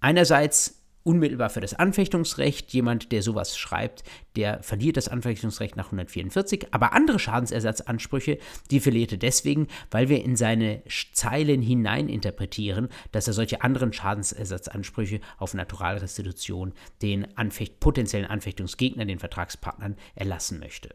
Einerseits 0.00 0.81
unmittelbar 1.04 1.50
für 1.50 1.60
das 1.60 1.74
Anfechtungsrecht. 1.74 2.72
Jemand, 2.72 3.12
der 3.12 3.22
sowas 3.22 3.56
schreibt, 3.56 4.04
der 4.36 4.62
verliert 4.62 4.96
das 4.96 5.08
Anfechtungsrecht 5.08 5.76
nach 5.76 5.86
144. 5.86 6.68
Aber 6.72 6.92
andere 6.92 7.18
Schadensersatzansprüche, 7.18 8.38
die 8.70 8.80
verliert 8.80 9.12
er 9.12 9.18
deswegen, 9.18 9.68
weil 9.90 10.08
wir 10.08 10.24
in 10.24 10.36
seine 10.36 10.82
Zeilen 11.12 11.62
hinein 11.62 12.08
interpretieren, 12.08 12.88
dass 13.12 13.26
er 13.26 13.34
solche 13.34 13.62
anderen 13.62 13.92
Schadensersatzansprüche 13.92 15.20
auf 15.38 15.54
Naturalrestitution 15.54 16.72
den 17.02 17.36
Anfecht, 17.36 17.80
potenziellen 17.80 18.26
Anfechtungsgegnern, 18.26 19.08
den 19.08 19.18
Vertragspartnern, 19.18 19.96
erlassen 20.14 20.58
möchte. 20.58 20.94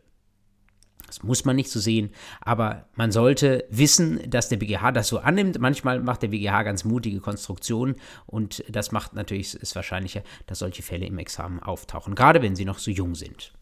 Das 1.07 1.23
muss 1.23 1.45
man 1.45 1.55
nicht 1.55 1.71
so 1.71 1.79
sehen, 1.79 2.11
aber 2.41 2.85
man 2.95 3.11
sollte 3.11 3.65
wissen, 3.69 4.29
dass 4.29 4.49
der 4.49 4.57
BGH 4.57 4.91
das 4.91 5.07
so 5.07 5.19
annimmt. 5.19 5.57
Manchmal 5.57 6.01
macht 6.01 6.21
der 6.21 6.27
BGH 6.27 6.63
ganz 6.63 6.83
mutige 6.83 7.21
Konstruktionen 7.21 7.95
und 8.25 8.63
das 8.69 8.91
macht 8.91 9.13
natürlich 9.13 9.55
es 9.55 9.75
wahrscheinlicher, 9.75 10.21
dass 10.45 10.59
solche 10.59 10.83
Fälle 10.83 11.05
im 11.05 11.17
Examen 11.17 11.59
auftauchen, 11.63 12.13
gerade 12.13 12.41
wenn 12.41 12.57
sie 12.57 12.65
noch 12.65 12.79
so 12.79 12.91
jung 12.91 13.15
sind. 13.15 13.53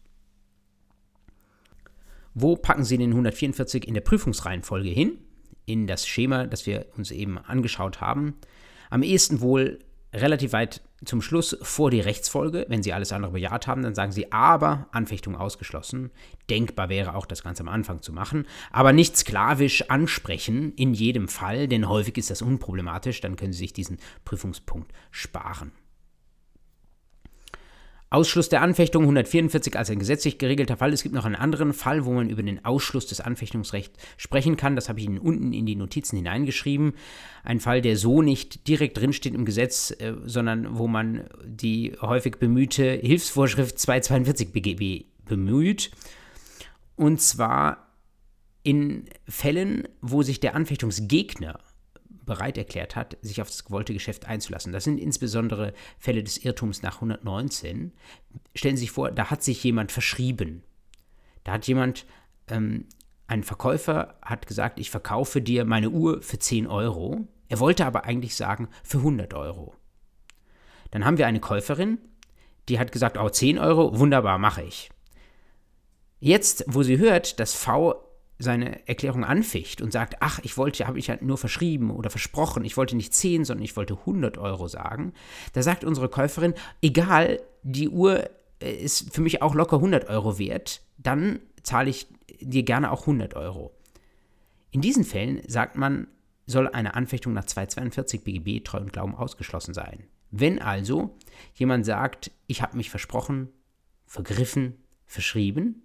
Wo 2.34 2.54
packen 2.54 2.84
Sie 2.84 2.98
den 2.98 3.12
144 3.12 3.88
in 3.88 3.94
der 3.94 4.02
Prüfungsreihenfolge 4.02 4.90
hin? 4.90 5.18
In 5.64 5.86
das 5.86 6.06
Schema, 6.06 6.46
das 6.46 6.66
wir 6.66 6.84
uns 6.98 7.10
eben 7.10 7.38
angeschaut 7.38 8.02
haben. 8.02 8.34
Am 8.90 9.02
ehesten 9.02 9.40
wohl 9.40 9.78
relativ 10.20 10.52
weit 10.52 10.82
zum 11.04 11.20
Schluss 11.22 11.56
vor 11.62 11.90
die 11.90 12.00
Rechtsfolge. 12.00 12.66
Wenn 12.68 12.82
Sie 12.82 12.92
alles 12.92 13.12
andere 13.12 13.32
bejaht 13.32 13.66
haben, 13.66 13.82
dann 13.82 13.94
sagen 13.94 14.12
Sie 14.12 14.32
aber 14.32 14.88
Anfechtung 14.92 15.36
ausgeschlossen. 15.36 16.10
Denkbar 16.48 16.88
wäre 16.88 17.14
auch, 17.14 17.26
das 17.26 17.42
Ganze 17.42 17.62
am 17.62 17.68
Anfang 17.68 18.02
zu 18.02 18.12
machen. 18.12 18.46
Aber 18.70 18.92
nicht 18.92 19.16
sklavisch 19.16 19.90
ansprechen 19.90 20.72
in 20.74 20.94
jedem 20.94 21.28
Fall, 21.28 21.68
denn 21.68 21.88
häufig 21.88 22.16
ist 22.18 22.30
das 22.30 22.42
unproblematisch. 22.42 23.20
Dann 23.20 23.36
können 23.36 23.52
Sie 23.52 23.58
sich 23.58 23.72
diesen 23.72 23.98
Prüfungspunkt 24.24 24.92
sparen. 25.10 25.72
Ausschluss 28.08 28.48
der 28.48 28.62
Anfechtung 28.62 29.02
144 29.02 29.76
als 29.76 29.90
ein 29.90 29.98
gesetzlich 29.98 30.38
geregelter 30.38 30.76
Fall. 30.76 30.92
Es 30.92 31.02
gibt 31.02 31.14
noch 31.14 31.24
einen 31.24 31.34
anderen 31.34 31.72
Fall, 31.72 32.04
wo 32.04 32.12
man 32.12 32.30
über 32.30 32.42
den 32.42 32.64
Ausschluss 32.64 33.06
des 33.06 33.20
Anfechtungsrechts 33.20 33.98
sprechen 34.16 34.56
kann. 34.56 34.76
Das 34.76 34.88
habe 34.88 35.00
ich 35.00 35.06
Ihnen 35.06 35.18
unten 35.18 35.52
in 35.52 35.66
die 35.66 35.74
Notizen 35.74 36.16
hineingeschrieben. 36.16 36.94
Ein 37.42 37.58
Fall, 37.58 37.82
der 37.82 37.96
so 37.96 38.22
nicht 38.22 38.68
direkt 38.68 38.98
drinsteht 38.98 39.34
im 39.34 39.44
Gesetz, 39.44 39.90
äh, 39.90 40.14
sondern 40.24 40.78
wo 40.78 40.86
man 40.86 41.24
die 41.44 41.96
häufig 42.00 42.36
bemühte 42.36 42.92
Hilfsvorschrift 42.92 43.78
242 43.78 44.52
BGB 44.52 45.06
bemüht. 45.24 45.90
Und 46.94 47.20
zwar 47.20 47.88
in 48.62 49.04
Fällen, 49.28 49.88
wo 50.00 50.22
sich 50.22 50.38
der 50.38 50.54
Anfechtungsgegner 50.54 51.58
bereit 52.26 52.58
erklärt 52.58 52.96
hat, 52.96 53.16
sich 53.22 53.40
auf 53.40 53.48
das 53.48 53.64
gewollte 53.64 53.94
Geschäft 53.94 54.26
einzulassen. 54.26 54.72
Das 54.72 54.84
sind 54.84 54.98
insbesondere 54.98 55.72
Fälle 55.98 56.22
des 56.22 56.38
Irrtums 56.38 56.82
nach 56.82 56.96
119. 56.96 57.92
Stellen 58.54 58.76
Sie 58.76 58.82
sich 58.82 58.90
vor, 58.90 59.10
da 59.10 59.30
hat 59.30 59.42
sich 59.42 59.62
jemand 59.64 59.92
verschrieben. 59.92 60.62
Da 61.44 61.52
hat 61.52 61.66
jemand, 61.66 62.04
ähm, 62.48 62.86
ein 63.28 63.42
Verkäufer 63.42 64.18
hat 64.22 64.46
gesagt, 64.46 64.78
ich 64.78 64.90
verkaufe 64.90 65.40
dir 65.40 65.64
meine 65.64 65.90
Uhr 65.90 66.22
für 66.22 66.38
10 66.38 66.66
Euro. 66.66 67.26
Er 67.48 67.60
wollte 67.60 67.86
aber 67.86 68.04
eigentlich 68.04 68.34
sagen, 68.34 68.68
für 68.82 68.98
100 68.98 69.34
Euro. 69.34 69.74
Dann 70.90 71.04
haben 71.04 71.18
wir 71.18 71.26
eine 71.26 71.40
Käuferin, 71.40 71.98
die 72.68 72.78
hat 72.78 72.92
gesagt, 72.92 73.18
oh, 73.18 73.28
10 73.28 73.58
Euro, 73.58 73.98
wunderbar, 73.98 74.38
mache 74.38 74.62
ich. 74.62 74.90
Jetzt, 76.18 76.64
wo 76.66 76.82
sie 76.82 76.98
hört, 76.98 77.38
dass 77.40 77.54
V 77.54 78.05
seine 78.38 78.86
Erklärung 78.86 79.24
anficht 79.24 79.80
und 79.80 79.92
sagt, 79.92 80.16
ach, 80.20 80.40
ich 80.42 80.56
wollte, 80.58 80.86
habe 80.86 80.98
ich 80.98 81.08
halt 81.08 81.22
nur 81.22 81.38
verschrieben 81.38 81.90
oder 81.90 82.10
versprochen, 82.10 82.64
ich 82.64 82.76
wollte 82.76 82.96
nicht 82.96 83.14
10, 83.14 83.44
sondern 83.44 83.64
ich 83.64 83.76
wollte 83.76 83.94
100 83.94 84.36
Euro 84.38 84.68
sagen, 84.68 85.12
da 85.54 85.62
sagt 85.62 85.84
unsere 85.84 86.08
Käuferin, 86.08 86.54
egal, 86.82 87.40
die 87.62 87.88
Uhr 87.88 88.28
äh, 88.60 88.72
ist 88.72 89.14
für 89.14 89.22
mich 89.22 89.42
auch 89.42 89.54
locker 89.54 89.76
100 89.76 90.08
Euro 90.08 90.38
wert, 90.38 90.82
dann 90.98 91.40
zahle 91.62 91.90
ich 91.90 92.06
dir 92.40 92.62
gerne 92.62 92.90
auch 92.90 93.02
100 93.02 93.34
Euro. 93.34 93.72
In 94.70 94.82
diesen 94.82 95.04
Fällen 95.04 95.40
sagt 95.48 95.76
man, 95.76 96.08
soll 96.46 96.68
eine 96.68 96.94
Anfechtung 96.94 97.32
nach 97.32 97.46
242 97.46 98.22
BGB 98.22 98.62
Treu 98.64 98.78
und 98.78 98.92
Glauben 98.92 99.14
ausgeschlossen 99.14 99.74
sein. 99.74 100.04
Wenn 100.30 100.60
also 100.60 101.16
jemand 101.54 101.86
sagt, 101.86 102.30
ich 102.46 102.62
habe 102.62 102.76
mich 102.76 102.90
versprochen, 102.90 103.48
vergriffen, 104.06 104.74
verschrieben, 105.06 105.82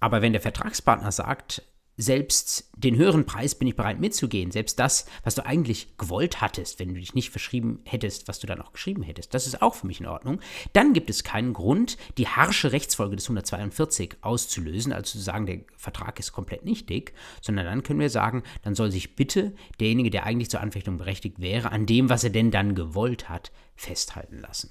aber 0.00 0.22
wenn 0.22 0.32
der 0.32 0.42
Vertragspartner 0.42 1.12
sagt, 1.12 1.62
selbst 1.96 2.70
den 2.76 2.96
höheren 2.96 3.24
Preis 3.24 3.54
bin 3.54 3.68
ich 3.68 3.76
bereit 3.76 4.00
mitzugehen, 4.00 4.50
selbst 4.50 4.78
das, 4.78 5.06
was 5.24 5.34
du 5.34 5.46
eigentlich 5.46 5.96
gewollt 5.96 6.40
hattest, 6.40 6.78
wenn 6.78 6.88
du 6.88 7.00
dich 7.00 7.14
nicht 7.14 7.30
verschrieben 7.30 7.80
hättest, 7.84 8.28
was 8.28 8.38
du 8.38 8.46
dann 8.46 8.60
auch 8.60 8.72
geschrieben 8.72 9.02
hättest, 9.02 9.32
das 9.32 9.46
ist 9.46 9.62
auch 9.62 9.74
für 9.74 9.86
mich 9.86 10.00
in 10.00 10.06
Ordnung, 10.06 10.40
dann 10.74 10.92
gibt 10.92 11.08
es 11.08 11.24
keinen 11.24 11.54
Grund, 11.54 11.96
die 12.18 12.28
harsche 12.28 12.72
Rechtsfolge 12.72 13.16
des 13.16 13.24
142 13.24 14.16
auszulösen, 14.20 14.92
also 14.92 15.12
zu 15.12 15.18
sagen, 15.18 15.46
der 15.46 15.60
Vertrag 15.76 16.18
ist 16.18 16.32
komplett 16.32 16.64
nichtig, 16.64 17.14
sondern 17.40 17.64
dann 17.64 17.82
können 17.82 18.00
wir 18.00 18.10
sagen, 18.10 18.42
dann 18.62 18.74
soll 18.74 18.90
sich 18.90 19.16
bitte 19.16 19.54
derjenige, 19.80 20.10
der 20.10 20.26
eigentlich 20.26 20.50
zur 20.50 20.60
Anfechtung 20.60 20.98
berechtigt 20.98 21.40
wäre, 21.40 21.72
an 21.72 21.86
dem, 21.86 22.10
was 22.10 22.24
er 22.24 22.30
denn 22.30 22.50
dann 22.50 22.74
gewollt 22.74 23.30
hat, 23.30 23.52
festhalten 23.74 24.40
lassen. 24.40 24.70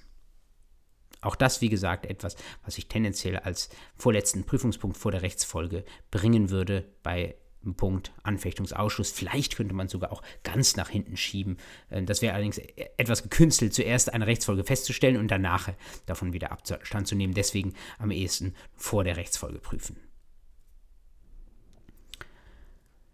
Auch 1.25 1.35
das, 1.35 1.61
wie 1.61 1.69
gesagt, 1.69 2.05
etwas, 2.05 2.35
was 2.63 2.77
ich 2.77 2.87
tendenziell 2.87 3.37
als 3.37 3.69
vorletzten 3.95 4.43
Prüfungspunkt 4.45 4.95
vor 4.95 5.11
der 5.11 5.23
Rechtsfolge 5.23 5.83
bringen 6.11 6.49
würde 6.49 6.85
bei 7.01 7.35
Punkt 7.73 8.13
Anfechtungsausschuss. 8.21 9.09
Vielleicht 9.09 9.55
könnte 9.57 9.73
man 9.73 9.87
sogar 9.87 10.11
auch 10.11 10.21
ganz 10.43 10.75
nach 10.75 10.89
hinten 10.89 11.17
schieben. 11.17 11.57
Äh, 11.89 12.03
das 12.03 12.21
wäre 12.21 12.35
allerdings 12.35 12.59
etwas 12.97 13.23
gekünstelt, 13.23 13.73
zuerst 13.73 14.13
eine 14.13 14.27
Rechtsfolge 14.27 14.63
festzustellen 14.63 15.17
und 15.17 15.29
danach 15.29 15.69
davon 16.05 16.31
wieder 16.31 16.51
Abstand 16.51 17.07
zu 17.07 17.15
nehmen. 17.15 17.33
Deswegen 17.33 17.73
am 17.97 18.11
ehesten 18.11 18.53
vor 18.75 19.03
der 19.03 19.17
Rechtsfolge 19.17 19.57
prüfen. 19.57 19.97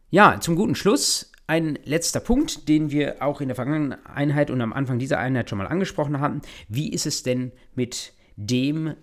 Ja, 0.10 0.42
zum 0.42 0.58
guten 0.58 0.76
Schluss 0.76 1.32
ein 1.48 1.78
letzter 1.84 2.20
Punkt, 2.20 2.68
den 2.70 2.92
wir 2.92 3.22
auch 3.22 3.42
in 3.42 3.50
der 3.50 3.56
vergangenen 3.56 4.06
Einheit 4.06 4.50
und 4.50 4.62
am 4.62 4.74
Anfang 4.74 5.00
dieser 5.00 5.20
Einheit 5.20 5.50
schon 5.50 5.58
mal 5.58 5.68
angesprochen 5.68 6.20
hatten. 6.20 6.42
Wie 6.68 6.92
ist 6.92 7.06
es 7.06 7.24
denn 7.24 7.52
mit 7.76 8.14
dem, 8.36 8.96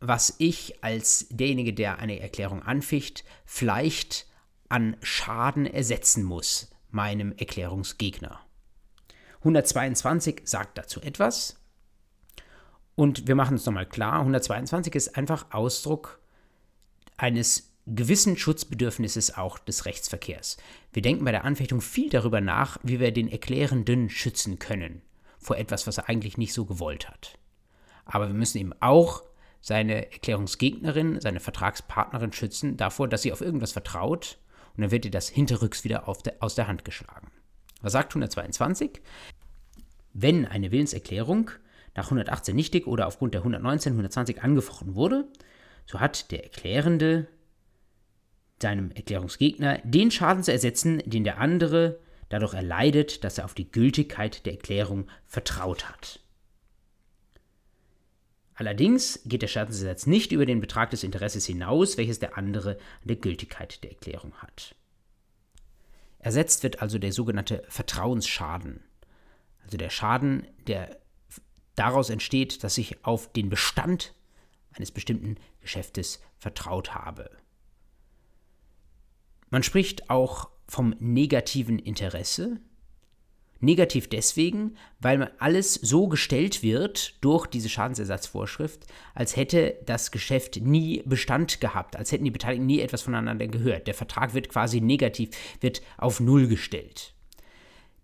was 0.00 0.34
ich 0.38 0.84
als 0.84 1.28
derjenige, 1.30 1.72
der 1.72 1.98
eine 1.98 2.20
Erklärung 2.20 2.62
anficht, 2.62 3.24
vielleicht 3.46 4.26
an 4.68 4.96
Schaden 5.02 5.66
ersetzen 5.66 6.24
muss, 6.24 6.70
meinem 6.90 7.32
Erklärungsgegner? 7.32 8.40
122 9.38 10.42
sagt 10.44 10.78
dazu 10.78 11.00
etwas. 11.00 11.60
Und 12.96 13.26
wir 13.26 13.34
machen 13.34 13.56
es 13.56 13.66
nochmal 13.66 13.86
klar, 13.86 14.20
122 14.20 14.94
ist 14.94 15.16
einfach 15.16 15.46
Ausdruck 15.50 16.20
eines 17.16 17.73
gewissen 17.86 18.36
Schutzbedürfnisses 18.36 19.36
auch 19.36 19.58
des 19.58 19.84
Rechtsverkehrs. 19.84 20.56
Wir 20.92 21.02
denken 21.02 21.24
bei 21.24 21.32
der 21.32 21.44
Anfechtung 21.44 21.80
viel 21.80 22.08
darüber 22.08 22.40
nach, 22.40 22.78
wie 22.82 23.00
wir 23.00 23.12
den 23.12 23.30
Erklärenden 23.30 24.08
schützen 24.08 24.58
können 24.58 25.02
vor 25.38 25.58
etwas, 25.58 25.86
was 25.86 25.98
er 25.98 26.08
eigentlich 26.08 26.38
nicht 26.38 26.54
so 26.54 26.64
gewollt 26.64 27.08
hat. 27.08 27.38
Aber 28.06 28.28
wir 28.28 28.34
müssen 28.34 28.58
eben 28.58 28.72
auch 28.80 29.22
seine 29.60 30.12
Erklärungsgegnerin, 30.12 31.20
seine 31.20 31.40
Vertragspartnerin 31.40 32.32
schützen 32.32 32.76
davor, 32.76 33.08
dass 33.08 33.22
sie 33.22 33.32
auf 33.32 33.40
irgendwas 33.40 33.72
vertraut 33.72 34.38
und 34.76 34.82
dann 34.82 34.90
wird 34.90 35.04
ihr 35.04 35.10
das 35.10 35.28
hinterrücks 35.28 35.84
wieder 35.84 36.04
der, 36.24 36.34
aus 36.40 36.54
der 36.54 36.66
Hand 36.66 36.84
geschlagen. 36.84 37.30
Was 37.80 37.92
sagt 37.92 38.12
122? 38.12 39.00
Wenn 40.12 40.46
eine 40.46 40.70
Willenserklärung 40.70 41.50
nach 41.94 42.06
118 42.06 42.54
nichtig 42.56 42.86
oder 42.86 43.06
aufgrund 43.06 43.34
der 43.34 43.42
119, 43.42 43.92
120 43.92 44.42
angefochten 44.42 44.94
wurde, 44.94 45.28
so 45.86 46.00
hat 46.00 46.30
der 46.30 46.44
Erklärende 46.44 47.28
seinem 48.64 48.90
Erklärungsgegner 48.92 49.78
den 49.84 50.10
Schaden 50.10 50.42
zu 50.42 50.50
ersetzen, 50.50 51.02
den 51.04 51.22
der 51.22 51.38
andere 51.38 52.00
dadurch 52.30 52.54
erleidet, 52.54 53.22
dass 53.22 53.36
er 53.36 53.44
auf 53.44 53.52
die 53.52 53.70
Gültigkeit 53.70 54.46
der 54.46 54.54
Erklärung 54.54 55.06
vertraut 55.26 55.86
hat. 55.86 56.20
Allerdings 58.54 59.20
geht 59.26 59.42
der 59.42 59.48
Schadensersatz 59.48 60.06
nicht 60.06 60.32
über 60.32 60.46
den 60.46 60.62
Betrag 60.62 60.88
des 60.90 61.04
Interesses 61.04 61.44
hinaus, 61.44 61.98
welches 61.98 62.20
der 62.20 62.38
andere 62.38 62.76
an 63.02 63.08
der 63.08 63.16
Gültigkeit 63.16 63.84
der 63.84 63.90
Erklärung 63.90 64.32
hat. 64.36 64.74
Ersetzt 66.18 66.62
wird 66.62 66.80
also 66.80 66.98
der 66.98 67.12
sogenannte 67.12 67.64
Vertrauensschaden, 67.68 68.82
also 69.62 69.76
der 69.76 69.90
Schaden, 69.90 70.46
der 70.66 70.98
daraus 71.74 72.08
entsteht, 72.08 72.64
dass 72.64 72.78
ich 72.78 73.04
auf 73.04 73.30
den 73.30 73.50
Bestand 73.50 74.14
eines 74.72 74.90
bestimmten 74.90 75.36
Geschäftes 75.60 76.22
vertraut 76.38 76.94
habe. 76.94 77.30
Man 79.54 79.62
spricht 79.62 80.10
auch 80.10 80.48
vom 80.66 80.96
negativen 80.98 81.78
Interesse. 81.78 82.58
Negativ 83.60 84.08
deswegen, 84.08 84.74
weil 84.98 85.30
alles 85.38 85.74
so 85.74 86.08
gestellt 86.08 86.64
wird 86.64 87.22
durch 87.24 87.46
diese 87.46 87.68
Schadensersatzvorschrift, 87.68 88.84
als 89.14 89.36
hätte 89.36 89.76
das 89.86 90.10
Geschäft 90.10 90.56
nie 90.60 91.04
Bestand 91.06 91.60
gehabt, 91.60 91.94
als 91.94 92.10
hätten 92.10 92.24
die 92.24 92.32
Beteiligten 92.32 92.66
nie 92.66 92.80
etwas 92.80 93.02
voneinander 93.02 93.46
gehört. 93.46 93.86
Der 93.86 93.94
Vertrag 93.94 94.34
wird 94.34 94.48
quasi 94.48 94.80
negativ, 94.80 95.30
wird 95.60 95.82
auf 95.98 96.18
Null 96.18 96.48
gestellt. 96.48 97.14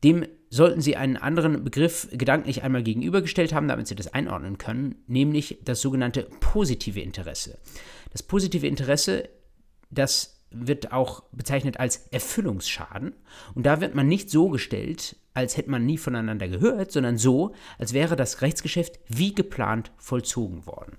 Dem 0.05 0.25
sollten 0.51 0.81
Sie 0.81 0.95
einen 0.95 1.17
anderen 1.17 1.65
Begriff 1.65 2.07
gedanklich 2.13 2.63
einmal 2.63 2.85
gegenübergestellt 2.85 3.53
haben, 3.53 3.67
damit 3.67 3.89
Sie 3.89 3.97
das 3.97 4.15
einordnen 4.15 4.57
können, 4.57 5.03
nämlich 5.09 5.59
das 5.65 5.81
sogenannte 5.81 6.29
positive 6.39 7.01
Interesse. 7.01 7.59
Das 8.13 8.23
positive 8.23 8.69
Interesse, 8.69 9.29
das 9.91 10.40
wird 10.51 10.93
auch 10.93 11.23
bezeichnet 11.33 11.79
als 11.79 12.09
Erfüllungsschaden. 12.11 13.15
Und 13.55 13.65
da 13.65 13.81
wird 13.81 13.95
man 13.95 14.09
nicht 14.09 14.31
so 14.31 14.49
gestellt, 14.49 15.17
als 15.35 15.57
hätte 15.57 15.71
man 15.71 15.87
nie 15.87 15.99
voneinander 15.99 16.49
gehört, 16.49 16.93
sondern 16.93 17.19
so, 17.19 17.55
als 17.79 17.93
wäre 17.93 18.17
das 18.17 18.43
Rechtsgeschäft 18.43 18.99
wie 19.07 19.35
geplant 19.35 19.93
vollzogen 19.97 20.67
worden. 20.67 20.99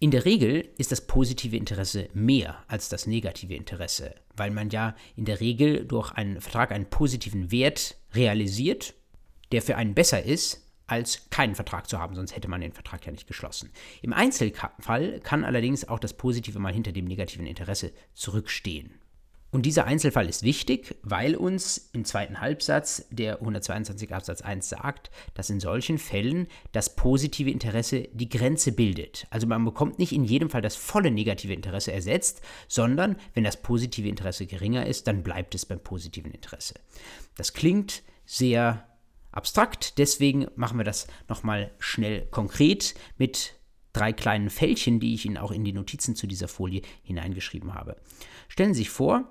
In 0.00 0.12
der 0.12 0.24
Regel 0.24 0.68
ist 0.78 0.92
das 0.92 1.06
positive 1.08 1.56
Interesse 1.56 2.08
mehr 2.14 2.62
als 2.68 2.88
das 2.88 3.08
negative 3.08 3.54
Interesse, 3.54 4.14
weil 4.36 4.52
man 4.52 4.70
ja 4.70 4.94
in 5.16 5.24
der 5.24 5.40
Regel 5.40 5.84
durch 5.84 6.12
einen 6.12 6.40
Vertrag 6.40 6.70
einen 6.70 6.88
positiven 6.88 7.50
Wert 7.50 7.96
realisiert, 8.14 8.94
der 9.50 9.60
für 9.60 9.76
einen 9.76 9.94
besser 9.94 10.22
ist, 10.22 10.67
als 10.88 11.30
keinen 11.30 11.54
Vertrag 11.54 11.88
zu 11.88 11.98
haben, 11.98 12.16
sonst 12.16 12.34
hätte 12.34 12.48
man 12.48 12.60
den 12.60 12.72
Vertrag 12.72 13.06
ja 13.06 13.12
nicht 13.12 13.28
geschlossen. 13.28 13.70
Im 14.02 14.12
Einzelfall 14.12 15.20
kann 15.20 15.44
allerdings 15.44 15.86
auch 15.86 16.00
das 16.00 16.14
Positive 16.14 16.58
mal 16.58 16.72
hinter 16.72 16.92
dem 16.92 17.04
negativen 17.04 17.46
Interesse 17.46 17.92
zurückstehen. 18.14 18.98
Und 19.50 19.64
dieser 19.64 19.86
Einzelfall 19.86 20.28
ist 20.28 20.42
wichtig, 20.42 20.96
weil 21.02 21.34
uns 21.34 21.88
im 21.94 22.04
zweiten 22.04 22.40
Halbsatz 22.40 23.06
der 23.10 23.36
122 23.36 24.12
Absatz 24.12 24.42
1 24.42 24.68
sagt, 24.68 25.10
dass 25.32 25.48
in 25.48 25.58
solchen 25.58 25.96
Fällen 25.96 26.48
das 26.72 26.94
positive 26.94 27.50
Interesse 27.50 28.08
die 28.12 28.28
Grenze 28.28 28.72
bildet. 28.72 29.26
Also 29.30 29.46
man 29.46 29.64
bekommt 29.64 29.98
nicht 29.98 30.12
in 30.12 30.24
jedem 30.24 30.50
Fall 30.50 30.60
das 30.60 30.76
volle 30.76 31.10
negative 31.10 31.54
Interesse 31.54 31.92
ersetzt, 31.92 32.42
sondern 32.66 33.16
wenn 33.32 33.44
das 33.44 33.62
positive 33.62 34.08
Interesse 34.08 34.44
geringer 34.44 34.84
ist, 34.84 35.06
dann 35.06 35.22
bleibt 35.22 35.54
es 35.54 35.64
beim 35.64 35.80
positiven 35.80 36.32
Interesse. 36.32 36.74
Das 37.38 37.54
klingt 37.54 38.02
sehr 38.26 38.86
abstrakt, 39.38 39.98
deswegen 39.98 40.46
machen 40.56 40.78
wir 40.78 40.84
das 40.84 41.06
nochmal 41.28 41.70
schnell 41.78 42.26
konkret 42.26 42.94
mit 43.16 43.54
drei 43.92 44.12
kleinen 44.12 44.50
Fältchen, 44.50 45.00
die 45.00 45.14
ich 45.14 45.24
Ihnen 45.24 45.38
auch 45.38 45.50
in 45.50 45.64
die 45.64 45.72
Notizen 45.72 46.14
zu 46.14 46.26
dieser 46.26 46.48
Folie 46.48 46.82
hineingeschrieben 47.02 47.74
habe. 47.74 47.96
Stellen 48.48 48.74
Sie 48.74 48.80
sich 48.80 48.90
vor, 48.90 49.24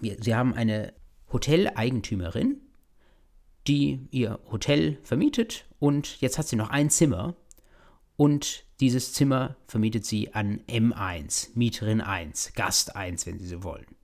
wir, 0.00 0.16
Sie 0.20 0.34
haben 0.34 0.52
eine 0.52 0.92
Hoteleigentümerin, 1.32 2.60
die 3.66 4.06
ihr 4.10 4.38
Hotel 4.50 4.98
vermietet 5.02 5.66
und 5.78 6.20
jetzt 6.20 6.38
hat 6.38 6.46
sie 6.46 6.56
noch 6.56 6.70
ein 6.70 6.90
Zimmer 6.90 7.34
und 8.16 8.64
dieses 8.80 9.12
Zimmer 9.12 9.56
vermietet 9.66 10.04
sie 10.04 10.34
an 10.34 10.60
M1, 10.68 11.50
Mieterin 11.54 12.00
1, 12.00 12.52
Gast 12.54 12.94
1, 12.94 13.26
wenn 13.26 13.38
Sie 13.38 13.46
so 13.46 13.62
wollen. 13.62 13.95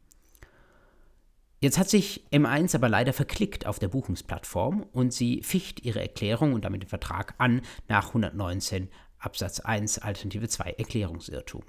Jetzt 1.62 1.78
hat 1.78 1.88
sich 1.88 2.24
M1 2.32 2.74
aber 2.74 2.88
leider 2.88 3.12
verklickt 3.12 3.66
auf 3.66 3.78
der 3.78 3.86
Buchungsplattform 3.86 4.84
und 4.90 5.12
sie 5.12 5.42
ficht 5.44 5.84
ihre 5.84 6.00
Erklärung 6.00 6.54
und 6.54 6.64
damit 6.64 6.82
den 6.82 6.88
Vertrag 6.88 7.36
an 7.38 7.62
nach 7.86 8.08
119 8.08 8.88
Absatz 9.20 9.60
1 9.60 10.00
Alternative 10.00 10.48
2 10.48 10.72
Erklärungsirrtum. 10.72 11.62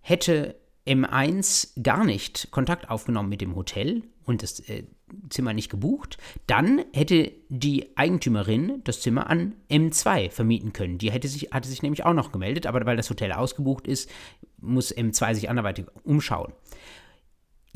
Hätte 0.00 0.56
M1 0.84 1.80
gar 1.80 2.04
nicht 2.04 2.50
Kontakt 2.50 2.90
aufgenommen 2.90 3.28
mit 3.28 3.40
dem 3.40 3.54
Hotel 3.54 4.02
und 4.24 4.42
das 4.42 4.58
äh, 4.68 4.82
Zimmer 5.30 5.52
nicht 5.52 5.70
gebucht, 5.70 6.18
dann 6.48 6.84
hätte 6.92 7.30
die 7.50 7.96
Eigentümerin 7.96 8.80
das 8.82 9.00
Zimmer 9.00 9.30
an 9.30 9.54
M2 9.70 10.32
vermieten 10.32 10.72
können. 10.72 10.98
Die 10.98 11.12
hätte 11.12 11.28
sich, 11.28 11.52
hatte 11.52 11.68
sich 11.68 11.82
nämlich 11.82 12.04
auch 12.04 12.14
noch 12.14 12.32
gemeldet, 12.32 12.66
aber 12.66 12.84
weil 12.84 12.96
das 12.96 13.10
Hotel 13.10 13.30
ausgebucht 13.30 13.86
ist, 13.86 14.10
muss 14.58 14.92
M2 14.92 15.34
sich 15.34 15.48
anderweitig 15.48 15.86
umschauen. 16.02 16.52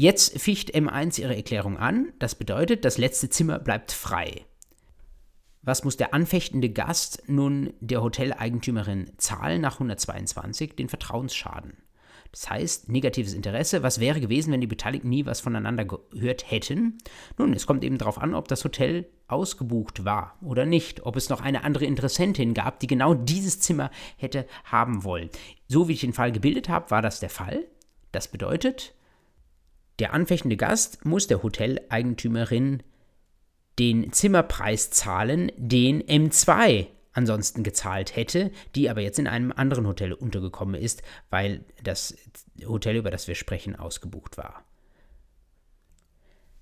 Jetzt 0.00 0.40
ficht 0.40 0.76
M1 0.76 1.20
ihre 1.20 1.34
Erklärung 1.34 1.76
an. 1.76 2.12
Das 2.20 2.36
bedeutet, 2.36 2.84
das 2.84 2.98
letzte 2.98 3.30
Zimmer 3.30 3.58
bleibt 3.58 3.90
frei. 3.90 4.44
Was 5.62 5.82
muss 5.82 5.96
der 5.96 6.14
anfechtende 6.14 6.70
Gast 6.70 7.24
nun 7.26 7.72
der 7.80 8.00
Hoteleigentümerin 8.00 9.10
zahlen 9.16 9.60
nach 9.60 9.72
122? 9.74 10.76
Den 10.76 10.88
Vertrauensschaden. 10.88 11.78
Das 12.30 12.48
heißt, 12.48 12.88
negatives 12.88 13.34
Interesse, 13.34 13.82
was 13.82 13.98
wäre 13.98 14.20
gewesen, 14.20 14.52
wenn 14.52 14.60
die 14.60 14.68
Beteiligten 14.68 15.08
nie 15.08 15.26
was 15.26 15.40
voneinander 15.40 15.84
gehört 15.84 16.48
hätten? 16.48 16.98
Nun, 17.36 17.52
es 17.52 17.66
kommt 17.66 17.82
eben 17.82 17.98
darauf 17.98 18.18
an, 18.18 18.36
ob 18.36 18.46
das 18.46 18.62
Hotel 18.62 19.08
ausgebucht 19.26 20.04
war 20.04 20.38
oder 20.40 20.64
nicht, 20.64 21.06
ob 21.06 21.16
es 21.16 21.28
noch 21.28 21.40
eine 21.40 21.64
andere 21.64 21.86
Interessentin 21.86 22.54
gab, 22.54 22.78
die 22.78 22.86
genau 22.86 23.14
dieses 23.14 23.58
Zimmer 23.58 23.90
hätte 24.16 24.46
haben 24.62 25.02
wollen. 25.02 25.28
So 25.66 25.88
wie 25.88 25.94
ich 25.94 26.02
den 26.02 26.12
Fall 26.12 26.30
gebildet 26.30 26.68
habe, 26.68 26.92
war 26.92 27.02
das 27.02 27.18
der 27.18 27.30
Fall. 27.30 27.66
Das 28.12 28.28
bedeutet, 28.28 28.94
der 29.98 30.12
anfechtende 30.12 30.56
Gast 30.56 31.04
muss 31.04 31.26
der 31.26 31.42
Hoteleigentümerin 31.42 32.82
den 33.78 34.12
Zimmerpreis 34.12 34.90
zahlen, 34.90 35.52
den 35.56 36.02
M2 36.02 36.86
ansonsten 37.12 37.62
gezahlt 37.64 38.14
hätte, 38.16 38.50
die 38.74 38.90
aber 38.90 39.00
jetzt 39.00 39.18
in 39.18 39.26
einem 39.26 39.52
anderen 39.52 39.86
Hotel 39.86 40.12
untergekommen 40.12 40.80
ist, 40.80 41.02
weil 41.30 41.64
das 41.82 42.16
Hotel, 42.66 42.96
über 42.96 43.10
das 43.10 43.26
wir 43.28 43.34
sprechen, 43.34 43.76
ausgebucht 43.76 44.36
war. 44.36 44.64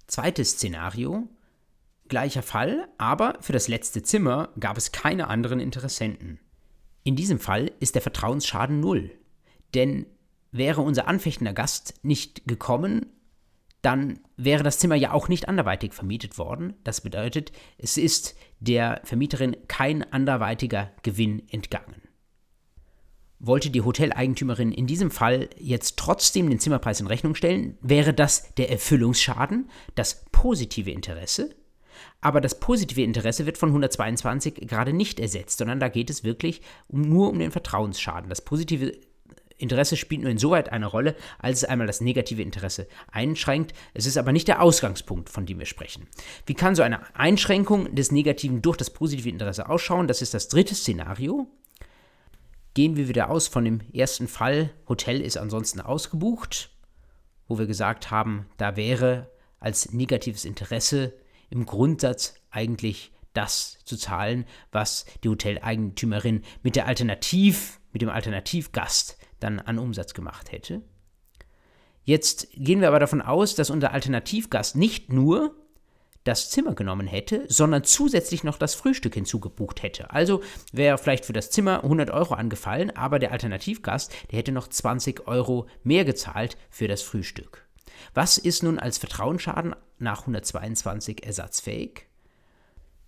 Zweites 0.07 0.53
Szenario. 0.53 1.29
Gleicher 2.09 2.43
Fall, 2.43 2.87
aber 2.99 3.37
für 3.41 3.53
das 3.53 3.67
letzte 3.67 4.03
Zimmer 4.03 4.51
gab 4.61 4.77
es 4.79 4.93
keine 4.93 5.27
anderen 5.27 5.59
Interessenten. 5.59 6.39
In 7.03 7.17
diesem 7.17 7.41
Fall 7.41 7.73
ist 7.81 7.97
der 7.97 8.03
Vertrauensschaden 8.03 8.79
null. 8.79 9.11
Denn 9.75 10.07
wäre 10.53 10.83
unser 10.83 11.09
anfechtender 11.09 11.53
Gast 11.53 11.95
nicht 12.03 12.47
gekommen, 12.47 13.07
dann 13.87 14.19
wäre 14.37 14.65
das 14.65 14.81
Zimmer 14.81 14.97
ja 14.97 15.13
auch 15.13 15.29
nicht 15.29 15.49
anderweitig 15.49 15.95
vermietet 15.95 16.39
worden. 16.39 16.75
Das 16.83 17.01
bedeutet, 17.01 17.53
es 17.79 17.97
ist 17.97 18.35
der 18.59 19.01
Vermieterin 19.05 19.57
kein 19.69 20.03
anderweitiger 20.13 20.91
Gewinn 21.05 21.49
entgangen. 21.51 22.03
Wollte 23.39 23.71
die 23.71 23.83
Hoteleigentümerin 23.83 24.73
in 24.73 24.89
diesem 24.89 25.13
Fall 25.13 25.51
jetzt 25.57 25.99
trotzdem 25.99 26.51
den 26.51 26.59
Zimmerpreis 26.59 26.99
in 26.99 27.07
Rechnung 27.07 27.37
stellen, 27.37 27.79
wäre 27.81 28.13
das 28.13 28.53
der 28.57 28.73
Erfüllungsschaden, 28.73 29.71
das 29.95 30.25
positive 30.33 30.91
Interesse. 30.91 31.55
Aber 32.21 32.41
das 32.41 32.59
positive 32.59 33.03
Interesse 33.03 33.47
wird 33.47 33.57
von 33.57 33.69
122 33.69 34.55
gerade 34.67 34.93
nicht 34.93 35.21
ersetzt, 35.21 35.59
sondern 35.59 35.79
da 35.79 35.89
geht 35.89 36.11
es 36.11 36.25
wirklich 36.25 36.61
nur 36.91 37.31
um 37.31 37.39
den 37.39 37.53
Vertrauensschaden. 37.53 38.29
Das 38.29 38.43
positive 38.43 38.99
Interesse 39.59 39.97
spielt 39.97 40.23
nur 40.23 40.31
insoweit 40.31 40.71
eine 40.71 40.87
Rolle, 40.87 41.17
als 41.39 41.59
es 41.59 41.65
einmal 41.65 41.87
das 41.87 42.01
negative 42.01 42.43
Interesse 42.43 42.87
einschränkt. 43.11 43.73
Es 43.95 44.07
ist 44.07 44.19
aber 44.19 44.33
nicht 44.33 44.49
der 44.49 44.61
Ausgangspunkt, 44.61 45.31
von 45.31 45.47
dem 45.47 45.59
wir 45.59 45.67
sprechen. 45.67 46.07
Wie 46.45 46.55
kann 46.55 46.75
so 46.75 46.83
eine 46.83 47.01
Einschränkung 47.17 47.95
des 47.95 48.13
Negativen 48.13 48.63
durch 48.63 48.77
das 48.77 48.91
positive 48.91 49.29
Interesse 49.29 49.69
ausschauen? 49.69 50.09
Das 50.09 50.23
ist 50.23 50.35
das 50.35 50.49
dritte 50.49 50.75
Szenario. 50.75 51.47
Gehen 52.75 52.97
wir 52.97 53.09
wieder 53.09 53.31
aus 53.31 53.49
von 53.49 53.65
dem 53.65 53.81
ersten 53.95 54.29
Fall, 54.29 54.71
Hotel 54.87 55.23
ist 55.23 55.39
ansonsten 55.39 55.81
ausgebucht, 55.81 56.71
wo 57.49 57.59
wir 57.59 57.67
gesagt 57.67 58.11
haben, 58.11 58.47
da 58.59 58.77
wäre 58.77 59.31
als 59.59 59.93
negatives 59.93 60.45
Interesse 60.45 61.15
im 61.49 61.65
Grundsatz 61.65 62.35
eigentlich 62.51 63.13
das 63.33 63.79
zu 63.85 63.97
zahlen, 63.97 64.45
was 64.73 65.07
die 65.25 65.29
Hoteleigentümerin 65.29 66.43
mit 66.63 66.77
der 66.77 66.87
Alternativ, 66.87 67.81
mit 67.93 68.03
dem 68.03 68.09
Alternativgast 68.11 69.17
dann 69.41 69.61
an 69.61 69.79
Umsatz 69.79 70.15
gemacht 70.15 70.53
hätte. 70.53 70.83
Jetzt 72.05 72.49
gehen 72.53 72.81
wir 72.81 72.89
aber 72.89 73.01
davon 73.01 73.21
aus, 73.21 73.55
dass 73.57 73.71
unser 73.71 73.93
Alternativgast 73.93 74.77
nicht 74.77 75.13
nur 75.13 75.55
das 76.27 76.51
Zimmer 76.51 76.75
genommen 76.75 77.07
hätte, 77.07 77.45
sondern 77.49 77.85
zusätzlich 77.85 78.45
noch 78.45 78.59
das 78.59 78.75
Frühstück 78.75 79.15
hinzugebucht 79.15 79.83
hätte. 79.83 80.11
Also 80.11 80.43
wäre 80.73 80.99
vielleicht 80.99 81.25
für 81.25 81.33
das 81.33 81.51
Zimmer 81.51 81.85
100 81.85 82.11
Euro 82.11 82.35
angefallen, 82.35 82.95
aber 82.97 83.19
der 83.19 83.33
Alternativgast, 83.33 84.13
der 84.31 84.39
hätte 84.39 84.53
noch 84.53 84.69
20 84.69 85.27
Euro 85.27 85.67
mehr 85.85 86.05
gezahlt 86.05 86.57
für 86.71 86.89
das 86.89 87.03
Frühstück. 87.03 87.67
Was 88.15 88.39
ist 88.39 88.63
nun 88.63 88.79
als 88.79 88.99
Vertrauensschaden 88.99 89.75
nach 89.99 90.21
122 90.21 91.25
ersatzfähig? 91.25 92.06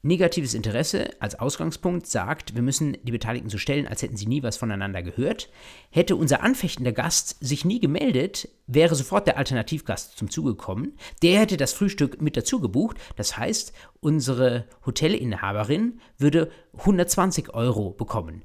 Negatives 0.03 0.55
Interesse 0.55 1.11
als 1.20 1.35
Ausgangspunkt 1.41 2.07
sagt, 2.07 2.55
wir 2.55 2.62
müssen 2.62 2.97
die 3.03 3.11
Beteiligten 3.11 3.51
so 3.51 3.59
stellen, 3.59 3.89
als 3.89 4.01
hätten 4.03 4.16
sie 4.16 4.27
nie 4.27 4.45
was 4.45 4.57
voneinander 4.57 5.03
gehört. 5.03 5.51
Hätte 5.91 6.15
unser 6.15 6.43
anfechtender 6.45 6.93
Gast 6.93 7.37
sich 7.41 7.65
nie 7.65 7.81
gemeldet, 7.81 8.49
wäre 8.69 8.95
sofort 8.95 9.27
der 9.27 9.39
Alternativgast 9.39 10.16
zum 10.16 10.31
Zuge 10.31 10.51
gekommen. 10.51 10.97
Der 11.23 11.41
hätte 11.41 11.57
das 11.57 11.73
Frühstück 11.73 12.23
mit 12.23 12.37
dazu 12.37 12.61
gebucht. 12.61 12.97
Das 13.16 13.37
heißt, 13.37 13.73
unsere 13.99 14.66
Hotelinhaberin 14.87 16.01
würde 16.16 16.53
120 16.77 17.53
Euro 17.55 17.91
bekommen. 17.91 18.45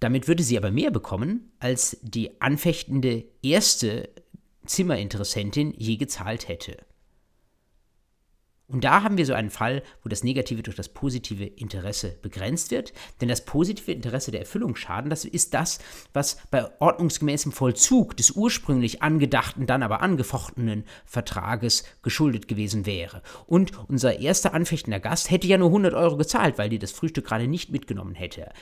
Damit 0.00 0.26
würde 0.26 0.42
sie 0.42 0.58
aber 0.58 0.72
mehr 0.72 0.90
bekommen, 0.90 1.52
als 1.60 1.98
die 2.02 2.40
anfechtende 2.40 3.26
erste 3.42 4.08
Zimmerinteressentin 4.66 5.72
je 5.76 5.96
gezahlt 5.96 6.48
hätte. 6.48 6.78
Und 8.70 8.84
da 8.84 9.02
haben 9.02 9.18
wir 9.18 9.26
so 9.26 9.32
einen 9.32 9.50
Fall, 9.50 9.82
wo 10.02 10.08
das 10.08 10.22
Negative 10.22 10.62
durch 10.62 10.76
das 10.76 10.88
positive 10.88 11.44
Interesse 11.44 12.16
begrenzt 12.22 12.70
wird. 12.70 12.92
Denn 13.20 13.28
das 13.28 13.44
positive 13.44 13.92
Interesse 13.92 14.30
der 14.30 14.40
Erfüllungsschaden, 14.40 15.10
das 15.10 15.24
ist 15.24 15.54
das, 15.54 15.80
was 16.12 16.38
bei 16.50 16.68
ordnungsgemäßem 16.80 17.52
Vollzug 17.52 18.16
des 18.16 18.30
ursprünglich 18.32 19.02
angedachten, 19.02 19.66
dann 19.66 19.82
aber 19.82 20.02
angefochtenen 20.02 20.84
Vertrages 21.04 21.84
geschuldet 22.02 22.46
gewesen 22.46 22.86
wäre. 22.86 23.22
Und 23.46 23.72
unser 23.88 24.20
erster 24.20 24.54
anfechtender 24.54 25.00
Gast 25.00 25.30
hätte 25.30 25.48
ja 25.48 25.58
nur 25.58 25.68
100 25.68 25.94
Euro 25.94 26.16
gezahlt, 26.16 26.56
weil 26.58 26.68
die 26.68 26.78
das 26.78 26.92
Frühstück 26.92 27.26
gerade 27.26 27.48
nicht 27.48 27.70
mitgenommen 27.70 28.14
hätte. 28.14 28.52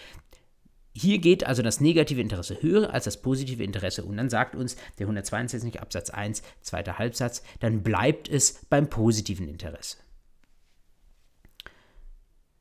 Hier 0.99 1.19
geht 1.19 1.47
also 1.47 1.63
das 1.63 1.81
negative 1.81 2.21
Interesse 2.21 2.61
höher 2.61 2.93
als 2.93 3.05
das 3.05 3.23
positive 3.23 3.63
Interesse. 3.63 4.05
Und 4.05 4.17
dann 4.17 4.29
sagt 4.29 4.57
uns 4.57 4.75
der 4.99 5.07
162 5.07 5.81
Absatz 5.81 6.11
1, 6.11 6.43
zweiter 6.61 6.99
Halbsatz, 6.99 7.45
dann 7.61 7.85
bleibt 7.85 8.29
es 8.29 8.67
beim 8.69 8.91
positiven 8.91 9.47
Interesse. 9.47 9.99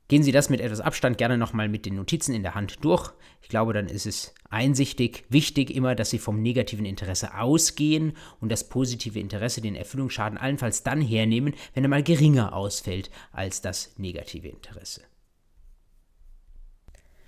Gehen 0.07 0.21
Sie 0.21 0.31
das 0.31 0.49
mit 0.49 0.61
etwas 0.61 0.81
Abstand 0.81 1.17
gerne 1.17 1.37
nochmal 1.37 1.67
mit 1.67 1.85
den 1.87 1.95
Notizen 1.95 2.35
in 2.35 2.43
der 2.43 2.53
Hand 2.53 2.85
durch. 2.85 3.11
Ich 3.41 3.49
glaube, 3.49 3.73
dann 3.73 3.87
ist 3.87 4.05
es 4.05 4.35
einsichtig, 4.49 5.25
wichtig 5.29 5.75
immer, 5.75 5.95
dass 5.95 6.11
Sie 6.11 6.19
vom 6.19 6.41
negativen 6.41 6.85
Interesse 6.85 7.37
ausgehen 7.37 8.13
und 8.39 8.49
das 8.51 8.69
positive 8.69 9.19
Interesse, 9.19 9.61
den 9.61 9.75
Erfüllungsschaden 9.75 10.37
allenfalls 10.37 10.83
dann 10.83 11.01
hernehmen, 11.01 11.55
wenn 11.73 11.83
er 11.83 11.89
mal 11.89 12.03
geringer 12.03 12.53
ausfällt 12.53 13.09
als 13.31 13.61
das 13.61 13.97
negative 13.97 14.47
Interesse. 14.47 15.01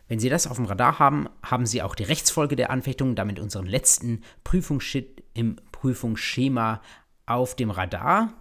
Wenn 0.10 0.20
Sie 0.20 0.30
das 0.30 0.48
auf 0.48 0.58
dem 0.58 0.66
Radar 0.66 0.98
haben, 0.98 1.30
haben 1.44 1.68
Sie 1.68 1.84
auch 1.84 1.94
die 1.94 2.04
Rechtsfolge 2.04 2.56
der 2.56 2.72
Anfechtung, 2.72 3.16
damit 3.16 3.40
unseren 3.40 3.68
letzten 3.68 4.24
Prüfungsschritt 4.44 5.24
im 5.36 5.58
Prüfungsschema 5.72 6.82
auf 7.28 7.56
dem 7.56 7.70
Radar. 7.70 8.34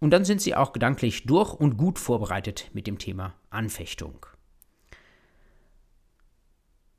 Und 0.00 0.10
dann 0.10 0.24
sind 0.24 0.42
Sie 0.42 0.56
auch 0.56 0.72
gedanklich 0.72 1.26
durch 1.26 1.54
und 1.54 1.76
gut 1.76 2.00
vorbereitet 2.00 2.70
mit 2.72 2.88
dem 2.88 2.98
Thema 2.98 3.34
Anfechtung. 3.50 4.26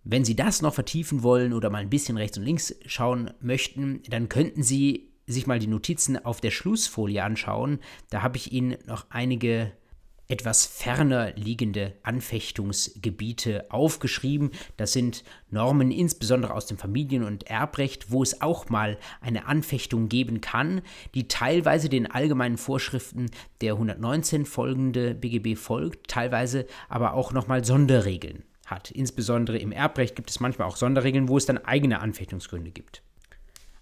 Wenn 0.06 0.24
Sie 0.24 0.38
das 0.38 0.62
noch 0.62 0.74
vertiefen 0.74 1.22
wollen 1.22 1.52
oder 1.52 1.70
mal 1.70 1.80
ein 1.80 1.90
bisschen 1.90 2.16
rechts 2.16 2.38
und 2.38 2.46
links 2.46 2.74
schauen 2.86 3.32
möchten, 3.42 4.02
dann 4.10 4.30
könnten 4.30 4.64
Sie 4.64 5.12
sich 5.28 5.48
mal 5.48 5.60
die 5.60 5.68
Notizen 5.68 6.24
auf 6.24 6.40
der 6.40 6.52
Schlussfolie 6.52 7.22
anschauen. 7.22 7.80
Da 8.10 8.22
habe 8.22 8.38
ich 8.38 8.54
Ihnen 8.54 8.78
noch 8.86 9.08
einige 9.10 9.74
etwas 10.32 10.66
ferner 10.66 11.34
liegende 11.36 11.94
Anfechtungsgebiete 12.04 13.70
aufgeschrieben. 13.70 14.52
Das 14.78 14.94
sind 14.94 15.24
Normen 15.50 15.92
insbesondere 15.92 16.54
aus 16.54 16.66
dem 16.66 16.78
Familien- 16.78 17.26
und 17.26 17.44
Erbrecht, 17.44 18.12
wo 18.12 18.24
es 18.24 18.42
auch 18.42 18.70
mal 18.70 18.98
eine 19.20 19.46
Anfechtung 19.46 20.08
geben 20.08 20.40
kann, 20.40 20.82
die 21.14 21.28
teilweise 21.28 21.90
den 21.90 22.10
allgemeinen 22.10 22.58
Vorschriften 22.58 23.30
der 23.60 23.74
119 23.74 24.46
folgende 24.46 25.14
BGB 25.14 25.58
folgt, 25.58 26.08
teilweise 26.08 26.66
aber 26.88 27.14
auch 27.14 27.34
nochmal 27.34 27.66
Sonderregeln 27.66 28.44
hat. 28.66 28.90
Insbesondere 28.90 29.58
im 29.58 29.74
Erbrecht 29.74 30.16
gibt 30.16 30.30
es 30.30 30.40
manchmal 30.40 30.68
auch 30.68 30.78
Sonderregeln, 30.78 31.28
wo 31.28 31.38
es 31.38 31.46
dann 31.46 31.58
eigene 31.58 32.00
Anfechtungsgründe 32.00 32.72
gibt. 32.72 33.04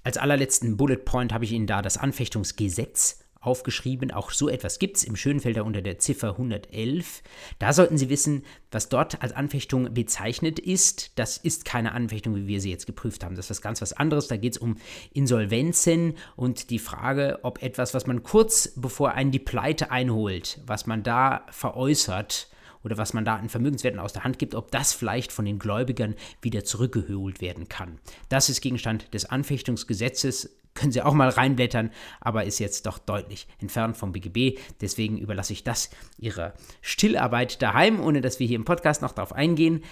Als 0.03 0.17
allerletzten 0.17 0.77
Bullet 0.77 0.97
Point 0.97 1.31
habe 1.31 1.45
ich 1.45 1.51
Ihnen 1.51 1.67
da 1.67 1.84
das 1.84 1.97
Anfechtungsgesetz 1.97 3.19
aufgeschrieben. 3.41 4.11
Auch 4.11 4.32
so 4.32 4.49
etwas 4.49 4.80
gibt 4.80 4.98
es 4.98 5.03
im 5.03 5.16
Schönfelder 5.16 5.66
unter 5.66 5.82
der 5.82 5.99
Ziffer 5.99 6.32
111. 6.32 7.24
Da 7.57 7.74
sollten 7.74 7.98
Sie 7.98 8.10
wissen, 8.10 8.44
was 8.72 8.90
dort 8.90 9.22
als 9.22 9.34
Anfechtung 9.34 9.94
bezeichnet 9.94 10.60
ist. 10.60 11.18
Das 11.18 11.38
ist 11.38 11.66
keine 11.66 11.94
Anfechtung, 11.94 12.36
wie 12.36 12.48
wir 12.48 12.61
sie 12.61 12.70
jetzt 12.70 12.86
geprüft 12.86 13.24
haben. 13.24 13.36
Das 13.36 13.49
ist 13.49 13.61
ganz 13.61 13.82
was 13.82 13.94
anderes. 13.94 14.28
Da 14.28 14.38
geht 14.38 14.53
es 14.53 14.57
um 14.57 14.78
Insolvenzen 15.14 16.16
und 16.36 16.70
die 16.70 16.80
Frage, 16.80 17.40
ob 17.44 17.64
etwas, 17.64 17.94
was 17.94 18.07
man 18.07 18.24
kurz 18.24 18.74
bevor 18.76 19.11
einen 19.11 19.32
die 19.32 19.40
Pleite 19.40 19.91
einholt, 19.91 20.60
was 20.66 20.86
man 20.86 21.03
da 21.03 21.45
veräußert, 21.49 22.49
oder 22.84 22.98
was 22.98 23.14
man 23.14 23.26
da 23.26 23.36
an 23.36 23.49
Vermögenswerten 23.49 23.99
aus 23.99 24.14
der 24.14 24.24
Hand 24.24 24.40
gibt, 24.40 24.56
ob 24.56 24.72
das 24.72 24.94
vielleicht 24.94 25.32
von 25.32 25.45
den 25.45 25.60
Gläubigern 25.60 26.16
wieder 26.41 26.64
zurückgeholt 26.64 27.41
werden 27.41 27.68
kann. 27.68 27.99
Das 28.30 28.49
ist 28.49 28.61
Gegenstand 28.61 29.14
des 29.14 29.26
Anfechtungsgesetzes 29.26 30.59
können 30.74 30.91
Sie 30.91 31.02
auch 31.02 31.14
mal 31.14 31.30
reinblättern, 31.30 31.91
aber 32.22 32.46
ist 32.46 32.60
jetzt 32.60 32.86
doch 32.86 33.00
deutlich 33.00 33.48
entfernt 33.60 33.98
vom 33.98 34.12
BGB. 34.12 34.58
Deswegen 34.82 35.18
überlasse 35.18 35.54
ich 35.54 35.64
das 35.64 35.90
Ihrer 36.18 36.54
Stillarbeit 36.82 37.62
daheim, 37.62 38.00
ohne 38.00 38.22
dass 38.22 38.40
wir 38.40 38.48
hier 38.48 38.56
im 38.56 38.66
Podcast 38.66 39.02
noch 39.02 39.12
darauf 39.12 39.34
eingehen. 39.34 39.84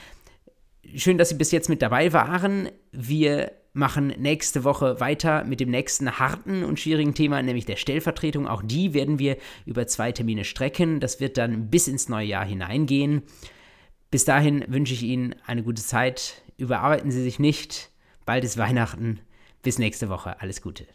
Schön, 0.95 1.17
dass 1.17 1.29
Sie 1.29 1.35
bis 1.35 1.51
jetzt 1.51 1.67
mit 1.67 1.81
dabei 1.81 2.13
waren. 2.13 2.69
Wir 2.91 3.51
machen 3.73 4.07
nächste 4.17 4.63
Woche 4.63 4.99
weiter 4.99 5.43
mit 5.43 5.59
dem 5.59 5.69
nächsten 5.69 6.19
harten 6.19 6.63
und 6.63 6.79
schwierigen 6.79 7.13
Thema, 7.13 7.41
nämlich 7.41 7.65
der 7.65 7.75
Stellvertretung. 7.75 8.47
Auch 8.47 8.63
die 8.63 8.93
werden 8.93 9.19
wir 9.19 9.37
über 9.65 9.85
zwei 9.87 10.11
Termine 10.11 10.45
strecken. 10.45 10.99
Das 10.99 11.19
wird 11.19 11.37
dann 11.37 11.69
bis 11.69 11.87
ins 11.87 12.09
neue 12.09 12.27
Jahr 12.27 12.45
hineingehen. 12.45 13.23
Bis 14.09 14.25
dahin 14.25 14.63
wünsche 14.67 14.93
ich 14.93 15.03
Ihnen 15.03 15.35
eine 15.45 15.63
gute 15.63 15.83
Zeit. 15.83 16.41
Überarbeiten 16.57 17.11
Sie 17.11 17.21
sich 17.21 17.39
nicht. 17.39 17.91
Bald 18.25 18.43
ist 18.43 18.57
Weihnachten. 18.57 19.19
Bis 19.67 19.79
nächste 19.79 20.07
Woche. 20.07 20.39
Alles 20.39 20.61
Gute. 20.61 20.87